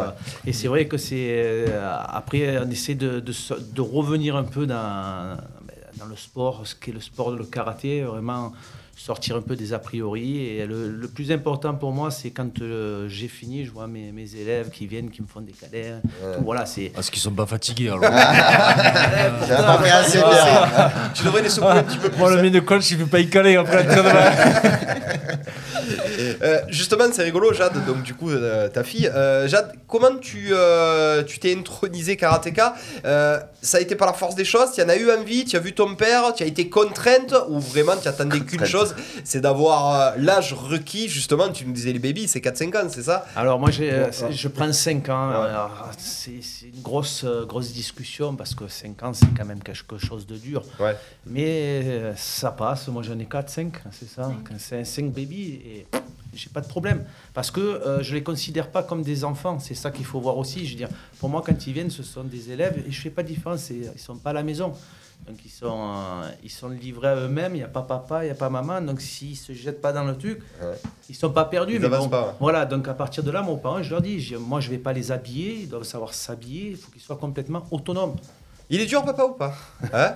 et 0.46 0.54
c'est 0.54 0.68
vrai 0.68 0.88
que 0.88 0.98
c'est. 0.98 1.66
après, 2.08 2.60
on 2.60 2.70
essaie 2.70 2.94
de, 2.94 3.20
de, 3.22 3.34
de 3.74 3.82
revenir 3.82 4.36
un 4.36 4.44
peu 4.44 4.68
dans, 4.68 5.36
dans 5.98 6.06
le 6.06 6.16
sport, 6.16 6.62
ce 6.68 6.76
qu'est 6.76 6.92
le 6.92 7.00
sport, 7.00 7.32
le 7.32 7.44
karaté, 7.46 8.02
vraiment 8.04 8.54
sortir 9.00 9.36
un 9.38 9.42
peu 9.42 9.56
des 9.56 9.74
a 9.74 9.80
priori. 9.80 10.38
Et 10.46 10.66
le, 10.66 10.90
le 10.90 11.08
plus 11.08 11.32
important 11.32 11.74
pour 11.74 11.92
moi, 11.92 12.12
c'est 12.12 12.32
quand 12.32 12.62
euh, 12.62 13.08
j'ai 13.08 13.28
fini, 13.28 13.66
je 13.66 13.72
vois 13.72 13.88
mes, 13.88 14.12
mes 14.12 14.36
élèves 14.36 14.70
qui 14.70 14.88
viennent, 14.88 15.10
qui 15.10 15.22
me 15.22 15.28
font 15.28 15.42
des 15.42 15.54
câlins. 15.54 16.02
Voilà, 16.44 16.66
c'est. 16.66 16.92
Parce 16.94 17.10
qu'ils 17.10 17.22
sont 17.22 17.32
pas 17.32 17.46
fatigués 17.46 17.90
alors. 17.90 18.04
Assez 19.90 20.18
bien. 20.18 20.92
Tu 21.14 21.24
devrais 21.24 21.42
les 21.42 21.50
secouer 21.50 21.70
un 21.72 21.84
petit 21.84 21.98
peu 21.98 22.10
plus. 22.10 22.18
Moi, 22.20 22.36
le 22.36 22.42
mine 22.42 22.54
de 22.54 22.60
coach, 22.60 22.92
il 22.92 22.98
veut 22.98 23.06
pas 23.08 23.20
y 23.20 23.30
caler 23.30 23.56
après. 23.56 23.86
Euh, 26.42 26.60
justement, 26.70 27.06
c'est 27.12 27.24
rigolo, 27.24 27.54
Jade, 27.54 27.86
donc 27.86 28.04
du 28.04 28.14
coup, 28.14 28.30
euh, 28.30 28.68
ta 28.70 28.84
fille. 28.84 29.10
Euh, 29.14 29.48
Jade, 29.48 29.74
comment 29.88 30.16
tu 30.22 30.50
euh, 30.52 31.24
tu 31.24 31.40
t'es 31.40 31.56
intronisé 31.56 32.16
karatéka? 32.18 32.76
Euh, 33.06 33.40
Ça 33.62 33.78
a 33.78 33.82
été 33.82 33.96
par 33.96 34.08
la 34.08 34.14
force 34.14 34.36
des 34.36 34.46
choses? 34.46 34.72
Tu 34.74 34.82
en 34.82 34.90
as 34.90 34.96
eu 34.96 35.10
envie? 35.12 35.46
Tu 35.46 35.56
as 35.58 35.60
vu 35.60 35.74
ton 35.74 35.96
père? 35.96 36.34
Tu 36.36 36.44
as 36.44 36.46
été 36.46 36.70
contrainte? 36.70 37.34
Ou 37.50 37.60
vraiment 37.60 37.94
tu 38.02 38.08
attendais 38.08 38.40
qu'une 38.42 38.66
chose 38.66 38.89
chose, 38.96 39.04
c'est 39.24 39.42
d'avoir 39.42 40.14
euh, 40.14 40.16
l'âge 40.18 40.54
requis, 40.54 41.08
justement, 41.10 41.50
tu 41.52 41.66
nous 41.66 41.74
disais 41.74 41.94
les 41.94 42.00
babies, 42.00 42.28
c'est 42.28 42.40
4-5 42.40 42.78
ans, 42.78 42.88
c'est 42.90 43.04
ça? 43.04 43.26
Alors 43.36 43.60
moi, 43.60 43.72
j'ai, 43.72 43.92
euh, 43.92 44.06
Ouais. 44.22 44.32
je 44.32 44.48
prends 44.48 44.72
5 44.72 45.10
ans. 45.10 45.32
C'est, 45.98 46.42
c'est 46.42 46.68
une 46.68 46.82
grosse, 46.82 47.24
euh, 47.24 47.46
grosse 47.46 47.72
discussion 47.74 48.36
parce 48.36 48.56
que 48.56 48.68
5 48.68 49.04
ans, 49.04 49.14
c'est 49.14 49.34
quand 49.38 49.46
même 49.46 49.62
quelque 49.64 49.98
chose 49.98 50.26
de 50.26 50.36
dur. 50.38 50.64
Ouais. 50.80 50.96
Mais 51.26 51.82
euh, 51.84 52.14
ça 52.16 52.52
passe. 52.52 52.88
Moi, 52.88 53.04
j'en 53.04 53.18
ai 53.20 53.26
4, 53.26 53.50
5, 53.50 53.74
c'est 53.92 54.10
ça. 54.10 54.32
C'est 54.58 54.84
5 54.86 55.12
babies 55.12 55.60
et 55.66 55.86
j'ai 56.34 56.50
pas 56.50 56.62
de 56.62 56.68
problème. 56.68 57.04
Parce 57.34 57.50
que 57.52 57.60
euh, 57.60 58.04
je 58.04 58.14
les 58.14 58.24
considère 58.24 58.70
pas 58.70 58.84
comme 58.84 59.02
des 59.02 59.24
enfants. 59.24 59.60
C'est 59.60 59.74
ça 59.76 59.90
qu'il 59.92 60.06
faut 60.06 60.20
voir 60.20 60.38
aussi. 60.38 60.66
Je 60.66 60.72
veux 60.72 60.78
dire, 60.78 60.90
pour 61.20 61.30
moi, 61.30 61.42
quand 61.46 61.66
ils 61.68 61.74
viennent, 61.74 61.90
ce 61.90 62.04
sont 62.04 62.24
des 62.24 62.52
élèves 62.52 62.84
et 62.88 62.92
je 62.92 63.02
fais 63.02 63.10
pas 63.10 63.24
de 63.24 63.28
différence. 63.28 63.70
Ils 63.70 64.00
sont 64.00 64.16
pas 64.18 64.30
à 64.32 64.34
la 64.34 64.44
maison. 64.44 64.74
Donc 65.28 65.38
ils 65.46 65.50
sont, 65.50 65.68
euh, 65.94 66.30
ils 66.44 66.50
sont 66.50 66.70
livrés 66.70 67.10
à 67.10 67.16
eux-mêmes, 67.16 67.54
il 67.54 67.60
n'y 67.60 67.64
a 67.64 67.68
pas 67.68 67.84
papa, 67.84 68.24
il 68.24 68.28
n'y 68.28 68.32
a 68.32 68.36
pas 68.36 68.50
maman, 68.50 68.82
donc 68.82 69.00
s'ils 69.00 69.38
se 69.38 69.54
jettent 69.54 69.82
pas 69.82 69.94
dans 69.94 70.04
le 70.04 70.18
truc, 70.18 70.42
ils 71.08 71.16
sont 71.16 71.30
pas 71.30 71.46
perdus. 71.46 71.76
Ils 71.76 71.82
mais 71.82 71.90
bon, 71.90 72.10
pas. 72.10 72.36
Voilà, 72.40 72.66
donc 72.66 72.88
à 72.88 72.94
partir 72.96 73.24
de 73.24 73.30
là, 73.30 73.42
mon 73.44 73.58
parent, 73.58 73.84
je 73.84 73.92
leur 73.92 74.02
dis, 74.02 74.20
je- 74.20 74.38
moi 74.38 74.60
je 74.60 74.70
vais 74.72 74.80
pas 74.80 74.92
les 74.94 75.12
habiller, 75.12 75.54
ils 75.62 75.70
doivent 75.70 75.84
savoir 75.84 76.14
s'habiller, 76.16 76.72
il 76.72 76.78
faut 76.78 76.90
qu'ils 76.92 77.02
soient 77.02 77.18
complètement 77.18 77.64
autonomes. 77.70 78.16
Il 78.72 78.80
est 78.82 78.86
dur, 78.88 79.04
papa, 79.04 79.24
ou 79.26 79.34
pas? 79.34 79.54
Hein? 79.94 80.16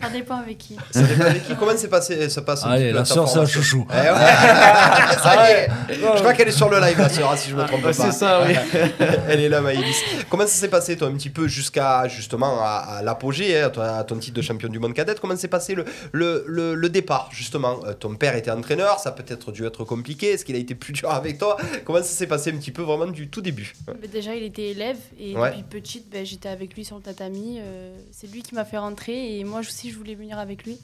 Ça 0.00 0.08
dépend 0.10 0.36
avec 0.36 0.58
qui. 0.58 0.76
Ça 0.90 1.02
dépend 1.02 1.24
avec 1.24 1.46
qui. 1.46 1.54
Comment 1.56 1.72
c'est 1.76 1.88
passé, 1.88 2.28
ça 2.28 2.42
passe 2.42 2.64
Allez, 2.64 2.92
la 2.92 3.04
sœur, 3.04 3.28
c'est 3.28 3.38
un 3.38 3.46
chouchou. 3.46 3.86
Eh 3.90 3.94
ouais. 3.94 4.02
ça 5.22 5.50
y 5.50 5.52
est. 5.52 5.68
Je 5.90 6.18
crois 6.20 6.32
qu'elle 6.34 6.48
est 6.48 6.52
sur 6.52 6.68
le 6.68 6.78
live, 6.80 6.98
la 6.98 7.08
sœur, 7.08 7.30
hein, 7.32 7.36
si 7.36 7.50
je 7.50 7.56
me 7.56 7.64
trompe 7.66 7.82
pas. 7.82 7.92
c'est 7.92 8.12
ça, 8.12 8.42
oui. 8.46 8.54
Elle 9.28 9.40
est 9.40 9.48
là, 9.48 9.60
Maïlis. 9.60 10.02
Comment 10.28 10.44
ça 10.44 10.48
s'est 10.54 10.68
passé, 10.68 10.96
toi, 10.96 11.08
un 11.08 11.12
petit 11.14 11.30
peu 11.30 11.48
jusqu'à 11.48 12.08
justement 12.08 12.60
à, 12.62 12.96
à 12.98 13.02
l'apogée, 13.02 13.60
hein, 13.60 13.70
à 13.80 14.04
ton 14.04 14.16
titre 14.18 14.36
de 14.36 14.42
champion 14.42 14.68
du 14.68 14.78
monde 14.78 14.94
cadette? 14.94 15.20
Comment 15.20 15.36
s'est 15.36 15.48
passé 15.48 15.74
le, 15.74 15.84
le, 16.12 16.44
le, 16.46 16.74
le 16.74 16.88
départ, 16.88 17.28
justement? 17.32 17.80
Euh, 17.86 17.92
Ton 17.94 18.14
père 18.14 18.34
était 18.36 18.50
entraîneur, 18.50 18.98
ça 18.98 19.10
a 19.10 19.12
peut-être 19.12 19.52
dû 19.52 19.66
être 19.66 19.84
compliqué. 19.84 20.32
Est-ce 20.32 20.44
qu'il 20.44 20.56
a 20.56 20.58
été 20.58 20.74
plus 20.74 20.92
dur 20.94 21.10
avec 21.10 21.38
toi? 21.38 21.56
Comment 21.84 21.98
ça 21.98 22.04
s'est 22.04 22.26
passé 22.26 22.50
un 22.52 22.56
petit 22.56 22.70
peu 22.72 22.82
vraiment 22.82 23.06
du 23.06 23.28
tout 23.28 23.40
début? 23.42 23.72
Mais 24.00 24.08
déjà, 24.08 24.34
il 24.34 24.42
était 24.44 24.68
élève 24.68 24.96
et 25.18 25.36
Ouais. 25.36 25.50
depuis 25.50 25.62
petite, 25.80 26.10
ben, 26.10 26.24
j'étais 26.26 26.48
avec 26.48 26.74
lui 26.74 26.84
sur 26.84 26.96
le 26.96 27.02
tatami. 27.02 27.58
euh, 27.60 27.94
c'est 28.12 28.26
lui 28.30 28.42
qui 28.42 28.54
m'a 28.54 28.64
fait 28.64 28.78
rentrer 28.78 29.38
et 29.38 29.44
moi 29.50 29.60
aussi, 29.60 29.90
je 29.90 29.98
voulais 29.98 30.14
venir 30.14 30.38
avec 30.38 30.64
lui. 30.64 30.78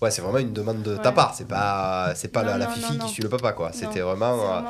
Ouais, 0.00 0.10
c'est 0.10 0.22
vraiment 0.22 0.38
une 0.38 0.52
demande 0.52 0.82
de 0.82 0.96
ta 0.96 1.12
part. 1.12 1.34
C'est 1.34 1.46
pas, 1.46 2.12
c'est 2.14 2.28
pas 2.28 2.42
Non, 2.42 2.50
la, 2.52 2.58
la 2.58 2.66
non, 2.66 2.72
fifi 2.72 2.96
non, 2.96 3.06
qui 3.06 3.12
suit 3.14 3.22
le 3.22 3.28
papa, 3.28 3.52
quoi. 3.52 3.70
C'était 3.72 4.00
vraiment, 4.00 4.34
euh, 4.56 4.60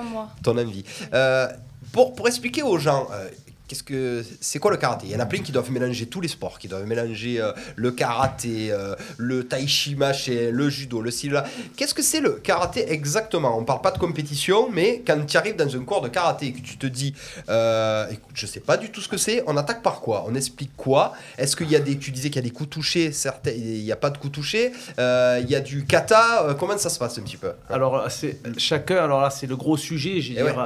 ton 0.42 0.56
envie. 0.58 0.84
Euh, 1.14 1.46
pour, 1.92 2.14
pour 2.14 2.26
expliquer 2.28 2.62
aux 2.62 2.78
gens, 2.78 3.08
euh, 3.12 3.28
qu'est-ce 3.70 3.84
que 3.84 4.24
c'est 4.40 4.58
quoi 4.58 4.72
le 4.72 4.76
karaté? 4.78 5.06
Il 5.06 5.12
y 5.12 5.16
en 5.16 5.20
a 5.20 5.26
plein 5.26 5.38
qui 5.38 5.52
doivent 5.52 5.70
mélanger 5.70 6.06
tous 6.06 6.20
les 6.20 6.26
sports, 6.26 6.58
qui 6.58 6.66
doivent 6.66 6.86
mélanger 6.86 7.40
euh, 7.40 7.52
le 7.76 7.92
karaté, 7.92 8.72
euh, 8.72 8.96
le 9.16 9.46
tai 9.46 9.64
chi 9.68 9.94
machin, 9.94 10.50
le 10.50 10.68
judo, 10.68 11.00
le 11.00 11.12
sila. 11.12 11.44
Qu'est-ce 11.76 11.94
que 11.94 12.02
c'est 12.02 12.20
le 12.20 12.32
karaté 12.32 12.90
exactement? 12.92 13.56
On 13.56 13.64
parle 13.64 13.80
pas 13.80 13.92
de 13.92 13.98
compétition, 13.98 14.68
mais 14.72 15.04
quand 15.06 15.24
tu 15.24 15.36
arrives 15.36 15.54
dans 15.54 15.72
un 15.76 15.84
cours 15.84 16.00
de 16.00 16.08
karaté 16.08 16.46
et 16.46 16.52
que 16.52 16.60
tu 16.60 16.78
te 16.78 16.86
dis, 16.88 17.14
euh, 17.48 18.08
écoute, 18.10 18.32
je 18.34 18.44
sais 18.46 18.58
pas 18.58 18.76
du 18.76 18.90
tout 18.90 19.00
ce 19.00 19.06
que 19.08 19.16
c'est, 19.16 19.44
on 19.46 19.56
attaque 19.56 19.82
par 19.82 20.00
quoi? 20.00 20.24
On 20.26 20.34
explique 20.34 20.72
quoi? 20.76 21.12
Est-ce 21.38 21.54
qu'il 21.54 21.70
y 21.70 21.76
a 21.76 21.80
des, 21.80 21.96
tu 21.96 22.10
disais 22.10 22.28
qu'il 22.28 22.42
y 22.42 22.44
a 22.44 22.48
des 22.48 22.50
coups 22.50 22.70
touchés, 22.70 23.12
certains, 23.12 23.52
il 23.52 23.84
n'y 23.84 23.92
a 23.92 23.96
pas 23.96 24.10
de 24.10 24.18
coups 24.18 24.32
touchés. 24.32 24.72
Il 24.98 25.46
y 25.48 25.54
a 25.54 25.60
du 25.60 25.84
kata. 25.84 26.56
comment 26.58 26.76
ça 26.76 26.90
se 26.90 26.98
passe 26.98 27.16
un 27.18 27.22
petit 27.22 27.36
peu? 27.36 27.52
Alors, 27.68 28.10
c'est 28.10 28.40
chacun, 28.58 28.96
alors 28.96 29.20
là, 29.20 29.30
c'est 29.30 29.46
le 29.46 29.54
gros 29.56 29.76
sujet. 29.76 30.20
Je 30.20 30.32
veux 30.32 30.40
Eh 30.40 30.42
dire, 30.42 30.58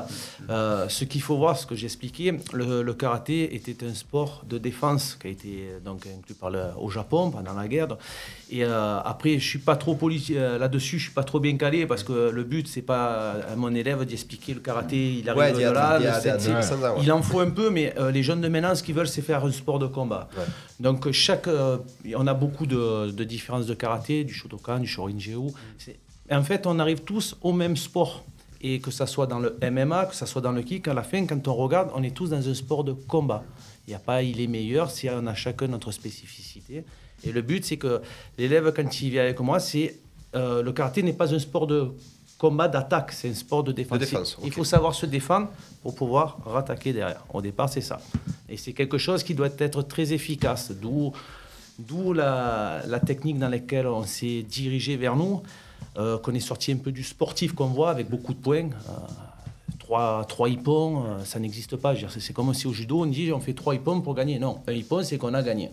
ouais. 0.48 0.86
ce 0.88 1.04
qu'il 1.04 1.20
faut 1.20 1.36
voir, 1.36 1.58
ce 1.58 1.66
que 1.66 1.74
j'expliquais, 1.74 2.32
le, 2.54 2.82
le 2.82 2.93
karaté 2.94 3.54
était 3.54 3.84
un 3.86 3.94
sport 3.94 4.44
de 4.48 4.56
défense 4.58 5.16
qui 5.20 5.26
a 5.26 5.30
été 5.30 5.48
euh, 5.68 5.80
donc 5.80 6.06
inclus 6.06 6.34
par 6.34 6.50
le, 6.50 6.62
au 6.78 6.88
Japon 6.90 7.30
pendant 7.30 7.52
la 7.54 7.68
guerre. 7.68 7.96
Et 8.50 8.64
euh, 8.64 8.98
après, 9.04 9.38
je 9.38 9.46
suis 9.46 9.58
pas 9.58 9.76
trop 9.76 9.98
euh, 10.30 10.58
là-dessus, 10.58 10.98
je 10.98 11.04
suis 11.04 11.12
pas 11.14 11.24
trop 11.24 11.40
bien 11.40 11.56
calé 11.56 11.86
parce 11.86 12.02
que 12.02 12.30
le 12.30 12.44
but, 12.44 12.66
c'est 12.68 12.82
pas 12.82 13.32
à 13.52 13.56
mon 13.56 13.74
élève 13.74 14.04
d'expliquer 14.04 14.54
le 14.54 14.60
karaté. 14.60 15.14
Il 15.20 15.28
arrive 15.28 15.40
Ouais, 15.42 15.52
de 15.52 15.70
là, 15.70 15.98
le 15.98 16.04
ouais. 16.06 17.02
il 17.02 17.12
en 17.12 17.22
faut 17.22 17.40
un 17.40 17.50
peu, 17.50 17.70
mais 17.70 17.94
euh, 17.98 18.10
les 18.10 18.22
jeunes 18.22 18.40
de 18.40 18.48
maintenant, 18.48 18.74
ce 18.74 18.82
qu'ils 18.82 18.94
veulent, 18.94 19.08
c'est 19.08 19.22
faire 19.22 19.44
un 19.44 19.52
sport 19.52 19.78
de 19.78 19.86
combat. 19.86 20.28
Donc 20.80 21.10
chaque, 21.12 21.48
euh, 21.48 21.78
on 22.16 22.26
a 22.26 22.34
beaucoup 22.34 22.66
de, 22.66 23.10
de 23.10 23.24
différences 23.24 23.66
de 23.66 23.74
karaté, 23.74 24.24
du 24.24 24.32
Shotokan, 24.34 24.78
du 24.78 24.86
Shorin-Jiu. 24.86 25.52
C'est- 25.78 25.98
En 26.30 26.42
fait, 26.42 26.66
on 26.66 26.78
arrive 26.78 27.00
tous 27.02 27.36
au 27.42 27.52
même 27.52 27.76
sport. 27.76 28.24
Et 28.66 28.80
que 28.80 28.90
ça 28.90 29.06
soit 29.06 29.26
dans 29.26 29.38
le 29.38 29.58
MMA, 29.62 30.06
que 30.06 30.14
ça 30.14 30.24
soit 30.24 30.40
dans 30.40 30.52
le 30.52 30.62
kick, 30.62 30.88
à 30.88 30.94
la 30.94 31.02
fin, 31.02 31.26
quand 31.26 31.46
on 31.48 31.54
regarde, 31.54 31.90
on 31.94 32.02
est 32.02 32.16
tous 32.16 32.30
dans 32.30 32.48
un 32.48 32.54
sport 32.54 32.82
de 32.82 32.92
combat. 32.92 33.44
Il 33.86 33.90
n'y 33.90 33.94
a 33.94 33.98
pas 33.98 34.22
il 34.22 34.40
est 34.40 34.46
meilleur, 34.46 34.90
si 34.90 35.08
on 35.10 35.26
a 35.26 35.34
chacun 35.34 35.68
notre 35.68 35.92
spécificité. 35.92 36.84
Et 37.24 37.32
le 37.32 37.42
but, 37.42 37.64
c'est 37.64 37.76
que 37.76 38.00
l'élève, 38.38 38.72
quand 38.74 39.00
il 39.02 39.10
vient 39.10 39.22
avec 39.22 39.38
moi, 39.40 39.60
c'est 39.60 39.98
euh, 40.34 40.62
le 40.62 40.72
karaté 40.72 41.02
n'est 41.02 41.12
pas 41.12 41.34
un 41.34 41.38
sport 41.38 41.66
de 41.66 41.92
combat, 42.38 42.68
d'attaque, 42.68 43.12
c'est 43.12 43.28
un 43.28 43.34
sport 43.34 43.62
de 43.62 43.72
défense. 43.72 43.98
De 43.98 44.04
défense, 44.04 44.38
Il 44.44 44.52
faut 44.52 44.64
savoir 44.64 44.94
se 44.94 45.06
défendre 45.06 45.48
pour 45.82 45.94
pouvoir 45.94 46.38
rattaquer 46.44 46.92
derrière. 46.92 47.24
Au 47.32 47.40
départ, 47.40 47.68
c'est 47.68 47.80
ça. 47.80 48.00
Et 48.48 48.56
c'est 48.56 48.72
quelque 48.72 48.98
chose 48.98 49.22
qui 49.22 49.34
doit 49.34 49.50
être 49.58 49.82
très 49.82 50.12
efficace, 50.12 50.72
d'où 50.72 51.12
d'où 51.78 52.12
la, 52.12 52.82
la 52.86 53.00
technique 53.00 53.38
dans 53.38 53.48
laquelle 53.48 53.88
on 53.88 54.04
s'est 54.04 54.42
dirigé 54.42 54.96
vers 54.96 55.16
nous, 55.16 55.42
euh, 55.96 56.18
qu'on 56.18 56.34
est 56.34 56.40
sorti 56.40 56.72
un 56.72 56.76
peu 56.76 56.92
du 56.92 57.02
sportif 57.02 57.52
qu'on 57.54 57.66
voit 57.66 57.90
avec 57.90 58.08
beaucoup 58.08 58.34
de 58.34 58.38
points. 58.38 58.70
Euh, 58.88 58.92
trois, 59.78 60.24
trois 60.26 60.48
hippons, 60.48 61.04
euh, 61.04 61.24
ça 61.24 61.38
n'existe 61.38 61.76
pas. 61.76 61.94
C'est 62.18 62.32
comme 62.32 62.52
si 62.54 62.66
au 62.66 62.72
judo, 62.72 63.02
on 63.02 63.06
dit 63.06 63.32
on 63.32 63.40
fait 63.40 63.52
trois 63.52 63.74
hippons 63.74 64.00
pour 64.00 64.14
gagner. 64.14 64.38
Non, 64.38 64.60
un 64.66 64.72
hippon, 64.72 65.02
c'est 65.02 65.18
qu'on 65.18 65.34
a 65.34 65.42
gagné. 65.42 65.70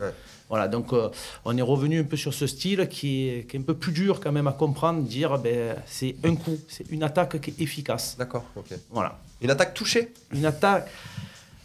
Voilà, 0.49 0.67
donc 0.67 0.91
euh, 0.91 1.07
on 1.45 1.57
est 1.57 1.61
revenu 1.61 2.01
un 2.01 2.03
peu 2.03 2.17
sur 2.17 2.33
ce 2.33 2.45
style 2.45 2.89
qui 2.89 3.29
est, 3.29 3.47
qui 3.47 3.55
est 3.55 3.59
un 3.61 3.63
peu 3.63 3.73
plus 3.73 3.93
dur 3.93 4.19
quand 4.19 4.33
même 4.33 4.47
à 4.47 4.51
comprendre, 4.51 5.01
dire 5.01 5.37
ben, 5.39 5.77
c'est 5.85 6.13
un 6.25 6.35
coup, 6.35 6.57
c'est 6.67 6.91
une 6.91 7.03
attaque 7.03 7.39
qui 7.39 7.51
est 7.51 7.61
efficace. 7.61 8.17
D'accord, 8.19 8.43
ok. 8.57 8.77
Voilà. 8.89 9.17
Une 9.39 9.49
attaque 9.49 9.73
touchée? 9.73 10.11
Une 10.33 10.45
attaque, 10.45 10.89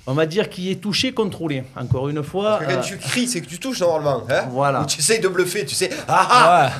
on 0.08 0.14
va 0.14 0.26
dire, 0.26 0.48
qui 0.48 0.70
est 0.70 0.76
touchée, 0.76 1.12
contrôlée. 1.12 1.64
Encore 1.76 2.08
une 2.08 2.22
fois. 2.22 2.58
Parce 2.58 2.66
que 2.66 2.72
quand 2.74 2.78
euh, 2.78 2.82
tu 2.82 2.96
cries, 2.98 3.26
c'est 3.26 3.40
que 3.40 3.46
tu 3.46 3.58
touches 3.58 3.80
normalement. 3.80 4.22
Hein 4.30 4.44
Voilà. 4.50 4.82
Ou 4.82 4.86
tu 4.86 5.00
essayes 5.00 5.20
de 5.20 5.28
bluffer, 5.28 5.64
tu 5.66 5.74
sais. 5.74 5.90
Ah 6.06 6.28
ah 6.30 6.70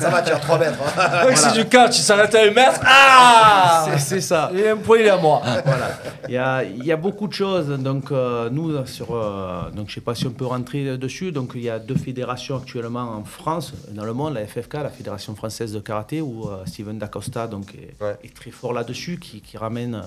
Ça 0.00 0.10
va, 0.10 0.22
tu 0.22 0.30
as 0.32 0.36
3 0.38 0.58
mètres. 0.58 0.78
hein. 0.98 1.24
Ouais, 1.26 1.34
C'est 1.36 1.52
du 1.54 1.64
catch, 1.68 1.98
il 1.98 2.02
s'arrête 2.02 2.34
à 2.34 2.42
un 2.42 2.50
mètre. 2.50 2.80
Ah 2.84 3.86
C'est- 3.98 4.20
ça. 4.20 4.50
Et 4.54 4.68
un 4.68 4.76
point, 4.76 4.98
il 4.98 5.06
est 5.06 5.10
à 5.10 5.16
moi. 5.16 5.42
voilà. 5.64 5.98
Il 6.28 6.34
y 6.34 6.36
a, 6.38 6.62
il 6.64 6.84
y 6.84 6.92
a 6.92 6.96
beaucoup 6.96 7.26
de 7.28 7.32
choses. 7.32 7.68
Donc, 7.68 8.10
euh, 8.12 8.48
nous, 8.50 8.84
sur, 8.86 9.14
euh, 9.14 9.62
donc, 9.70 9.86
je 9.88 9.92
ne 9.92 9.94
sais 9.96 10.00
pas 10.00 10.14
si 10.14 10.26
on 10.26 10.30
peut 10.32 10.46
rentrer 10.46 10.96
dessus. 10.98 11.32
Donc, 11.32 11.52
il 11.54 11.62
y 11.62 11.70
a 11.70 11.78
deux 11.78 11.96
fédérations 11.96 12.56
actuellement 12.56 13.12
en 13.16 13.24
France, 13.24 13.72
dans 13.90 14.04
le 14.04 14.12
monde, 14.12 14.34
la 14.34 14.46
FFK, 14.46 14.74
la 14.74 14.88
Fédération 14.90 15.34
française 15.34 15.72
de 15.72 15.80
karaté, 15.80 16.20
où 16.20 16.48
euh, 16.48 16.64
Steven 16.66 16.98
Dacosta 16.98 17.46
donc, 17.46 17.74
est, 17.74 17.94
est 18.26 18.34
très 18.34 18.50
fort 18.50 18.72
là-dessus, 18.72 19.18
qui, 19.18 19.40
qui 19.40 19.56
ramène 19.56 20.02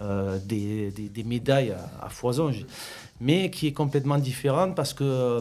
euh, 0.00 0.38
des, 0.44 0.90
des- 0.90 1.24
médailles 1.24 1.74
à, 2.02 2.08
foison, 2.08 2.50
mais 3.20 3.50
qui 3.50 3.68
est 3.68 3.72
complètement 3.72 4.18
différente 4.18 4.74
parce 4.74 4.92
que 4.92 5.40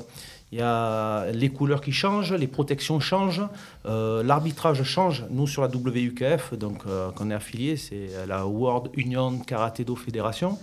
il 0.52 0.60
y 0.60 0.62
a 0.62 1.32
les 1.32 1.50
couleurs 1.50 1.82
qui 1.82 1.92
changent, 1.92 2.32
les 2.34 2.46
protections 2.46 3.00
changent, 3.00 3.42
euh, 3.88 4.22
l'arbitrage 4.22 4.84
change. 4.84 5.26
Nous, 5.32 5.48
sur 5.48 5.64
la 5.64 5.68
WUKF, 5.68 6.54
donc, 6.54 6.84
euh, 6.86 7.10
qu'on 7.10 7.32
est 7.32 7.34
affilié, 7.34 7.76
c'est 7.76 8.10
la 8.28 8.46
World 8.46 8.92
Union 8.96 9.40
Karaté 9.40 9.84
Do 9.84 9.96
Fédération. 9.96 10.60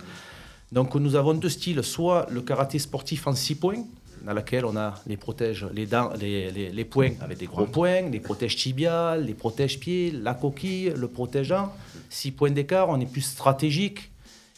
Donc, 0.71 0.95
nous 0.95 1.15
avons 1.15 1.33
deux 1.33 1.49
styles, 1.49 1.83
soit 1.83 2.25
le 2.31 2.41
karaté 2.41 2.79
sportif 2.79 3.27
en 3.27 3.35
six 3.35 3.55
points, 3.55 3.83
dans 4.25 4.33
lequel 4.33 4.65
on 4.65 4.75
a 4.77 4.93
les 5.07 5.17
protèges, 5.17 5.65
les, 5.73 5.85
dents, 5.85 6.11
les, 6.19 6.51
les- 6.51 6.69
les 6.71 6.85
points 6.85 7.11
avec 7.21 7.37
des 7.39 7.45
gros 7.47 7.65
points, 7.65 8.01
les 8.09 8.19
protèges 8.19 8.55
tibiales, 8.55 9.25
les 9.25 9.33
protèges 9.33 9.79
pieds, 9.79 10.11
la 10.11 10.33
coquille, 10.33 10.93
le 10.95 11.07
protégeant. 11.07 11.73
Six 12.09 12.31
points 12.31 12.51
d'écart, 12.51 12.89
on 12.89 12.99
est 12.99 13.11
plus 13.11 13.21
stratégique. 13.21 14.11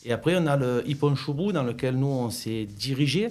Et 0.06 0.12
après, 0.12 0.36
on 0.38 0.48
a 0.48 0.58
le 0.58 0.84
Ippon 0.88 1.16
Shubu, 1.16 1.54
dans 1.54 1.64
lequel 1.64 1.96
nous, 1.96 2.08
on 2.08 2.30
s'est 2.30 2.66
dirigé, 2.66 3.30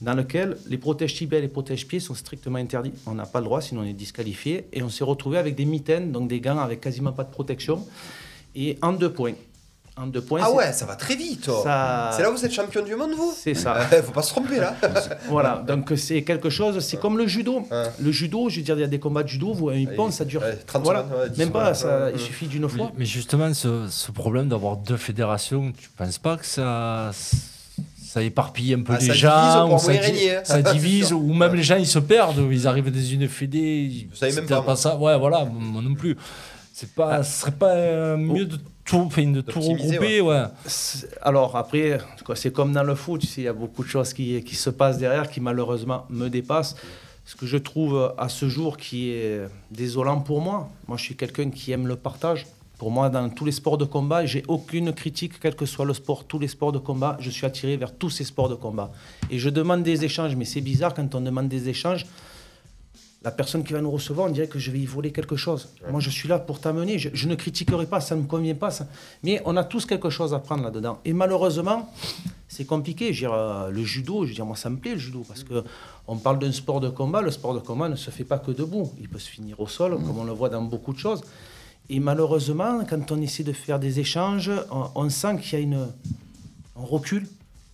dans 0.00 0.14
lequel 0.14 0.56
les 0.68 0.78
protèges 0.78 1.14
tibiales 1.14 1.40
et 1.44 1.46
les 1.46 1.52
protèges 1.52 1.86
pieds 1.86 2.00
sont 2.00 2.14
strictement 2.14 2.58
interdits. 2.58 2.92
On 3.06 3.14
n'a 3.14 3.26
pas 3.26 3.38
le 3.38 3.44
droit, 3.44 3.60
sinon 3.60 3.82
on 3.82 3.84
est 3.84 3.92
disqualifié. 3.92 4.64
Et 4.72 4.82
on 4.82 4.88
s'est 4.88 5.04
retrouvé 5.04 5.38
avec 5.38 5.54
des 5.54 5.66
mitaines, 5.66 6.10
donc 6.10 6.28
des 6.28 6.40
gants 6.40 6.58
avec 6.58 6.80
quasiment 6.80 7.12
pas 7.12 7.22
de 7.24 7.30
protection, 7.30 7.86
et 8.56 8.76
en 8.82 8.92
deux 8.92 9.12
points. 9.12 9.34
En 10.00 10.06
deux 10.06 10.22
points. 10.22 10.40
Ah 10.42 10.50
ouais, 10.52 10.72
ça 10.72 10.86
va 10.86 10.96
très 10.96 11.14
vite. 11.14 11.46
oh. 11.48 11.60
Ça- 11.62 12.10
C'est 12.16 12.22
là 12.22 12.30
où 12.30 12.36
vous 12.36 12.44
êtes 12.44 12.52
champion 12.52 12.82
du 12.82 12.94
monde, 12.96 13.10
vous 13.16 13.34
C'est 13.36 13.52
ça. 13.54 13.74
Faut 14.04 14.12
pas 14.12 14.22
se 14.22 14.30
tromper 14.30 14.56
là. 14.58 14.74
Voilà, 15.28 15.62
donc 15.66 15.92
c'est 15.96 16.22
quelque 16.22 16.48
chose, 16.48 16.78
c'est 16.84 16.96
comme 16.98 17.18
le 17.18 17.26
judo. 17.26 17.66
Le 18.00 18.10
judo, 18.12 18.48
je 18.48 18.56
veux 18.56 18.62
dire, 18.62 18.76
il 18.76 18.80
y 18.80 18.84
a 18.84 18.88
des 18.88 18.98
combats 18.98 19.22
de 19.22 19.28
judo, 19.28 19.52
vous, 19.52 19.68
un 19.68 19.74
hippon, 19.74 20.10
ça 20.10 20.24
dure 20.24 20.42
30 20.66 20.82
voilà. 20.84 21.00
secondes, 21.04 21.18
ouais, 21.20 21.30
10 21.30 21.38
Même 21.38 21.50
pas, 21.50 21.74
ça, 21.74 22.10
il 22.14 22.18
suffit 22.20 22.46
d'une 22.46 22.68
fois. 22.68 22.86
Mais, 22.92 23.00
mais 23.00 23.04
justement, 23.04 23.52
ce, 23.52 23.86
ce 23.88 24.10
problème 24.10 24.48
d'avoir 24.48 24.76
deux 24.78 24.96
fédérations, 24.96 25.72
tu 25.78 25.88
penses 25.90 26.18
pas 26.18 26.36
que 26.38 26.46
ça, 26.46 27.10
ça 28.02 28.22
éparpille 28.22 28.72
un 28.74 28.82
peu 28.82 28.94
Ah, 28.94 28.98
les 29.00 29.06
ça 29.06 29.12
divise 29.12 29.20
gens 29.22 29.66
pour 29.68 29.74
ou 29.74 29.78
ça, 29.78 29.92
moins 29.92 30.00
di- 30.00 30.06
régner, 30.06 30.36
hein. 30.36 30.40
ça 30.44 30.62
divise 30.62 31.12
ou 31.12 31.32
même 31.34 31.54
les 31.54 31.62
gens 31.62 31.76
ils 31.76 31.86
se 31.86 31.98
perdent, 31.98 32.42
ils 32.50 32.66
arrivent 32.66 32.90
dans 32.90 33.00
une 33.00 33.28
fédé, 33.28 33.58
ils 34.10 34.16
savez 34.16 34.32
même 34.32 34.46
pas, 34.46 34.76
ça. 34.76 34.96
Ouais, 34.96 35.16
voilà, 35.18 35.44
moi 35.44 35.82
non 35.82 35.94
plus. 35.94 36.16
C'est 36.72 36.94
pas, 36.94 37.22
ce 37.22 37.40
serait 37.42 37.50
pas 37.52 37.72
euh, 37.72 38.16
mieux 38.16 38.46
de 38.46 38.56
tout, 38.90 38.96
enfin, 38.98 39.26
de 39.26 39.40
tout 39.40 39.60
regrouper, 39.60 40.20
ouais. 40.20 40.44
Alors 41.22 41.56
après, 41.56 41.98
quoi, 42.24 42.34
c'est 42.34 42.52
comme 42.52 42.72
dans 42.72 42.82
le 42.82 42.96
foot, 42.96 43.20
tu 43.20 43.26
sais, 43.26 43.42
il 43.42 43.44
y 43.44 43.48
a 43.48 43.52
beaucoup 43.52 43.84
de 43.84 43.88
choses 43.88 44.12
qui, 44.12 44.42
qui 44.42 44.56
se 44.56 44.70
passent 44.70 44.98
derrière 44.98 45.30
qui 45.30 45.40
malheureusement 45.40 46.06
me 46.10 46.28
dépassent. 46.28 46.74
ce 47.24 47.36
que 47.36 47.46
je 47.46 47.58
trouve 47.58 48.12
à 48.18 48.28
ce 48.28 48.48
jour 48.48 48.76
qui 48.76 49.10
est 49.10 49.40
désolant 49.70 50.20
pour 50.20 50.40
moi, 50.40 50.68
moi 50.88 50.96
je 50.96 51.04
suis 51.04 51.16
quelqu'un 51.16 51.50
qui 51.50 51.70
aime 51.70 51.86
le 51.86 51.96
partage. 51.96 52.46
Pour 52.78 52.90
moi, 52.90 53.10
dans 53.10 53.28
tous 53.28 53.44
les 53.44 53.52
sports 53.52 53.76
de 53.76 53.84
combat, 53.84 54.24
j'ai 54.24 54.42
aucune 54.48 54.92
critique, 54.92 55.34
quel 55.38 55.54
que 55.54 55.66
soit 55.66 55.84
le 55.84 55.92
sport, 55.92 56.24
tous 56.24 56.38
les 56.38 56.48
sports 56.48 56.72
de 56.72 56.78
combat, 56.78 57.16
je 57.20 57.28
suis 57.30 57.44
attiré 57.44 57.76
vers 57.76 57.94
tous 57.94 58.10
ces 58.10 58.24
sports 58.24 58.48
de 58.48 58.54
combat. 58.54 58.90
Et 59.30 59.38
je 59.38 59.50
demande 59.50 59.82
des 59.82 60.02
échanges, 60.04 60.34
mais 60.34 60.46
c'est 60.46 60.62
bizarre 60.62 60.94
quand 60.94 61.14
on 61.14 61.20
demande 61.20 61.48
des 61.48 61.68
échanges, 61.68 62.06
la 63.22 63.30
personne 63.30 63.62
qui 63.64 63.74
va 63.74 63.82
nous 63.82 63.90
recevoir, 63.90 64.28
on 64.28 64.30
dirait 64.30 64.46
que 64.46 64.58
je 64.58 64.70
vais 64.70 64.78
y 64.78 64.86
voler 64.86 65.12
quelque 65.12 65.36
chose. 65.36 65.68
Moi, 65.90 66.00
je 66.00 66.08
suis 66.08 66.26
là 66.26 66.38
pour 66.38 66.58
t'amener. 66.58 66.98
Je, 66.98 67.10
je 67.12 67.28
ne 67.28 67.34
critiquerai 67.34 67.84
pas, 67.84 68.00
ça 68.00 68.16
ne 68.16 68.22
me 68.22 68.26
convient 68.26 68.54
pas. 68.54 68.70
ça. 68.70 68.86
Mais 69.22 69.42
on 69.44 69.56
a 69.58 69.64
tous 69.64 69.84
quelque 69.84 70.08
chose 70.08 70.32
à 70.32 70.38
prendre 70.38 70.64
là-dedans. 70.64 71.00
Et 71.04 71.12
malheureusement, 71.12 71.92
c'est 72.48 72.64
compliqué. 72.64 73.12
Je 73.12 73.26
veux 73.26 73.30
dire, 73.30 73.32
euh, 73.34 73.70
le 73.70 73.84
judo, 73.84 74.24
je 74.24 74.30
veux 74.30 74.34
dire, 74.34 74.46
moi, 74.46 74.56
ça 74.56 74.70
me 74.70 74.78
plaît 74.78 74.92
le 74.92 74.98
judo 74.98 75.22
parce 75.28 75.44
que 75.44 75.62
on 76.06 76.16
parle 76.16 76.38
d'un 76.38 76.50
sport 76.52 76.80
de 76.80 76.88
combat. 76.88 77.20
Le 77.20 77.30
sport 77.30 77.52
de 77.52 77.60
combat 77.60 77.90
ne 77.90 77.96
se 77.96 78.10
fait 78.10 78.24
pas 78.24 78.38
que 78.38 78.52
debout. 78.52 78.90
Il 78.98 79.08
peut 79.10 79.18
se 79.18 79.28
finir 79.28 79.60
au 79.60 79.66
sol, 79.66 79.92
comme 79.92 80.18
on 80.18 80.24
le 80.24 80.32
voit 80.32 80.48
dans 80.48 80.62
beaucoup 80.62 80.94
de 80.94 80.98
choses. 80.98 81.20
Et 81.90 82.00
malheureusement, 82.00 82.84
quand 82.88 83.12
on 83.12 83.20
essaie 83.20 83.44
de 83.44 83.52
faire 83.52 83.78
des 83.78 84.00
échanges, 84.00 84.50
on, 84.70 84.86
on 84.94 85.10
sent 85.10 85.38
qu'il 85.42 85.58
y 85.58 85.62
a 85.62 85.64
une, 85.64 85.88
un 86.76 86.84
recul. 86.84 87.26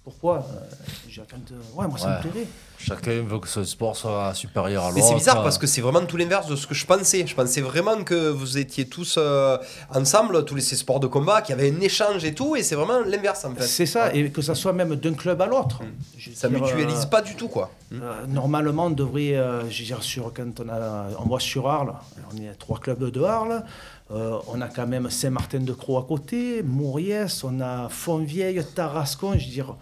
Pourquoi 0.07 0.37
Euh, 0.37 1.19
euh, 1.19 1.55
Ouais, 1.75 1.89
moi, 1.89 1.99
ça 1.99 2.07
Ouais. 2.07 2.17
me 2.25 2.31
plairait. 2.31 2.47
Chacun 2.79 3.23
veut 3.23 3.41
que 3.41 3.49
ce 3.49 3.65
sport 3.65 3.97
soit 3.97 4.33
supérieur 4.35 4.85
à 4.85 4.87
l'autre. 4.91 4.97
Mais 5.01 5.03
c'est 5.09 5.15
bizarre 5.17 5.43
parce 5.43 5.59
que 5.59 5.67
c'est 5.67 5.81
vraiment 5.81 6.05
tout 6.07 6.17
l'inverse 6.17 6.47
de 6.47 6.55
ce 6.55 6.65
que 6.69 6.75
je 6.75 6.87
pensais. 6.87 7.27
Je 7.27 7.35
pensais 7.35 7.61
vraiment 7.61 8.05
que 8.05 8.29
vous 8.31 8.57
étiez 8.57 8.87
tous 8.87 9.17
euh, 9.19 9.59
ensemble, 9.93 10.45
tous 10.45 10.55
les 10.55 10.61
ces 10.61 10.77
sports 10.77 11.01
de 11.01 11.09
combat, 11.09 11.43
qu'il 11.43 11.57
y 11.57 11.59
avait 11.59 11.73
un 11.77 11.81
échange 11.81 12.25
et 12.25 12.35
tout, 12.35 12.55
et 12.55 12.63
c'est 12.63 12.77
vraiment 12.77 13.01
l'inverse 13.05 13.45
en 13.47 13.53
fait. 13.57 13.65
C'est 13.65 13.87
ça, 13.87 14.15
et 14.15 14.31
que 14.31 14.43
ça 14.43 14.55
soit 14.55 14.73
même 14.73 14.95
d'un 14.95 15.15
club 15.15 15.43
à 15.43 15.47
l'autre. 15.47 15.81
Veux 15.83 16.35
Ça 16.35 16.49
dire, 16.49 16.61
mutualise 16.61 17.03
euh, 17.03 17.07
pas 17.07 17.23
du 17.23 17.35
tout 17.35 17.49
quoi. 17.49 17.71
Euh, 17.93 18.27
normalement, 18.29 18.85
on 18.87 18.91
devrait, 18.91 19.35
euh, 19.35 19.69
je 19.69 19.81
veux 19.81 19.87
dire, 19.87 20.03
sur, 20.05 20.33
quand 20.33 20.61
on, 20.61 20.69
a, 20.69 21.07
on 21.19 21.25
voit 21.27 21.41
sur 21.41 21.69
Arles, 21.69 21.95
on 22.33 22.41
est 22.41 22.49
à 22.51 22.55
trois 22.55 22.79
clubs 22.79 23.11
de 23.11 23.23
Arles, 23.23 23.65
euh, 24.13 24.39
on 24.47 24.61
a 24.61 24.69
quand 24.69 24.87
même 24.87 25.11
Saint-Martin-de-Croix 25.11 26.01
à 26.01 26.05
côté, 26.05 26.63
Mauriès, 26.63 27.43
on 27.43 27.61
a 27.61 27.89
Fontvieille, 27.89 28.63
Tarascon, 28.75 29.33
je 29.37 29.47
veux 29.47 29.51
dire, 29.51 29.75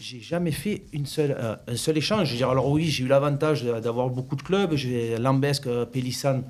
j'ai 0.00 0.20
jamais 0.20 0.52
fait 0.52 0.82
une 0.92 1.06
seule, 1.06 1.36
euh, 1.38 1.56
un 1.66 1.76
seul 1.76 1.96
échange. 1.98 2.28
Je 2.28 2.32
veux 2.32 2.38
dire, 2.38 2.50
alors 2.50 2.68
oui, 2.70 2.86
j'ai 2.86 3.04
eu 3.04 3.08
l'avantage 3.08 3.64
d'avoir 3.64 4.08
beaucoup 4.10 4.36
de 4.36 4.42
clubs, 4.42 4.74
j'ai 4.74 5.16
Lambesque, 5.18 5.68
Pélissane 5.92 6.44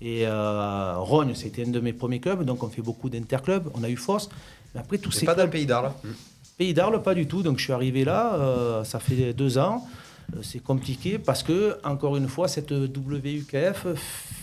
et 0.00 0.26
euh, 0.26 0.94
Rogne, 0.96 1.34
c'était 1.34 1.64
un 1.66 1.70
de 1.70 1.80
mes 1.80 1.92
premiers 1.92 2.20
clubs, 2.20 2.44
donc 2.44 2.62
on 2.62 2.68
fait 2.68 2.82
beaucoup 2.82 3.10
d'interclubs, 3.10 3.68
on 3.74 3.82
a 3.84 3.90
eu 3.90 3.96
Fosse, 3.96 4.30
mais 4.74 4.80
après 4.80 4.98
tous 4.98 5.10
C'est 5.10 5.20
ces 5.20 5.26
pas 5.26 5.34
dans 5.34 5.44
le 5.44 5.50
pays 5.50 5.66
d'Arles. 5.66 5.92
Pays 6.56 6.72
d'Arles, 6.72 7.02
pas 7.02 7.14
du 7.14 7.26
tout. 7.26 7.42
Donc 7.42 7.58
je 7.58 7.64
suis 7.64 7.72
arrivé 7.72 8.04
là, 8.04 8.34
euh, 8.34 8.84
ça 8.84 8.98
fait 8.98 9.32
deux 9.34 9.58
ans. 9.58 9.86
Euh, 10.34 10.40
C'est 10.42 10.60
compliqué 10.60 11.18
parce 11.18 11.42
que, 11.42 11.76
encore 11.84 12.16
une 12.16 12.28
fois, 12.28 12.48
cette 12.48 12.70
WUKF 12.70 13.86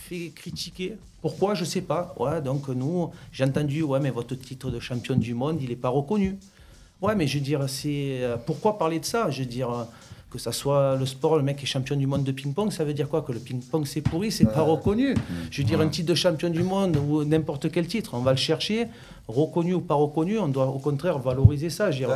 fait 0.07 0.31
critiquer. 0.35 0.97
Pourquoi? 1.21 1.55
Je 1.55 1.65
sais 1.65 1.81
pas. 1.81 2.13
Ouais, 2.19 2.41
donc 2.41 2.67
nous, 2.69 3.09
j'ai 3.31 3.43
entendu, 3.43 3.81
ouais, 3.81 3.99
mais 3.99 4.11
votre 4.11 4.35
titre 4.35 4.69
de 4.69 4.79
champion 4.79 5.15
du 5.15 5.33
monde, 5.33 5.59
il 5.61 5.69
n'est 5.69 5.75
pas 5.75 5.89
reconnu. 5.89 6.37
Ouais, 7.01 7.15
mais 7.15 7.27
je 7.27 7.37
veux 7.37 7.43
dire, 7.43 7.63
c'est. 7.67 8.19
euh, 8.21 8.37
Pourquoi 8.45 8.77
parler 8.77 8.99
de 8.99 9.05
ça? 9.05 9.29
Je 9.29 9.39
veux 9.41 9.45
dire. 9.49 9.69
euh, 9.69 9.83
Que 10.29 10.37
ça 10.39 10.51
soit 10.51 10.97
le 10.97 11.05
sport, 11.05 11.37
le 11.37 11.41
mec 11.43 11.63
est 11.63 11.65
champion 11.65 11.95
du 11.95 12.05
monde 12.05 12.23
de 12.25 12.33
ping-pong, 12.33 12.69
ça 12.69 12.83
veut 12.83 12.93
dire 12.93 13.07
quoi? 13.07 13.21
Que 13.21 13.31
le 13.31 13.39
ping-pong 13.39 13.85
c'est 13.85 14.01
pourri, 14.01 14.29
c'est 14.29 14.43
pas 14.45 14.61
reconnu. 14.61 15.15
Je 15.51 15.61
veux 15.61 15.67
dire, 15.67 15.79
un 15.79 15.87
titre 15.87 16.09
de 16.09 16.15
champion 16.15 16.49
du 16.49 16.63
monde 16.63 16.97
ou 16.97 17.23
n'importe 17.23 17.71
quel 17.71 17.87
titre, 17.87 18.11
on 18.13 18.19
va 18.21 18.31
le 18.31 18.37
chercher, 18.37 18.87
reconnu 19.27 19.73
ou 19.73 19.81
pas 19.81 19.95
reconnu, 19.95 20.39
on 20.39 20.47
doit 20.47 20.65
au 20.67 20.79
contraire 20.79 21.17
valoriser 21.19 21.69
ça. 21.69 21.89
dire. 21.89 22.09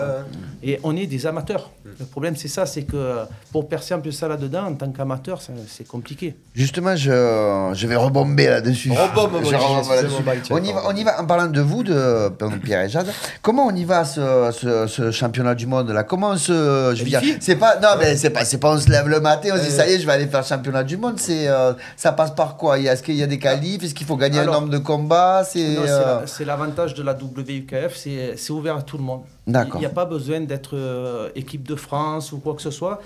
Et 0.64 0.80
on 0.84 0.96
est 0.96 1.08
des 1.08 1.26
amateurs. 1.26 1.72
Le 2.00 2.06
problème 2.06 2.36
c'est 2.36 2.48
ça, 2.48 2.66
c'est 2.66 2.84
que 2.84 3.18
pour 3.52 3.68
percer 3.68 3.94
un 3.94 4.00
peu 4.00 4.12
ça 4.12 4.28
là-dedans, 4.28 4.66
en 4.68 4.74
tant 4.76 4.90
qu'amateur, 4.92 5.42
ça- 5.42 5.52
c'est 5.68 5.88
compliqué. 5.88 6.36
Justement, 6.54 6.96
je, 6.96 7.72
je 7.74 7.88
vais 7.88 7.96
rebomber 7.96 8.48
là-dessus. 8.48 8.92
Rebombe, 8.92 9.44
Je 9.44 9.52
là-dessus. 9.52 10.54
On, 10.54 10.64
y 10.64 10.72
va, 10.72 10.82
on 10.88 10.96
y 10.96 11.04
va, 11.04 11.22
en 11.22 11.26
parlant 11.26 11.48
de 11.48 11.62
vous, 11.62 11.84
de 11.84 12.30
pardon, 12.30 12.58
Pierre 12.64 12.84
et 12.84 12.90
Jade, 12.90 13.08
comment 13.42 13.66
on 13.68 13.76
y 13.76 13.84
va 13.84 14.06
ce, 14.06 14.50
ce- 14.54 14.88
ce 14.88 15.12
championnat 15.12 15.56
du 15.56 15.68
monde 15.68 15.90
là? 15.90 16.04
Comment 16.04 16.30
on 16.32 16.38
se. 16.38 16.94
Je 16.96 17.04
veux 17.04 17.10
dire, 17.10 17.22
c'est 17.40 17.56
pas. 17.56 17.78
Non, 17.80 17.90
mais 18.00 18.16
c'est 18.18 18.30
pas, 18.30 18.46
c'est 18.46 18.58
pas 18.58 18.74
on 18.74 18.78
se 18.80 18.90
lève 18.90 19.08
le 19.08 19.20
matin, 19.20 19.50
on 19.54 19.58
se 19.58 19.64
dit 19.64 19.72
ça 19.72 19.88
y 19.88 19.94
est, 19.94 20.00
je 20.00 20.06
vais 20.06 20.14
aller 20.14 20.28
faire 20.28 20.42
le 20.42 20.46
championnat 20.46 20.84
du 20.84 20.98
monde. 20.98 21.16
C'est, 21.20 21.48
euh, 21.48 21.74
ça 21.98 22.12
passe 22.14 22.32
par 22.32 22.56
quoi? 22.58 22.80
Est-ce 22.80 23.04
qu'il 23.04 23.16
y 23.16 23.24
a 23.24 23.28
des 23.28 23.40
qualifs? 23.40 23.84
Est-ce 23.84 23.94
qu'il 23.94 24.08
faut 24.08 24.18
gagner 24.18 24.40
Alors- 24.40 24.56
un 24.56 24.60
nombre 24.62 24.72
de 24.72 24.78
combats? 24.78 25.44
C'est. 25.44 25.78
Euh, 25.78 26.20
l'avantage 26.46 26.94
de 26.94 27.01
la 27.02 27.14
WUKF, 27.14 27.96
c'est 27.96 28.38
c'est 28.38 28.52
ouvert 28.52 28.78
à 28.78 28.82
tout 28.82 28.98
le 28.98 29.04
monde. 29.04 29.24
D'accord. 29.48 29.76
Il 29.78 29.80
n'y 29.80 29.86
a 29.86 29.90
pas 29.90 30.06
besoin 30.06 30.42
d'être 30.42 30.76
euh, 30.76 31.30
équipe 31.36 31.68
de 31.68 31.76
France 31.76 32.32
ou 32.32 32.40
quoi 32.40 32.54
que 32.56 32.62
ce 32.62 32.72
soit. 32.72 33.02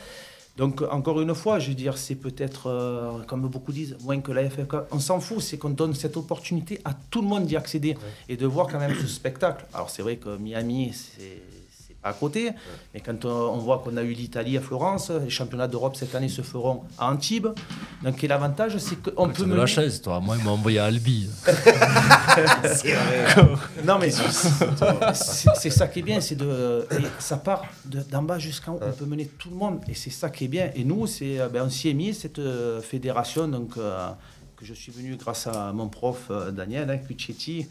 Donc, 0.57 0.81
encore 0.89 1.19
une 1.19 1.35
fois, 1.35 1.59
je 1.59 1.69
veux 1.69 1.75
dire, 1.75 1.97
c'est 1.97 2.15
peut-être, 2.15 2.69
euh, 2.69 3.19
comme 3.27 3.41
beaucoup 3.41 3.73
disent, 3.73 3.97
moins 4.01 4.21
que 4.21 4.31
la 4.31 4.49
FFK. 4.49 4.75
On 4.91 4.99
s'en 4.99 5.19
fout, 5.19 5.41
c'est 5.41 5.57
qu'on 5.57 5.71
donne 5.71 5.93
cette 5.93 6.15
opportunité 6.15 6.79
à 6.85 6.93
tout 7.11 7.21
le 7.21 7.27
monde 7.27 7.45
d'y 7.45 7.57
accéder 7.57 7.97
et 8.29 8.37
de 8.37 8.45
voir 8.45 8.67
quand 8.67 8.79
même 8.79 8.95
ce 8.95 9.07
spectacle. 9.07 9.65
Alors, 9.73 9.89
c'est 9.89 10.01
vrai 10.01 10.15
que 10.15 10.37
Miami, 10.37 10.93
c'est 10.93 11.41
à 12.05 12.13
côté, 12.13 12.51
mais 12.93 12.99
quand 13.01 13.25
on, 13.25 13.29
on 13.29 13.57
voit 13.57 13.79
qu'on 13.79 13.97
a 13.97 14.03
eu 14.03 14.13
l'Italie 14.13 14.57
à 14.57 14.61
Florence, 14.61 15.09
les 15.09 15.29
championnats 15.31 15.67
d'Europe 15.67 15.95
cette 15.95 16.13
année 16.13 16.29
se 16.29 16.43
feront 16.43 16.83
à 16.99 17.11
Antibes. 17.11 17.47
Donc, 18.03 18.23
et 18.23 18.27
l'avantage, 18.27 18.77
c'est 18.77 18.95
qu'on 19.01 19.29
peut 19.29 19.43
mener- 19.43 19.57
la 19.57 19.65
chaise, 19.65 20.01
toi. 20.01 20.19
Moi, 20.19 20.35
il 20.37 20.43
m'a 20.45 20.51
envoyé 20.51 20.77
à 20.77 20.85
Albi. 20.85 21.27
c'est 22.63 22.93
vrai. 22.93 23.35
non, 23.85 23.97
mais 23.99 24.11
c'est- 24.11 25.69
ça 25.71 25.87
qui 25.87 25.99
est 25.99 26.03
bien, 26.03 26.21
c'est 26.21 26.35
de. 26.35 26.85
et 26.91 27.03
ça 27.19 27.37
part 27.37 27.63
de- 27.85 28.01
d'en 28.01 28.21
bas 28.21 28.37
jusqu'en 28.37 28.73
haut. 28.75 28.79
On 28.85 28.91
peut 28.91 29.05
mener 29.05 29.25
tout 29.25 29.49
le 29.49 29.55
monde, 29.55 29.79
et 29.87 29.95
c'est 29.95 30.11
ça 30.11 30.29
qui 30.29 30.45
est 30.45 30.49
bien. 30.49 30.69
Et 30.75 30.83
nous, 30.83 31.07
c'est, 31.07 31.39
euh, 31.39 31.49
ben, 31.49 31.63
on 31.65 31.69
s'y 31.69 31.89
est 31.89 31.93
mis, 31.93 32.13
cette 32.13 32.37
euh, 32.39 32.81
fédération, 32.81 33.47
donc, 33.47 33.77
euh, 33.77 34.09
que 34.57 34.63
je 34.65 34.73
suis 34.75 34.91
venu 34.91 35.15
grâce 35.17 35.47
à 35.47 35.73
mon 35.73 35.87
prof 35.89 36.27
euh, 36.29 36.51
Daniel 36.51 36.89
hein, 36.89 36.93
un 36.93 36.97
petit 36.99 37.67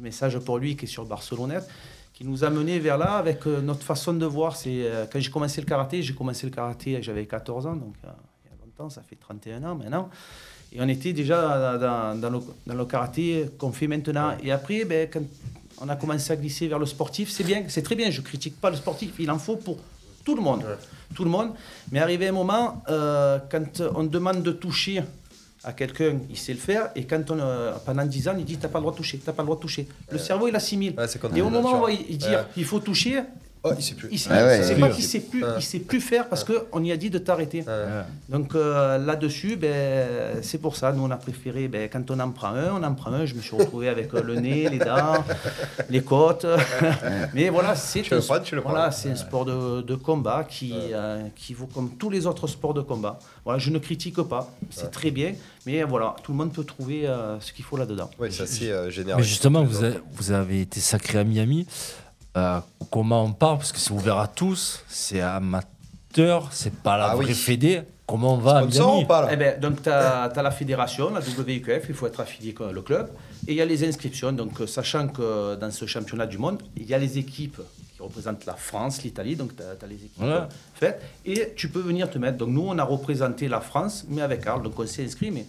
message 0.00 0.38
pour 0.38 0.58
lui 0.58 0.76
qui 0.76 0.84
est 0.84 0.88
sur 0.88 1.04
Barcelonnette, 1.04 1.66
qui 2.16 2.24
nous 2.24 2.44
a 2.44 2.50
menés 2.50 2.78
vers 2.78 2.96
là 2.96 3.18
avec 3.18 3.46
euh, 3.46 3.60
notre 3.60 3.82
façon 3.82 4.14
de 4.14 4.24
voir. 4.24 4.56
C'est, 4.56 4.86
euh, 4.86 5.04
quand 5.12 5.20
j'ai 5.20 5.30
commencé 5.30 5.60
le 5.60 5.66
karaté, 5.66 6.02
j'ai 6.02 6.14
commencé 6.14 6.46
le 6.46 6.50
karaté, 6.52 7.02
j'avais 7.02 7.26
14 7.26 7.66
ans, 7.66 7.76
donc 7.76 7.94
euh, 8.04 8.08
il 8.46 8.50
y 8.50 8.54
a 8.54 8.64
longtemps, 8.64 8.88
ça 8.88 9.02
fait 9.02 9.16
31 9.16 9.62
ans 9.64 9.74
maintenant. 9.74 10.08
Et 10.72 10.80
on 10.80 10.88
était 10.88 11.12
déjà 11.12 11.78
dans, 11.78 12.18
dans 12.18 12.30
le, 12.30 12.38
dans 12.66 12.74
le 12.74 12.84
karaté 12.86 13.50
qu'on 13.58 13.70
fait 13.70 13.86
maintenant. 13.86 14.34
Et 14.42 14.50
après, 14.50 14.86
ben, 14.86 15.08
quand 15.12 15.22
on 15.78 15.88
a 15.90 15.96
commencé 15.96 16.32
à 16.32 16.36
glisser 16.36 16.68
vers 16.68 16.78
le 16.78 16.86
sportif, 16.86 17.30
c'est 17.30 17.44
bien, 17.44 17.64
c'est 17.68 17.82
très 17.82 17.94
bien. 17.94 18.10
Je 18.10 18.22
critique 18.22 18.58
pas 18.60 18.70
le 18.70 18.76
sportif, 18.76 19.12
il 19.18 19.30
en 19.30 19.38
faut 19.38 19.56
pour 19.56 19.78
tout 20.24 20.34
le 20.34 20.42
monde, 20.42 20.64
tout 21.14 21.22
le 21.22 21.30
monde. 21.30 21.50
Mais 21.92 22.00
arrivé 22.00 22.28
un 22.28 22.32
moment, 22.32 22.82
euh, 22.88 23.38
quand 23.50 23.82
on 23.94 24.04
demande 24.04 24.42
de 24.42 24.52
toucher 24.52 25.02
à 25.66 25.72
quelqu'un, 25.72 26.18
il 26.30 26.38
sait 26.38 26.52
le 26.52 26.60
faire. 26.60 26.90
Et 26.94 27.04
quand 27.04 27.30
on, 27.30 27.38
euh, 27.40 27.72
pendant 27.84 28.06
10 28.06 28.28
ans, 28.28 28.34
il 28.38 28.44
dit 28.44 28.56
t'as 28.56 28.68
pas 28.68 28.78
le 28.78 28.82
droit 28.82 28.92
de 28.92 28.96
toucher, 28.96 29.18
t'as 29.18 29.32
pas 29.32 29.42
le 29.42 29.46
droit 29.46 29.56
de 29.56 29.60
toucher. 29.60 29.86
Le 30.10 30.18
cerveau, 30.18 30.46
il 30.46 30.54
assimile. 30.54 30.94
et 31.34 31.42
au 31.42 31.50
moment 31.50 31.82
où 31.82 31.88
nature. 31.88 32.06
il 32.08 32.18
dit 32.18 32.34
il 32.56 32.64
faut 32.64 32.78
toucher. 32.78 33.20
Il 33.76 33.82
sait 33.82 33.94
plus. 33.94 34.08
Il 34.12 34.18
sait, 34.18 34.30
Ah 34.32 34.44
ouais, 34.44 34.62
c'est 34.62 34.74
ouais. 34.74 34.80
pas 34.80 34.88
qu'il 34.90 35.04
sait 35.04 35.20
plus, 35.20 35.44
il 35.56 35.62
sait 35.62 35.78
plus 35.78 36.00
faire 36.00 36.28
parce 36.28 36.44
qu'on 36.44 36.82
y 36.84 36.92
a 36.92 36.96
dit 36.96 37.10
de 37.10 37.18
t'arrêter. 37.18 37.64
Donc 38.28 38.54
euh, 38.54 38.98
là-dessus, 38.98 39.56
ben, 39.56 40.38
c'est 40.42 40.58
pour 40.58 40.76
ça, 40.76 40.92
nous 40.92 41.02
on 41.04 41.10
a 41.10 41.16
préféré, 41.16 41.68
ben, 41.68 41.88
quand 41.92 42.10
on 42.10 42.20
en 42.20 42.30
prend 42.30 42.48
un, 42.54 42.72
on 42.80 42.82
en 42.82 42.94
prend 42.94 43.12
un. 43.12 43.24
Je 43.26 43.34
me 43.34 43.40
suis 43.40 43.56
retrouvé 43.56 43.88
avec 43.88 44.12
euh, 44.14 44.22
le 44.22 44.36
nez, 44.36 44.68
les 44.68 44.78
dents, 44.78 45.24
les 45.90 46.02
côtes. 46.02 46.46
Mais 47.34 47.48
voilà, 47.48 47.74
c'est 47.74 48.12
un, 48.12 48.20
prends, 48.20 48.40
tu 48.40 48.54
le 48.54 48.60
prends. 48.60 48.70
voilà, 48.70 48.90
c'est 48.90 49.10
un 49.10 49.16
sport 49.16 49.44
de, 49.44 49.82
de 49.82 49.94
combat 49.94 50.44
qui, 50.48 50.74
euh, 50.92 51.22
qui 51.34 51.54
vaut 51.54 51.66
comme 51.66 51.90
tous 51.96 52.10
les 52.10 52.26
autres 52.26 52.46
sports 52.46 52.74
de 52.74 52.80
combat. 52.82 53.18
Voilà, 53.44 53.58
je 53.58 53.70
ne 53.70 53.78
critique 53.78 54.20
pas, 54.22 54.50
c'est 54.70 54.90
très 54.90 55.10
bien, 55.10 55.34
mais 55.66 55.82
voilà, 55.84 56.16
tout 56.22 56.32
le 56.32 56.38
monde 56.38 56.52
peut 56.52 56.64
trouver 56.64 57.06
euh, 57.06 57.38
ce 57.40 57.52
qu'il 57.52 57.64
faut 57.64 57.76
là-dedans. 57.76 58.10
Oui, 58.18 58.32
ça 58.32 58.46
c'est 58.46 58.70
euh, 58.70 58.90
général. 58.90 59.20
Mais 59.20 59.26
justement, 59.26 59.64
vous 59.64 60.32
avez 60.32 60.60
été 60.60 60.80
sacré 60.80 61.18
à 61.18 61.24
Miami. 61.24 61.66
Euh, 62.36 62.60
comment 62.90 63.24
on 63.24 63.32
parle 63.32 63.58
Parce 63.58 63.72
que 63.72 63.78
c'est 63.78 63.92
ouvert 63.92 64.18
à 64.18 64.28
tous, 64.28 64.82
c'est 64.88 65.20
amateur, 65.20 66.48
c'est 66.52 66.74
pas 66.74 66.96
la 66.98 67.06
Ah 67.10 67.16
vraie 67.16 67.26
oui. 67.26 67.34
fédé. 67.34 67.82
Comment 68.06 68.34
on 68.34 68.38
va 68.38 68.58
à 68.58 68.64
Miami 68.64 69.06
Eh 69.32 69.36
ben, 69.36 69.58
Donc, 69.58 69.82
tu 69.82 69.88
as, 69.88 70.30
la 70.36 70.50
fédération, 70.52 71.10
la 71.12 71.20
WQF, 71.20 71.86
il 71.88 71.94
faut 71.94 72.06
être 72.06 72.20
affilié 72.20 72.54
avec 72.60 72.72
le 72.74 72.82
club. 72.82 73.08
Et 73.48 73.52
il 73.52 73.56
y 73.56 73.60
a 73.60 73.64
les 73.64 73.86
inscriptions. 73.88 74.30
Donc, 74.32 74.60
euh, 74.60 74.66
sachant 74.66 75.08
que 75.08 75.56
dans 75.56 75.70
ce 75.72 75.86
championnat 75.86 76.26
du 76.26 76.38
monde, 76.38 76.62
il 76.76 76.84
y 76.86 76.94
a 76.94 76.98
les 76.98 77.18
équipes 77.18 77.60
qui 77.96 78.02
représentent 78.02 78.46
la 78.46 78.54
France, 78.54 79.02
l'Italie. 79.02 79.34
Donc, 79.34 79.56
tu 79.56 79.62
as, 79.62 79.86
les 79.88 79.94
équipes 79.96 80.12
Voilà. 80.18 80.34
euh, 80.42 80.46
faites. 80.74 81.02
Et 81.24 81.52
tu 81.56 81.68
peux 81.68 81.80
venir 81.80 82.08
te 82.08 82.18
mettre. 82.18 82.38
Donc, 82.38 82.50
nous, 82.50 82.66
on 82.68 82.78
a 82.78 82.84
représenté 82.84 83.48
la 83.48 83.60
France, 83.60 84.04
mais 84.08 84.22
avec 84.22 84.46
Arles. 84.46 84.62
Donc, 84.62 84.78
on 84.78 84.86
s'est 84.86 85.04
inscrit, 85.04 85.32
mais. 85.32 85.46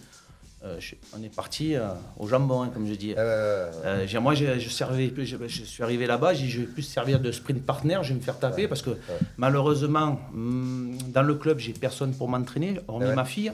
Euh, 0.64 0.76
je- 0.80 0.94
on 1.16 1.22
est 1.22 1.34
parti 1.34 1.74
euh, 1.76 1.88
au 2.18 2.26
jambon, 2.26 2.62
hein, 2.62 2.70
comme 2.72 2.86
je 2.86 2.94
dis. 2.94 3.14
Euh, 3.16 3.70
j'ai- 4.06 4.18
moi, 4.18 4.34
je, 4.34 4.58
je 4.58 4.68
servais, 4.68 5.12
je, 5.16 5.36
je 5.46 5.62
suis 5.64 5.82
arrivé 5.82 6.06
là-bas, 6.06 6.34
j'ai 6.34 6.44
dit, 6.46 6.50
je 6.50 6.60
vais 6.60 6.66
plus 6.66 6.82
servir 6.82 7.20
de 7.20 7.30
sprint 7.30 7.64
partner, 7.64 7.98
je 8.02 8.08
vais 8.08 8.14
me 8.16 8.20
faire 8.20 8.38
taper 8.38 8.66
parce 8.68 8.82
que 8.82 8.90
malheureusement, 9.36 10.18
hum, 10.34 10.96
dans 11.08 11.22
le 11.22 11.34
club, 11.34 11.58
j'ai 11.58 11.72
personne 11.72 12.12
pour 12.12 12.28
m'entraîner, 12.28 12.80
hormis 12.88 13.06
Ouais. 13.06 13.14
ma 13.14 13.24
fille. 13.24 13.52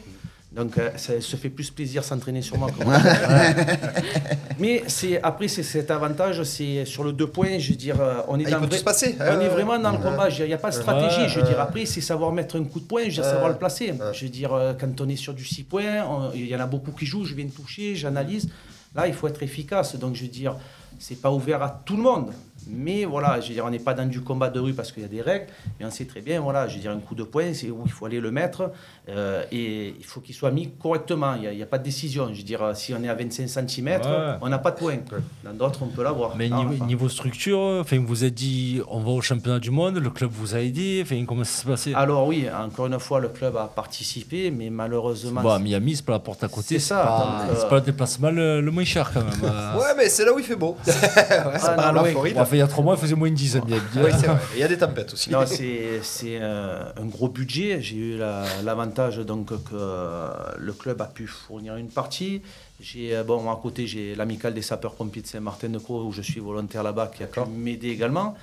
Donc, 0.55 0.79
euh, 0.79 0.91
ça 0.97 1.21
se 1.21 1.35
fait 1.37 1.49
plus 1.51 1.71
plaisir 1.71 2.05
s'entraîner 2.05 2.41
sur 2.41 2.57
moi. 2.57 2.71
que 2.71 2.85
moi. 2.85 2.97
Mais 4.59 4.85
c'est 4.87 5.21
après, 5.23 5.49
c'est 5.49 5.63
cet 5.65 5.91
avantage, 5.91 6.43
c'est 6.45 6.85
sur 6.85 7.03
le 7.03 7.13
deux 7.13 7.27
points. 7.27 7.59
Je 7.59 7.71
veux 7.71 7.77
dire, 7.77 8.01
euh, 8.01 8.21
on 8.29 8.39
est 8.39 8.47
Ah, 8.47 8.59
dans 8.61 8.67
vrai- 8.67 8.79
se 8.79 8.85
passer. 8.85 9.17
On 9.19 9.23
est 9.25 9.39
ouais, 9.39 9.49
vraiment 9.49 9.79
dans 9.79 9.93
le 9.93 9.99
combat. 9.99 10.29
Il 10.31 10.45
n'y 10.47 10.53
a 10.55 10.59
pas 10.59 10.71
de 10.71 10.75
stratégie. 10.75 11.29
Je 11.29 11.41
veux 11.41 11.47
dire, 11.47 11.61
après, 11.61 11.87
c'est 11.87 12.01
savoir 12.01 12.31
mettre 12.33 12.57
un 12.57 12.65
coup 12.65 12.79
de 12.81 12.85
poing. 12.85 13.03
Je 13.03 13.07
veux 13.09 13.13
dire, 13.13 13.25
savoir 13.25 13.49
le 13.49 13.57
placer. 13.57 13.95
Je 14.13 14.25
veux 14.25 14.31
dire, 14.31 14.53
euh, 14.53 14.73
quand 14.79 15.01
on 15.01 15.09
est 15.09 15.17
sur 15.17 15.35
du 15.35 15.45
6 15.45 15.65
points, 15.65 16.31
il 16.35 16.47
y 16.47 16.55
en 16.55 16.61
a 16.61 16.67
beaucoup 16.67 16.93
qui 16.93 17.05
jouent. 17.07 17.25
Je 17.25 17.35
viens 17.35 17.47
de 17.47 17.51
toucher, 17.51 17.97
j'analyse. 17.97 18.49
Là, 18.95 19.09
il 19.09 19.15
faut 19.15 19.27
être 19.27 19.43
efficace. 19.43 19.97
Donc, 19.97 20.15
je 20.15 20.23
veux 20.23 20.29
dire, 20.29 20.55
c'est 21.01 21.21
pas 21.21 21.31
ouvert 21.33 21.63
à 21.63 21.83
tout 21.85 21.97
le 21.97 22.03
monde. 22.05 22.31
Mais 22.69 23.05
voilà, 23.05 23.41
je 23.41 23.49
veux 23.49 23.55
dire, 23.55 23.65
on 23.67 23.71
n'est 23.71 23.79
pas 23.79 23.95
dans 23.95 24.07
du 24.09 24.21
combat 24.21 24.49
de 24.51 24.59
rue 24.61 24.73
parce 24.75 24.91
qu'il 24.93 25.03
y 25.03 25.07
a 25.07 25.09
des 25.09 25.23
règles, 25.23 25.47
mais 25.79 25.87
on 25.87 25.91
sait 25.91 26.05
très 26.07 26.21
bien, 26.21 26.41
voilà, 26.41 26.67
je 26.69 26.75
veux 26.77 26.81
dire, 26.81 26.91
un 26.93 26.99
coup 26.99 27.15
de 27.15 27.23
poing, 27.25 27.53
c'est 27.55 27.71
où 27.71 27.83
il 27.85 27.91
faut 27.93 28.07
aller 28.07 28.21
le 28.21 28.31
mettre 28.31 28.71
euh, 29.09 29.43
et 29.53 29.95
il 29.99 30.05
faut 30.05 30.21
qu'il 30.21 30.35
soit 30.35 30.51
mis 30.51 30.71
correctement. 30.71 31.35
Il 31.35 31.41
n'y 31.43 31.47
a, 31.49 31.53
il 31.53 31.59
y 31.59 31.62
a 31.62 31.67
pas 31.67 31.79
de 31.79 31.85
décision. 31.85 32.29
Je 32.33 32.39
veux 32.39 32.43
dire, 32.45 32.71
si 32.75 32.95
on 32.95 33.03
est 33.03 33.09
à 33.09 33.15
25 33.15 33.49
cm, 33.49 33.85
Ouais. 33.87 34.01
on 34.41 34.49
n'a 34.49 34.59
pas 34.59 34.71
de 34.71 34.77
point. 34.79 34.97
Dans 35.45 35.53
d'autres, 35.53 35.81
on 35.83 35.89
peut 35.89 36.03
l'avoir. 36.03 36.37
Mais 36.37 36.49
Ah, 36.53 36.57
niveau, 36.57 36.75
enfin. 36.75 36.87
niveau 36.87 37.09
structure, 37.09 37.59
enfin, 37.81 37.99
vous 37.99 38.07
vous 38.07 38.25
êtes 38.25 38.35
dit, 38.35 38.81
on 38.89 39.01
va 39.01 39.11
au 39.11 39.21
championnat 39.21 39.59
du 39.59 39.71
monde, 39.71 39.99
le 39.99 40.11
club 40.11 40.31
vous 40.33 40.55
a 40.55 40.61
aidé, 40.61 41.01
enfin, 41.05 41.23
comment 41.27 41.45
ça 41.45 41.62
s'est 41.62 41.69
passé? 41.69 41.93
Alors 41.95 42.27
oui, 42.27 42.47
encore 42.57 42.87
une 42.87 42.99
fois, 42.99 43.21
le 43.21 43.29
club 43.29 43.57
a 43.57 43.67
participé, 43.67 44.51
mais 44.51 44.71
malheureusement... 44.71 45.43
Bon, 45.43 45.51
à 45.51 45.59
Miami, 45.59 45.97
c'est 45.97 46.05
pas 46.05 46.12
la 46.12 46.19
porte 46.21 46.43
à 46.45 46.49
côté, 46.49 46.79
C'est 46.79 46.95
pas, 46.95 47.47
euh, 47.51 47.55
c'est 47.59 47.69
pas 47.69 47.75
le 47.77 47.81
déplacement 47.83 48.31
le, 48.31 48.61
le 48.61 48.71
moins 48.71 48.85
cher 48.85 49.11
quand 49.12 49.21
même. 49.25 49.35
Ouais, 49.75 49.95
mais 49.97 50.09
c'est 50.09 50.25
là 50.25 50.33
où 50.33 50.39
il 50.39 50.45
fait 50.45 50.57
beau. 50.57 50.77
ouais, 50.87 50.93
c'est 50.93 51.33
Ah, 51.33 51.71
pas 51.77 51.89
non, 51.89 51.95
la 51.95 52.03
oui. 52.05 52.11
Floride. 52.12 52.37
Il 52.55 52.59
y 52.59 52.63
a 52.63 52.67
trois 52.67 52.83
mois, 52.85 52.95
il 52.97 53.01
faisait 53.01 53.15
moins 53.15 53.31
de 53.31 53.35
10 53.35 53.57
à 53.57 53.61
Miami. 53.65 53.83
Oui, 53.97 54.11
c'est 54.19 54.27
vrai. 54.27 54.39
Il 54.55 54.61
y 54.61 54.63
a 54.63 54.69
des 54.69 54.79
tempêtes 54.79 55.13
aussi. 55.13 55.31
Non, 55.31 55.41
c'est 55.47 56.01
c'est, 56.03 56.39
euh, 56.41 56.83
un 56.97 57.05
gros 57.07 57.29
budget. 57.29 57.81
J'ai 57.83 57.97
eu 57.97 58.17
la- 58.17 58.45
l'avantage 58.65 59.19
donc 59.19 59.47
que 59.49 59.55
euh, 59.75 60.29
le 60.59 60.73
club 60.73 61.01
a 61.03 61.07
pu 61.07 61.27
fournir 61.27 61.77
une 61.77 61.89
partie. 61.89 62.43
J'ai 62.81 63.15
euh, 63.17 63.23
bon 63.23 63.51
à 63.51 63.57
côté 63.63 63.87
j'ai 63.87 64.15
l'amicale 64.15 64.53
des 64.55 64.63
sapeurs-pompiers 64.63 65.23
de 65.23 65.27
Saint-Martin-de-Croix 65.27 66.03
où 66.03 66.13
je 66.13 66.23
suis 66.23 66.41
volontaire 66.41 66.83
là-bas 66.83 67.11
qui 67.15 67.23
a 67.23 67.27
pu 67.27 67.41
m'aider 67.57 67.89
également. 67.91 68.35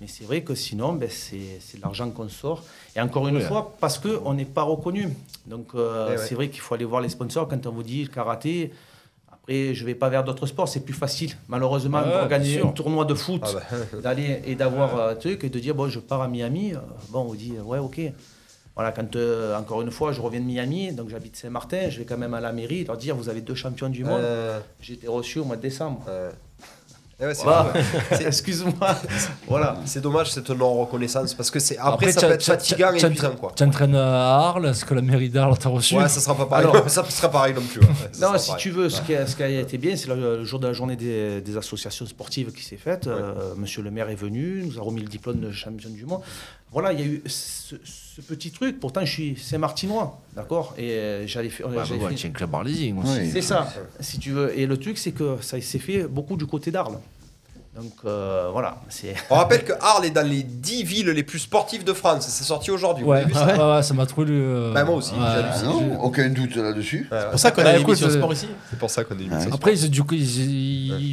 Mais 0.00 0.06
c'est 0.08 0.24
vrai 0.24 0.42
que 0.42 0.54
sinon 0.54 0.92
ben, 0.94 1.08
c'est 1.10 1.58
c'est 1.60 1.76
de 1.78 1.82
l'argent 1.82 2.10
qu'on 2.10 2.28
sort. 2.28 2.62
Et 2.96 3.00
encore 3.00 3.28
une 3.28 3.36
Oui. 3.36 3.42
fois 3.42 3.74
parce 3.80 3.98
que 3.98 4.20
on 4.24 4.34
n'est 4.34 4.44
pas 4.44 4.62
reconnu. 4.62 5.08
Donc 5.46 5.68
euh, 5.74 6.08
Eh 6.08 6.12
ouais. 6.18 6.26
c'est 6.26 6.34
vrai 6.34 6.48
qu'il 6.48 6.60
faut 6.60 6.74
aller 6.74 6.84
voir 6.84 7.00
les 7.00 7.08
sponsors 7.10 7.46
quand 7.48 7.66
on 7.66 7.70
vous 7.72 7.82
dit 7.82 8.08
karaté. 8.08 8.72
Après, 9.46 9.74
je 9.74 9.84
vais 9.84 9.94
pas 9.94 10.08
vers 10.08 10.24
d'autres 10.24 10.46
sports, 10.46 10.68
c'est 10.68 10.80
plus 10.80 10.94
facile, 10.94 11.32
malheureusement, 11.48 11.98
Ouais, 12.02 12.10
d'organiser 12.10 12.62
un 12.62 12.68
tournoi 12.68 13.04
de 13.04 13.12
foot, 13.14 13.42
Ah 13.44 13.48
bah. 13.70 14.00
d'aller 14.02 14.40
et 14.46 14.54
d'avoir 14.54 15.08
un 15.10 15.14
truc 15.16 15.44
et 15.44 15.50
de 15.50 15.58
dire 15.58 15.74
bon, 15.74 15.88
je 15.88 16.00
pars 16.00 16.22
à 16.22 16.28
Miami. 16.28 16.72
euh, 16.74 16.78
Bon, 17.10 17.26
on 17.30 17.34
dit 17.34 17.52
ouais, 17.62 17.78
ok. 17.78 18.00
Voilà, 18.74 18.90
quand 18.90 19.14
euh, 19.16 19.56
encore 19.56 19.82
une 19.82 19.90
fois, 19.90 20.12
je 20.12 20.20
reviens 20.22 20.40
de 20.40 20.46
Miami, 20.46 20.92
donc 20.92 21.08
j'habite 21.10 21.36
Saint-Martin, 21.36 21.90
je 21.90 21.98
vais 21.98 22.04
quand 22.06 22.16
même 22.16 22.32
à 22.34 22.40
la 22.40 22.52
mairie 22.52 22.84
leur 22.84 22.96
dire 22.96 23.14
vous 23.14 23.28
avez 23.28 23.40
deux 23.42 23.54
champions 23.54 23.88
du 23.90 24.02
monde. 24.02 24.20
Euh, 24.22 24.58
J'ai 24.80 24.94
été 24.94 25.06
reçu 25.08 25.38
au 25.40 25.44
mois 25.44 25.56
de 25.56 25.62
décembre. 25.62 26.02
Eh 27.20 27.26
ouais, 27.26 27.34
c'est 27.34 27.44
Voilà. 27.44 27.72
fou, 27.72 28.14
ouais. 28.14 28.26
Excuse-moi. 28.26 28.74
voilà. 29.48 29.76
C'est 29.84 30.00
dommage 30.00 30.32
cette 30.32 30.50
non-reconnaissance 30.50 31.32
parce 31.34 31.50
que 31.50 31.58
c'est 31.60 31.78
après, 31.78 32.10
ça 32.12 32.20
tu- 32.20 32.26
peut 32.26 32.32
être 32.32 32.44
fatigant 32.44 32.90
tu- 32.90 32.96
et 32.96 33.00
tu- 33.00 33.06
épuisant 33.06 33.36
quoi. 33.36 33.52
Tu 33.56 33.62
entraînes 33.62 33.94
à 33.94 34.36
Arles, 34.48 34.66
est-ce 34.66 34.84
que 34.84 34.94
la 34.94 35.02
mairie 35.02 35.30
d'Arles 35.30 35.58
t'a 35.58 35.68
reçu? 35.68 35.96
Ouais, 35.96 36.08
ça 36.08 36.20
sera 36.20 36.34
pas 36.36 36.46
pareil. 36.46 36.66
Alors- 36.68 36.88
ça 36.90 37.04
sera 37.08 37.30
pareil 37.30 37.54
non 37.54 37.62
plus. 37.62 37.80
ouais. 37.80 37.86
Ça 38.12 38.30
Non, 38.32 38.38
si 38.38 38.48
pareil. 38.48 38.62
tu 38.62 38.70
veux, 38.70 38.88
ce 38.90 39.00
qui, 39.02 39.14
a, 39.14 39.26
ce 39.26 39.36
qui 39.36 39.42
a 39.42 39.48
été 39.48 39.78
bien, 39.78 39.96
c'est 39.96 40.08
le, 40.08 40.38
le 40.38 40.44
jour 40.44 40.58
de 40.58 40.66
la 40.66 40.72
journée 40.72 40.96
des, 40.96 41.40
des 41.40 41.56
associations 41.56 42.06
sportives 42.06 42.52
qui 42.52 42.62
s'est 42.64 42.76
faite. 42.76 43.06
Euh, 43.06 43.54
monsieur 43.56 43.82
le 43.82 43.90
maire 43.90 44.08
est 44.10 44.14
venu, 44.16 44.64
nous 44.66 44.78
a 44.78 44.82
remis 44.82 45.00
le 45.02 45.08
diplôme 45.08 45.40
de 45.40 45.50
champion 45.52 45.90
du 45.90 46.04
monde. 46.06 46.20
Voilà, 46.74 46.92
il 46.92 47.00
y 47.00 47.02
a 47.04 47.06
eu 47.06 47.22
ce, 47.26 47.76
ce 47.84 48.20
petit 48.20 48.50
truc. 48.50 48.80
Pourtant, 48.80 49.04
je 49.04 49.10
suis 49.10 49.36
Saint-Martinois, 49.36 50.20
d'accord? 50.34 50.74
Et 50.76 50.90
euh, 50.90 51.24
j'allais 51.24 51.48
faire. 51.48 51.68
Ouais, 51.68 51.76
j'avais 51.84 52.00
bah, 52.00 52.08
fait- 52.08 52.30
club. 52.30 52.50
Oui. 52.52 53.30
C'est 53.32 53.42
ça, 53.42 53.72
si 54.00 54.18
tu 54.18 54.32
veux. 54.32 54.58
Et 54.58 54.66
le 54.66 54.76
truc, 54.76 54.98
c'est 54.98 55.12
que 55.12 55.38
ça 55.40 55.60
s'est 55.60 55.78
fait 55.78 56.02
beaucoup 56.08 56.36
du 56.36 56.46
côté 56.46 56.72
d'Arles. 56.72 56.98
Donc 57.76 57.92
euh, 58.04 58.50
voilà, 58.52 58.76
c'est. 58.88 59.14
On 59.30 59.34
rappelle 59.34 59.64
que 59.64 59.72
Arles 59.80 60.04
est 60.04 60.10
dans 60.10 60.26
les 60.26 60.44
10 60.44 60.84
villes 60.84 61.08
les 61.08 61.22
plus 61.24 61.40
sportives 61.40 61.82
de 61.82 61.92
France. 61.92 62.26
C'est 62.28 62.44
sorti 62.44 62.70
aujourd'hui. 62.70 63.02
Vous 63.04 63.10
Ouais, 63.10 63.18
avez 63.22 63.26
vu 63.26 63.34
ouais, 63.34 63.56
ça 63.56 63.76
ouais, 63.76 63.82
ça 63.82 63.94
m'a 63.94 64.06
trouvé 64.06 64.28
le. 64.28 64.70
Bah, 64.72 64.84
moi 64.84 64.94
aussi. 64.96 65.12
Ah 65.20 65.42
non, 65.64 66.00
aucun 66.02 66.28
doute 66.28 66.54
là-dessus. 66.54 67.08
C'est 67.10 67.30
pour 67.30 67.38
ça 67.40 67.50
qu'on 67.50 67.62
a 67.62 67.64
Bah, 67.64 67.72
l'émission 67.72 68.06
écoute, 68.06 68.16
sport 68.16 68.32
ici. 68.32 68.48
C'est 68.70 68.78
pour 68.78 68.90
ça 68.90 69.02
qu'on 69.02 69.18
est 69.18 69.24
une 69.24 69.52
Après, 69.52 69.74
ils- 69.76 69.90
du 69.90 70.04
coup, 70.04 70.14
ils, 70.14 70.40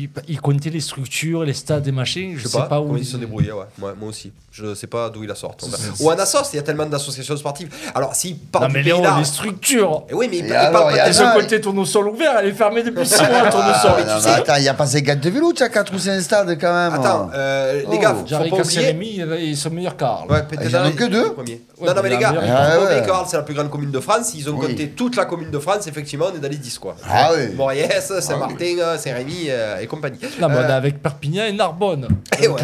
ils, 0.06 0.10
ils 0.28 0.40
comptaient 0.40 0.70
les 0.70 0.82
structures, 0.82 1.44
les 1.44 1.54
stades 1.54 1.88
et 1.88 1.92
machins. 1.92 2.34
Je 2.38 2.44
Je 2.44 2.48
sais 2.48 2.60
pas, 2.70 2.80
où 2.80 2.96
ils 2.96 3.06
se 3.06 3.18
débrouillaient, 3.18 3.52
ouais. 3.54 3.66
Moi, 3.80 3.96
moi 4.00 4.10
aussi. 4.10 4.32
Je 4.52 4.76
sais 4.76 4.88
pas 4.88 5.10
d'où 5.10 5.24
ils 5.24 5.30
la 5.30 5.36
sortent. 5.36 5.66
Ou 6.02 6.10
en 6.12 6.20
Assos, 6.20 6.50
il 6.54 6.58
y 6.58 6.60
a 6.60 6.62
tellement 6.64 6.86
d'associations 6.86 7.38
sportives. 7.38 7.74
Alors, 7.96 8.14
s'ils 8.14 8.38
parlent 8.38 8.68
Non, 8.68 8.74
mais 8.74 8.84
Léon, 8.84 9.02
les 9.18 9.24
structures. 9.24 10.04
Eh 10.10 10.14
oui, 10.14 10.28
mais 10.30 10.40
ils 10.40 10.46
Et 10.46 10.50
parlent 10.50 10.74
pas 10.74 10.90
a 11.04 11.10
il- 11.10 11.42
côté, 11.42 11.60
tournesol 11.62 12.10
ouvert, 12.10 12.34
elle 12.38 12.48
est 12.50 12.52
fermée 12.54 12.84
depuis 12.84 13.06
6 13.08 13.18
mois, 13.24 13.50
tournesol. 13.50 14.06
Ah, 14.08 14.34
attends, 14.36 14.56
il 14.58 14.62
n'y 14.64 14.68
a 14.68 14.74
pas 14.74 14.86
ces 14.86 15.02
gars 15.02 15.16
de 15.16 15.30
vélo, 15.30 15.54
tu 15.54 15.64
as 15.64 15.70
4 15.70 15.94
ou 15.94 15.98
5 16.00 16.20
stades 16.22 16.51
quand 16.58 16.74
même. 16.74 16.94
Attends, 17.00 17.30
euh, 17.34 17.82
les 17.82 17.86
Oh. 17.98 18.00
gars, 18.00 18.10
faut, 18.16 18.26
faut 18.28 18.56
pas 18.56 18.62
oublier. 18.62 19.26
Ils 19.50 19.58
sont 19.58 19.70
meilleurs 19.70 19.98
qu'Arles. 19.98 20.30
Ouais, 20.30 20.44
peut-être 20.44 20.64
Ils 20.70 20.76
en 20.78 20.86
ont 20.88 20.92
que 20.92 21.04
les- 21.04 21.10
deux 21.10 21.36
non, 21.82 21.96
non, 21.96 22.02
mais 22.04 22.10
les 22.10 22.18
gars, 22.18 22.34
Ah, 22.40 23.26
c'est 23.28 23.38
la 23.38 23.44
plus 23.44 23.56
grande 23.56 23.70
commune 23.70 23.92
de 23.92 24.00
France. 24.00 24.34
Ils 24.36 24.50
ont 24.50 24.54
Oui. 24.58 24.68
compté 24.68 24.90
toute 24.90 25.16
la 25.16 25.26
commune 25.26 25.50
de 25.52 25.60
France. 25.60 25.88
Effectivement, 25.88 26.28
on 26.32 26.36
est 26.36 26.40
dans 26.40 26.48
les 26.50 26.58
10, 26.58 26.78
quoi. 26.80 26.96
Ah 27.10 27.32
oui. 27.36 27.54
Moriès, 27.56 28.12
Saint-Martin, 28.20 28.76
euh, 28.80 28.98
Saint-Rémy 28.98 29.46
euh, 29.50 29.80
et 29.80 29.88
compagnie. 29.88 30.20
Non, 30.40 30.48
mais 30.50 30.56
on 30.56 30.60
Euh, 30.60 30.68
est 30.70 30.72
avec 30.72 31.02
Perpignan 31.02 31.46
et 31.46 31.52
Narbonne. 31.54 32.08
Et 32.42 32.48
ouais, 32.48 32.62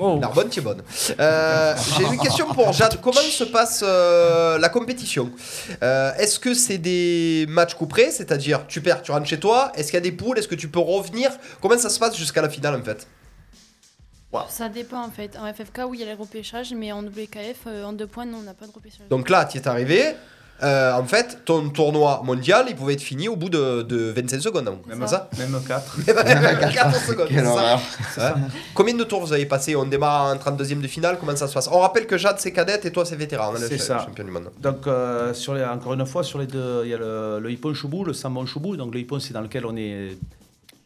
oh. 0.00 0.18
Narbonne, 0.18 0.48
tu 0.50 0.60
es 0.60 0.62
bonne. 0.62 0.82
Euh, 1.20 1.74
J'ai 1.96 2.04
une 2.04 2.18
question 2.18 2.46
pour 2.52 2.72
Jade. 2.72 2.98
Comment 3.02 3.20
se 3.20 3.44
passe 3.44 3.82
euh, 3.86 4.58
la 4.58 4.68
compétition? 4.68 5.30
Euh, 5.82 6.12
Est-ce 6.18 6.38
que 6.38 6.54
c'est 6.54 6.78
des 6.78 7.46
matchs 7.48 7.74
couperés 7.74 8.10
C'est-à-dire, 8.10 8.66
tu 8.68 8.80
perds, 8.80 9.02
tu 9.02 9.12
rentres 9.12 9.26
chez 9.26 9.38
toi? 9.40 9.72
Est-ce 9.74 9.86
qu'il 9.86 9.94
y 9.94 9.98
a 9.98 10.00
des 10.02 10.12
poules? 10.12 10.38
Est-ce 10.38 10.48
que 10.48 10.54
tu 10.54 10.68
peux 10.68 10.78
revenir? 10.80 11.30
Comment 11.62 11.78
ça 11.78 11.88
se 11.90 11.98
passe 11.98 12.16
jusqu'à 12.16 12.42
la 12.42 12.48
finale 12.48 12.74
en 12.80 12.84
fait? 12.84 13.06
Ça 14.48 14.68
dépend 14.68 15.02
en 15.04 15.10
fait. 15.10 15.36
En 15.38 15.52
FFK, 15.52 15.80
oui, 15.88 15.98
il 15.98 16.00
y 16.00 16.02
a 16.02 16.06
les 16.06 16.14
repêchages, 16.20 16.72
mais 16.74 16.92
en 16.92 17.02
WKF, 17.02 17.60
euh, 17.66 17.84
en 17.84 17.92
deux 17.92 18.06
points, 18.06 18.26
non, 18.26 18.38
on 18.40 18.42
n'a 18.42 18.54
pas 18.54 18.66
de 18.66 18.72
repêchage. 18.72 19.08
Donc 19.10 19.30
là, 19.30 19.44
tu 19.46 19.56
es 19.58 19.66
arrivé. 19.68 20.02
euh, 20.62 20.92
en 20.92 21.04
fait, 21.04 21.44
ton 21.44 21.70
tournoi 21.70 22.20
mondial, 22.24 22.66
il 22.68 22.74
pouvait 22.76 22.94
être 22.94 23.00
fini 23.02 23.28
au 23.28 23.36
bout 23.36 23.48
de, 23.48 23.82
de 23.82 24.12
25 24.14 24.40
secondes. 24.40 24.64
donc. 24.64 24.86
Même 24.86 24.98
C'est 25.02 25.08
ça 25.08 25.30
Même 25.38 25.58
4. 25.66 25.98
14 26.74 27.02
secondes. 27.04 27.28
Quelle 27.28 27.46
c'est 27.46 28.20
ça. 28.20 28.34
Ouais. 28.34 28.40
Combien 28.74 28.94
de 28.94 29.04
tours 29.04 29.20
vous 29.20 29.32
avez 29.32 29.46
passé 29.46 29.74
On 29.76 29.84
démarre 29.86 30.32
en 30.32 30.36
32e 30.36 30.80
de 30.82 30.88
finale. 30.88 31.16
Comment 31.18 31.34
ça 31.36 31.46
se 31.48 31.54
passe 31.54 31.68
On 31.72 31.78
rappelle 31.78 32.06
que 32.06 32.18
Jade, 32.18 32.36
c'est 32.38 32.52
cadette 32.52 32.84
et 32.84 32.92
toi, 32.92 33.04
c'est 33.06 33.16
vétéran. 33.16 33.54
hein, 33.54 33.58
C'est 33.66 33.78
ça. 33.78 34.04
champion 34.04 34.24
du 34.24 34.30
monde. 34.30 34.50
Donc, 34.60 34.86
euh, 34.88 35.32
sur 35.32 35.54
les, 35.54 35.64
encore 35.64 35.94
une 35.94 36.04
fois, 36.04 36.22
sur 36.24 36.38
les 36.38 36.46
deux, 36.46 36.82
il 36.84 36.90
y 36.90 36.94
a 36.94 36.98
le, 36.98 37.38
le 37.40 37.50
hippon 37.50 37.72
choubou, 37.72 38.04
le 38.04 38.12
sambon 38.12 38.44
choubou. 38.44 38.76
Donc, 38.76 38.92
le 38.92 39.00
hippon, 39.00 39.20
c'est 39.20 39.32
dans 39.32 39.40
lequel 39.42 39.64
on 39.64 39.76
est 39.76 40.18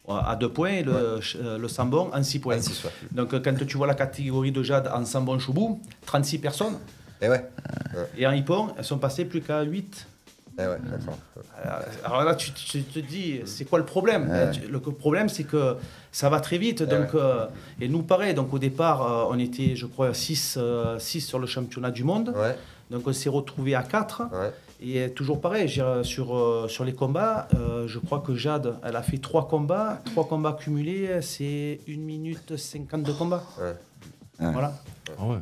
à 0.09 0.35
deux 0.35 0.49
points, 0.49 0.71
et 0.71 0.83
le, 0.83 0.93
euh, 0.93 1.57
le 1.57 1.67
sambon 1.67 2.09
en 2.13 2.23
six 2.23 2.39
points. 2.39 2.57
En 2.57 2.61
six, 2.61 2.83
ouais. 2.83 2.91
Donc, 3.11 3.33
euh, 3.33 3.39
quand 3.43 3.55
tu 3.65 3.77
vois 3.77 3.87
la 3.87 3.95
catégorie 3.95 4.51
de 4.51 4.61
Jade 4.61 4.89
en 4.93 5.05
sambon 5.05 5.39
choubou, 5.39 5.81
36 6.05 6.39
personnes. 6.39 6.77
Et 7.21 7.29
ouais. 7.29 7.49
Et 8.17 8.27
en 8.27 8.31
hippon, 8.31 8.69
elles 8.77 8.83
sont 8.83 8.97
passées 8.97 9.23
plus 9.25 9.41
qu'à 9.41 9.61
8. 9.61 10.07
Eh 10.59 10.61
ouais. 10.61 10.77
Alors 12.03 12.23
là, 12.23 12.35
tu, 12.35 12.51
tu 12.51 12.83
te 12.83 12.99
dis, 12.99 13.41
c'est 13.45 13.65
quoi 13.65 13.79
le 13.79 13.85
problème? 13.85 14.29
Ouais. 14.29 14.51
Le 14.69 14.79
problème, 14.79 15.29
c'est 15.29 15.45
que 15.45 15.77
ça 16.11 16.29
va 16.29 16.39
très 16.41 16.57
vite. 16.57 16.83
Donc, 16.83 17.15
euh, 17.15 17.47
et 17.81 17.87
nous, 17.87 18.03
pareil. 18.03 18.33
Donc, 18.33 18.53
au 18.53 18.59
départ, 18.59 19.01
euh, 19.01 19.33
on 19.33 19.39
était, 19.39 19.75
je 19.75 19.85
crois, 19.85 20.13
6 20.13 20.59
sur 20.99 21.39
le 21.39 21.47
championnat 21.47 21.91
du 21.91 22.03
monde. 22.03 22.33
Donc, 22.91 23.07
on 23.07 23.13
s'est 23.13 23.29
retrouvé 23.29 23.73
à 23.73 23.83
4. 23.83 24.23
Et 24.85 25.09
toujours 25.11 25.39
pareil, 25.39 25.69
sur, 26.03 26.35
euh, 26.35 26.67
sur 26.67 26.83
les 26.83 26.93
combats, 26.93 27.47
euh, 27.55 27.87
je 27.87 27.99
crois 27.99 28.19
que 28.19 28.35
Jade, 28.35 28.75
elle 28.83 28.97
a 28.97 29.01
fait 29.01 29.17
3 29.17 29.47
combats. 29.47 30.01
3 30.05 30.27
combats 30.27 30.57
cumulés, 30.59 31.21
c'est 31.21 31.79
1 31.87 31.97
minute 31.99 32.57
50 32.57 33.01
de 33.03 33.13
combat. 33.13 33.43
Ouais. 33.61 33.75
Voilà. 34.51 34.73
Ah 35.17 35.25
ouais. 35.25 35.37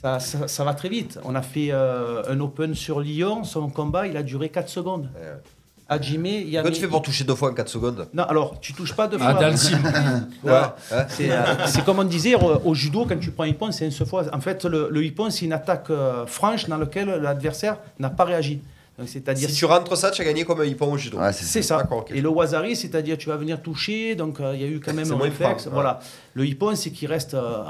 Ça, 0.00 0.18
ça, 0.18 0.48
ça 0.48 0.64
va 0.64 0.72
très 0.72 0.88
vite. 0.88 1.18
On 1.24 1.34
a 1.34 1.42
fait 1.42 1.68
euh, 1.72 2.22
un 2.26 2.40
Open 2.40 2.74
sur 2.74 3.00
Lyon. 3.00 3.44
Son 3.44 3.68
combat, 3.68 4.06
il 4.06 4.16
a 4.16 4.22
duré 4.22 4.48
4 4.48 4.68
secondes. 4.70 5.10
Ouais. 5.14 5.42
À 5.86 6.00
Jimé, 6.00 6.40
il 6.40 6.48
y 6.48 6.52
Comment 6.52 6.60
avait... 6.66 6.70
tu 6.72 6.80
fais 6.80 6.88
pour 6.88 7.02
toucher 7.02 7.24
deux 7.24 7.34
fois 7.34 7.50
en 7.50 7.54
4 7.54 7.68
secondes? 7.68 8.08
Non, 8.14 8.22
alors, 8.24 8.58
tu 8.58 8.72
touches 8.72 8.94
pas 8.94 9.06
deux 9.06 9.18
Ah, 9.20 9.32
fois. 9.32 9.40
Dalsim. 9.40 9.78
Voilà. 10.42 10.76
Ouais, 10.90 10.96
ouais. 10.96 11.04
C'est 11.10 11.30
euh, 11.30 11.66
c'est 11.66 11.84
comme 11.84 11.98
on 11.98 12.04
disait 12.04 12.34
au, 12.36 12.60
au 12.64 12.74
judo, 12.74 13.04
quand 13.06 13.18
tu 13.20 13.30
prends 13.32 13.44
un 13.44 13.48
hippon, 13.48 13.70
c'est 13.70 13.84
une 13.84 13.90
seule 13.90 14.06
fois. 14.06 14.24
En 14.32 14.40
fait, 14.40 14.64
le, 14.64 14.88
le 14.90 15.04
hippon, 15.04 15.28
c'est 15.28 15.44
une 15.44 15.52
attaque 15.52 15.90
euh, 15.90 16.24
franche 16.26 16.66
dans 16.68 16.78
laquelle 16.78 17.08
l'adversaire 17.20 17.76
n'a 17.98 18.08
pas 18.08 18.24
réagi. 18.24 18.62
Donc, 18.98 19.08
c'est-à-dire 19.08 19.48
Si 19.50 19.56
tu 19.56 19.64
rentres 19.66 19.96
ça, 19.96 20.10
tu 20.10 20.22
as 20.22 20.24
gagné 20.24 20.44
comme 20.44 20.60
un 20.60 20.64
hippon 20.64 20.90
au 20.92 20.96
judo. 20.96 21.18
Ouais, 21.18 21.32
c'est 21.32 21.62
ça. 21.62 21.86
Et 22.10 22.20
le 22.20 22.28
wazari, 22.28 22.76
c'est-à-dire 22.76 23.18
tu 23.18 23.28
vas 23.28 23.36
venir 23.36 23.60
toucher, 23.60 24.14
donc 24.14 24.40
euh, 24.40 24.52
il 24.54 24.60
y 24.62 24.64
a 24.64 24.68
eu 24.68 24.80
quand 24.80 24.94
même 24.94 25.10
un 25.12 25.16
réflexe. 25.18 25.62
franc, 25.64 25.70
ouais. 25.70 25.74
Voilà. 25.74 25.98
Le 26.34 26.46
hippon, 26.46 26.74
c'est 26.76 26.90
qu'il 26.92 27.08
reste, 27.08 27.34
euh, 27.34 27.62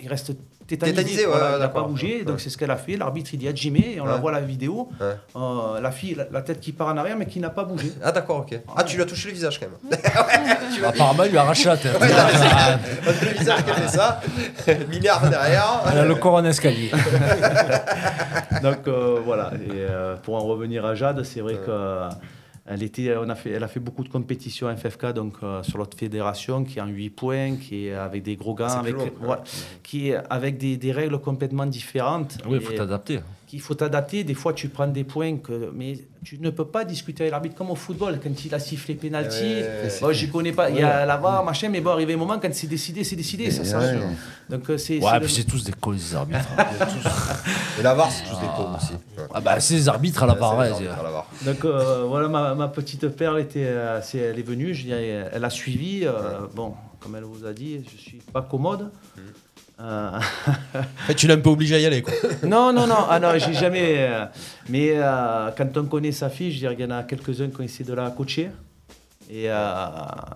il 0.00 0.08
reste 0.08 0.32
tétanisé. 0.68 0.94
Tétanisé, 0.96 1.26
ouais, 1.26 1.32
voilà, 1.32 1.46
ouais, 1.50 1.56
il 1.56 1.60
n'a 1.60 1.68
pas 1.68 1.82
bougé, 1.82 2.18
Ouais. 2.18 2.24
donc 2.24 2.40
c'est 2.40 2.50
ce 2.50 2.56
qu'elle 2.56 2.70
a 2.70 2.76
fait. 2.76 2.96
L'arbitre, 2.96 3.30
il 3.32 3.38
dit 3.38 3.48
à 3.48 3.54
Jimé, 3.54 3.94
et 3.96 4.00
on 4.00 4.04
la 4.06 4.16
voit 4.16 4.30
la 4.30 4.40
vidéo. 4.40 4.88
Ouais. 5.00 5.06
Euh, 5.36 5.80
la 5.80 5.90
fille, 5.90 6.14
la, 6.14 6.26
la 6.30 6.42
tête 6.42 6.60
qui 6.60 6.72
part 6.72 6.88
en 6.88 6.96
arrière, 6.96 7.16
mais 7.16 7.26
qui 7.26 7.40
n'a 7.40 7.50
pas 7.50 7.64
bougé. 7.64 7.92
Ah 8.04 8.12
d'accord, 8.12 8.38
ok. 8.40 8.60
Ah, 8.76 8.84
tu 8.84 8.96
lui 8.96 9.02
as 9.02 9.06
touché 9.06 9.28
le 9.28 9.34
visage 9.34 9.58
quand 9.58 9.66
même. 9.66 9.98
Apparemment, 10.84 11.24
il 11.24 11.30
lui 11.32 11.38
a 11.38 11.42
arraché 11.42 11.68
la 11.68 11.76
tête. 11.76 11.98
Le 12.00 13.38
visage 13.38 13.64
qui 13.64 13.70
a 13.70 13.74
fait 13.74 13.88
ça. 13.88 14.20
Minard 14.88 15.28
derrière. 15.28 15.82
Elle 15.92 15.98
a 15.98 16.04
le 16.04 16.14
corps 16.14 16.34
en 16.34 16.44
escalier. 16.44 16.90
Donc 18.62 18.86
euh, 18.88 19.20
voilà. 19.24 19.50
Et 19.54 19.70
euh, 19.72 20.16
pour 20.22 20.36
en 20.36 20.40
revenir 20.46 20.84
à 20.84 20.94
Jade, 20.94 21.22
c'est 21.24 21.40
vrai 21.40 21.54
que 21.54 22.00
elle 22.68 22.82
était, 22.82 23.16
on 23.16 23.28
a 23.28 23.34
fait, 23.34 23.50
elle 23.50 23.64
a 23.64 23.68
fait 23.68 23.80
beaucoup 23.80 24.04
de 24.04 24.08
compétitions 24.08 24.74
FFK 24.74 25.12
donc 25.12 25.34
euh, 25.42 25.62
sur 25.62 25.78
l'autre 25.78 25.96
fédération 25.96 26.64
qui 26.64 26.78
est 26.78 26.82
en 26.82 26.86
8 26.86 27.10
points, 27.10 27.56
qui 27.56 27.86
est 27.86 27.94
avec 27.94 28.22
des 28.22 28.36
gros 28.36 28.54
gants, 28.54 28.68
avec, 28.68 28.96
qui 29.82 30.10
est 30.10 30.18
avec 30.28 30.58
des, 30.58 30.76
des 30.76 30.92
règles 30.92 31.18
complètement 31.18 31.66
différentes. 31.66 32.38
Oui, 32.46 32.58
il 32.60 32.60
faut 32.60 32.72
t'adapter. 32.72 33.20
Qu'il 33.48 33.60
faut 33.60 33.74
t'adapter. 33.74 34.22
Des 34.22 34.34
fois, 34.34 34.52
tu 34.52 34.68
prends 34.68 34.86
des 34.86 35.02
points 35.04 35.38
que, 35.38 35.72
mais 35.74 35.98
tu 36.22 36.38
ne 36.38 36.50
peux 36.50 36.66
pas 36.66 36.84
discuter 36.84 37.22
avec 37.24 37.32
l'arbitre 37.32 37.54
comme 37.56 37.70
au 37.70 37.74
football 37.74 38.20
quand 38.22 38.44
il 38.44 38.54
a 38.54 38.58
sifflé 38.58 38.94
penalty. 38.94 39.42
Ouais, 39.42 39.88
Bon, 40.00 40.12
j'y 40.12 40.28
connais 40.28 40.52
pas. 40.52 40.68
Il 40.70 40.76
y 40.76 40.82
a 40.82 41.04
la 41.06 41.16
VAR, 41.16 41.42
machin, 41.44 41.68
mais 41.70 41.80
bon, 41.80 41.90
arrivé 41.90 42.14
un 42.14 42.18
moment 42.18 42.38
quand 42.38 42.52
c'est 42.54 42.66
décidé, 42.66 43.02
c'est 43.04 43.16
décidé. 43.16 43.50
Ça, 43.50 43.64
ça, 43.64 43.78
Ouais. 43.78 43.98
Donc 44.50 44.68
euh, 44.70 44.76
c'est. 44.78 44.98
Ouais, 44.98 45.08
c'est 45.12 45.18
puis 45.20 45.22
le- 45.28 45.28
c'est 45.28 45.44
tous 45.44 45.64
des 45.64 45.72
cons, 45.72 45.90
les 45.92 46.14
arbitres. 46.14 46.40
Et 47.78 47.82
la 47.82 47.94
VAR, 47.94 48.10
c'est 48.10 48.24
tous 48.24 48.38
des 48.40 48.46
cons 48.46 48.74
aussi. 48.76 48.92
Ouais. 48.92 49.24
ah 49.34 49.40
bah, 49.40 49.60
c'est 49.60 49.74
les 49.74 49.88
arbitres 49.88 50.22
à 50.22 50.26
la 50.26 50.34
VAR. 50.34 51.26
Donc 51.44 51.64
euh, 51.64 52.04
voilà, 52.06 52.28
ma, 52.28 52.54
ma 52.54 52.68
petite 52.68 53.08
perle 53.08 53.40
était, 53.40 53.64
euh, 53.64 54.00
c'est- 54.02 54.18
elle 54.18 54.38
est 54.38 54.42
venue, 54.42 54.74
je 54.74 54.84
dirais, 54.84 55.28
elle 55.32 55.44
a 55.44 55.50
suivi. 55.50 56.00
euh, 56.04 56.40
Bon, 56.54 56.74
comme 57.00 57.14
elle 57.16 57.24
vous 57.24 57.46
a 57.46 57.52
dit, 57.52 57.80
je 57.90 57.96
suis 58.00 58.18
pas 58.32 58.42
commode. 58.42 58.90
Euh, 59.80 60.10
En 60.74 61.06
fait, 61.06 61.14
tu 61.14 61.26
l'as 61.28 61.34
un 61.34 61.38
peu 61.40 61.50
obligé 61.50 61.76
à 61.76 61.78
y 61.78 61.86
aller, 61.86 62.02
quoi. 62.02 62.12
non, 62.42 62.72
non, 62.72 62.86
non, 62.86 63.06
ah 63.08 63.20
non, 63.20 63.32
j'ai 63.36 63.52
jamais. 63.54 63.96
euh, 63.98 64.24
mais 64.68 64.90
euh, 64.96 65.50
quand 65.56 65.76
on 65.76 65.84
connaît 65.84 66.12
sa 66.12 66.28
fille, 66.30 66.52
je 66.52 66.58
dirais 66.58 66.74
qu'il 66.76 66.84
y 66.84 66.88
en 66.92 66.96
a 66.96 67.02
quelques-uns 67.04 67.48
qui 67.48 67.60
ont 67.60 67.64
essayé 67.64 67.84
de 67.84 67.94
la 67.94 68.10
coacher. 68.10 68.50
Et 69.30 69.44
euh, 69.50 69.76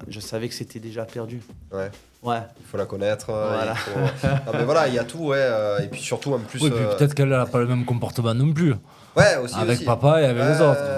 je 0.08 0.20
savais 0.20 0.48
que 0.48 0.54
c'était 0.54 0.78
déjà 0.78 1.04
perdu. 1.04 1.40
Ouais. 1.72 1.90
Ouais. 2.22 2.38
Il 2.60 2.66
faut 2.66 2.76
la 2.76 2.86
connaître. 2.86 3.26
Voilà. 3.32 3.72
il 3.72 3.76
faut- 3.78 4.26
Non, 4.28 4.52
mais 4.58 4.64
voilà, 4.64 4.86
il 4.86 4.94
y 4.94 4.98
a 4.98 5.04
tout, 5.04 5.26
ouais. 5.28 5.48
Et 5.82 5.88
puis 5.88 6.00
surtout, 6.00 6.34
en 6.34 6.38
plus. 6.38 6.60
Oui, 6.62 6.70
puis 6.70 6.84
peut-être 6.96 7.14
qu'elle 7.14 7.28
n'a 7.30 7.46
pas 7.46 7.58
le 7.58 7.66
même 7.66 7.84
comportement 7.84 8.34
non 8.34 8.52
plus. 8.52 8.74
Ouais, 9.16 9.36
aussi. 9.42 9.56
Avec 9.56 9.76
aussi. 9.78 9.84
papa 9.84 10.20
et 10.22 10.26
avec 10.26 10.42
les 10.44 10.60
autres. 10.60 10.80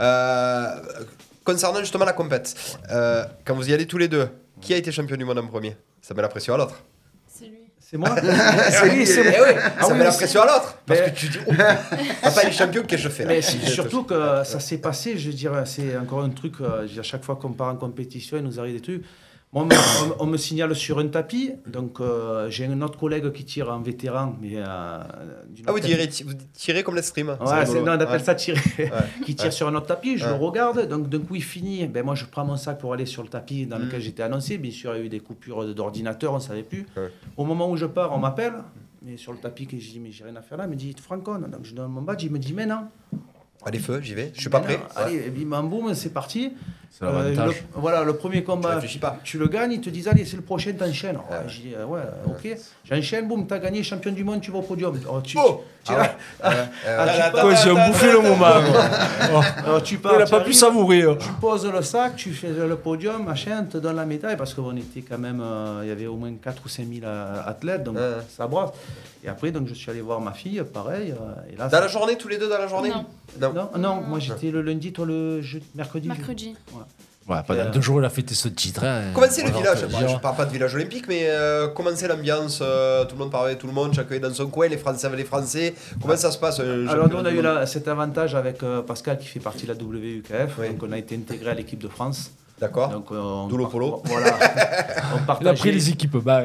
Euh, 0.00 0.66
concernant 1.44 1.80
justement 1.80 2.04
la 2.04 2.12
compète, 2.12 2.54
euh, 2.90 3.24
quand 3.46 3.54
vous 3.54 3.70
y 3.70 3.72
allez 3.72 3.86
tous 3.86 3.96
les 3.98 4.08
deux, 4.08 4.28
qui 4.60 4.74
a 4.74 4.76
été 4.76 4.92
champion 4.92 5.16
du 5.16 5.24
monde 5.24 5.38
en 5.38 5.46
premier? 5.46 5.74
Ça 6.02 6.12
met 6.12 6.20
la 6.22 6.28
pression 6.28 6.52
à 6.54 6.58
l'autre. 6.58 6.82
C'est 7.88 7.96
moi 7.98 8.08
C'est 8.70 8.88
lui, 8.88 9.06
c'est 9.06 9.22
moi. 9.22 9.32
Eh 9.36 9.40
oui, 9.42 9.60
Ah 9.78 9.82
ça 9.84 9.92
oui, 9.92 9.98
met 9.98 10.04
la 10.04 10.10
mais 10.10 10.16
pression 10.16 10.42
à 10.42 10.46
l'autre. 10.46 10.76
Parce 10.86 11.00
Mais- 11.00 11.06
que 11.12 11.16
tu 11.16 11.28
dis, 11.28 11.38
oh, 11.46 11.52
papa 12.20 12.40
il 12.42 12.48
est 12.48 12.52
champion, 12.52 12.82
qu'est-ce 12.82 13.04
que 13.04 13.08
je 13.08 13.14
fais 13.14 13.22
là 13.22 13.28
Mais 13.28 13.42
surtout 13.42 14.02
que 14.02 14.42
ça 14.42 14.58
s'est 14.58 14.78
passé, 14.78 15.16
je 15.16 15.30
dirais, 15.30 15.62
c'est 15.66 15.96
encore 15.96 16.22
un 16.24 16.30
truc, 16.30 16.54
euh, 16.60 16.80
veux 16.82 16.88
dire, 16.88 17.04
chaque 17.04 17.24
fois 17.24 17.36
qu'on 17.36 17.52
part 17.52 17.68
en 17.68 17.76
compétition, 17.76 18.38
il 18.38 18.42
nous 18.42 18.58
arrive 18.58 18.74
des 18.74 18.80
trucs. 18.80 19.04
Moi, 19.52 19.62
on 19.62 19.66
me, 19.66 19.74
on- 19.74 20.16
on 20.24 20.26
me 20.26 20.36
signale 20.36 20.74
sur 20.74 20.98
un 20.98 21.06
tapis, 21.06 21.52
donc 21.66 22.00
euh, 22.00 22.50
j'ai 22.50 22.66
un 22.66 22.82
autre 22.82 22.98
collègue 22.98 23.32
qui 23.32 23.44
tire 23.44 23.70
en 23.72 23.80
vétéran. 23.80 24.34
Mais, 24.40 24.56
euh, 24.56 24.64
Ah, 24.66 25.72
vous 25.72 25.80
tirez, 25.80 26.10
vous 26.26 26.34
tirez 26.52 26.82
comme 26.82 26.96
l'extrême. 26.96 27.28
Ouais, 27.40 27.64
non, 27.80 27.82
on 27.84 28.00
appelle 28.00 28.20
ça 28.22 28.34
tirer. 28.34 28.60
Ouais. 28.78 28.90
qui 29.24 29.34
tire 29.34 29.52
sur 29.52 29.68
un 29.68 29.74
autre 29.76 29.86
tapis, 29.86 30.18
je 30.18 30.26
le 30.26 30.34
regarde, 30.34 30.86
donc 30.88 31.08
d'un 31.08 31.20
coup 31.20 31.36
il 31.36 31.42
finit. 31.44 31.86
Ben, 31.86 32.04
moi 32.04 32.14
je 32.14 32.24
prends 32.26 32.44
mon 32.44 32.56
sac 32.56 32.78
pour 32.78 32.92
aller 32.92 33.06
sur 33.06 33.22
le 33.22 33.28
tapis 33.28 33.66
dans 33.66 33.78
Mm. 33.78 33.82
lequel 33.82 34.00
j'étais 34.02 34.22
annoncé. 34.24 34.58
Bien 34.58 34.72
sûr, 34.72 34.94
il 34.94 34.98
y 34.98 35.02
a 35.02 35.04
eu 35.04 35.08
des 35.08 35.20
coupures 35.20 35.74
d'ordinateur, 35.74 36.32
on 36.32 36.36
ne 36.36 36.40
savait 36.40 36.62
plus. 36.64 36.84
Au 37.36 37.44
moment 37.44 37.70
où 37.70 37.76
je 37.76 37.86
pars, 37.86 38.12
on 38.12 38.18
m'appelle, 38.18 38.54
mais 39.02 39.16
sur 39.16 39.32
le 39.32 39.38
tapis, 39.38 39.66
que 39.66 39.78
je 39.78 39.88
dis, 39.90 40.00
mais 40.00 40.10
j'ai 40.10 40.24
rien 40.24 40.36
à 40.36 40.42
faire 40.42 40.58
là, 40.58 40.64
il 40.64 40.70
me 40.70 40.74
dit, 40.76 40.94
Francon, 41.00 41.38
donc 41.38 41.60
je 41.62 41.72
donne 41.74 41.92
mon 41.92 42.02
badge, 42.02 42.24
il 42.24 42.32
me 42.32 42.38
dit, 42.38 42.52
mais 42.52 42.66
non. 42.66 42.88
Allez, 43.66 43.80
feu, 43.80 44.00
j'y 44.00 44.14
vais. 44.14 44.30
Je 44.32 44.40
suis 44.40 44.48
pas 44.48 44.60
prêt. 44.60 44.76
non, 44.76 44.82
Allez, 45.02 45.18
bim 45.28 45.48
bam 45.50 45.68
boum, 45.68 45.92
c'est 45.94 46.10
parti. 46.12 46.52
Euh, 47.02 47.34
le- 47.34 47.52
voilà, 47.74 48.04
le 48.04 48.14
premier 48.14 48.42
combat, 48.42 48.70
réfléchis 48.76 48.98
pas. 49.00 49.18
tu 49.22 49.36
le 49.38 49.48
gagnes, 49.48 49.72
ils 49.72 49.80
te 49.82 49.90
disent, 49.90 50.08
allez, 50.08 50.24
c'est 50.24 50.36
le 50.36 50.42
prochain, 50.42 50.72
t'enchaînes. 50.72 51.16
Ouais. 51.16 51.36
J'ai 51.48 51.62
dit, 51.62 51.74
ouais, 51.86 52.00
ok. 52.26 52.56
J'enchaîne, 52.88 53.28
boum, 53.28 53.46
t'as 53.46 53.58
gagné, 53.58 53.82
champion 53.82 54.12
du 54.12 54.24
monde, 54.24 54.40
tu 54.40 54.50
vas 54.50 54.58
au 54.58 54.62
podium. 54.62 54.98
Oh, 55.10 55.20
tu, 55.20 55.36
Oh 55.38 55.64
tu- 55.84 55.92
Ah. 55.94 56.14
Ah, 56.42 56.50
Ah, 56.86 57.30
tu 57.34 57.40
Quoi, 57.40 57.54
j'ai 57.56 57.74
bouffé 57.74 58.12
le 58.12 58.20
moment. 58.22 58.36
moi. 58.38 59.44
alors, 59.66 59.82
tu 59.82 59.98
pars, 59.98 60.12
Il 60.14 60.18
n'a 60.20 60.24
tu 60.24 60.30
pas 60.30 60.40
pu 60.40 60.52
savourer. 60.54 61.02
hein. 61.02 61.16
Tu 61.20 61.28
poses 61.40 61.66
le 61.70 61.82
sac, 61.82 62.16
tu 62.16 62.30
fais 62.32 62.48
le 62.52 62.76
podium, 62.76 63.24
machin, 63.24 63.62
on 63.62 63.70
te 63.70 63.78
donne 63.78 63.96
la 63.96 64.06
médaille 64.06 64.36
parce 64.36 64.54
qu'on 64.54 64.74
était 64.76 65.02
quand 65.02 65.18
même, 65.18 65.40
euh, 65.42 65.80
il 65.82 65.88
y 65.88 65.92
avait 65.92 66.06
au 66.06 66.16
moins 66.16 66.32
4 66.42 66.62
ou 66.64 66.68
5 66.68 66.86
000 66.88 67.00
euh, 67.04 67.42
athlètes, 67.44 67.82
donc 67.82 67.96
ça 68.34 68.46
brasse. 68.46 68.70
Et 69.26 69.28
après, 69.28 69.50
donc 69.50 69.66
je 69.66 69.74
suis 69.74 69.90
allé 69.90 70.00
voir 70.00 70.20
ma 70.20 70.32
fille, 70.32 70.62
pareil. 70.72 71.10
euh, 71.10 71.52
et 71.52 71.56
là, 71.56 71.64
Dans 71.64 71.70
ça- 71.70 71.80
la 71.80 71.88
journée, 71.88 72.16
tous 72.16 72.28
les 72.28 72.38
deux 72.38 72.48
dans 72.48 72.58
la 72.58 72.68
journée 72.68 72.90
Non. 72.90 73.04
Non. 73.40 73.52
non, 73.52 73.78
non, 73.78 74.00
moi 74.02 74.20
j'étais 74.20 74.52
le 74.52 74.62
lundi, 74.62 74.92
toi 74.92 75.04
le 75.04 75.42
je- 75.42 75.58
mercredi. 75.74 76.08
je- 76.08 76.12
Mercredi. 76.14 76.54
Ouais, 77.28 77.38
pendant 77.44 77.68
deux 77.70 77.80
jours, 77.80 78.00
il 78.00 78.04
a 78.04 78.08
fêté 78.08 78.34
ce 78.36 78.46
titre. 78.46 78.84
hein. 78.84 79.10
Comment 79.12 79.26
c'est 79.28 79.42
le 79.42 79.50
village? 79.50 79.84
Moi, 79.90 79.98
Je 80.02 80.06
dire. 80.06 80.20
parle 80.20 80.36
pas 80.36 80.44
de 80.44 80.52
village 80.52 80.72
olympique, 80.76 81.06
mais 81.08 81.22
euh, 81.24 81.66
comment 81.66 81.90
c'est 81.92 82.06
l'ambiance 82.06 82.60
euh, 82.62 83.04
Tout 83.04 83.16
le 83.16 83.18
monde 83.18 83.32
parle 83.32 83.46
avec 83.46 83.58
tout 83.58 83.66
le 83.66 83.72
monde, 83.72 83.92
chacun 83.94 84.14
est 84.14 84.20
dans 84.20 84.32
son 84.32 84.46
coin, 84.46 84.68
les 84.68 84.76
Français 84.76 85.08
avec 85.08 85.18
les 85.18 85.24
Français. 85.24 85.74
Comment 86.00 86.16
ça 86.16 86.30
se 86.30 86.38
passe 86.38 86.60
Alors 86.60 87.08
nous 87.08 87.16
on 87.16 87.24
a 87.24 87.32
eu 87.32 87.66
cet 87.66 87.88
avantage 87.88 88.36
avec 88.36 88.62
euh, 88.62 88.80
Pascal 88.82 89.18
qui 89.18 89.26
fait 89.26 89.40
partie 89.40 89.66
de 89.66 89.72
la 89.72 89.74
WUKF, 89.76 90.52
Oui. 90.60 90.68
donc 90.68 90.84
on 90.88 90.92
a 90.92 90.98
été 90.98 91.16
intégré 91.16 91.50
à 91.50 91.54
l'équipe 91.54 91.80
de 91.82 91.88
France. 91.88 92.30
D'accord. 92.58 92.88
Donc, 92.88 93.10
euh, 93.12 93.16
on, 93.20 93.48
D'où 93.48 93.56
le 93.58 93.66
polo. 93.66 94.00
Voilà. 94.04 94.32
on 95.14 95.16
Il 95.16 95.22
a 95.22 95.26
partageait- 95.26 95.58
pris 95.60 95.72
les 95.72 95.90
équipes. 95.90 96.16
Bah, 96.16 96.44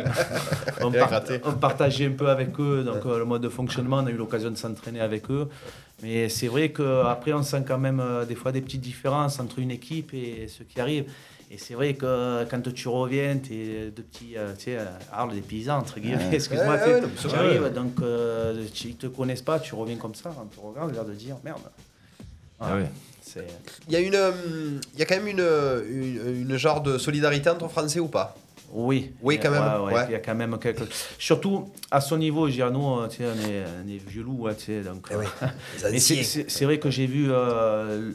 on, 0.82 0.92
par- 0.92 1.22
on 1.46 1.52
partageait 1.54 2.08
un 2.08 2.12
peu 2.12 2.30
avec 2.30 2.60
eux 2.60 2.84
donc 2.84 3.06
euh, 3.06 3.18
le 3.20 3.26
mode 3.26 3.42
de 3.42 3.50
fonctionnement. 3.50 3.98
On 4.04 4.08
a 4.08 4.12
eu 4.12 4.18
l'occasion 4.18 4.52
de 4.52 4.58
s'entraîner 4.58 5.00
avec 5.00 5.30
eux. 5.32 5.48
Mais 6.04 6.28
c'est 6.30 6.48
vrai 6.48 6.72
qu'après, 6.72 7.32
on 7.34 7.44
sent 7.44 7.64
quand 7.68 7.78
même 7.78 8.00
euh, 8.00 8.26
des 8.26 8.36
fois 8.36 8.52
des 8.52 8.62
petites 8.62 8.82
différences 8.82 9.40
entre 9.40 9.60
une 9.60 9.72
équipe 9.72 10.14
et 10.14 10.48
ceux 10.50 10.66
qui 10.66 10.82
arrivent. 10.82 11.06
Et 11.54 11.58
c'est 11.58 11.74
vrai 11.74 11.94
que 11.96 12.46
quand 12.50 12.62
tu 12.74 12.88
reviens, 12.88 13.38
tu 13.38 13.54
es 13.54 13.86
de 13.92 14.02
petits, 14.02 14.38
euh, 14.38 14.54
tu 14.58 14.66
sais, 14.72 14.78
Arles, 15.12 15.34
des 15.34 15.42
paysans, 15.42 15.80
entre 15.80 16.00
guillemets, 16.00 16.30
excuse-moi, 16.32 16.76
Ouais, 16.76 16.94
ouais, 16.94 17.02
tu 17.20 17.36
arrives, 17.36 17.74
donc 17.74 17.92
euh, 18.02 18.66
tu- 18.74 18.88
ils 18.88 18.96
te 18.96 19.08
connaissent 19.08 19.42
pas, 19.42 19.60
tu 19.60 19.76
reviens 19.76 19.98
comme 19.98 20.16
ça, 20.16 20.32
on 20.42 20.46
te 20.46 20.60
regarde, 20.66 20.94
l'air 20.94 21.04
de 21.04 21.14
dire 21.14 21.36
merde. 21.44 21.60
Ah 22.60 22.76
Il 23.88 23.94
y 23.94 23.96
a 23.96 24.00
une, 24.00 24.16
euh, 24.16 24.32
il 24.94 25.00
y 25.00 25.04
a 25.04 25.06
quand 25.06 25.16
même 25.16 25.28
une, 25.28 25.40
une, 25.90 26.50
une 26.52 26.58
genre 26.58 26.82
de 26.82 26.98
solidarité 26.98 27.50
entre 27.50 27.68
Français 27.70 28.00
ou 28.00 28.08
pas? 28.08 28.36
Oui. 28.74 29.12
Oui, 29.22 29.38
quand 29.42 29.52
même, 29.52 29.84
ouais, 29.84 29.94
ouais. 29.94 30.06
Il 30.08 30.12
y 30.14 30.16
a 30.16 30.20
quand 30.20 30.36
même 30.36 30.58
quelque 30.58 30.84
Surtout 31.20 31.70
à 31.90 32.00
son 32.00 32.18
niveau, 32.18 32.50
je 32.50 32.64
nous, 32.64 32.80
euh, 33.00 33.08
on 33.20 33.50
est, 33.50 33.64
on 33.86 33.90
est 33.90 33.98
vieux 34.08 34.24
loups, 34.24 34.48
donc. 34.86 35.08
Eh 35.12 35.16
oui, 35.16 35.26
euh, 35.44 35.48
les 35.86 35.92
mais 35.92 36.00
c'est- 36.00 36.66
vrai 36.66 36.80
que 36.80 36.90
j'ai 36.90 37.06
vu 37.06 37.28
euh, 37.30 38.12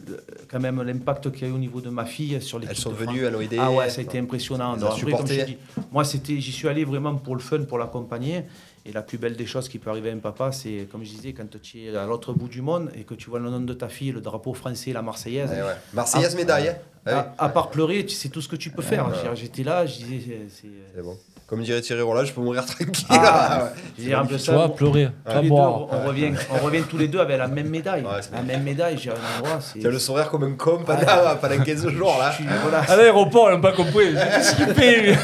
quand 0.51 0.61
même 0.61 0.83
l'impact 0.83 1.31
qu'il 1.33 1.43
y 1.43 1.45
a 1.45 1.49
eu 1.49 1.53
au 1.53 1.59
niveau 1.59 1.81
de 1.81 1.91
ma 1.91 2.07
fille 2.07 2.41
sur 2.41 2.59
l'équipe. 2.59 2.77
Elles 2.77 2.83
sont 2.83 2.93
venues, 2.93 3.25
elles 3.25 3.37
ont 3.37 3.41
aidé. 3.41 3.59
Ah 3.61 3.71
ouais, 3.71 3.91
ça 3.91 4.01
a 4.01 4.05
été 4.05 4.19
impressionnant. 4.19 4.77
Donc 4.77 4.93
après, 4.93 5.13
comme 5.13 5.27
je 5.27 5.35
supporté. 5.35 5.45
dis, 5.45 5.59
moi, 5.93 6.05
c'était, 6.05 6.41
j'y 6.41 6.53
suis 6.53 6.69
allé 6.69 6.85
vraiment 6.85 7.15
pour 7.17 7.35
le 7.35 7.43
fun, 7.43 7.63
pour 7.65 7.79
l'accompagner. 7.79 8.45
Et 8.89 8.93
la 8.93 9.03
plus 9.03 9.19
belle 9.19 9.37
des 9.37 9.47
choses 9.47 9.69
qui 9.69 9.79
peut 9.81 9.91
arriver 9.91 10.11
à 10.11 10.13
un 10.15 10.19
papa, 10.19 10.53
c'est, 10.53 10.87
comme 10.91 11.03
je 11.05 11.11
disais, 11.11 11.33
quand 11.33 11.61
tu 11.61 11.83
es 11.85 11.97
à 11.97 12.07
l'autre 12.07 12.33
bout 12.33 12.47
du 12.49 12.63
monde 12.63 12.91
et 12.95 13.03
que 13.03 13.15
tu 13.15 13.29
vois 13.31 13.41
le 13.41 13.51
nom 13.51 13.61
de 13.61 13.73
ta 13.75 13.89
fille, 13.89 14.13
le 14.13 14.21
drapeau 14.21 14.55
français, 14.55 14.93
la 14.93 15.03
Marseillaise. 15.03 15.51
Ouais, 15.51 15.63
ouais. 15.63 15.77
Marseillaise 15.93 16.33
Ah, 16.35 16.37
médaille. 16.37 16.69
hein. 16.69 16.77
Ouais. 17.07 17.13
À, 17.13 17.35
à 17.39 17.49
part 17.49 17.71
pleurer, 17.71 18.05
tu 18.07 18.15
sais 18.15 18.29
tout 18.29 18.41
ce 18.41 18.49
que 18.49 18.57
tu 18.57 18.71
peux 18.71 18.83
faire. 18.83 19.09
Veux 19.09 19.21
dire, 19.21 19.35
J'étais 19.35 19.63
là, 19.65 19.87
je 19.87 19.97
disais, 19.97 20.21
c'est- 20.27 20.49
c'est. 20.63 20.69
C'est 20.95 21.03
bon. 21.03 21.17
Comme 21.47 21.63
dirait 21.63 21.81
Thierry 21.81 22.03
Roland, 22.03 22.25
je 22.25 22.33
peux 22.33 22.41
mourir 22.41 22.67
tranquille. 22.67 23.07
Ah, 23.09 23.69
Ouais. 23.99 24.13
un 24.13 24.27
peu 24.27 24.37
Tu 24.37 24.51
vois, 24.51 24.75
pleurer. 24.75 25.07
tous 25.25 25.33
Pas 25.33 25.37
les 25.37 25.43
deux, 25.43 25.49
boire. 25.49 25.87
on, 25.93 26.07
revient, 26.09 26.33
on 26.51 26.59
revient 26.65 26.83
tous 26.83 26.99
les 26.99 27.07
deux 27.07 27.21
avec 27.21 27.39
la 27.39 27.47
même 27.47 27.69
médaille. 27.69 28.05
La 28.33 28.43
même 28.43 28.65
médaille, 28.65 28.99
j'ai 28.99 29.11
un 29.11 29.15
endroit. 29.39 29.61
C'est, 29.61 29.79
Tu 29.79 29.87
as 29.87 29.91
le 29.91 29.99
sourire 30.01 30.29
comme 30.29 30.43
un 30.43 30.53
con 30.55 30.81
pendant, 30.85 31.01
pendant 31.41 31.63
15 31.65 31.89
jours 31.91 32.17
là. 32.19 32.31
je 32.33 32.37
suis- 32.37 32.47
voilà. 32.63 32.81
À 32.89 32.97
l'aéroport, 32.97 33.49
il 33.51 33.55
n'a 33.55 33.61
pas 33.61 33.73
compris. 33.73 34.13
Qu'est-ce 34.13 34.57
qu'il 34.57 34.67
fait, 34.75 35.01
lui? 35.03 35.17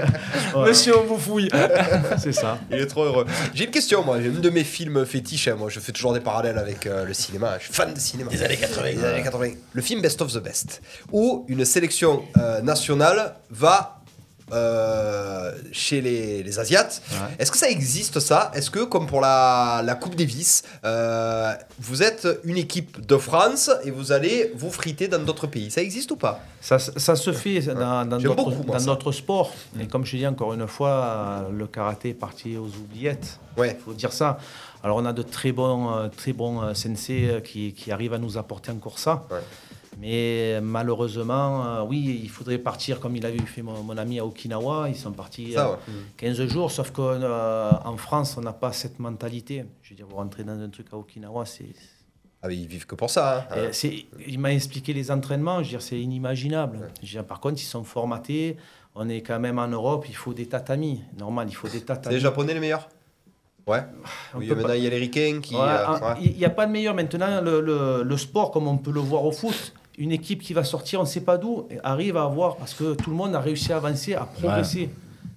Monsieur, 0.64 0.96
on 0.96 1.02
vous 1.04 1.18
fouille. 1.18 1.50
c'est 2.18 2.32
ça. 2.32 2.58
Il 2.70 2.78
est 2.78 2.86
trop 2.86 3.02
heureux. 3.04 3.26
J'ai 3.52 3.64
une 3.64 3.70
question, 3.72 4.04
moi. 4.04 4.20
J'ai 4.20 4.28
un 4.28 4.40
de 4.40 4.50
mes 4.50 4.64
films 4.64 5.04
fétiches. 5.04 5.48
hein. 5.48 5.56
Moi, 5.58 5.68
je 5.70 5.80
fais 5.80 5.90
toujours 5.92 6.12
des 6.12 6.20
parallèles 6.20 6.58
avec 6.58 6.86
euh, 6.86 7.04
le 7.04 7.12
cinéma. 7.14 7.56
Je 7.58 7.64
suis 7.64 7.74
fan 7.74 7.92
de 7.92 7.98
cinéma. 7.98 8.30
Des 8.30 8.42
années 8.44 8.56
80. 8.56 8.92
Des 8.92 9.04
années 9.04 9.22
80. 9.24 9.48
Le 9.72 9.82
film 9.82 10.00
Best 10.00 10.22
of 10.22 10.32
the 10.32 10.38
Best, 10.38 10.82
où 11.10 11.44
une 11.48 11.64
sélection 11.64 12.22
euh, 12.38 12.60
nationale 12.62 13.34
va 13.50 13.98
euh, 14.52 15.52
chez 15.72 16.00
les, 16.00 16.42
les 16.42 16.58
Asiates. 16.58 17.02
Est-ce 17.38 17.50
que 17.50 17.58
ça 17.58 17.68
existe 17.68 18.20
ça? 18.20 18.50
Est-ce 18.54 18.70
que, 18.70 18.84
comme 18.84 19.06
pour 19.06 19.20
la, 19.20 19.82
la 19.84 19.94
Coupe 19.94 20.16
Davis, 20.16 20.62
euh, 20.84 21.52
vous 21.78 22.02
êtes 22.02 22.28
une 22.44 22.58
équipe 22.58 23.04
de 23.06 23.16
France 23.16 23.70
et 23.84 23.90
vous 23.90 24.12
allez 24.12 24.52
vous 24.56 24.70
friter 24.70 25.08
dans 25.08 25.22
d'autres 25.22 25.46
pays? 25.46 25.70
Ça 25.70 25.80
existe 25.82 26.10
ou 26.10 26.16
pas? 26.16 26.40
Ça, 26.60 26.78
ça 26.78 27.16
se 27.16 27.32
fait 27.32 27.60
dans, 27.60 28.04
dans 28.06 28.18
d'autres 28.18 28.34
beaucoup, 28.34 28.50
moi, 28.64 28.76
dans 28.76 28.78
ça. 28.78 28.86
d'autres 28.86 29.12
sports. 29.12 29.52
Et 29.80 29.86
comme 29.86 30.04
je 30.04 30.16
dis 30.16 30.26
encore 30.26 30.54
une 30.54 30.66
fois, 30.66 31.46
le 31.52 31.66
karaté 31.66 32.10
est 32.10 32.14
parti 32.14 32.56
aux 32.56 32.66
oubliettes. 32.66 33.38
Ouais. 33.56 33.76
Il 33.78 33.84
faut 33.84 33.92
dire 33.92 34.12
ça. 34.12 34.38
Alors 34.82 34.98
on 34.98 35.06
a 35.06 35.12
de 35.14 35.22
très 35.22 35.52
bons, 35.52 35.94
euh, 35.94 36.08
très 36.14 36.34
bons 36.34 36.60
euh, 36.62 36.74
sensei 36.74 37.40
qui, 37.42 37.72
qui 37.72 37.90
arrivent 37.90 38.12
à 38.12 38.18
nous 38.18 38.36
apporter 38.36 38.70
encore 38.70 38.98
ça. 38.98 39.22
Mais 40.00 40.60
malheureusement, 40.60 41.64
euh, 41.66 41.82
oui, 41.82 42.20
il 42.22 42.28
faudrait 42.30 42.58
partir 42.58 43.00
comme 43.00 43.16
il 43.16 43.24
avait 43.24 43.38
fait 43.40 43.62
mon, 43.62 43.82
mon 43.82 43.96
ami 43.96 44.18
à 44.18 44.26
Okinawa. 44.26 44.88
Ils 44.88 44.96
sont 44.96 45.12
partis 45.12 45.52
Ça, 45.52 45.66
euh, 45.68 45.72
ouais. 45.72 45.78
15 46.16 46.46
jours, 46.46 46.70
sauf 46.70 46.90
qu'en 46.90 47.96
France, 47.96 48.36
on 48.36 48.40
n'a 48.42 48.52
pas 48.52 48.72
cette 48.72 48.98
mentalité. 48.98 49.64
Je 49.82 49.90
veux 49.90 49.96
dire, 49.96 50.06
vous 50.08 50.16
rentrez 50.16 50.44
dans 50.44 50.58
un 50.58 50.68
truc 50.68 50.86
à 50.92 50.96
Okinawa, 50.96 51.46
c'est 51.46 51.66
Ah, 52.42 52.50
ils 52.50 52.66
vivent 52.66 52.86
que 52.86 52.94
pour 52.94 53.10
ça. 53.10 53.46
hein. 53.50 53.70
il 54.26 54.38
m'a 54.38 54.52
expliqué 54.52 54.92
les 54.92 55.10
entraînements, 55.10 55.58
je 55.58 55.64
veux 55.64 55.70
dire, 55.70 55.82
c'est 55.82 56.00
inimaginable. 56.00 56.90
Je 57.02 57.06
veux 57.06 57.12
dire, 57.20 57.24
par 57.24 57.40
contre, 57.40 57.60
ils 57.60 57.64
sont 57.66 57.84
formatés. 57.84 58.56
On 58.96 59.08
est 59.08 59.22
quand 59.22 59.40
même 59.40 59.58
en 59.58 59.66
Europe, 59.68 60.04
il 60.08 60.14
faut 60.14 60.34
des 60.34 60.46
tatamis. 60.46 61.02
Normal, 61.18 61.46
il 61.48 61.54
faut 61.54 61.66
des 61.68 61.78
C'est 61.78 61.84
tatamis. 61.86 62.14
les 62.16 62.20
Japonais 62.20 62.54
les 62.54 62.60
meilleurs? 62.60 62.88
Ouais. 63.66 63.80
Oui, 64.36 64.46
maintenant 64.48 64.64
pas- 64.68 64.76
il 64.76 64.84
y 64.84 64.86
a 64.86 64.90
les 64.90 64.98
ricains 64.98 65.40
qui. 65.42 65.54
Ouais, 65.54 65.62
euh, 65.62 65.86
un- 65.86 66.00
ouais. 66.14 66.20
Il 66.20 66.36
n'y 66.36 66.44
a 66.44 66.50
pas 66.50 66.66
de 66.66 66.70
meilleur 66.70 66.94
maintenant. 66.94 67.40
Le, 67.40 67.60
le- 67.62 68.02
le 68.04 68.16
sport, 68.18 68.50
comme 68.50 68.68
on 68.68 68.76
peut 68.76 68.92
le 68.92 69.00
voir 69.00 69.24
au 69.24 69.32
foot, 69.32 69.72
une 69.98 70.12
équipe 70.12 70.42
qui 70.42 70.52
va 70.52 70.64
sortir, 70.64 71.00
on 71.00 71.04
ne 71.04 71.08
sait 71.08 71.20
pas 71.20 71.38
d'où, 71.38 71.66
arrive 71.82 72.16
à 72.16 72.24
avoir, 72.24 72.56
parce 72.56 72.74
que 72.74 72.94
tout 72.94 73.10
le 73.10 73.16
monde 73.16 73.34
a 73.34 73.40
réussi 73.40 73.72
à 73.72 73.76
avancer, 73.76 74.14
à 74.14 74.24
progresser. 74.24 74.90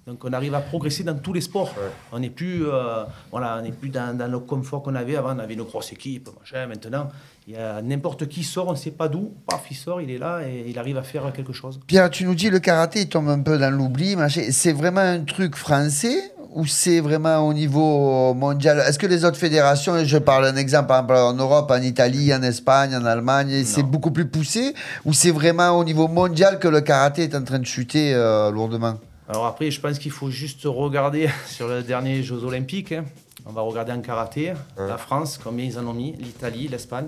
Donc 0.06 0.24
on 0.24 0.32
arrive 0.32 0.54
à 0.54 0.60
progresser 0.60 1.04
dans 1.04 1.18
tous 1.18 1.34
les 1.34 1.42
sports. 1.42 1.74
On 2.12 2.18
n'est 2.18 2.30
plus, 2.30 2.66
euh, 2.66 3.04
voilà, 3.30 3.58
on 3.60 3.62
n'est 3.62 3.72
plus 3.72 3.90
dans, 3.90 4.16
dans 4.16 4.26
le 4.26 4.38
confort 4.38 4.82
qu'on 4.82 4.94
avait 4.94 5.16
avant. 5.16 5.36
On 5.36 5.38
avait 5.38 5.52
une 5.52 5.64
grosse 5.64 5.92
équipe, 5.92 6.30
machin. 6.40 6.66
Maintenant, 6.66 7.10
il 7.46 7.52
y 7.52 7.56
a 7.58 7.82
n'importe 7.82 8.26
qui 8.26 8.42
sort, 8.42 8.68
on 8.68 8.72
ne 8.72 8.76
sait 8.76 8.90
pas 8.90 9.08
d'où. 9.08 9.34
Paf, 9.46 9.66
il 9.70 9.76
sort, 9.76 10.00
il 10.00 10.10
est 10.10 10.16
là 10.16 10.40
et 10.48 10.64
il 10.66 10.78
arrive 10.78 10.96
à 10.96 11.02
faire 11.02 11.30
quelque 11.34 11.52
chose. 11.52 11.78
Pierre, 11.86 12.08
tu 12.08 12.24
nous 12.24 12.34
dis 12.34 12.48
le 12.48 12.58
karaté 12.58 13.02
il 13.02 13.08
tombe 13.10 13.28
un 13.28 13.40
peu 13.40 13.58
dans 13.58 13.70
l'oubli. 13.70 14.16
machin. 14.16 14.44
C'est 14.50 14.72
vraiment 14.72 15.02
un 15.02 15.20
truc 15.20 15.56
français 15.56 16.32
ou 16.54 16.66
c'est 16.66 17.00
vraiment 17.00 17.46
au 17.46 17.52
niveau 17.52 18.34
mondial 18.34 18.78
Est-ce 18.80 18.98
que 18.98 19.06
les 19.06 19.24
autres 19.24 19.36
fédérations, 19.36 20.04
je 20.04 20.18
parle 20.18 20.44
d'un 20.44 20.56
exemple 20.56 20.88
par 20.88 20.98
exemple, 21.00 21.14
en 21.14 21.34
Europe, 21.34 21.70
en 21.70 21.82
Italie, 21.82 22.32
en 22.34 22.42
Espagne, 22.42 22.94
en 22.96 23.04
Allemagne, 23.04 23.64
c'est 23.64 23.82
beaucoup 23.82 24.10
plus 24.10 24.26
poussé 24.26 24.74
ou 25.04 25.12
c'est 25.12 25.30
vraiment 25.30 25.70
au 25.78 25.84
niveau 25.84 26.08
mondial 26.08 26.58
que 26.58 26.68
le 26.68 26.80
karaté 26.80 27.24
est 27.24 27.34
en 27.34 27.44
train 27.44 27.58
de 27.58 27.66
chuter 27.66 28.14
euh, 28.14 28.50
lourdement? 28.50 28.98
Alors 29.28 29.46
après, 29.46 29.70
je 29.70 29.80
pense 29.80 29.98
qu'il 29.98 30.10
faut 30.10 30.30
juste 30.30 30.62
regarder 30.64 31.28
sur 31.46 31.68
les 31.68 31.82
derniers 31.82 32.22
Jeux 32.22 32.44
Olympiques. 32.44 32.92
hein. 32.92 33.04
On 33.46 33.52
va 33.52 33.62
regarder 33.62 33.92
en 33.92 34.00
karaté, 34.00 34.52
la 34.76 34.98
France, 34.98 35.38
combien 35.42 35.64
ils 35.64 35.78
en 35.78 35.86
ont 35.86 35.94
mis, 35.94 36.12
l'Italie, 36.18 36.68
l'Espagne. 36.68 37.06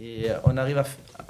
Et 0.00 0.30
euh, 0.30 0.34
on 0.44 0.56
arrive 0.56 0.78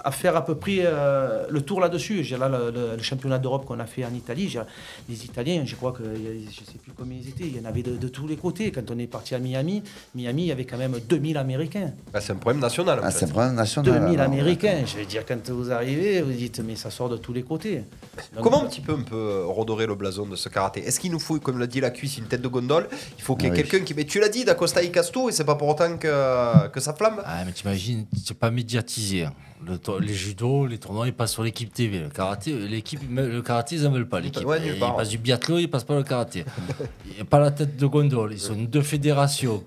à, 0.05 0.11
faire 0.13 0.37
à 0.37 0.45
peu 0.45 0.55
près 0.55 0.81
euh, 0.83 1.47
le 1.49 1.63
tour 1.63 1.81
là-dessus. 1.81 2.23
J'ai 2.23 2.37
là 2.37 2.49
le, 2.49 2.71
le- 2.71 2.97
le 2.97 3.03
championnat 3.03 3.39
d'Europe 3.39 3.65
qu'on 3.65 3.81
a 3.81 3.87
fait 3.87 4.05
en 4.05 4.13
Italie. 4.15 4.49
j'ai- 4.49 4.61
Les 5.09 5.25
Italiens, 5.25 5.63
je 5.65 5.75
crois 5.75 5.93
que 5.93 6.03
je 6.05 6.11
ne 6.11 6.67
sais 6.67 6.79
plus 6.83 6.93
combien 6.97 7.17
ils 7.19 7.29
étaient. 7.31 7.45
Il 7.47 7.57
y 7.57 7.61
en 7.61 7.65
avait 7.65 7.83
de, 7.83 7.97
de 7.97 8.09
tous 8.09 8.27
les 8.27 8.37
côtés. 8.37 8.71
Quand 8.71 8.91
on 8.91 8.99
est 8.99 9.07
parti 9.07 9.35
à 9.35 9.39
Miami, 9.39 9.83
Miami, 10.15 10.43
il 10.43 10.47
y 10.49 10.53
avait 10.53 10.67
quand 10.67 10.77
même 10.77 10.97
2000 11.09 11.39
Américains. 11.39 11.93
Bah, 12.13 12.21
c'est 12.21 12.33
un 12.33 12.37
problème 12.37 12.61
national. 12.61 13.01
Ah, 13.03 13.11
c'est 13.11 13.25
un 13.25 13.29
problème 13.29 13.55
national. 13.55 14.01
2000 14.01 14.21
alors. 14.21 14.33
Américains. 14.33 14.83
Je 14.85 14.99
veux 14.99 15.07
dire, 15.07 15.25
quand 15.27 15.49
vous 15.51 15.73
arrivez, 15.73 16.21
vous 16.21 16.33
dites, 16.33 16.61
mais 16.61 16.77
ça 16.77 16.91
sort 16.91 17.09
de 17.09 17.17
tous 17.17 17.33
les 17.33 17.43
côtés. 17.43 17.85
Donc, 18.35 18.43
Comment 18.45 18.65
un 18.65 18.67
petit 18.67 18.81
peu 18.83 18.93
on 18.93 19.03
peut 19.03 19.45
redorer 19.47 19.87
le 19.87 19.95
blason 19.95 20.27
de 20.27 20.37
ce 20.37 20.49
karaté? 20.51 20.81
Est-ce 20.87 21.01
qu'il 21.01 21.11
nous 21.13 21.19
faut, 21.21 21.39
comme 21.41 21.59
l'a 21.59 21.67
dit 21.67 21.81
la 21.81 21.91
cuisse, 21.91 22.19
une 22.19 22.25
tête 22.27 22.43
de 22.43 22.49
gondole? 22.49 22.89
Il 23.17 23.23
faut 23.23 23.35
qu'il 23.35 23.45
y 23.47 23.49
ait 23.49 23.53
Ah 23.53 23.57
oui. 23.57 23.63
quelqu'un 23.67 23.85
qui. 23.85 23.95
Mais 23.95 24.05
tu 24.05 24.21
l'as 24.21 24.29
dit, 24.29 24.45
d'Acosta 24.45 24.83
il 24.83 24.91
casse 24.93 25.11
tout 25.11 25.31
et 25.31 25.33
c'est 25.33 25.45
pas 25.45 25.55
pour 25.55 25.69
autant 25.69 25.97
que, 25.97 26.69
que 26.69 26.81
ça 26.81 26.93
flamme. 26.93 27.23
Ah, 27.25 27.45
mais 27.47 27.53
t'imagines, 27.53 28.05
c'est 28.25 28.37
pas 28.39 28.51
médiatisé. 28.59 29.25
hein. 29.25 29.33
Le 29.67 29.77
les 30.01 30.15
judo, 30.15 30.67
les 30.67 30.79
tournois, 30.79 31.09
ils 31.09 31.13
passent 31.13 31.33
sur 31.33 31.43
l'équipe 31.43 31.73
TV. 31.73 31.99
Le 31.99 32.09
karaté, 32.11 32.53
l'équipe, 32.55 33.01
le 33.11 33.43
karaté, 33.43 33.75
ils 33.75 33.87
en 33.87 33.91
veulent 33.91 34.09
pas. 34.09 34.21
L'équipe, 34.21 34.47
Ouais, 34.47 34.61
nulle 34.61 34.75
ils 34.77 34.81
passent 34.97 35.09
du 35.09 35.19
biathlon, 35.19 35.59
ils 35.59 35.69
passent 35.69 35.83
pas 35.85 35.97
le 35.97 36.05
karaté. 36.05 36.45
Il 37.07 37.15
n'y 37.17 37.21
a 37.21 37.25
pas 37.25 37.41
la 37.41 37.51
tête 37.51 37.77
de 37.77 37.87
gondole. 37.87 38.33
Ils 38.33 38.39
sont 38.39 38.55
deux 38.55 38.83
fédérations. 38.83 39.65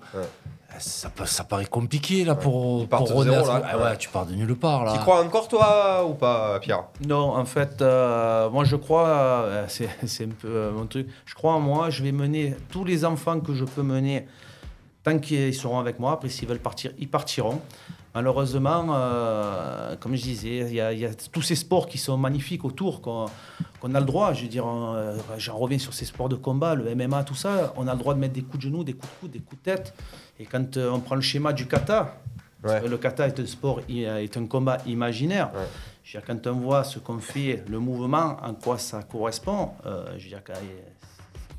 Ça, 0.78 1.10
pa- 1.10 1.26
ça 1.26 1.44
paraît 1.44 1.66
compliqué 1.66 2.24
là 2.24 2.34
pour, 2.34 2.88
pour 2.88 3.00
de 3.02 3.06
zéro, 3.08 3.18
renaître. 3.20 3.46
là. 3.52 3.62
Ah 3.70 3.76
ouais, 3.76 3.82
Ouais. 3.84 3.96
tu 3.98 4.08
pars 4.08 4.24
de 4.24 4.34
nulle 4.34 4.56
part 4.56 4.84
là. 4.84 4.94
Tu 4.94 4.98
crois 5.00 5.22
encore, 5.22 5.46
toi, 5.46 6.04
ou 6.08 6.14
pas, 6.14 6.58
Pierre? 6.60 6.84
Non, 7.06 7.36
en 7.36 7.44
fait, 7.44 7.82
euh, 7.82 8.48
moi 8.48 8.64
je 8.64 8.76
crois, 8.76 9.08
euh, 9.08 9.64
c'est 9.68 9.90
c'est 10.06 10.24
un 10.24 10.28
peu 10.40 10.48
euh, 10.48 10.72
mon 10.72 10.86
truc, 10.86 11.06
je 11.26 11.34
crois 11.34 11.52
en 11.52 11.60
moi, 11.60 11.90
je 11.90 12.02
vais 12.02 12.10
mener 12.12 12.56
tous 12.70 12.84
les 12.84 13.04
enfants 13.04 13.38
que 13.40 13.54
je 13.54 13.64
peux 13.66 13.82
mener 13.82 14.26
tant 15.04 15.18
qu'ils 15.18 15.54
seront 15.54 15.78
avec 15.78 16.00
moi. 16.00 16.12
Après, 16.12 16.30
s'ils 16.30 16.48
veulent 16.48 16.58
partir, 16.58 16.92
ils 16.98 17.08
partiront. 17.08 17.60
Malheureusement, 18.14 18.86
euh, 18.90 19.96
comme 19.96 20.14
je 20.14 20.22
disais, 20.22 20.58
il 20.68 20.74
y, 20.74 20.80
a- 20.80 20.92
il 20.92 20.98
y 20.98 21.06
a 21.06 21.14
tous 21.14 21.40
ces 21.42 21.54
sports 21.54 21.86
qui 21.86 21.96
sont 21.98 22.16
magnifiques 22.18 22.64
autour, 22.64 23.00
qu'on 23.00 23.24
a 23.94 24.00
le 24.00 24.04
droit. 24.06 24.34
Je 24.34 24.42
veux 24.42 24.48
dire, 24.48 24.66
euh, 24.66 25.16
j'en 25.38 25.56
reviens 25.56 25.78
sur 25.78 25.94
ces 25.94 26.04
sports 26.04 26.28
de 26.28 26.36
combat, 26.36 26.74
le 26.74 26.94
MMA, 26.94 27.24
tout 27.24 27.34
ça. 27.34 27.72
On 27.76 27.88
a 27.88 27.92
le 27.94 27.98
droit 27.98 28.12
de 28.14 28.18
mettre 28.20 28.34
des 28.34 28.42
coups 28.42 28.58
de 28.58 28.62
genoux, 28.68 28.84
des 28.84 28.92
coups 28.92 29.10
de 29.14 29.18
coude, 29.20 29.30
des 29.30 29.38
coups 29.40 29.62
de 29.62 29.70
tête. 29.70 29.94
Et 30.38 30.44
quand 30.44 30.76
euh, 30.76 30.90
on 30.92 31.00
prend 31.00 31.14
le 31.14 31.20
schéma 31.22 31.52
du 31.54 31.66
kata, 31.66 32.16
le 32.86 32.96
kata 32.98 33.26
est 33.28 33.40
un 33.40 33.46
sport, 33.46 33.80
est 33.88 34.36
un 34.36 34.46
combat 34.46 34.78
imaginaire. 34.86 35.50
Je 36.04 36.18
veux 36.18 36.22
dire, 36.22 36.26
quand 36.26 36.46
on 36.50 36.54
voit 36.60 36.84
ce 36.84 36.98
qu'on 36.98 37.18
fait, 37.18 37.64
le 37.68 37.78
mouvement, 37.78 38.36
en 38.42 38.54
quoi 38.54 38.76
ça 38.76 39.02
correspond, 39.04 39.70
euh, 39.86 40.04
je 40.18 40.24
veux 40.24 40.28
dire, 40.28 40.42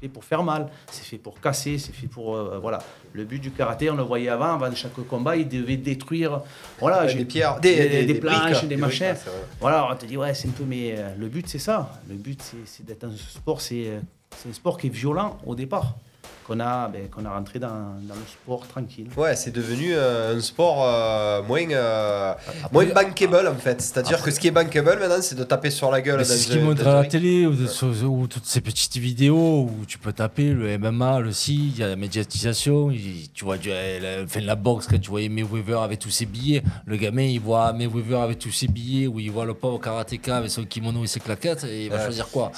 fait 0.04 0.10
pour 0.10 0.24
faire 0.26 0.44
mal, 0.44 0.68
c'est 0.92 1.04
fait 1.06 1.18
pour 1.18 1.40
casser, 1.40 1.78
c'est 1.78 1.94
fait 1.94 2.08
pour 2.08 2.36
euh, 2.36 2.60
voilà. 2.62 2.80
Le 3.14 3.24
but 3.24 3.40
du 3.40 3.52
karaté, 3.52 3.90
on 3.90 3.96
le 3.96 4.04
voyait 4.04 4.28
avant, 4.30 4.54
avant 4.56 4.74
chaque 4.76 4.94
combat, 5.08 5.36
il 5.38 5.48
devait 5.48 5.78
détruire, 5.78 6.42
voilà, 6.80 7.06
des 7.06 7.24
pierres, 7.26 7.60
des- 7.62 7.76
des, 7.76 7.90
des- 7.90 8.06
des 8.06 8.14
planches, 8.16 8.42
briques, 8.52 8.62
des, 8.68 8.76
briques, 8.76 8.80
machins. 8.80 9.06
ouais, 9.08 9.32
voilà, 9.62 9.88
on 9.90 9.96
te 9.96 10.06
dit 10.06 10.18
ouais, 10.18 10.34
c'est 10.34 10.50
un 10.50 10.52
peu, 10.52 10.66
mais 10.66 10.96
euh, 10.98 11.16
le 11.18 11.28
but 11.30 11.48
c'est 11.48 11.60
ça. 11.60 11.90
Le 12.10 12.16
but 12.16 12.42
c'est 12.66 12.86
d'être 12.86 13.06
un 13.06 13.16
sport, 13.16 13.62
c'est 13.62 13.88
euh, 13.88 14.00
c'est 14.36 14.50
un 14.50 14.54
sport 14.54 14.78
qui 14.78 14.88
est 14.88 14.90
violent 14.90 15.38
au 15.46 15.56
départ, 15.56 15.96
qu'on 16.46 16.60
a, 16.60 16.88
ben, 16.90 17.08
qu'on 17.10 17.26
a 17.26 17.30
rentré 17.30 17.60
dans, 17.60 17.70
dans 17.70 18.16
le 18.16 18.26
sport 18.32 18.68
tranquille. 18.68 19.08
Ouais, 19.18 19.36
c'est 19.36 19.52
devenu 19.52 19.90
euh, 19.94 20.36
un 20.38 20.42
sport 20.42 20.84
euh, 20.86 21.42
moins, 21.44 21.70
euh, 21.72 22.34
moins 22.72 22.86
bankable 22.86 23.48
en 23.48 23.56
fait. 23.56 23.82
C'est-à-dire 23.82 24.22
que 24.22 24.32
ce 24.32 24.40
qui 24.40 24.48
est 24.48 24.52
bankable 24.52 24.98
maintenant, 25.00 25.22
c'est 25.22 25.36
de 25.38 25.44
taper 25.44 25.70
sur 25.70 25.90
la 25.92 26.02
gueule. 26.02 26.26
C'est 26.26 26.38
ce 26.38 26.58
montrent 26.60 26.84
dans 26.84 26.92
à 26.92 27.04
la 27.04 27.06
télé 27.06 27.46
ou, 27.46 27.54
de- 27.54 27.68
sur- 27.68 27.94
ou 28.12 28.28
toutes 28.28 28.46
ces 28.46 28.62
petites 28.62 28.98
vidéos 28.98 29.64
où 29.70 29.86
tu 29.88 29.98
peux 29.98 30.14
taper 30.14 30.50
le 30.54 30.78
MMA, 30.78 31.20
le 31.20 31.32
si, 31.32 31.70
il 31.70 31.78
y 31.80 31.84
a 31.84 31.88
la 31.88 31.96
médiatisation. 31.96 32.92
il- 32.92 33.30
tu 33.34 33.46
vois, 33.46 33.58
du- 33.58 33.70
la, 33.70 34.40
la 34.42 34.56
boxe, 34.56 34.88
quand 34.90 35.00
tu 35.00 35.10
voyais 35.10 35.30
Mayweather 35.30 35.82
avec 35.82 36.00
tous 36.00 36.10
ses 36.10 36.26
billets, 36.26 36.64
le 36.86 36.98
gamin 36.98 37.24
il 37.24 37.40
voit 37.40 37.72
Mayweather 37.74 38.20
avec 38.22 38.40
tous 38.40 38.52
ses 38.52 38.68
billets, 38.68 39.08
ou 39.08 39.20
il 39.20 39.32
voit 39.32 39.46
le 39.46 39.54
pauvre 39.54 39.80
karatéka 39.80 40.38
avec 40.38 40.50
son 40.52 40.64
kimono 40.66 41.04
et 41.04 41.08
ses 41.08 41.20
claquettes, 41.20 41.64
et 41.64 41.86
il 41.86 41.90
va 41.90 41.98
Ouais. 41.98 42.04
choisir 42.04 42.28
quoi 42.30 42.52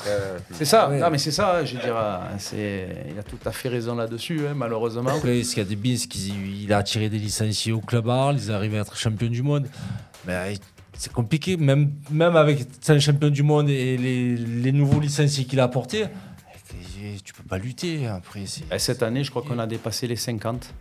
C'est 0.52 0.66
ça, 0.66 0.90
Ouais. 0.90 1.00
non 1.00 1.10
mais 1.12 1.18
c'est 1.18 1.32
ça, 1.32 1.64
je 1.64 1.76
veux 1.76 1.82
dire, 1.84 1.96
c'est, 2.40 2.88
il 3.12 3.20
a 3.20 3.24
tout 3.24 3.38
à 3.46 3.52
fait 3.52 3.70
raison 3.76 3.96
là-dessus, 3.96 4.42
hein, 4.48 4.54
malheureusement. 4.56 5.10
Après, 5.10 5.44
ce 5.44 5.54
qu'il 5.54 5.64
y 5.64 5.66
a 5.66 5.70
de 5.70 5.76
bien, 5.76 5.96
c'est 5.98 6.08
qu'il 6.08 6.72
a 6.74 6.78
attiré 6.78 7.10
des 7.10 7.20
licenciés 7.20 7.72
au 7.72 7.82
club 7.82 8.10
Arles, 8.10 8.38
ils 8.38 8.52
arrivent 8.52 8.76
à 8.76 8.80
être 8.80 8.96
champions 8.98 9.30
du 9.30 9.42
monde. 9.42 9.68
Mais 10.26 10.56
c'est 10.94 11.12
compliqué, 11.12 11.58
même, 11.58 11.92
même 12.10 12.36
avec 12.36 12.66
un 12.88 13.00
champion 13.00 13.30
du 13.30 13.44
monde 13.44 13.70
et 13.70 13.98
les, 13.98 14.36
les 14.36 14.72
nouveaux 14.72 15.00
licenciés 15.00 15.46
qu'il 15.46 15.60
a 15.60 15.66
apportés, 15.66 16.06
tu 17.24 17.34
peux 17.34 17.44
pas 17.44 17.58
lutter 17.58 18.08
après. 18.08 18.46
cette 18.78 19.04
année, 19.04 19.24
je 19.24 19.30
crois 19.30 19.44
qu'on 19.44 19.60
a 19.60 19.68
dépassé 19.68 20.08
les 20.08 20.16
50. 20.16 20.74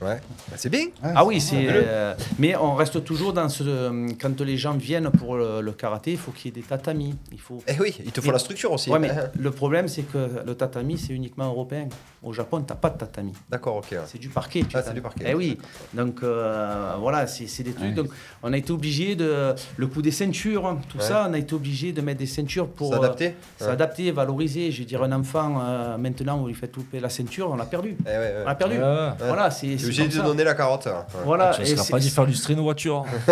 Ouais, 0.00 0.20
c'est 0.56 0.68
bien. 0.70 0.86
Ah 1.02 1.24
oui, 1.24 1.40
c'est. 1.40 1.66
Euh, 1.68 2.14
mais 2.38 2.54
on 2.56 2.74
reste 2.74 3.02
toujours 3.04 3.32
dans 3.32 3.48
ce. 3.48 3.64
euh, 3.66 4.08
Quand 4.20 4.40
les 4.42 4.56
gens 4.56 4.74
viennent 4.74 5.10
pour 5.10 5.34
le, 5.36 5.60
le 5.60 5.72
karaté, 5.72 6.12
il 6.12 6.18
faut 6.18 6.30
qu'il 6.30 6.46
y 6.46 6.48
ait 6.56 6.60
des 6.62 6.66
tatamis. 6.66 7.16
Il 7.32 7.40
faut. 7.40 7.60
Eh 7.66 7.72
oui, 7.80 7.96
il 8.04 8.12
te 8.12 8.20
faut 8.20 8.30
la 8.30 8.38
structure 8.38 8.70
aussi. 8.72 8.90
Ouais, 8.90 9.00
mais 9.00 9.10
le 9.38 9.50
problème, 9.50 9.88
c'est 9.88 10.02
que 10.02 10.42
le 10.46 10.54
tatami, 10.54 10.98
c'est 10.98 11.12
uniquement 11.12 11.46
européen. 11.48 11.88
Au 12.22 12.32
Japon, 12.32 12.58
tu 12.60 12.72
n'as 12.72 12.76
pas 12.76 12.90
de 12.90 12.98
tatami. 12.98 13.32
D'accord, 13.50 13.76
ok. 13.76 13.96
C'est 14.06 14.18
du 14.18 14.28
parquet. 14.28 14.62
tu 14.68 14.76
Ah, 14.76 14.82
c'est 14.82 14.94
du 14.94 15.00
parquet. 15.00 15.24
Eh 15.28 15.34
oui. 15.34 15.58
Donc 15.94 16.22
euh, 16.22 16.94
voilà, 17.00 17.26
c'est 17.26 17.46
c'est 17.48 17.62
des 17.64 17.72
trucs. 17.72 17.94
Donc 17.94 18.08
on 18.44 18.52
a 18.52 18.56
été 18.56 18.72
obligé 18.72 19.16
de. 19.16 19.54
Le 19.76 19.86
coup 19.88 20.00
des 20.02 20.12
ceintures, 20.12 20.66
hein, 20.66 20.78
tout 20.88 20.98
Ouais. 20.98 21.04
ça, 21.04 21.26
on 21.28 21.32
a 21.34 21.38
été 21.38 21.54
obligé 21.54 21.92
de 21.92 22.00
mettre 22.02 22.18
des 22.20 22.26
ceintures 22.26 22.68
pour. 22.68 22.92
S'adapter 22.94 23.26
euh, 23.26 23.64
Ouais. 23.64 23.66
S'adapter, 23.66 24.10
valoriser. 24.12 24.70
Je 24.70 24.80
veux 24.80 24.84
dire, 24.86 25.02
un 25.02 25.12
enfant, 25.12 25.60
euh, 25.60 25.96
maintenant, 25.98 26.38
vous 26.38 26.46
lui 26.46 26.54
faites 26.54 26.72
couper 26.74 27.00
la 27.00 27.08
ceinture, 27.08 27.50
on 27.50 27.56
l'a 27.56 27.64
perdu. 27.66 27.96
Eh 28.00 28.08
ouais, 28.08 28.16
ouais. 28.18 28.34
On 28.42 28.46
l'a 28.46 28.54
perdu. 28.54 28.76
Ouais, 28.76 28.82
ouais. 28.82 29.10
Voilà, 29.26 29.50
c'est. 29.50 29.76
Obligé 29.88 30.06
de 30.08 30.12
ça. 30.12 30.22
donner 30.22 30.44
la 30.44 30.54
carotte. 30.54 30.86
ouais. 30.86 31.20
Voilà. 31.24 31.50
Tu 31.54 31.60
ne 31.62 31.66
et 31.66 31.70
seras 31.70 31.82
c'est- 31.84 31.90
pas 31.92 31.98
dit 31.98 32.10
faire 32.10 32.26
du 32.26 32.34
street 32.34 32.54
en 32.56 32.62
voiture. 32.62 33.04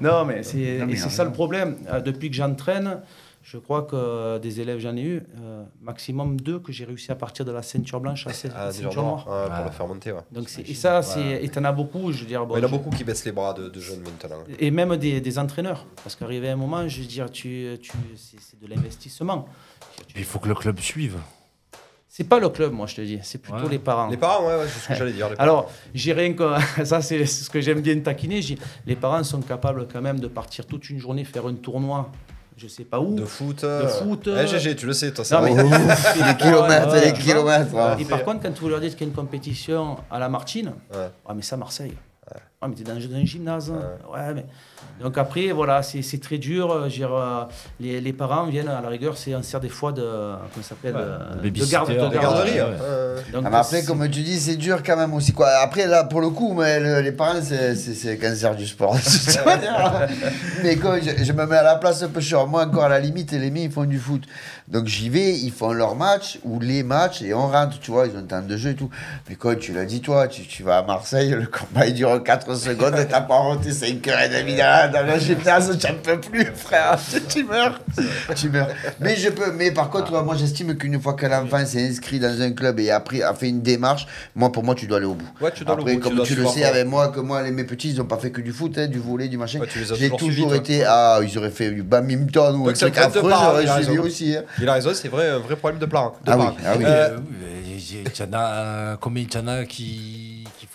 non, 0.00 0.24
mais 0.24 0.42
c'est 0.42 0.56
Non, 0.56 0.86
mais 0.86 0.92
et 0.92 0.94
il 0.94 0.94
y 0.94 0.96
c'est 0.98 1.06
a 1.06 1.10
ça 1.10 1.24
le 1.24 1.32
problème. 1.32 1.76
Euh, 1.92 2.00
depuis 2.00 2.30
que 2.30 2.36
j'entraîne, 2.36 3.00
je 3.42 3.58
crois 3.58 3.82
que 3.82 3.94
euh, 3.94 4.38
des 4.38 4.60
élèves, 4.60 4.78
j'en 4.78 4.96
ai 4.96 5.02
eu, 5.02 5.22
euh, 5.42 5.62
maximum 5.82 6.40
deux 6.40 6.58
que 6.58 6.72
j'ai 6.72 6.84
réussi 6.84 7.12
à 7.12 7.14
partir 7.14 7.44
de 7.44 7.52
la 7.52 7.62
ceinture 7.62 8.00
blanche 8.00 8.26
à 8.26 8.30
la 8.30 8.34
Ah, 8.56 8.72
ceinture 8.72 8.88
déjà 8.90 9.00
noire. 9.02 9.24
noir, 9.26 9.42
ouais, 9.50 9.54
pour 9.56 9.64
le 9.66 9.70
faire 9.70 9.86
monter. 9.86 10.12
Ouais. 10.12 10.20
Donc 10.32 10.48
c'est- 10.48 10.68
et 10.68 10.74
ça, 10.74 11.02
c'est 11.02 11.44
et 11.44 11.48
t'en 11.48 11.64
as 11.64 11.72
beaucoup, 11.72 12.10
je 12.12 12.20
veux 12.20 12.26
dire. 12.26 12.46
bon, 12.46 12.54
Ouais, 12.54 12.60
il 12.60 12.62
y 12.62 12.64
en 12.64 12.68
a 12.68 12.70
je- 12.70 12.76
beaucoup 12.76 12.90
qui 12.90 13.04
baissent 13.04 13.24
les 13.26 13.32
bras 13.32 13.52
de, 13.52 13.68
de 13.68 13.80
jeunes 13.80 14.00
maintenant. 14.00 14.38
Et 14.58 14.70
même 14.70 14.96
des, 14.96 15.20
des 15.20 15.38
entraîneurs, 15.38 15.86
parce 16.02 16.16
qu'arrivé 16.16 16.48
à 16.48 16.52
un 16.52 16.56
moment, 16.56 16.88
je 16.88 17.00
veux 17.00 17.06
dire, 17.06 17.30
tu, 17.30 17.76
tu, 17.82 17.92
c'est 18.16 18.38
c'est 18.40 18.58
de 18.60 18.66
l'investissement. 18.66 19.46
Il 20.16 20.24
faut 20.24 20.38
que 20.38 20.48
le 20.48 20.54
club 20.54 20.80
suive. 20.80 21.16
C'est 22.16 22.22
pas 22.22 22.38
le 22.38 22.48
club, 22.48 22.72
moi, 22.72 22.86
je 22.86 22.94
te 22.94 23.00
dis, 23.00 23.18
c'est 23.24 23.38
plutôt 23.38 23.64
Ouais. 23.64 23.70
les 23.70 23.80
parents. 23.80 24.06
Les 24.06 24.16
parents, 24.16 24.46
ouais, 24.46 24.54
ouais, 24.54 24.66
c'est 24.68 24.78
ce 24.78 24.86
que 24.88 24.94
j'allais 24.94 25.10
dire. 25.10 25.30
les 25.30 25.34
Alors, 25.40 25.68
j'ai 25.92 26.12
rien 26.12 26.32
que. 26.32 26.44
Ça, 26.84 27.02
c'est 27.02 27.26
ce 27.26 27.50
que 27.50 27.60
j'aime 27.60 27.80
bien 27.80 27.98
taquiner. 27.98 28.40
j'ai- 28.40 28.56
Les 28.86 28.94
parents 28.94 29.24
sont 29.24 29.40
capables 29.40 29.88
quand 29.92 30.00
même 30.00 30.20
de 30.20 30.28
partir 30.28 30.64
toute 30.64 30.88
une 30.90 31.00
journée 31.00 31.24
faire 31.24 31.44
un 31.44 31.54
tournoi, 31.54 32.12
je 32.56 32.68
sais 32.68 32.84
pas 32.84 33.00
où. 33.00 33.16
De 33.16 33.24
foot. 33.24 33.62
De 33.62 33.66
euh, 33.66 33.88
foot. 33.88 34.28
eh, 34.28 34.30
euh, 34.30 34.46
GG, 34.46 34.76
tu 34.76 34.86
le 34.86 34.92
sais, 34.92 35.10
toi, 35.10 35.24
Non, 35.24 35.28
ça. 35.28 35.40
mais- 35.40 35.56
Oh, 35.60 35.64
ouf, 35.64 36.14
les 36.28 36.36
kilomètres, 36.36 36.92
Ouais, 36.92 37.04
les 37.06 37.12
kilomètres. 37.14 37.76
hein. 37.76 37.96
Et 37.98 38.04
par 38.04 38.22
contre, 38.22 38.42
quand 38.44 38.56
vous 38.60 38.68
leur 38.68 38.78
dites 38.78 38.92
qu'il 38.92 39.08
y 39.08 39.10
a 39.10 39.10
une 39.10 39.16
compétition 39.16 39.96
à 40.08 40.20
la 40.20 40.28
Martine, 40.28 40.72
Ouais. 40.94 41.08
ah 41.26 41.34
mais 41.34 41.42
ça 41.42 41.56
Marseille. 41.56 41.94
Ah 42.62 42.68
mais 42.68 42.76
t'es 42.76 42.84
dans, 42.84 42.94
dans 42.94 43.16
un 43.16 43.24
gymnase. 43.26 43.70
Ouais. 43.70 44.34
mais 44.34 44.46
donc 45.02 45.18
après 45.18 45.50
voilà 45.52 45.82
c'est 45.82 46.20
très 46.20 46.38
dur. 46.38 46.70
euh, 46.72 46.88
dire, 46.88 47.12
euh, 47.14 47.44
les, 47.80 48.00
les 48.00 48.12
parents 48.12 48.46
viennent 48.46 48.68
à 48.68 48.80
la 48.80 48.88
rigueur, 48.88 49.16
c'est 49.16 49.34
on 49.34 49.42
sert 49.42 49.60
des 49.60 49.68
fois 49.68 49.92
de 49.92 50.02
comment 50.02 50.62
ça 50.62 50.70
s'appelle 50.70 50.94
Ouais, 50.94 51.00
euh, 51.02 51.34
de 51.42 51.48
de 51.48 51.64
garde, 51.70 51.90
de 51.90 51.94
garderie, 52.18 52.52
ouais, 52.52 52.60
ouais. 52.60 52.66
Euh, 52.82 53.18
Donc, 53.32 53.42
Ah, 53.46 53.50
mais 53.50 53.56
après, 53.58 53.84
comme 53.84 54.02
tu 54.10 54.20
dis, 54.22 54.38
c'est 54.40 54.56
dur 54.56 54.82
quand 54.84 54.96
même 54.96 55.12
aussi. 55.14 55.32
Quoi. 55.32 55.48
Après, 55.62 55.86
là, 55.86 56.04
pour 56.04 56.20
le 56.20 56.30
coup, 56.30 56.54
mais 56.54 56.78
le- 56.80 57.00
les 57.00 57.12
parents, 57.12 57.40
c'est 57.42 57.74
le 57.74 58.16
cancer 58.16 58.54
du 58.56 58.66
sport. 58.66 58.94
de 58.94 59.00
toute 59.00 59.44
manière. 59.44 60.08
mais 60.62 60.76
quand 60.76 60.94
je, 61.02 61.24
je 61.24 61.32
me 61.32 61.44
mets 61.46 61.56
à 61.56 61.62
la 61.62 61.76
place 61.76 62.02
un 62.02 62.08
peu 62.08 62.20
sur 62.20 62.46
moi, 62.46 62.64
encore 62.64 62.84
à 62.84 62.88
la 62.88 63.00
limite, 63.00 63.32
les 63.32 63.50
miens, 63.50 63.62
ils 63.64 63.70
font 63.70 63.84
du 63.84 63.98
foot. 63.98 64.22
Donc 64.68 64.86
j'y 64.86 65.08
vais, 65.10 65.34
ils 65.38 65.52
font 65.52 65.72
leur 65.72 65.94
match 65.94 66.38
ou 66.44 66.58
les 66.60 66.82
matchs 66.82 67.20
et 67.22 67.34
on 67.34 67.48
rentre, 67.48 67.78
tu 67.80 67.90
vois, 67.90 68.06
ils 68.06 68.14
ont 68.16 68.20
un 68.20 68.22
temps 68.22 68.40
de 68.42 68.56
jeu 68.56 68.70
et 68.70 68.74
tout. 68.74 68.88
Mais 69.28 69.34
quand 69.36 69.58
tu 69.58 69.72
l'as 69.72 69.84
dit, 69.84 70.00
toi, 70.00 70.26
tu, 70.28 70.42
tu 70.46 70.62
vas 70.62 70.78
à 70.78 70.82
Marseille, 70.82 71.30
le 71.30 71.46
combat 71.46 71.86
il 71.86 71.94
dure 71.94 72.22
4 72.22 72.54
secondes 72.54 72.96
et 72.98 73.06
t'as 73.06 73.20
pas 73.20 73.36
rentré 73.36 73.72
5 73.72 74.06
heures 74.08 74.20
et 74.20 74.28
demie 74.30 74.54
dans, 74.92 74.92
dans 74.92 75.14
le 75.14 75.18
gymnase, 75.20 75.78
tu 75.78 75.86
n'en 75.86 75.98
peux 75.98 76.20
plus, 76.20 76.46
frère. 76.54 76.98
Tu 77.28 77.44
meurs. 77.44 77.80
Tu 78.36 78.48
meurs. 78.48 78.68
Mais 79.00 79.16
je 79.16 79.28
peux, 79.30 79.52
mais 79.52 79.70
par 79.70 79.90
contre, 79.90 80.22
moi 80.22 80.34
j'estime 80.36 80.76
qu'une 80.76 81.00
fois 81.00 81.14
que 81.14 81.26
l'enfant 81.26 81.64
s'est 81.66 81.86
inscrit 81.88 82.18
dans 82.18 82.40
un 82.40 82.52
club 82.52 82.80
et 82.80 82.90
après 82.90 83.22
a 83.22 83.34
fait 83.34 83.48
une 83.48 83.62
démarche, 83.62 84.06
moi 84.34 84.50
pour 84.52 84.64
moi 84.64 84.74
tu 84.74 84.86
dois 84.86 84.98
aller 84.98 85.06
au 85.06 85.14
bout. 85.14 85.28
Ouais, 85.40 85.50
tu 85.54 85.64
dois 85.64 85.74
aller 85.74 85.82
au 85.82 85.86
Après, 85.86 85.94
bout, 85.96 86.08
tu 86.08 86.16
comme 86.16 86.26
tu, 86.26 86.34
le 86.34 86.46
sais 86.46 86.64
avec 86.64 86.86
moi, 86.86 87.08
que 87.08 87.20
moi, 87.20 87.42
les, 87.42 87.50
mes 87.50 87.64
petits, 87.64 87.90
ils 87.90 87.98
n'ont 87.98 88.04
pas 88.04 88.18
fait 88.18 88.30
que 88.30 88.40
du 88.40 88.52
foot, 88.52 88.76
hein, 88.78 88.86
du 88.86 88.98
volet, 88.98 89.28
du 89.28 89.38
machin. 89.38 89.60
Ouais, 89.60 89.68
J'ai 89.94 90.10
toujours 90.10 90.54
été. 90.54 90.84
Ah, 90.86 91.20
ils 91.22 91.36
auraient 91.38 91.50
fait 91.50 91.70
du 91.70 91.82
badminton 91.82 92.56
ou 92.56 92.62
un 92.64 92.66
Donc, 92.66 92.76
c'est 92.76 92.86
un 92.86 92.90
truc 92.90 93.04
affreux, 93.04 93.30
j'aurais 93.30 93.68
a 93.68 93.74
suivi 93.76 93.90
raison. 93.90 94.02
aussi. 94.02 94.36
hein. 94.36 94.42
Il 94.60 94.68
a 94.68 94.72
raison, 94.74 94.90
c'est 94.94 95.08
vrai, 95.08 95.28
un 95.28 95.38
vrai 95.38 95.56
problème 95.56 95.80
de 95.80 95.86
parents. 95.86 96.16
de 96.24 96.30
Ah 96.30 96.38
oui, 96.38 96.46
ah 96.64 96.72
oui. 96.78 96.84
Euh, 96.86 97.16
a, 98.32 98.96
combien 99.00 99.24
il 99.24 99.34
y 99.34 99.38
en 99.38 99.46
a 99.48 99.64
qui, 99.64 100.23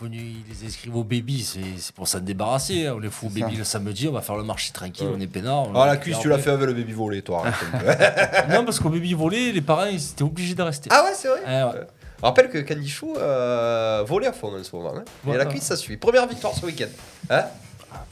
ils 0.07 0.43
les 0.49 0.65
inscrivent 0.67 0.95
au 0.95 1.03
baby 1.03 1.43
C'est 1.43 1.93
pour 1.93 2.07
s'en 2.07 2.19
débarrasser. 2.19 2.87
hein. 2.87 2.93
On 2.95 2.99
les 2.99 3.09
fout 3.09 3.29
au 3.29 3.33
baby 3.33 3.53
ça. 3.53 3.57
le 3.59 3.63
samedi, 3.63 4.07
on 4.07 4.11
va 4.13 4.21
faire 4.21 4.37
le 4.37 4.43
marché 4.43 4.71
tranquille, 4.71 5.07
on 5.13 5.19
est 5.19 5.27
peinard. 5.27 5.67
on 5.69 5.75
Ah, 5.75 5.87
la 5.87 5.97
cuisse, 5.97 6.19
tu 6.19 6.29
l'as 6.29 6.37
fait 6.39 6.51
avec 6.51 6.65
le 6.67 6.73
baby 6.73 6.93
volé, 6.93 7.21
toi. 7.21 7.43
peu. 7.71 7.77
Non, 8.53 8.65
parce 8.65 8.79
qu'au 8.79 8.89
baby 8.89 9.13
volé, 9.13 9.51
les 9.51 9.61
parents, 9.61 9.85
ils 9.85 10.01
étaient 10.11 10.23
obligés 10.23 10.55
de 10.55 10.61
rester. 10.63 10.89
ah 10.91 11.03
ouais, 11.03 11.11
c'est 11.13 11.27
vrai. 11.27 11.41
Ah 11.45 11.67
ouais. 11.69 11.81
Je 12.21 12.25
rappelle 12.25 12.49
que 12.49 12.57
Candy 12.57 12.89
Chou 12.89 13.15
euh, 13.17 14.03
volait 14.05 14.27
à 14.27 14.33
fond 14.33 14.53
en 14.53 14.61
ce 14.63 14.75
moment. 14.75 14.93
Hein. 14.97 15.03
Et 15.31 15.37
la 15.37 15.45
cuisse, 15.45 15.63
ça 15.63 15.77
suit. 15.77 15.95
Première 15.95 16.27
victoire 16.27 16.53
ce 16.53 16.65
week-end. 16.65 16.87
Hein 17.29 17.45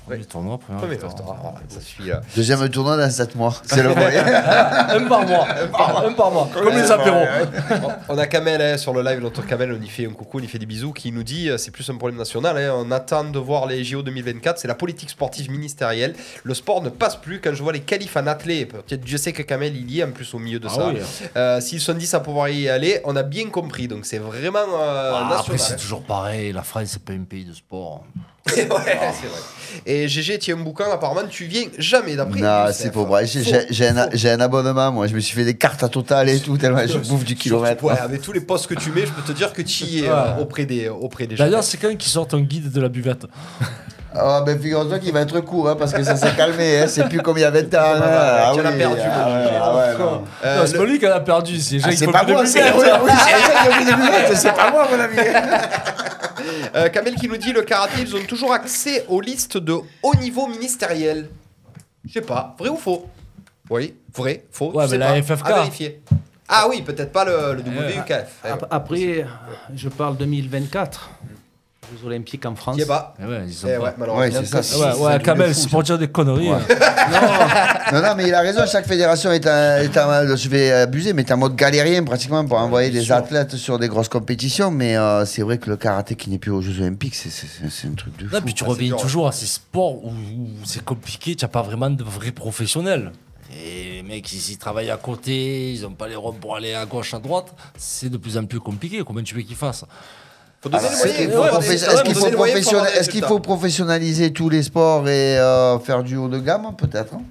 Premier 0.08 0.26
tournoi, 0.26 0.58
Premier 0.58 0.92
victoire. 0.92 1.12
victoire. 1.16 1.36
Ah, 1.38 1.42
voilà, 1.52 1.58
ça 1.70 1.82
suit 1.82 2.06
là. 2.08 2.22
Deuxième 2.36 2.70
tournoi 2.70 2.98
dans 2.98 3.10
7 3.10 3.36
mois. 3.36 3.54
C'est 3.66 3.84
le 3.84 3.94
moyen. 3.94 4.26
un 4.26 5.04
par 5.08 5.26
mois, 5.28 5.48
un 5.64 5.68
par, 5.68 6.06
un 6.06 6.14
par 6.14 6.32
mois, 6.32 6.50
comme 6.54 6.70
les 6.70 6.90
apéros. 6.92 7.26
On- 8.10 8.18
a 8.18 8.26
Kamel 8.28 8.62
hein, 8.62 8.78
sur 8.78 8.94
le 8.94 9.02
live, 9.04 9.20
notre 9.20 9.46
Kamel, 9.46 9.78
on 9.80 9.84
y 9.84 9.88
fait 9.90 10.06
un 10.08 10.12
coucou, 10.12 10.40
on 10.40 10.44
y 10.44 10.48
fait 10.48 10.60
des 10.60 10.66
bisous, 10.66 10.94
qui 10.94 11.12
nous 11.12 11.24
dit 11.24 11.50
euh, 11.50 11.58
c'est 11.58 11.72
plus 11.72 11.88
un 11.90 11.96
problème 11.96 12.18
national. 12.18 12.58
hein, 12.58 12.74
on 12.76 12.90
attend 12.92 13.26
de 13.26 13.38
voir 13.40 13.68
les 13.68 13.84
JO 13.84 14.02
2024, 14.02 14.60
c'est 14.60 14.68
la 14.68 14.76
politique 14.76 15.10
sportive 15.10 15.52
ministérielle. 15.52 16.16
Le 16.44 16.54
sport 16.54 16.82
ne 16.82 16.90
passe 16.90 17.16
plus. 17.18 17.40
Quand 17.42 17.54
je 17.54 17.62
vois 17.62 17.74
les 17.74 17.82
qualifs 17.82 18.16
en 18.18 18.28
athlée, 18.28 18.68
Dieu 18.90 19.18
sait 19.18 19.34
que 19.34 19.42
Kamel 19.44 19.76
il 19.76 19.92
y 19.92 20.00
est 20.00 20.04
en 20.04 20.12
plus 20.12 20.34
au 20.34 20.40
milieu 20.40 20.60
de 20.60 20.68
Ah 20.70 20.74
ça. 20.74 20.88
oui. 20.88 21.00
Euh, 21.36 21.60
S'ils 21.62 21.82
sont 21.82 21.94
10 21.94 22.14
à 22.14 22.20
pouvoir 22.22 22.50
y 22.50 22.70
aller, 22.70 23.02
on 23.04 23.16
a 23.16 23.24
bien 23.24 23.50
compris. 23.50 23.88
Donc 23.88 24.06
c'est 24.06 24.20
vraiment 24.20 24.60
euh, 24.80 25.12
Ah, 25.16 25.38
après, 25.40 25.58
c'est 25.58 25.76
toujours 25.76 26.02
pareil. 26.04 26.52
La 26.54 26.64
France, 26.64 26.88
c'est 26.88 27.04
pas 27.04 27.14
un 27.14 27.24
pays 27.24 27.46
de 27.46 27.54
sport. 27.54 28.04
ouais, 28.56 28.66
c'est 28.68 29.28
vrai. 29.28 29.40
Et 29.86 30.08
GG, 30.08 30.40
tu 30.40 30.54
un 30.54 30.58
bouquin, 30.58 30.86
apparemment, 30.92 31.22
tu 31.30 31.46
viens 31.46 31.66
jamais 31.78 32.16
d'après. 32.16 32.40
Non, 32.42 32.66
c'est 32.72 32.92
pour 32.92 33.06
vrai. 33.06 33.26
J'ai- 33.28 33.88
un, 34.30 34.40
abonnement, 34.40 34.92
moi. 34.92 35.08
Je 35.08 35.14
me 35.14 35.20
suis 35.20 35.36
fait 35.36 35.46
des 35.46 35.56
cartes 35.56 35.84
à 35.84 35.90
Total 35.90 36.28
et 36.30 36.40
tout, 36.40 36.58
tellement 36.58 36.82
je 36.86 36.98
bouffe 36.98 37.24
du 37.24 37.36
kilomètre. 37.42 37.84
Ouais, 37.84 37.98
avec 38.00 38.22
tous 38.22 38.32
les 38.32 38.42
postes 38.42 38.68
que 38.68 38.74
tu 38.74 38.92
mets, 38.92 39.06
je 39.06 39.12
peux 39.12 39.22
te 39.22 39.32
dire 39.32 39.54
que 39.54 39.62
tu 39.62 39.84
y 39.84 40.00
es 40.00 40.02
Ouais. 40.04 40.10
euh, 40.10 40.42
auprès 40.42 40.66
des, 40.66 40.90
auprès 40.90 41.28
des 41.28 41.36
gens. 41.36 41.44
D'ailleurs, 41.44 41.64
c'est 41.64 41.78
quand 41.78 41.96
qui 41.96 42.10
sort 42.10 42.28
un 42.34 42.42
guide 42.42 42.72
de 42.72 42.82
la 42.82 42.90
buvette. 42.90 43.26
Ah, 44.20 44.42
ben 44.44 44.60
figure-toi 44.60 44.98
qu'il 45.00 45.14
va 45.14 45.22
être 45.22 45.40
court, 45.42 45.70
hein, 45.70 45.76
parce 45.78 45.94
que 45.94 46.02
ça 46.02 46.16
s'est 46.16 46.32
calmé. 46.36 46.80
Hein. 46.80 46.86
C'est 46.88 47.08
plus 47.08 47.20
comme 47.22 47.38
il 47.38 47.42
y 47.42 47.44
a 47.44 47.52
20 47.52 47.60
ans. 47.76 47.78
hein. 47.82 48.02
Ah 48.02 48.52
oui, 48.56 48.62
perdu, 48.64 49.02
ah 49.04 49.30
ouais, 49.30 49.50
ah 49.62 49.76
ouais, 49.76 49.98
non. 50.00 50.24
Euh, 50.44 50.58
Non, 50.60 50.64
c'est 50.66 50.74
le- 50.74 50.80
pas 50.80 50.86
lui 50.86 50.98
qui 51.00 51.08
en 51.08 51.12
a 51.12 51.20
perdu, 51.20 51.60
c'est 51.60 51.76
les 51.76 51.80
gens 51.82 51.88
Ah, 51.88 51.92
qui 51.92 51.98
c'est 51.98 52.12
pas 52.12 52.24
moi, 52.24 52.46
c'est 54.34 54.54
pas 54.56 54.72
moi, 54.72 54.88
mon 54.92 55.00
ami. 55.00 55.18
Euh, 56.76 56.90
Kamel 56.90 57.16
qui 57.16 57.28
nous 57.28 57.38
dit 57.38 57.52
le 57.54 57.62
karaté, 57.64 58.02
ils 58.02 58.16
ont 58.16 58.24
toujours 58.24 58.54
accès 58.54 59.06
aux 59.08 59.22
listes 59.22 59.58
de 59.58 59.74
haut 59.74 60.16
niveau 60.20 60.48
ministériel. 60.48 61.30
Je 62.08 62.14
sais 62.14 62.22
pas, 62.22 62.56
vrai 62.58 62.70
ou 62.70 62.78
faux? 62.78 63.08
Oui, 63.70 63.94
vrai, 64.16 64.46
faux. 64.52 64.72
Ouais, 64.72 64.86
je 64.88 64.92
mais 64.92 64.98
la 65.00 65.08
pas. 65.14 65.22
FFK. 65.22 65.46
À 65.48 65.54
vérifier. 65.56 66.02
Ah 66.48 66.68
oui, 66.70 66.82
peut-être 66.82 67.12
pas 67.12 67.26
le, 67.26 67.56
le 67.56 67.62
WUKF. 67.62 68.46
Ap- 68.46 68.68
Après, 68.72 69.26
je 69.76 69.90
parle 69.90 70.16
2024. 70.18 71.10
Jeux 71.92 72.08
Olympiques 72.08 72.46
en 72.46 72.56
France. 72.56 72.78
Pas 72.88 73.14
Eh 73.22 73.26
ouais, 73.26 73.42
ils 73.48 73.54
Eh 73.68 73.78
pas- 73.78 73.84
ouais, 73.84 73.94
malheureusement. 73.98 74.40
Ouais, 74.40 74.46
c'est 74.46 74.62
ça. 74.64 74.78
Ouais, 74.78 75.04
ouais, 75.06 75.20
de 75.20 75.44
fou, 75.54 75.54
c'est 75.54 75.70
pour 75.70 75.84
dire 75.84 75.98
des 75.98 76.08
conneries. 76.10 76.50
hein. 76.50 76.60
Non, 77.94 78.02
non, 78.02 78.16
mais 78.18 78.28
il 78.28 78.34
a 78.34 78.42
raison. 78.42 78.62
Chaque 78.70 78.86
fédération 78.88 79.32
est 79.32 79.48
un, 79.48 79.78
est 79.82 79.96
un- 79.98 80.36
je 80.36 80.50
vais 80.50 80.72
abuser, 80.72 81.14
mais 81.14 81.22
est 81.22 81.32
en 81.32 81.38
mode 81.38 81.56
galérien 81.56 82.04
pratiquement 82.04 82.46
pour 82.46 82.58
envoyer 82.58 82.90
des 82.90 83.12
athlètes 83.12 83.56
sur 83.56 83.80
des 83.80 83.88
grosses 83.88 84.10
compétitions. 84.10 84.72
Mais 84.72 84.98
euh, 84.98 85.26
c'est 85.26 85.42
vrai 85.42 85.58
que 85.58 85.70
le 85.70 85.78
karaté 85.78 86.16
qui 86.16 86.30
n'est 86.30 86.38
plus 86.40 86.52
aux 86.52 86.62
Jeux 86.62 86.82
Olympiques, 86.82 87.16
c'est- 87.16 87.30
un 87.88 87.94
truc 87.96 88.18
de 88.18 88.28
fou. 88.28 88.36
Non, 88.36 88.42
puis 88.42 88.54
tu 88.54 88.64
Ah, 88.66 88.70
reviens 88.70 88.88
dur, 88.90 88.98
toujours 88.98 89.28
à 89.28 89.32
ces 89.32 89.46
sports 89.46 90.04
où, 90.04 90.10
où 90.10 90.50
c'est 90.66 90.84
compliqué, 90.84 91.36
tu 91.36 91.46
n'as 91.46 91.50
pas 91.50 91.62
vraiment 91.62 91.90
de 91.90 92.04
vrais 92.04 92.32
professionnels. 92.32 93.12
Et 93.66 93.94
les 93.96 94.04
mecs, 94.04 94.32
ils, 94.34 94.52
ils 94.52 94.58
travaillent 94.58 94.90
à 94.92 94.98
côté, 94.98 95.72
ils 95.72 95.82
n'ont 95.84 95.92
pas 95.92 96.08
les 96.10 96.16
robes 96.18 96.38
pour 96.40 96.56
aller 96.58 96.74
à 96.74 96.86
gauche, 96.86 97.14
à 97.14 97.20
droite. 97.20 97.54
C'est 97.78 98.10
de 98.10 98.18
plus 98.18 98.38
en 98.38 98.46
plus 98.46 98.60
compliqué. 98.60 99.02
Comment 99.08 99.24
tu 99.24 99.36
veux 99.36 99.42
qu'ils 99.42 99.56
fassent? 99.56 99.86
Est-ce 100.66 102.04
qu'il 103.10 103.24
faut, 103.24 103.40
professionnaliser 103.40 104.34
tous 104.34 104.50
les 104.50 104.64
sports 104.64 105.08
et 105.08 105.38
euh, 105.38 105.80
faire 105.80 106.04
du 106.04 106.18
haut 106.18 106.28
de 106.28 106.40
gamme, 106.40 106.76
peut-être 106.78 107.14
hein? 107.14 107.22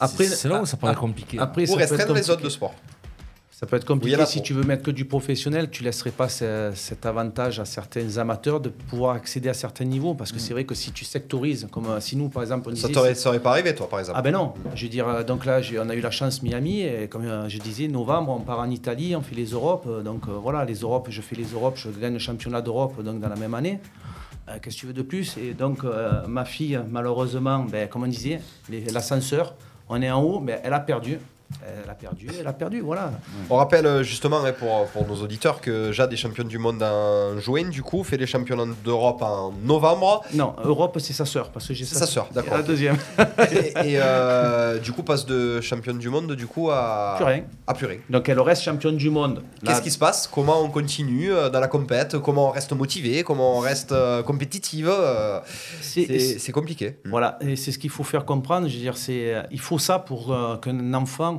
Après, 0.00 0.26
C'est- 0.26 0.48
là 0.48 0.62
où 0.62 0.66
ça 0.66 0.76
paraît 0.76 0.94
compliqué. 0.94 1.38
Après, 1.40 1.68
Ou 1.68 1.74
restreindre 1.74 2.14
les 2.14 2.30
autres 2.30 2.42
de 2.42 2.48
sport. 2.48 2.72
Ça 3.58 3.66
peut 3.66 3.74
être 3.74 3.84
compliqué 3.84 4.14
si 4.26 4.40
tu 4.40 4.54
veux 4.54 4.62
mettre 4.62 4.84
que 4.84 4.92
du 4.92 5.04
professionnel, 5.04 5.68
tu 5.68 5.82
laisserais 5.82 6.12
pas 6.12 6.28
ce- 6.28 6.70
cet 6.76 7.04
avantage 7.06 7.58
à 7.58 7.64
certains 7.64 8.16
amateurs 8.18 8.60
de 8.60 8.68
pouvoir 8.68 9.16
accéder 9.16 9.48
à 9.48 9.52
certains 9.54 9.84
niveaux. 9.84 10.14
Parce 10.14 10.30
que 10.30 10.38
c'est 10.38 10.52
vrai 10.52 10.62
que 10.62 10.76
si 10.76 10.92
tu 10.92 11.04
sectorises, 11.04 11.66
comme 11.72 11.86
euh, 11.86 11.98
si 11.98 12.14
nous, 12.14 12.28
par 12.28 12.42
exemple, 12.44 12.70
on 12.72 12.76
Ça 12.76 12.88
t'aurait 12.88 13.40
pas 13.40 13.50
arrivé, 13.50 13.74
toi, 13.74 13.88
par 13.88 13.98
exemple 13.98 14.16
Ah 14.16 14.22
ben 14.22 14.30
non, 14.32 14.54
je 14.76 14.84
veux 14.84 14.88
dire, 14.88 15.08
euh, 15.08 15.24
donc 15.24 15.44
là, 15.44 15.60
on 15.84 15.88
a 15.88 15.94
eu 15.96 16.00
la 16.00 16.12
chance 16.12 16.40
Miami, 16.44 16.82
et 16.82 17.08
comme 17.08 17.24
euh, 17.24 17.48
je 17.48 17.58
disais, 17.58 17.88
novembre, 17.88 18.30
on 18.38 18.42
part 18.42 18.60
en 18.60 18.70
Italie, 18.70 19.16
on 19.16 19.22
fait 19.22 19.34
les 19.34 19.46
Europes, 19.46 19.88
donc 20.04 20.28
euh, 20.28 20.32
voilà, 20.40 20.64
les 20.64 20.76
Europes, 20.76 21.08
je 21.10 21.20
fais 21.20 21.34
les 21.34 21.46
Europes, 21.52 21.78
je 21.78 21.88
gagne 21.90 22.12
le 22.12 22.20
championnat 22.20 22.60
d'Europe 22.62 23.02
donc 23.02 23.18
dans 23.18 23.28
la 23.28 23.34
même 23.34 23.54
année. 23.54 23.80
Euh, 24.48 24.58
Qu'est-ce 24.62 24.76
que 24.76 24.80
tu 24.82 24.86
veux 24.86 24.92
de 24.92 25.02
plus? 25.02 25.36
Et 25.36 25.52
donc, 25.54 25.82
euh, 25.82 26.24
ma 26.28 26.44
fille, 26.44 26.78
malheureusement, 26.88 27.64
ben, 27.64 27.88
comme 27.88 28.04
on 28.04 28.06
disait, 28.06 28.40
l'ascenseur, 28.92 29.56
on 29.88 30.00
est 30.00 30.10
en 30.12 30.22
haut, 30.22 30.38
mais 30.38 30.60
elle 30.62 30.74
a 30.74 30.80
perdu. 30.80 31.18
Elle 31.66 31.88
a 31.90 31.94
perdu, 31.94 32.28
elle 32.38 32.46
a 32.46 32.52
perdu, 32.52 32.80
voilà. 32.80 33.10
On 33.48 33.56
rappelle 33.56 33.86
euh, 33.86 34.02
justement 34.02 34.44
hein, 34.44 34.52
pour, 34.52 34.86
pour 34.88 35.06
nos 35.06 35.16
auditeurs 35.22 35.62
que 35.62 35.92
Jade 35.92 36.12
est 36.12 36.16
championne 36.16 36.46
du 36.46 36.58
monde 36.58 36.82
en 36.82 37.38
juin, 37.38 37.68
du 37.70 37.82
coup, 37.82 38.04
fait 38.04 38.18
les 38.18 38.26
championnats 38.26 38.66
d'Europe 38.84 39.22
en 39.22 39.52
novembre. 39.64 40.22
Non, 40.34 40.54
Europe, 40.62 40.98
c'est 41.00 41.14
sa 41.14 41.24
sœur, 41.24 41.50
parce 41.50 41.66
que 41.66 41.72
j'ai 41.74 41.86
C'est 41.86 41.94
sa 41.96 42.06
sœur, 42.06 42.28
d'accord, 42.34 42.58
La 42.58 42.62
deuxième. 42.62 42.96
et 43.50 43.68
et, 43.94 43.98
euh, 43.98 44.78
du 44.78 44.92
coup, 44.92 45.02
passe 45.02 45.24
de 45.24 45.60
championne 45.62 45.98
du 45.98 46.10
monde, 46.10 46.32
du 46.32 46.46
coup, 46.46 46.70
à 46.70 47.14
Purin. 47.16 47.40
À 47.66 47.72
Purin. 47.72 47.96
Donc, 48.10 48.28
elle 48.28 48.40
reste 48.40 48.62
championne 48.62 48.96
du 48.96 49.08
monde. 49.08 49.42
Qu'est-ce 49.64 49.82
qui 49.82 49.90
se 49.90 49.98
passe? 49.98 50.28
Comment 50.32 50.60
on 50.62 50.68
continue 50.68 51.32
euh, 51.32 51.48
dans 51.48 51.60
la 51.60 51.68
compète? 51.68 52.18
Comment 52.18 52.48
on 52.48 52.50
reste 52.50 52.72
motivé? 52.72 53.24
Comment 53.24 53.56
on 53.56 53.60
reste 53.60 53.92
euh, 53.92 54.22
compétitive? 54.22 54.90
Euh, 54.90 55.40
C'est 55.80 56.52
compliqué. 56.52 56.98
Voilà, 57.06 57.38
et 57.40 57.56
c'est 57.56 57.72
ce 57.72 57.78
qu'il 57.78 57.90
faut 57.90 58.04
faire 58.04 58.24
comprendre. 58.26 58.68
Je 58.68 58.74
veux 58.74 58.80
dire, 58.80 58.96
il 59.50 59.60
faut 59.60 59.78
ça 59.78 59.98
pour 59.98 60.36
qu'un 60.60 60.94
enfant 60.94 61.37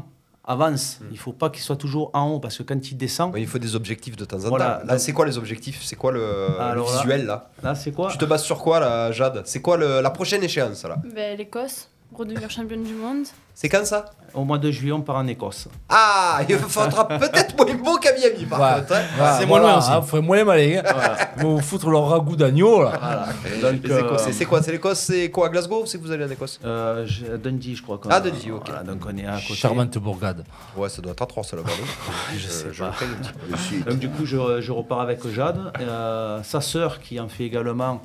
avance. 0.49 0.99
Il 1.11 1.17
faut 1.17 1.31
pas 1.31 1.49
qu'il 1.49 1.61
soit 1.61 1.75
toujours 1.77 2.09
en 2.13 2.27
haut 2.31 2.39
parce 2.39 2.57
que 2.57 2.63
quand 2.63 2.91
il 2.91 2.97
descend. 2.97 3.33
il 3.37 3.47
faut 3.47 3.59
des 3.59 3.75
objectifs 3.75 4.15
de 4.17 4.25
temps 4.25 4.43
en 4.43 4.49
Voilà, 4.49 4.79
temps. 4.81 4.87
Là, 4.87 4.99
c'est 4.99 5.13
quoi 5.13 5.25
les 5.25 5.37
objectifs? 5.37 5.81
C'est 5.83 5.95
quoi 5.95 6.11
le, 6.11 6.19
le 6.49 6.59
Alors 6.61 6.89
là- 6.91 6.97
visuel 6.97 7.25
là? 7.25 7.49
Là, 7.63 7.75
c'est 7.75 7.91
quoi? 7.91 8.09
Tu 8.11 8.17
te 8.17 8.25
bases 8.25 8.43
sur 8.43 8.57
quoi 8.59 8.79
là, 8.79 9.11
Jade? 9.11 9.43
C'est 9.45 9.61
quoi 9.61 9.77
le- 9.77 10.01
la 10.01 10.09
prochaine 10.09 10.43
échéance 10.43 10.83
là? 10.83 10.97
Ben, 11.15 11.37
L'Écosse, 11.37 11.87
redevenir 12.13 12.49
championne 12.49 12.83
du 12.83 12.93
monde. 12.93 13.25
C'est 13.55 13.67
quand 13.69 13.85
ça 13.85 14.05
Au 14.33 14.43
mois 14.45 14.57
de 14.57 14.71
juillet, 14.71 14.93
on 14.93 15.01
part 15.01 15.17
en 15.17 15.27
Écosse. 15.27 15.67
Ah, 15.89 16.39
il 16.47 16.55
faudra 16.57 17.07
peut-être 17.07 17.57
moins 17.57 17.75
beau 17.75 17.97
qu'à 17.97 18.13
Miami 18.13 18.45
par 18.45 18.59
Ouais. 18.61 18.79
contre. 18.79 18.93
hein. 18.93 18.99
Ouais, 19.19 19.29
c'est 19.39 19.45
voilà, 19.45 19.45
moins 19.45 19.59
loin 19.59 19.77
aussi. 19.77 19.91
hein, 19.91 20.01
faut 20.01 20.21
moins 20.21 20.43
malin. 20.45 20.81
Hein. 20.85 21.15
Ils 21.37 21.43
vont 21.43 21.55
vous 21.55 21.61
foutre 21.61 21.89
leur 21.89 22.07
ragoût 22.09 22.35
d'agneau 22.37 22.83
là. 22.83 23.27
Donc, 23.61 23.83
Les 23.83 23.91
euh, 23.91 23.99
Écossais, 24.05 24.31
c'est 24.31 24.45
quoi 24.45 24.61
C'est 24.63 24.71
l'Écosse 24.71 24.99
C'est 24.99 25.29
quoi 25.29 25.47
à 25.47 25.49
Glasgow 25.49 25.83
que 25.83 25.97
vous 25.97 26.11
allez 26.11 26.23
en 26.25 26.29
Écosse 26.29 26.59
Euh, 26.63 27.05
je- 27.05 27.35
Dundee, 27.37 27.75
je 27.75 27.83
crois. 27.83 27.97
qu'on- 27.97 28.09
Ah, 28.09 28.21
Dundee, 28.21 28.51
ok. 28.51 28.67
Voilà, 28.67 28.83
donc 28.83 29.01
on 29.05 29.17
est 29.17 29.25
à 29.25 29.33
côté. 29.39 29.53
Charmante 29.55 29.97
bourgade. 29.97 30.45
Ouais, 30.77 30.87
ça 30.89 31.01
doit 31.01 31.11
être 31.11 31.21
atroce 31.21 31.53
là-bas. 31.53 31.69
Je 32.37 32.47
sais 32.47 32.67
je 32.71 32.79
pas. 32.83 32.87
le 32.89 32.93
crains 32.93 33.05
un 33.07 33.55
petit 33.57 33.75
peu. 33.79 33.89
Donc 33.91 33.99
du 33.99 34.09
coup, 34.09 34.25
je, 34.25 34.61
je 34.61 34.71
repars 34.71 35.01
avec 35.01 35.27
Jade. 35.27 35.71
Euh, 35.81 36.41
sa 36.43 36.61
sœur, 36.61 36.99
qui 37.01 37.19
en 37.19 37.27
fait 37.27 37.43
également, 37.45 38.01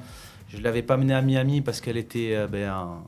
je 0.48 0.56
ne 0.56 0.62
l'avais 0.62 0.82
pas 0.82 0.96
menée 0.96 1.14
à 1.14 1.22
Miami 1.22 1.60
parce 1.60 1.80
qu'elle 1.80 1.96
était 1.96 2.30
euh, 2.34 2.46
ben, 2.48 2.70
en- 2.72 3.02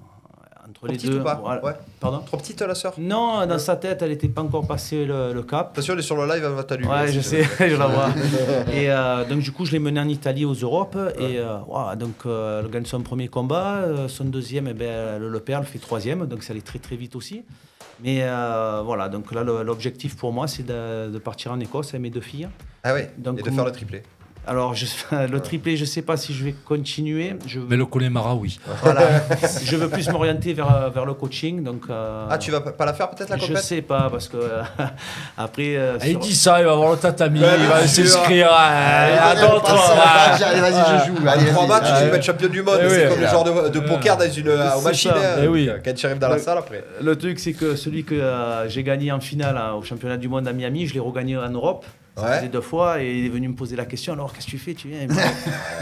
Trop 0.87 0.93
les 0.93 0.99
petite 0.99 1.11
deux. 1.11 1.21
ou 1.21 1.25
pas 1.25 1.41
Voilà. 1.43 1.65
Ouais. 1.65 1.73
Pardon 2.01 2.19
Trop 2.27 2.37
petite 2.39 2.61
la 2.63 2.75
sœur 2.75 2.95
Non, 2.99 3.47
dans 3.47 3.59
sa 3.59 3.77
tête, 3.77 4.03
elle 4.03 4.11
n'était 4.11 4.29
pas 4.29 4.43
encore 4.43 4.67
passé 4.67 5.05
le, 5.05 5.33
le 5.33 5.43
cap. 5.43 5.71
Attention, 5.73 5.93
elle 5.95 6.01
est 6.01 6.03
sur 6.03 6.17
le 6.17 6.25
live, 6.33 6.43
elle 6.45 6.53
va 6.53 6.65
t'allumer. 6.65 6.89
Ouais, 6.91 7.13
je 7.13 7.21
sais, 7.21 7.43
je 7.61 7.77
la 7.77 7.87
vois. 7.87 8.09
Et 8.73 8.91
euh, 8.91 9.25
donc, 9.25 9.41
du 9.41 9.53
coup, 9.53 9.65
je 9.65 9.73
l'ai 9.73 9.79
mené 9.79 10.01
en 10.01 10.09
Italie 10.09 10.45
aux 10.45 10.55
Europes. 10.55 10.99
Et 11.19 11.39
euh, 11.39 11.57
donc, 11.99 12.15
euh, 12.27 12.63
elle 12.65 12.71
gagne 12.71 12.85
son 12.85 13.03
premier 13.03 13.29
combat. 13.29 13.77
euh, 13.77 14.09
son 14.09 14.25
deuxième, 14.25 14.69
eh 14.69 14.75
ben, 14.75 15.19
le 15.19 15.41
perd, 15.41 15.63
elle 15.65 15.69
fait 15.69 15.79
troisième. 15.79 16.27
Donc, 16.27 16.43
ça 16.43 16.53
allait 16.53 16.61
très, 16.63 16.79
très 16.79 16.97
vite 16.97 17.17
aussi. 17.17 17.43
Mais 18.03 18.19
euh, 18.23 18.83
voilà, 18.85 19.09
donc 19.09 19.33
là, 19.33 19.43
le- 19.43 19.63
l'objectif 19.63 20.17
pour 20.17 20.31
moi, 20.33 20.47
c'est 20.47 20.65
de, 20.67 21.11
de 21.11 21.19
partir 21.19 21.53
en 21.53 21.61
Écosse 21.61 21.89
avec 21.89 22.03
mes 22.03 22.11
deux 22.11 22.21
filles. 22.21 22.49
Ah 22.85 22.93
Donc, 23.17 23.39
et 23.39 23.43
de 23.43 23.51
faire 23.51 23.65
le 23.65 23.73
triplé. 23.73 24.03
Alors, 24.49 24.75
je, 24.75 24.87
le 25.31 25.41
triplé, 25.41 25.77
je 25.77 25.85
sais 25.85 26.03
pas 26.03 26.17
si 26.17 26.33
je 26.33 26.45
vais 26.45 26.55
continuer. 26.65 27.35
Je, 27.47 27.59
Mais 27.59 27.77
le 27.77 27.85
Connemara, 27.85 28.35
oui. 28.37 28.61
voilà. 28.83 29.01
je 29.65 29.77
veux 29.77 29.89
plus 29.89 30.09
m'orienter 30.09 30.53
vers, 30.53 30.89
vers 30.91 31.05
le 31.05 31.15
coaching. 31.15 31.65
Donc, 31.65 31.83
euh, 31.91 32.27
Ah, 32.31 32.39
tu 32.39 32.53
vas 32.53 32.61
pas 32.61 32.85
la 32.87 32.95
faire 32.95 33.11
peut-être 33.11 33.31
la 33.31 33.39
Je 33.39 33.47
compète 33.47 33.63
sais 33.65 33.83
pas, 33.83 34.09
parce 34.09 34.29
que 34.29 34.37
euh, 34.37 34.63
après. 35.37 35.75
euh, 35.77 35.99
Ah, 36.01 36.07
il 36.07 36.19
dit 36.21 36.35
ça, 36.35 36.61
il 36.61 36.65
va 36.67 36.73
avoir 36.73 36.93
le 36.93 36.97
tatami, 36.99 37.41
Ouais, 37.41 37.47
il 37.59 37.67
va 37.67 37.87
s'inscrire 37.89 38.49
à, 38.53 39.35
d'autres. 39.35 39.75
allez, 40.45 40.61
vas-y, 40.61 41.01
je 41.01 41.07
joue. 41.07 41.29
Allez, 41.29 41.47
Trois 41.51 41.67
matchs, 41.67 41.89
tu 42.03 42.09
peux 42.09 42.15
être 42.17 42.23
champion 42.25 42.49
du 42.49 42.63
monde. 42.63 42.79
Eh 42.85 42.89
c'est 42.89 43.03
oui. 43.05 43.09
comme 43.11 43.21
le 43.23 43.27
genre 43.27 43.45
de, 43.45 43.69
de 43.71 43.81
poker 43.81 44.17
dans 44.17 44.31
une 44.31 44.49
euh, 44.49 44.75
aux 44.75 44.79
C'est 44.79 44.85
machines. 44.85 45.11
ça. 45.11 45.17
hein. 45.39 45.41
Eh 45.43 45.49
oui. 45.49 45.69
Quand 45.85 45.93
tu 45.95 46.07
arrives 46.07 46.19
dans 46.19 46.29
la 46.29 46.39
salle 46.39 46.59
après. 46.59 46.85
Le 47.03 47.17
truc, 47.17 47.39
c'est 47.41 47.53
que 47.53 47.75
celui 47.75 48.05
que 48.05 48.15
euh, 48.15 48.69
j'ai 48.69 48.83
gagné 48.85 49.11
en 49.11 49.19
finale 49.21 49.57
hein, 49.57 49.73
au 49.75 49.83
championnat 49.83 50.17
du 50.17 50.29
monde 50.29 50.47
à 50.47 50.53
Miami, 50.53 50.87
je 50.87 50.95
l'ai 50.95 51.01
regagné 51.01 51.37
en 51.37 51.49
Europe. 51.51 51.85
Ça 52.17 52.23
Ouais. 52.25 52.37
faisait 52.39 52.49
deux 52.49 52.63
fois 52.63 53.03
et 53.03 53.19
il 53.19 53.27
est 53.27 53.29
venu 53.29 53.49
me 53.49 53.55
poser 53.55 53.77
la 53.77 53.85
question 53.85 54.15
alors 54.15 54.33
qu'est-ce 54.33 54.47
que 54.47 54.53
tu 54.53 54.59
fais 54.59 54.73
Tu 54.73 54.89
viens? 54.89 55.05
Dit, 55.07 55.15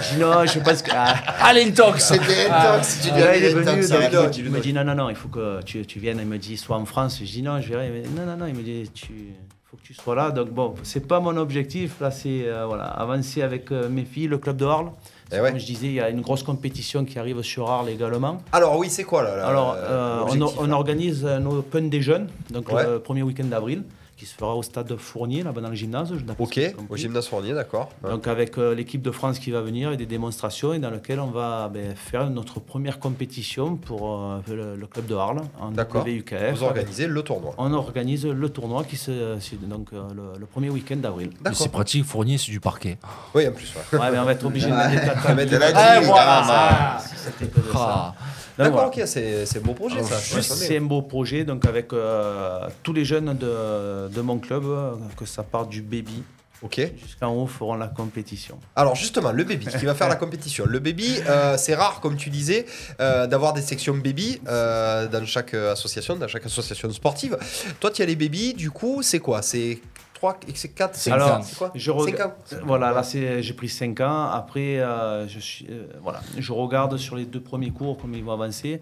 Je 0.01 0.15
dis 0.15 0.21
non, 0.21 0.45
je 0.45 0.59
pense 0.59 0.83
que. 0.83 0.91
Ah, 0.93 1.15
Allez, 1.41 1.63
intox 1.65 2.05
C'était 2.09 2.51
intox. 2.51 3.01
Tu 3.03 3.11
dis, 3.13 3.21
là, 3.21 3.37
il 3.37 3.45
est 3.45 3.53
venu, 3.55 3.65
donc, 4.11 4.37
il 4.37 4.51
me 4.51 4.59
dit 4.61 4.73
non, 4.73 4.83
non, 4.83 4.95
non, 4.97 5.11
il 5.11 5.17
faut 5.17 5.29
que 5.29 5.63
tu, 5.63 5.87
tu 5.87 6.01
viennes. 6.01 6.19
Il 6.21 6.27
me 6.27 6.39
dit 6.39 6.57
soit 6.57 6.77
en 6.77 6.87
France. 6.87 7.19
Je 7.21 7.25
dis 7.31 7.43
non, 7.43 7.61
je 7.61 7.69
verrai. 7.69 7.89
Mais 7.91 8.03
non, 8.21 8.27
non, 8.29 8.37
non, 8.37 8.47
il 8.47 8.55
me 8.55 8.63
dit 8.63 8.91
tu 8.93 9.13
faut 9.71 9.77
que 9.77 9.83
tu 9.83 9.95
sois 9.95 10.17
là. 10.17 10.33
Donc 10.33 10.51
bon, 10.51 10.75
c'est 10.83 11.07
pas 11.07 11.21
mon 11.21 11.37
objectif. 11.37 12.01
Là, 12.01 12.11
c'est 12.11 12.43
euh, 12.47 12.67
voilà, 12.67 12.87
avancer 12.87 13.43
avec 13.43 13.71
euh, 13.71 13.89
mes 13.89 14.05
filles, 14.05 14.27
le 14.27 14.39
club 14.39 14.57
de 14.57 14.65
Arles. 14.65 14.91
Eh 15.33 15.41
ouais. 15.41 15.51
Comme 15.51 15.61
je 15.61 15.67
disais, 15.67 15.87
il 15.87 15.95
y 15.95 16.01
a 16.01 16.11
une 16.11 16.21
grosse 16.21 16.43
compétition 16.43 17.05
qui 17.05 17.19
arrive 17.19 17.41
sur 17.43 17.71
Arles 17.71 17.89
également. 17.91 18.39
Alors 18.53 18.77
oui, 18.77 18.89
c'est 18.91 19.05
quoi 19.05 19.23
là, 19.23 19.37
là, 19.37 19.47
Alors, 19.47 19.77
euh, 19.79 20.21
on, 20.59 20.71
organise 20.73 21.25
un 21.25 21.45
Open 21.47 21.89
des 21.91 22.03
jeunes, 22.03 22.29
donc 22.51 22.71
Ouais. 22.73 22.85
le 22.85 22.99
premier 22.99 23.23
week-end 23.23 23.45
d'avril, 23.45 23.85
qui 24.25 24.31
se 24.31 24.37
fera 24.37 24.55
au 24.55 24.63
stade 24.63 24.97
Fournier, 24.97 25.43
là-bas 25.43 25.61
dans 25.61 25.69
le 25.69 25.75
gymnase. 25.75 26.13
Ok, 26.39 26.59
au 26.89 26.97
gymnase 26.97 27.27
Fournier, 27.29 27.53
d'accord. 27.53 27.91
Ouais. 28.03 28.11
Donc 28.11 28.27
avec 28.27 28.57
euh, 28.57 28.75
l'équipe 28.75 29.03
de 29.03 29.11
France 29.11 29.39
qui 29.39 29.51
va 29.51 29.61
venir 29.61 29.93
et 29.93 29.97
des 29.99 30.07
démonstrations 30.07 30.73
et 30.73 30.79
dans 30.79 30.91
lequel 30.91 31.21
on 31.21 31.27
va 31.27 31.69
ben, 31.69 31.95
faire 31.95 32.31
notre 32.31 32.59
première 32.59 32.99
compétition 33.01 33.77
pour 33.77 34.23
euh, 34.23 34.39
le, 34.49 34.77
le 34.77 34.87
club 34.87 35.07
de 35.07 35.15
Arles 35.15 35.43
en 35.61 35.71
D'accord. 35.73 36.05
WUKF. 36.07 36.55
Vous 36.55 36.63
organisez 36.65 37.07
le 37.07 37.23
tournoi. 37.23 37.55
On 37.59 37.73
organise 37.75 38.25
le 38.27 38.49
tournoi 38.49 38.85
qui 38.85 38.97
se 38.97 39.37
donc 39.67 39.89
euh, 39.93 40.03
le, 40.15 40.39
le 40.41 40.47
premier 40.47 40.71
week-end 40.71 40.97
d'avril. 40.97 41.31
C'est 41.53 41.71
pratique, 41.71 42.05
Fournier, 42.05 42.39
c'est 42.39 42.51
du 42.51 42.61
parquet. 42.61 42.97
Oui, 43.35 43.47
en 43.47 43.53
plus. 43.53 43.75
Ouais. 43.93 43.99
Ouais, 43.99 44.11
mais 44.11 44.19
on 44.19 44.25
va 44.25 44.33
être 44.33 44.47
obligé 44.47 44.69
de 44.71 44.75
mettre 44.75 44.91
des 44.91 45.07
tatamis. 45.07 45.45
Ah, 45.77 46.01
voilà. 46.01 46.99
Si 47.01 47.15
c'était 47.17 47.47
que 47.51 47.61
de 47.61 47.73
ça. 47.73 48.15
D'accord, 48.57 48.89
voilà. 48.89 48.89
ok, 48.89 49.03
c'est 49.07 49.57
un 49.57 49.61
beau 49.61 49.75
projet 49.75 50.03
ça. 50.03 50.19
C'est 50.43 50.77
un 50.79 50.83
beau 50.83 51.03
projet, 51.03 51.45
donc 51.45 51.65
avec 51.67 51.93
euh, 51.93 52.69
tous 52.83 52.93
les 52.93 53.05
jeunes 53.05 53.37
de, 53.37 54.09
de 54.09 54.21
mon 54.21 54.39
club, 54.39 54.65
euh, 54.65 54.93
que 55.17 55.25
ça 55.27 55.43
part 55.43 55.67
du 55.67 55.83
baby 55.83 56.23
Ok. 56.63 56.81
jusqu'en 57.05 57.31
haut, 57.35 57.47
feront 57.47 57.75
la 57.75 57.89
compétition. 57.89 58.59
Alors 58.75 58.95
justement, 58.95 59.33
le 59.33 59.45
baby 59.45 59.67
qui 59.67 59.85
va 59.85 59.95
faire 59.95 60.09
la 60.09 60.17
compétition. 60.25 60.65
Le 60.67 60.79
baby, 60.79 61.17
euh, 61.29 61.57
c'est 61.59 61.75
rare, 61.75 62.01
comme 62.01 62.17
tu 62.17 62.31
disais, 62.31 62.65
euh, 63.01 63.27
d'avoir 63.27 63.53
des 63.53 63.61
sections 63.61 63.95
baby 63.97 64.41
euh, 64.49 65.07
dans 65.09 65.27
chaque 65.27 65.53
association, 65.53 66.17
dans 66.17 66.29
chaque 66.29 66.47
association 66.47 66.91
sportive. 66.91 67.37
Toi, 67.81 67.91
tu 67.91 68.01
as 68.03 68.07
les 68.07 68.17
baby, 68.17 68.55
du 68.55 68.71
coup, 68.71 69.03
c'est 69.03 69.19
quoi? 69.19 69.43
C'est 69.43 69.79
3, 70.25 70.41
c'est 70.55 70.69
4, 70.75 70.95
c'est 70.95 71.11
Alors, 71.13 71.43
c'est 71.45 71.57
quoi 71.57 71.71
je 71.75 71.91
reg- 71.91 72.17
5 72.17 72.21
ans 72.27 72.33
Voilà, 72.65 72.93
là 72.93 73.03
c'est- 73.03 73.43
j'ai 73.43 73.53
pris 73.53 73.69
5 73.69 74.01
ans. 74.01 74.25
Après, 74.31 74.79
euh, 74.81 75.29
je, 75.29 75.39
suis, 75.39 75.67
euh, 75.71 75.87
voilà, 76.03 76.21
je 76.39 76.53
regarde 76.53 76.97
sur 76.97 77.17
les 77.17 77.27
deux 77.27 77.41
premiers 77.41 77.71
cours 77.71 77.99
comment 77.99 78.17
ils 78.17 78.25
vont 78.25 78.33
avancer. 78.33 78.81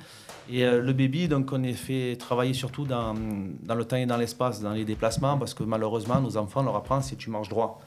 Et 0.50 0.64
euh, 0.64 0.80
le 0.80 0.92
baby, 0.92 1.26
donc 1.28 1.50
on 1.52 1.62
est 1.64 1.72
fait 1.72 2.16
travailler 2.16 2.54
surtout 2.54 2.84
dans, 2.84 3.14
dans 3.62 3.74
le 3.74 3.84
temps 3.84 3.96
et 3.96 4.06
dans 4.06 4.16
l'espace, 4.16 4.60
dans 4.60 4.72
les 4.72 4.84
déplacements, 4.84 5.36
parce 5.38 5.54
que 5.54 5.64
malheureusement, 5.64 6.20
nos 6.20 6.36
enfants 6.36 6.60
on 6.60 6.64
leur 6.64 6.76
apprend 6.76 7.00
si 7.00 7.16
tu 7.16 7.30
marches 7.30 7.48
droit. 7.48 7.80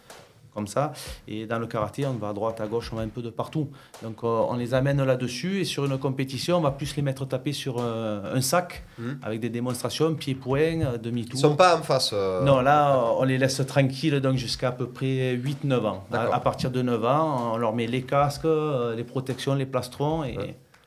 Comme 0.55 0.67
ça. 0.67 0.93
Et 1.27 1.45
dans 1.45 1.59
le 1.59 1.67
karaté, 1.67 2.05
on 2.05 2.13
va 2.13 2.29
à 2.29 2.33
droite, 2.33 2.61
à 2.61 2.65
gauche, 2.67 2.89
on 2.93 2.95
va 2.95 3.01
un 3.01 3.09
peu 3.09 3.21
de 3.21 3.29
partout. 3.29 3.67
Donc 4.01 4.23
euh, 4.23 4.27
on 4.49 4.55
les 4.55 4.73
amène 4.73 5.03
là-dessus. 5.03 5.59
Et 5.59 5.65
sur 5.65 5.83
une 5.85 5.97
compétition, 5.97 6.57
on 6.57 6.61
va 6.61 6.71
plus 6.71 6.95
les 6.95 7.01
mettre 7.01 7.25
taper 7.25 7.51
sur 7.51 7.75
euh, 7.79 8.33
un 8.33 8.39
sac 8.41 8.83
Mhm. 8.97 9.19
avec 9.21 9.41
des 9.41 9.49
démonstrations, 9.49 10.15
pieds-points, 10.15 10.81
euh, 10.81 10.97
demi-tour. 10.97 11.37
Ils 11.37 11.41
sont 11.41 11.57
pas 11.57 11.77
en 11.77 11.81
face. 11.81 12.11
euh, 12.13 12.41
Non, 12.43 12.61
là, 12.61 13.03
on 13.19 13.23
les 13.25 13.37
laisse 13.37 13.61
tranquilles 13.67 14.21
donc 14.21 14.37
jusqu'à 14.37 14.69
à 14.69 14.71
peu 14.71 14.87
près 14.87 15.33
8-9 15.35 15.85
ans. 15.85 16.05
À, 16.13 16.39
partir 16.39 16.71
de 16.71 16.81
9 16.81 17.03
ans, 17.03 17.51
on 17.53 17.57
leur 17.57 17.73
met 17.75 17.87
les 17.87 18.03
casques, 18.03 18.47
les 18.95 19.03
protections, 19.03 19.55
les 19.55 19.65
plastrons 19.65 20.23
et 20.23 20.37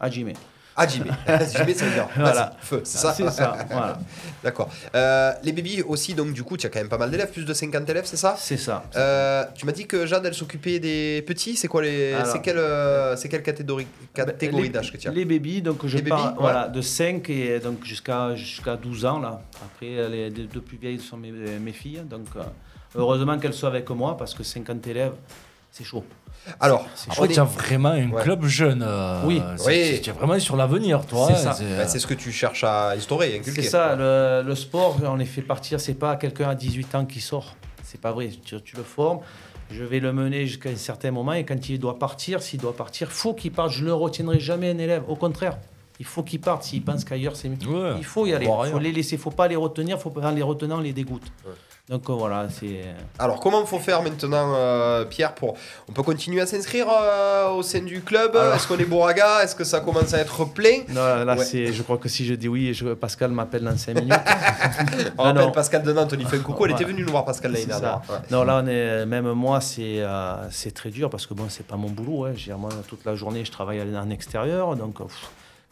à 0.00 0.08
Jimé. 0.08 0.32
Ah, 0.78 0.86
JB. 0.86 1.06
JB, 1.06 1.74
ça 1.74 1.84
veut 1.84 1.92
dire 1.92 2.09
Voilà. 2.16 2.52
feu, 2.60 2.80
c'est 2.84 2.98
ça 2.98 3.12
C'est 3.12 3.28
ça, 3.30 3.56
voilà. 3.70 3.98
D'accord. 4.44 4.70
Euh, 4.94 5.32
les 5.42 5.52
baby 5.52 5.82
aussi, 5.82 6.14
donc 6.14 6.32
du 6.32 6.44
coup, 6.44 6.56
tu 6.56 6.66
as 6.66 6.70
quand 6.70 6.78
même 6.78 6.88
pas 6.88 6.98
mal 6.98 7.10
d'élèves, 7.10 7.30
plus 7.32 7.44
de 7.44 7.52
50 7.52 7.90
élèves, 7.90 8.05
c'est 8.06 8.16
ça? 8.16 8.36
C'est 8.38 8.56
ça. 8.56 8.84
Euh, 8.96 9.44
tu 9.55 9.66
m'as 9.66 9.72
dit 9.72 9.86
que 9.86 10.06
Jade, 10.06 10.24
elle 10.24 10.34
s'occupait 10.34 10.78
des 10.78 11.22
petits. 11.26 11.56
C'est 11.56 11.68
quoi 11.68 11.82
les. 11.82 12.14
C'est 12.24 12.40
quelle, 12.40 12.59
euh, 12.59 13.16
c'est 13.16 13.28
quelle 13.28 13.42
catégorie, 13.42 13.88
catégorie 14.14 14.64
les, 14.64 14.68
d'âge 14.68 14.92
que 14.92 14.96
tu 14.96 15.09
as? 15.09 15.10
les 15.10 15.24
bébés, 15.24 15.60
donc 15.60 15.84
je 15.84 15.96
Les 15.96 16.02
bébés, 16.02 16.16
ouais. 16.16 16.32
voilà, 16.38 16.68
de 16.68 16.80
5 16.80 17.28
et 17.30 17.59
donc 17.59 17.84
jusqu'à 17.84 18.34
jusqu'à 18.36 18.76
12 18.76 19.05
ans. 19.05 19.18
Là. 19.18 19.40
Après, 19.64 20.09
les 20.09 20.30
deux 20.30 20.60
plus 20.60 20.76
vieilles 20.78 21.00
sont 21.00 21.16
mes, 21.16 21.32
mes 21.32 21.72
filles. 21.72 22.02
Donc, 22.09 22.26
euh, 22.36 22.42
heureusement 22.94 23.38
qu'elles 23.38 23.55
sont 23.55 23.66
avec 23.66 23.88
moi 23.90 24.16
parce 24.16 24.34
que 24.34 24.42
50 24.42 24.86
élèves, 24.86 25.14
c'est 25.70 25.84
chaud. 25.84 26.05
Alors, 26.60 26.86
tu 27.28 27.39
as 27.40 27.44
vraiment 27.44 27.90
un 27.90 28.10
Ouais. 28.10 28.23
club 28.23 28.44
jeune. 28.47 28.82
euh, 28.86 29.23
Oui. 29.27 29.43
c'est- 29.56 29.66
Oui. 29.94 30.01
Tu 30.01 30.10
es 30.10 30.12
vraiment 30.12 30.39
sur 30.39 30.56
l'avenir, 30.56 31.05
toi. 31.06 31.28
C'est 31.28 31.36
ça. 31.43 31.56
bah, 31.77 31.86
c'est 31.86 31.98
ce 31.98 32.06
que 32.06 32.15
tu 32.15 32.32
cherches 32.32 32.65
à 32.65 32.90
instaurer, 32.93 33.36
inculquer. 33.39 33.62
C'est 33.62 33.69
ça, 33.69 33.94
le, 33.97 34.43
le 34.47 34.55
sport, 34.55 34.97
on 35.05 35.16
les 35.16 35.27
fait 35.27 35.43
partir, 35.43 35.78
c'est 35.81 35.94
pas 35.94 36.16
quelqu'un 36.16 36.48
à 36.51 36.55
18 36.55 36.94
ans 36.94 37.05
qui 37.05 37.20
sort. 37.20 37.55
C'est 37.85 38.01
pas 38.01 38.12
vrai. 38.12 38.31
Tu, 38.44 38.60
tu 38.62 38.77
le 38.77 38.82
formes, 38.82 39.20
je 39.70 39.85
vais 39.85 40.01
le 40.01 40.12
mener 40.12 40.47
jusqu'à 40.47 40.70
un 40.70 40.77
certain 40.77 41.10
moment 41.10 41.32
et 41.35 41.44
quand 41.44 41.69
il 41.69 41.78
doit 41.78 41.98
partir, 41.98 42.43
s'il 42.43 42.60
doit 42.60 42.77
partir, 42.77 43.10
faut 43.10 43.35
qu'il 43.35 43.52
parte. 43.52 43.73
Je 43.73 43.85
ne 43.85 43.90
retiendrai 43.93 44.40
jamais 44.40 44.70
un 44.70 44.78
élève. 44.78 45.02
Au 45.09 45.16
contraire, 45.16 45.59
il 46.01 46.06
faut 46.06 46.23
qu'il 46.23 46.40
parte. 46.40 46.62
S'il 46.65 46.82
pense 46.82 47.05
qu'ailleurs 47.05 47.36
c'est 47.36 47.48
mieux, 47.51 47.56
Ouais. 47.66 47.94
il 47.98 48.05
faut 48.05 48.27
y 48.27 48.32
aller. 48.32 48.47
Il 48.47 48.48
faut 48.48 48.60
ailleurs. 48.62 48.81
les 48.81 48.93
laisser. 48.93 49.16
faut 49.19 49.31
pas 49.31 49.48
les 49.48 49.56
retenir. 49.56 49.98
faut 50.01 50.10
pas 50.10 50.32
les 50.32 50.43
retenant, 50.43 50.77
on 50.78 50.81
les 50.81 50.93
dégoûte. 50.94 51.27
Donc 51.89 52.10
euh, 52.10 52.12
voilà, 52.12 52.48
c'est. 52.51 52.82
Alors, 53.19 53.40
comment 53.40 53.65
faut 53.65 53.78
faire 53.78 54.02
maintenant, 54.02 54.52
euh, 54.55 55.06
Pierre 55.06 55.35
pour... 55.35 55.56
On 55.89 55.93
peut 55.93 56.02
continuer 56.02 56.43
à 56.43 56.47
s'inscrire 56.47 56.86
euh, 56.90 57.48
au 57.52 57.62
sein 57.62 57.81
du 57.81 58.02
club? 58.02 58.36
Alors- 58.36 58.55
Est-ce 58.55 58.69
qu'on 58.69 58.77
est 58.77 58.85
bourraga? 58.85 59.43
Est-ce 59.43 59.55
que 59.55 59.65
ça 59.65 59.81
commence 59.81 60.12
à 60.12 60.19
être 60.19 60.44
plein? 60.44 60.81
Non, 60.90 61.24
là, 61.24 61.35
Ouais. 61.35 61.44
c'est, 61.44 61.73
je 61.73 61.82
crois 61.82 61.97
que 61.97 62.10
si 62.10 62.27
je 62.27 62.35
dis 62.35 62.47
oui, 62.48 62.74
je, 62.74 62.89
Pascal 62.93 63.31
m'appelle 63.31 63.62
dans 63.65 63.77
5 63.77 63.94
minutes. 63.94 64.12
On 65.19 65.23
Non, 65.23 65.24
rappelle 65.31 65.43
non. 65.47 65.51
Pascal 65.52 65.82
de 65.82 65.93
Nantes, 65.93 66.10
on 66.12 66.16
lui 66.16 66.27
fait 66.27 66.36
un 66.36 66.40
coucou. 66.40 66.66
Elle 66.66 66.73
Ouais. 66.73 66.77
était 66.77 66.85
venue 66.85 67.05
nous 67.05 67.10
voir, 67.10 67.24
Pascal, 67.24 67.52
l'année 67.52 67.65
dernière. 67.65 68.02
Ouais. 68.09 68.16
Non, 68.31 68.44
là, 68.44 68.60
on 68.62 68.66
est, 68.66 69.06
même 69.06 69.32
moi, 69.32 69.60
c'est 69.62 70.01
euh, 70.02 70.35
c'est 70.51 70.74
très 70.74 70.90
dur 70.90 71.09
parce 71.09 71.27
que 71.27 71.32
bon, 71.32 71.47
c'est 71.48 71.66
pas 71.66 71.77
mon 71.77 71.89
boulot. 71.89 72.27
hein. 72.27 72.35
Moi, 72.59 72.69
toute 72.86 73.05
la 73.06 73.15
journée, 73.15 73.44
je 73.47 73.51
travaille 73.51 73.81
en 73.97 74.10
extérieur. 74.10 74.77
Donc, 74.77 75.01
euh, 75.01 75.05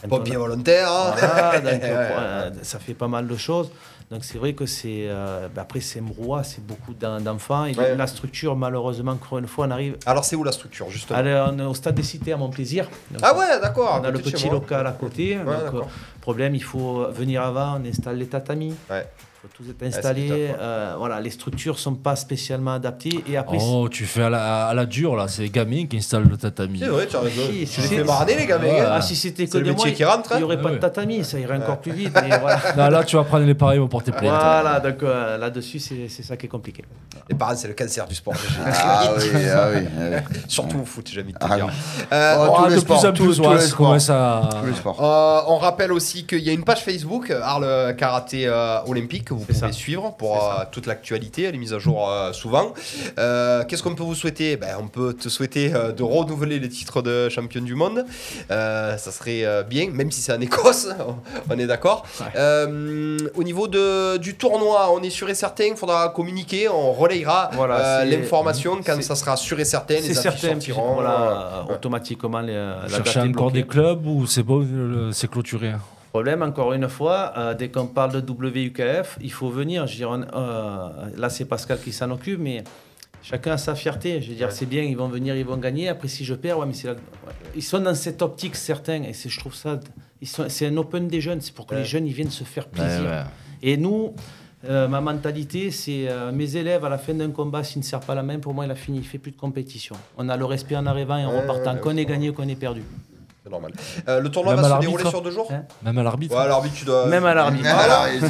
Pompier 0.08 0.36
volontaire. 0.36 0.90
hein. 0.90 1.14
Voilà, 1.18 1.60
donc, 1.60 1.80
euh, 1.84 2.50
ça 2.62 2.78
fait 2.78 2.94
pas 2.94 3.08
mal 3.08 3.26
de 3.26 3.36
choses. 3.36 3.70
Donc, 4.10 4.24
c'est 4.24 4.38
vrai 4.38 4.52
que 4.52 4.66
c'est. 4.66 5.06
euh, 5.08 5.48
ben 5.52 5.62
après, 5.62 5.80
c'est 5.80 6.00
brouhaha, 6.00 6.44
c'est 6.44 6.64
beaucoup 6.64 6.94
d'en- 6.94 7.20
d'enfants. 7.20 7.64
Et 7.64 7.74
Ouais. 7.74 7.96
la 7.96 8.06
structure, 8.06 8.54
malheureusement, 8.54 9.12
encore 9.12 9.38
une 9.38 9.48
fois, 9.48 9.66
on 9.66 9.70
arrive. 9.72 9.96
Alors, 10.06 10.24
c'est 10.24 10.36
où 10.36 10.44
la 10.44 10.52
structure, 10.52 10.88
justement? 10.90 11.18
Allez, 11.18 11.34
on 11.52 11.58
est 11.58 11.62
au 11.64 11.74
stade 11.74 11.96
des 11.96 12.04
cités 12.04 12.32
à 12.32 12.36
Montplaisir. 12.36 12.88
Donc, 13.10 13.20
Ah 13.24 13.36
ouais, 13.36 13.60
d'accord. 13.60 13.98
on 14.00 14.04
a 14.04 14.10
le 14.12 14.18
petit 14.20 14.48
local 14.48 14.86
à 14.86 14.92
côté. 14.92 15.34
donc, 15.34 15.46
euh, 15.74 15.80
problème, 16.20 16.54
il 16.54 16.62
faut 16.62 17.06
venir 17.10 17.42
avant, 17.42 17.80
on 17.82 17.84
installe 17.88 18.18
les 18.18 18.26
tatamis. 18.26 18.74
Ouais. 18.88 19.06
Tout 19.54 19.62
être 19.68 19.76
c'est 19.80 19.86
installé. 19.86 20.30
ouais. 20.30 20.54
euh, 20.58 20.94
voilà, 20.98 21.20
les 21.20 21.30
structures 21.30 21.78
sont 21.78 21.94
pas 21.94 22.16
spécialement 22.16 22.74
adaptées. 22.74 23.22
Et 23.28 23.36
après, 23.36 23.58
Oh, 23.60 23.88
tu 23.88 24.04
fais 24.06 24.22
à 24.22 24.30
la, 24.30 24.66
à 24.68 24.74
la 24.74 24.86
dure, 24.86 25.16
là. 25.16 25.28
C'est 25.28 25.42
les 25.42 25.50
gamins 25.50 25.86
qui 25.86 25.96
installent 25.98 26.28
le 26.28 26.36
tatami. 26.36 26.78
C'est 26.80 26.86
vrai, 26.88 27.06
tu 27.06 27.16
as 27.16 27.20
raison. 27.20 27.42
Si, 27.46 27.52
Tu 27.52 27.58
les 27.58 27.66
si. 27.66 27.82
fais 27.96 28.04
marrader, 28.04 28.34
les 28.34 28.46
gamins. 28.46 28.64
Ouais. 28.64 28.80
hein. 28.80 28.88
Ah, 28.92 29.00
si 29.02 29.16
c'était 29.16 29.44
que 29.46 29.50
C'est 29.52 29.58
le 29.60 29.64
de 29.66 29.72
moi, 29.72 29.84
rentre, 30.10 30.30
il 30.32 30.36
n'y 30.38 30.42
aurait 30.42 30.56
hein. 30.56 30.60
pas 30.62 30.68
Ouais. 30.70 30.74
de 30.76 30.80
tatami, 30.80 31.24
ça 31.24 31.38
irait 31.38 31.56
encore 31.56 31.78
plus 31.80 31.92
vite. 31.92 32.12
Mais 32.22 32.38
voilà. 32.40 32.60
Non, 32.76 32.88
là, 32.88 33.04
tu 33.04 33.16
vas 33.16 33.24
prendre 33.24 33.44
les 33.46 33.54
pareils, 33.54 33.78
vont 33.78 33.88
porter 33.88 34.10
plainte. 34.12 34.24
Voilà, 34.24 34.80
donc 34.80 35.02
euh, 35.02 35.38
là-dessus, 35.38 35.78
c'est 35.78 36.08
ça 36.22 36.36
qui 36.36 36.46
est 36.46 36.48
compliqué. 36.48 36.84
Les 37.28 37.34
parents, 37.36 37.56
c'est 37.56 37.68
le 37.68 37.74
cancer 37.74 38.06
du 38.06 38.14
sport. 38.14 38.34
Ah 38.64 39.12
oui, 39.18 39.24
ah 39.52 39.68
oui. 39.74 39.80
ah 39.98 40.00
oui. 40.12 40.36
Surtout 40.48 40.80
au 40.80 40.84
foot, 40.84 41.08
j'ai 41.12 41.20
envie 41.22 41.32
de 41.32 41.38
te 41.38 41.44
Ah 41.48 41.56
dire. 41.56 41.68
Euh, 42.12 42.34
Oh, 42.38 42.56
Oh, 42.58 42.70
de 42.70 42.80
plus 42.80 43.04
en 43.06 43.12
plus, 43.12 43.40
on 45.48 45.58
rappelle 45.58 45.92
aussi 45.92 46.24
qu'il 46.26 46.40
y 46.40 46.50
a 46.50 46.52
une 46.52 46.64
page 46.64 46.82
Facebook, 46.82 47.30
Arles 47.30 47.94
Karaté 47.96 48.48
Olympique, 48.86 49.24
que 49.26 49.34
vous 49.38 49.44
pouvez 49.44 49.58
ça. 49.58 49.72
suivre 49.72 50.14
pour 50.16 50.36
euh, 50.36 50.64
toute 50.70 50.86
l'actualité. 50.86 51.42
Elle 51.44 51.54
est 51.54 51.58
mise 51.58 51.72
à 51.74 51.78
jour 51.78 52.08
euh, 52.10 52.32
souvent. 52.32 52.72
Euh, 53.18 53.64
Qu'est-ce 53.64 53.82
qu'on 53.82 53.94
peut 53.94 54.02
vous 54.02 54.14
souhaiter? 54.14 54.56
Ben, 54.56 54.76
On 54.80 54.88
peut 54.88 55.12
te 55.14 55.28
souhaiter 55.28 55.72
euh, 55.74 55.92
de 55.92 56.02
renouveler 56.02 56.58
les 56.58 56.68
titres 56.68 57.02
de 57.02 57.28
champion 57.28 57.60
du 57.62 57.74
monde. 57.74 58.04
Euh, 58.50 58.96
ça 58.96 59.10
serait 59.12 59.44
euh, 59.44 59.62
bien, 59.62 59.90
même 59.90 60.10
si 60.10 60.20
c'est 60.20 60.32
en 60.32 60.40
Écosse, 60.40 60.88
on 61.50 61.58
est 61.58 61.66
d'accord. 61.66 62.04
Euh, 62.36 63.18
au 63.34 63.42
niveau 63.42 63.68
de, 63.68 64.16
du 64.18 64.34
tournoi, 64.36 64.90
on 64.92 65.02
est 65.02 65.10
sûr 65.10 65.28
et 65.28 65.34
certain, 65.34 65.64
il 65.66 65.76
faudra 65.76 66.08
communiquer, 66.10 66.68
on 66.68 66.92
relayera 66.92 67.50
Voilà, 67.54 68.00
euh, 68.00 68.04
l'information 68.04 68.80
quand 68.84 69.02
ça 69.02 69.14
sera 69.16 69.36
sûr 69.36 69.58
et 69.60 69.64
certain. 69.64 69.94
Les 69.94 70.02
C'est 70.14 70.26
affiches 70.26 70.40
certain, 70.40 70.54
sortiront. 70.60 70.94
voilà, 70.94 71.64
automatiquement, 71.70 72.40
les, 72.40 72.54
la 72.54 72.88
Chercher 72.88 73.20
encore 73.20 73.50
bloquée. 73.50 73.62
des 73.62 73.66
clubs 73.66 74.06
ou 74.06 74.26
c'est 74.26 74.42
bon, 74.42 74.66
c'est 75.12 75.30
clôturé 75.30 75.72
problème, 76.16 76.40
encore 76.42 76.72
une 76.72 76.88
fois, 76.88 77.32
euh, 77.36 77.52
dès 77.54 77.68
qu'on 77.68 77.86
parle 77.88 78.12
de 78.22 78.32
WUKF, 78.32 79.18
il 79.20 79.30
faut 79.30 79.50
venir. 79.50 79.86
Je 79.86 79.92
veux 79.92 79.96
dire, 79.98 80.10
on- 80.10 80.22
euh, 80.22 80.88
là, 81.16 81.28
c'est 81.28 81.44
Pascal 81.44 81.78
qui 81.78 81.92
s'en 81.92 82.10
occupe, 82.10 82.40
mais 82.40 82.64
chacun 83.22 83.52
a 83.52 83.58
sa 83.58 83.74
fierté. 83.74 84.22
Je 84.22 84.30
veux 84.30 84.34
dire, 84.34 84.50
c'est 84.50 84.64
bien, 84.64 84.82
ils 84.82 84.96
vont 84.96 85.08
venir, 85.08 85.36
ils 85.36 85.44
vont 85.44 85.58
gagner. 85.58 85.88
Après, 85.90 86.08
si 86.08 86.24
je 86.24 86.32
perds, 86.34 86.58
ouais, 86.58 86.66
mais 86.66 86.72
la- 86.84 86.96
ils 87.54 87.62
sont 87.62 87.80
dans 87.80 87.94
cette 87.94 88.22
optique, 88.22 88.56
certains, 88.56 89.02
et 89.02 89.12
c'est- 89.12 89.28
je 89.28 89.38
trouve 89.38 89.54
ça. 89.54 89.78
sont- 90.24 90.46
C'est 90.48 90.66
un 90.66 90.76
open 90.78 91.06
des 91.08 91.20
jeunes, 91.20 91.42
c'est 91.42 91.54
pour 91.54 91.66
que 91.66 91.74
Ouais. 91.74 91.80
les 91.82 91.86
jeunes 91.86 92.06
ils 92.06 92.14
viennent 92.14 92.30
se 92.30 92.42
faire 92.44 92.66
plaisir. 92.68 93.26
Et 93.62 93.76
nous, 93.76 94.14
euh, 94.64 94.88
ma 94.88 95.02
mentalité, 95.02 95.70
c'est 95.70 96.08
euh, 96.08 96.32
mes 96.32 96.56
élèves 96.56 96.84
à 96.86 96.88
la 96.88 96.96
fin 96.96 97.12
d'un 97.12 97.30
combat, 97.30 97.62
s'il 97.62 97.80
ne 97.80 97.84
serre 97.84 98.00
pas 98.00 98.14
la 98.14 98.22
main, 98.22 98.38
pour 98.38 98.54
moi, 98.54 98.64
il 98.64 98.70
a 98.70 98.74
fini, 98.74 98.96
il 98.98 99.04
fait 99.06 99.18
plus 99.18 99.32
de 99.32 99.36
compétition. 99.36 99.94
On 100.16 100.30
a 100.30 100.36
le 100.38 100.46
respect 100.46 100.74
en 100.76 100.86
arrivant 100.86 101.18
et 101.18 101.26
en 101.26 101.32
repartant, 101.38 101.76
qu'on 101.76 101.96
ait 101.98 102.06
gagné 102.06 102.30
ou 102.30 102.32
qu'on 102.32 102.48
ait 102.48 102.56
perdu. 102.56 102.82
C'est 103.46 103.52
normal. 103.52 103.70
Euh, 104.08 104.18
le 104.18 104.28
tournoi 104.28 104.54
Même 104.54 104.60
va 104.62 104.64
se 104.64 104.70
l'arbitre, 104.70 104.90
dérouler 104.90 105.06
hein. 105.06 105.10
sur 105.10 105.22
deux 105.22 105.30
jours 105.30 105.46
Hein 105.52 105.62
Même 105.84 105.96
à 105.98 106.02
l'arbitre. 106.02 106.36
Ouais, 106.36 106.48
l'arbitre, 106.48 106.74
tu 106.74 106.84
dois. 106.84 107.06
Même 107.06 107.24
à 107.24 107.32
l'arbitre. 107.32 107.62
Même 107.62 107.78
à 107.78 107.86
l'arbitre. 107.86 108.26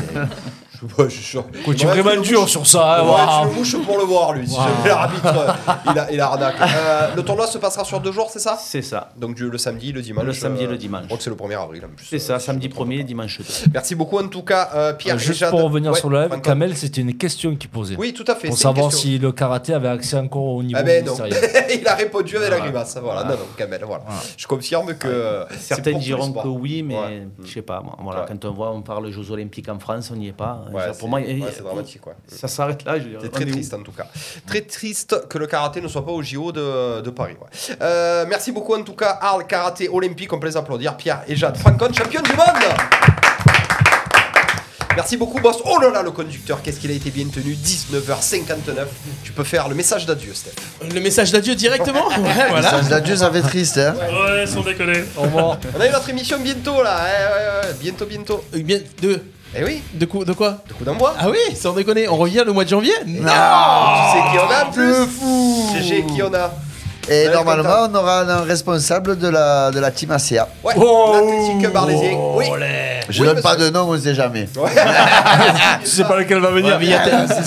Ouais, 0.99 1.05
je 1.05 1.15
suis 1.15 1.25
sûr. 1.25 1.45
Quoi, 1.65 1.75
tu 1.75 1.85
es 1.85 1.89
Ouais, 1.89 2.01
vraiment 2.01 2.21
dur 2.23 2.41
mouche- 2.43 2.51
sur 2.51 2.67
ça. 2.67 3.01
hein, 3.01 3.05
Ouais, 3.05 3.49
le 3.51 3.55
mouches 3.55 3.77
pour 3.85 3.99
le 3.99 4.05
voir, 4.05 4.33
lui. 4.33 4.47
Si 4.49 4.55
jamais 4.57 4.89
l'arbitre, 4.89 5.27
euh, 5.27 5.73
il, 5.93 5.99
a, 5.99 6.13
il 6.13 6.21
a 6.21 6.27
arnaque. 6.27 6.55
Euh, 6.61 7.15
le 7.17 7.23
tournoi 7.23 7.47
se 7.47 7.59
passera 7.59 7.85
sur 7.85 8.01
deux 8.01 8.13
jours, 8.13 8.29
c'est 8.31 8.39
ça? 8.39 8.59
C'est 8.61 8.83
ça. 8.83 9.11
Donc 9.17 9.35
du- 9.37 9.51
le 9.51 9.59
samedi, 9.59 9.93
le 9.93 10.03
dimanche. 10.03 10.25
Le 10.25 10.33
samedi 10.33 10.65
et 10.65 10.67
euh, 10.67 10.71
le 10.71 10.77
dimanche. 10.79 11.03
Je 11.03 11.07
crois 11.07 11.19
que 11.19 11.23
c'est 11.25 11.31
le 11.31 11.37
1er 11.37 11.55
avril 11.63 11.85
en 11.85 11.89
plus. 11.95 12.07
C'est 12.07 12.19
ça, 12.19 12.35
Euh, 12.35 12.39
samedi 12.39 12.67
si 12.67 12.73
je 12.75 12.79
me 12.81 12.85
1er, 12.85 12.97
trompe 12.97 13.07
dimanche 13.07 13.39
2. 13.39 13.45
pas. 13.45 13.71
Merci 13.75 13.95
beaucoup 13.95 14.19
en 14.19 14.29
tout 14.29 14.43
cas, 14.43 14.71
euh, 14.75 14.93
Pierre. 14.93 15.17
Euh, 15.17 15.19
Juste 15.19 15.41
Jade. 15.41 15.51
pour 15.51 15.63
revenir 15.63 15.93
Ouais, 15.93 15.99
sur 15.99 16.09
le 16.11 16.21
live. 16.23 16.41
Kamel, 16.41 16.77
c'était 16.77 17.01
une 17.01 17.15
question 17.17 17.55
qu'il 17.57 17.71
posait. 17.71 17.97
Oui, 17.99 18.13
tout 18.13 18.25
à 18.29 18.35
fait. 18.35 18.49
Pour 18.49 18.59
savoir 18.59 18.93
si 18.93 19.19
le 19.19 19.33
karaté 19.33 19.75
avait 19.75 19.89
accès 19.89 20.17
encore 20.19 20.45
au 20.45 20.63
niveau 20.63 20.79
Ah 20.79 20.83
ben 20.83 21.05
il 21.71 21.87
a 21.89 21.95
répondu 21.95 22.37
avec 22.37 22.51
la 22.51 22.61
grimace. 22.61 22.97
Voilà, 23.03 23.25
non, 23.25 23.31
non, 23.31 23.37
Kamel, 23.57 23.83
voilà. 23.87 24.05
Je 24.37 24.47
confirme 24.47 24.95
que. 24.95 25.45
Certains 25.59 25.93
diront 25.99 26.33
que 26.33 26.49
oui, 26.49 26.83
mais 26.83 27.27
je 27.45 27.53
sais 27.53 27.63
pas. 27.63 27.83
Voilà. 28.03 28.25
Quand 28.29 28.45
on 28.45 28.53
voit, 28.53 28.73
on 28.73 28.83
parle 28.83 29.11
Jeux 29.11 29.31
Olympiques 29.31 29.69
en 29.69 29.79
France, 29.79 30.11
on 30.13 30.17
n'y 30.17 30.29
est 30.29 30.33
pas. 30.33 30.65
Ouais, 30.77 30.93
pour 30.98 31.09
moi, 31.09 31.20
ouais, 31.20 31.39
c'est 31.55 31.62
dramatique, 31.62 32.07
ouais. 32.07 32.12
Ça 32.28 32.48
s'arrête 32.48 32.85
là. 32.85 32.94
C'est 33.20 33.32
très 33.32 33.47
triste 33.47 33.74
en 33.74 33.82
tout 33.82 33.93
cas. 33.93 34.07
Très 34.47 34.61
triste 34.62 35.28
que 35.28 35.39
le 35.39 35.47
karaté 35.47 35.81
ne 35.81 35.89
soit 35.89 36.05
pas 36.05 36.12
au 36.12 36.23
JO 36.23 36.53
de, 36.53 37.01
de 37.01 37.11
Paris. 37.11 37.35
ouais. 37.40 37.77
Euh, 37.81 38.24
merci 38.28 38.53
beaucoup 38.53 38.74
en 38.74 38.82
tout 38.82 38.94
cas, 38.94 39.19
Arles 39.20 39.47
Karaté 39.47 39.89
Olympique. 39.89 40.32
On 40.32 40.39
peut 40.39 40.47
les 40.48 40.57
applaudir. 40.57 40.97
Pierre 40.97 41.23
et 41.28 41.36
Jade 41.36 41.57
Francon, 41.57 41.93
championne 41.93 42.23
du 42.23 42.32
monde 42.32 42.47
Merci 44.94 45.19
beaucoup, 45.19 45.39
boss. 45.40 45.59
Oh 45.66 45.78
là 45.78 45.90
là, 45.90 46.03
le 46.03 46.11
conducteur, 46.11 46.62
qu'est-ce 46.62 46.81
qu'il 46.81 46.90
a 46.90 46.94
été 46.94 47.11
bien 47.11 47.27
tenu 47.27 47.53
19h59. 47.53 48.86
Tu 49.23 49.32
peux 49.32 49.44
faire 49.44 49.69
le 49.69 49.74
message 49.74 50.07
d'adieu, 50.07 50.32
Steph. 50.32 50.53
Le 50.90 51.01
message 51.01 51.32
d'adieu 51.32 51.55
directement 51.55 52.09
Ouais, 52.09 52.15
voilà. 52.48 52.62
Message 52.73 52.89
d'adieu, 52.89 53.15
ça 53.16 53.31
fait 53.31 53.43
triste. 53.43 53.77
Hein. 53.77 53.94
Ouais, 53.94 54.47
sans 54.47 54.62
déconner. 54.62 55.05
Au 55.19 55.23
revoir. 55.23 55.59
On 55.77 55.81
a 55.82 55.86
eu 55.86 55.90
notre 55.90 56.09
émission 56.09 56.39
bientôt 56.40 56.82
là. 56.82 56.98
Eh, 57.05 57.66
ouais, 57.66 57.69
ouais, 57.69 57.74
bientôt, 57.78 58.07
bientôt. 58.07 58.43
Euh, 58.55 58.62
bien- 58.62 58.81
de, 59.03 59.20
Eh 59.59 59.65
oui, 59.65 59.83
de, 59.95 60.05
quoi, 60.07 60.24
de 60.24 60.33
quoi 60.33 60.59
de 60.69 60.73
coup 60.74 60.85
d'envoi. 60.85 61.15
Ah 61.19 61.28
oui, 61.31 61.57
sans 61.57 61.73
déconner, 61.73 62.09
on 62.09 62.16
revient 62.16 62.43
le 62.45 62.53
mois 62.53 62.65
de 62.65 62.69
janvier. 62.69 62.93
Non. 63.07 63.23
Tu 63.23 63.24
sais 63.24 64.23
qui 64.31 64.39
on 64.39 64.51
a 64.51 64.65
en 64.66 64.70
plus. 64.70 64.89
Le 65.01 65.07
fou 65.07 65.66
GG, 65.74 66.05
qui 66.07 66.23
on 66.23 66.33
a. 66.35 66.51
Et 67.09 67.28
Ouais, 67.28 67.33
normalement, 67.33 67.89
on 67.91 67.95
aura 67.95 68.20
un 68.23 68.43
responsable 68.43 69.16
de 69.16 69.28
la, 69.28 69.70
de 69.70 69.78
la 69.78 69.91
team 69.93 70.11
ACA. 70.11 70.49
Ouais, 70.65 70.74
Oh, 70.77 71.12
l'Athletic 71.15 71.73
Barlésien. 71.73 72.19
Oui. 72.35 72.47
Je 73.09 73.23
Oui, 73.23 73.28
donne 73.28 73.41
pas 73.43 73.57
de 73.57 73.70
nom, 73.70 73.89
on 73.91 73.99
sait 74.01 74.15
jamais. 74.15 74.49
Tu 75.85 75.91
sais 75.91 76.05
pas 76.05 76.16
lequel 76.19 76.41
va 76.41 76.51
venir. 76.51 76.74
Ouais, 76.74 76.78
mais 76.81 76.87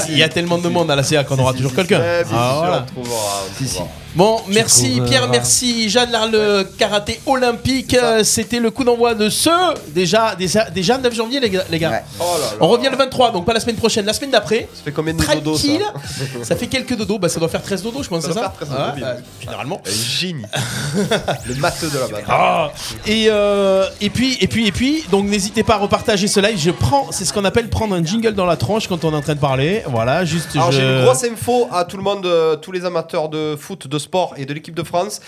il 0.10 0.18
y, 0.18 0.24
a 0.24 0.26
y 0.28 0.30
tellement 0.30 0.58
de 0.58 0.70
monde 0.70 0.90
à 0.92 0.96
la 0.96 1.04
CA 1.04 1.24
qu'on 1.24 1.38
aura 1.40 1.54
toujours 1.54 1.74
quelqu'un. 1.76 2.00
Ouais, 2.00 2.24
bien 2.24 2.38
Ah, 2.38 2.50
sûr, 2.52 2.60
voilà. 2.60 2.86
Bon, 4.16 4.42
merci 4.48 4.88
trouveras. 4.90 5.08
Pierre, 5.08 5.28
merci 5.30 5.88
Jeanne, 5.88 6.10
là, 6.12 6.26
le 6.26 6.64
karaté 6.64 7.22
olympique. 7.28 7.94
euh, 7.94 8.24
C'était 8.24 8.60
le 8.60 8.72
coup 8.72 8.84
d'envoi 8.84 9.14
de 9.14 9.30
ce 9.30 9.50
déjà, 9.94 10.34
déjà, 10.36 10.64
déjà 10.72 10.98
9 10.98 11.14
janvier, 11.14 11.40
les 11.40 11.50
gars. 11.52 11.64
les 11.70 11.78
gars. 11.78 11.92
Ouais. 11.92 12.04
Oh 12.20 12.24
là 12.24 12.46
là. 12.46 12.58
On 12.60 12.68
revient 12.70 12.90
le 12.92 12.98
23, 12.98 13.32
donc 13.32 13.46
pas 13.46 13.54
la 13.54 13.60
semaine 13.60 13.76
prochaine, 13.76 14.06
la 14.08 14.14
semaine 14.14 14.32
d'après. 14.32 14.68
Ça 14.74 14.82
fait 14.84 14.92
combien 14.92 15.14
de 15.14 15.20
dodos 15.20 15.56
ça 15.58 15.64
Tranquille, 15.68 15.86
ça 16.44 16.56
fait 16.56 16.66
quelques 16.68 16.96
dodos, 16.98 17.20
bah 17.20 17.30
ça 17.30 17.40
doit 17.40 17.50
faire 17.50 17.62
13 17.62 17.84
dodos, 17.84 18.02
je 18.02 18.10
pense, 18.10 18.24
Ça 18.24 18.30
c'est 18.30 18.34
doit 18.34 18.44
ça 18.46 18.50
faire 18.50 18.68
13 18.68 18.70
dodos, 18.70 18.84
Ah, 18.84 18.96
bah, 19.00 19.22
Généralement. 19.42 19.82
Un 19.86 19.92
génie. 19.92 20.46
le 21.48 21.56
matheux 21.56 21.90
de 21.90 22.00
la 22.00 22.08
bataille. 22.08 22.24
Ah. 22.30 22.72
Et, 23.06 23.28
euh, 23.30 23.86
et 24.02 24.10
puis, 24.10 24.38
et 24.42 24.48
puis, 24.48 24.68
et 24.68 24.72
puis, 24.72 25.04
donc 25.12 25.26
n'hésitez 25.26 25.49
pas 25.64 25.76
à 25.76 25.78
repartager 25.78 26.28
ce 26.28 26.40
live. 26.40 26.58
Je 26.58 26.72
prends, 26.72 27.08
c'est 27.12 27.26
ce 27.26 27.34
qu'on 27.34 27.44
appelle 27.46 27.70
prendre 27.70 27.94
un 27.96 28.04
jingle 28.04 28.34
dans 28.34 28.46
la 28.46 28.56
tronche 28.58 28.88
quand 28.88 29.04
on 29.04 29.12
est 29.12 29.16
en 29.16 29.22
train 29.22 29.36
de 29.36 29.40
parler. 29.40 29.84
Voilà, 29.88 30.24
juste. 30.26 30.50
Alors 30.56 30.72
je- 30.72 30.80
j'ai 30.80 30.84
une 31.00 31.04
grosse 31.06 31.24
info 31.26 31.68
à 31.72 31.84
tout 31.86 31.98
le 31.98 32.04
monde, 32.04 32.26
euh, 32.26 32.56
tous 32.56 32.72
les 32.72 32.86
amateurs 32.86 33.30
de 33.30 33.56
foot, 33.60 33.88
de 33.88 34.00
sport 34.00 34.34
et 34.38 34.46
de 34.46 34.54
l'équipe 34.54 34.76
de 34.76 34.84
France. 34.84 35.20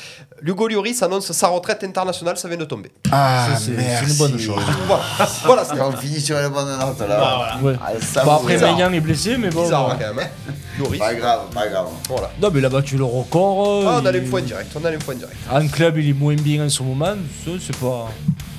Hugo 0.43 0.68
Lloris 0.68 1.02
annonce 1.03 1.31
sa 1.31 1.48
retraite 1.49 1.84
internationale, 1.84 2.38
ça 2.38 2.48
vient 2.48 2.57
de 2.57 2.65
tomber. 2.65 2.91
Ah, 3.11 3.48
c'est- 3.57 3.72
c'est 3.76 4.11
une 4.11 4.18
bonne 4.18 4.39
chose. 4.39 4.61
Voilà, 4.88 5.03
voilà 5.45 5.65
c'est 5.65 5.80
On 5.81 5.91
finit 5.91 6.22
sur 6.22 6.38
une 6.38 6.49
bonne 6.49 6.68
note 6.80 6.99
là. 7.07 7.19
Ah, 7.22 7.57
Ouais. 7.61 7.73
Ah, 7.81 8.23
Bon, 8.23 8.31
après. 8.31 8.57
Maignan 8.57 8.91
est 8.93 8.99
blessé, 8.99 9.38
mais 9.38 9.49
bon. 9.49 9.64
bizarre 9.64 9.91
hein, 9.91 9.98
quand 9.99 10.14
même. 10.15 10.26
Hein. 10.49 10.52
Lloris. 10.80 10.99
Pas 10.99 11.14
grave, 11.14 11.41
pas 11.53 11.68
grave. 11.68 11.88
Voilà. 12.10 12.31
Non, 12.41 12.49
mais 12.53 12.60
il 12.60 12.65
a 12.65 12.69
battu 12.69 12.98
le 12.98 13.03
record. 13.03 13.68
euh, 13.68 13.85
Ah, 13.88 13.99
on 14.02 14.06
a 14.06 14.11
il- 14.11 14.22
l'info 14.22 14.38
en 14.38 14.41
direct, 14.41 14.72
on 14.80 14.85
a 14.85 14.91
l'info 14.91 15.11
en 15.11 15.15
direct. 15.15 15.35
En 15.52 15.68
club, 15.68 15.98
il 15.98 16.10
est 16.10 16.14
moins 16.14 16.35
bien 16.35 16.65
en 16.65 16.69
ce 16.69 16.81
moment. 16.84 17.15
Ça, 17.45 17.52
c'est 17.65 17.76
pas. 17.77 18.07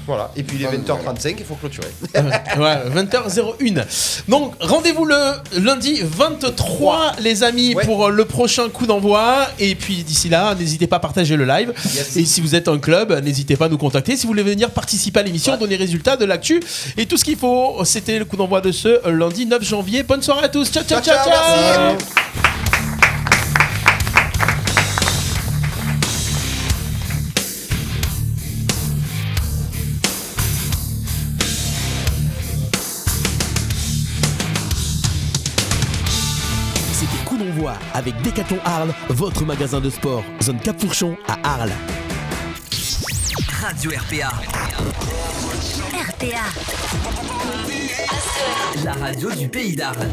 Voilà. 0.07 0.31
Et 0.37 0.43
puis 0.43 0.57
il 0.59 0.65
est 0.65 0.69
Ah, 0.69 0.75
20h35, 1.13 1.35
il 1.39 1.45
faut 1.45 1.55
clôturer. 1.55 1.87
ouais, 2.15 3.03
20h01. 3.05 3.85
Donc 4.29 4.55
rendez-vous 4.61 5.05
le 5.05 5.15
lundi 5.59 6.01
23, 6.03 7.13
les 7.21 7.43
amis, 7.45 7.75
Ouais. 7.75 7.85
pour 7.85 8.07
euh, 8.07 8.11
le 8.11 8.25
prochain 8.25 8.69
coup 8.69 8.87
d'envoi. 8.87 9.47
Et 9.59 9.75
puis 9.75 10.03
d'ici 10.03 10.29
là, 10.29 10.55
n'hésitez 10.55 10.87
pas 10.87 10.97
à 10.97 11.01
partager 11.01 11.37
le 11.37 11.45
live. 11.45 11.73
Yes. 11.95 12.17
Et 12.17 12.25
si 12.25 12.41
vous 12.41 12.55
êtes 12.55 12.69
un 12.69 12.79
club, 12.79 13.13
n'hésitez 13.25 13.57
pas 13.57 13.67
à 13.67 13.69
nous 13.69 13.79
contacter. 13.79 14.17
Si 14.17 14.23
vous 14.27 14.33
voulez 14.33 14.43
venir 14.43 14.71
participer 14.71 15.21
à 15.21 15.23
l'émission, 15.23 15.57
donner 15.57 15.77
résultats 15.77 16.17
de 16.17 16.25
l'actu 16.25 16.61
et 16.97 17.07
tout 17.07 17.17
ce 17.17 17.25
qu'il 17.25 17.37
faut. 17.37 17.85
C'était 17.85 18.19
le 18.19 18.25
coup 18.25 18.37
d'envoi 18.37 18.61
de 18.61 18.73
ce 18.73 19.09
lundi 19.09 19.47
9 19.47 19.63
janvier. 19.63 20.03
Bonne 20.03 20.23
soirée 20.23 20.45
à 20.45 20.49
tous. 20.49 20.71
Ciao, 20.71 20.83
ciao, 20.85 21.01
ciao, 21.01 21.15
Ciao, 21.15 21.25
ciao. 21.33 21.97
ciao, 21.99 22.72
avec 37.95 38.21
Decathlon 38.23 38.59
Arles, 38.65 38.95
votre 39.09 39.45
magasin 39.45 39.81
de 39.81 39.91
sport. 39.91 40.25
Zone 40.43 40.59
Cap 40.61 40.81
Fourchon 40.81 41.17
à 41.29 41.55
Arles. 41.55 41.73
Radio 43.61 43.91
RPA. 43.91 44.33
RPA. 45.93 46.45
La 48.85 48.93
radio 48.95 49.31
du 49.33 49.49
pays 49.49 49.77
d'Arles. 49.77 50.11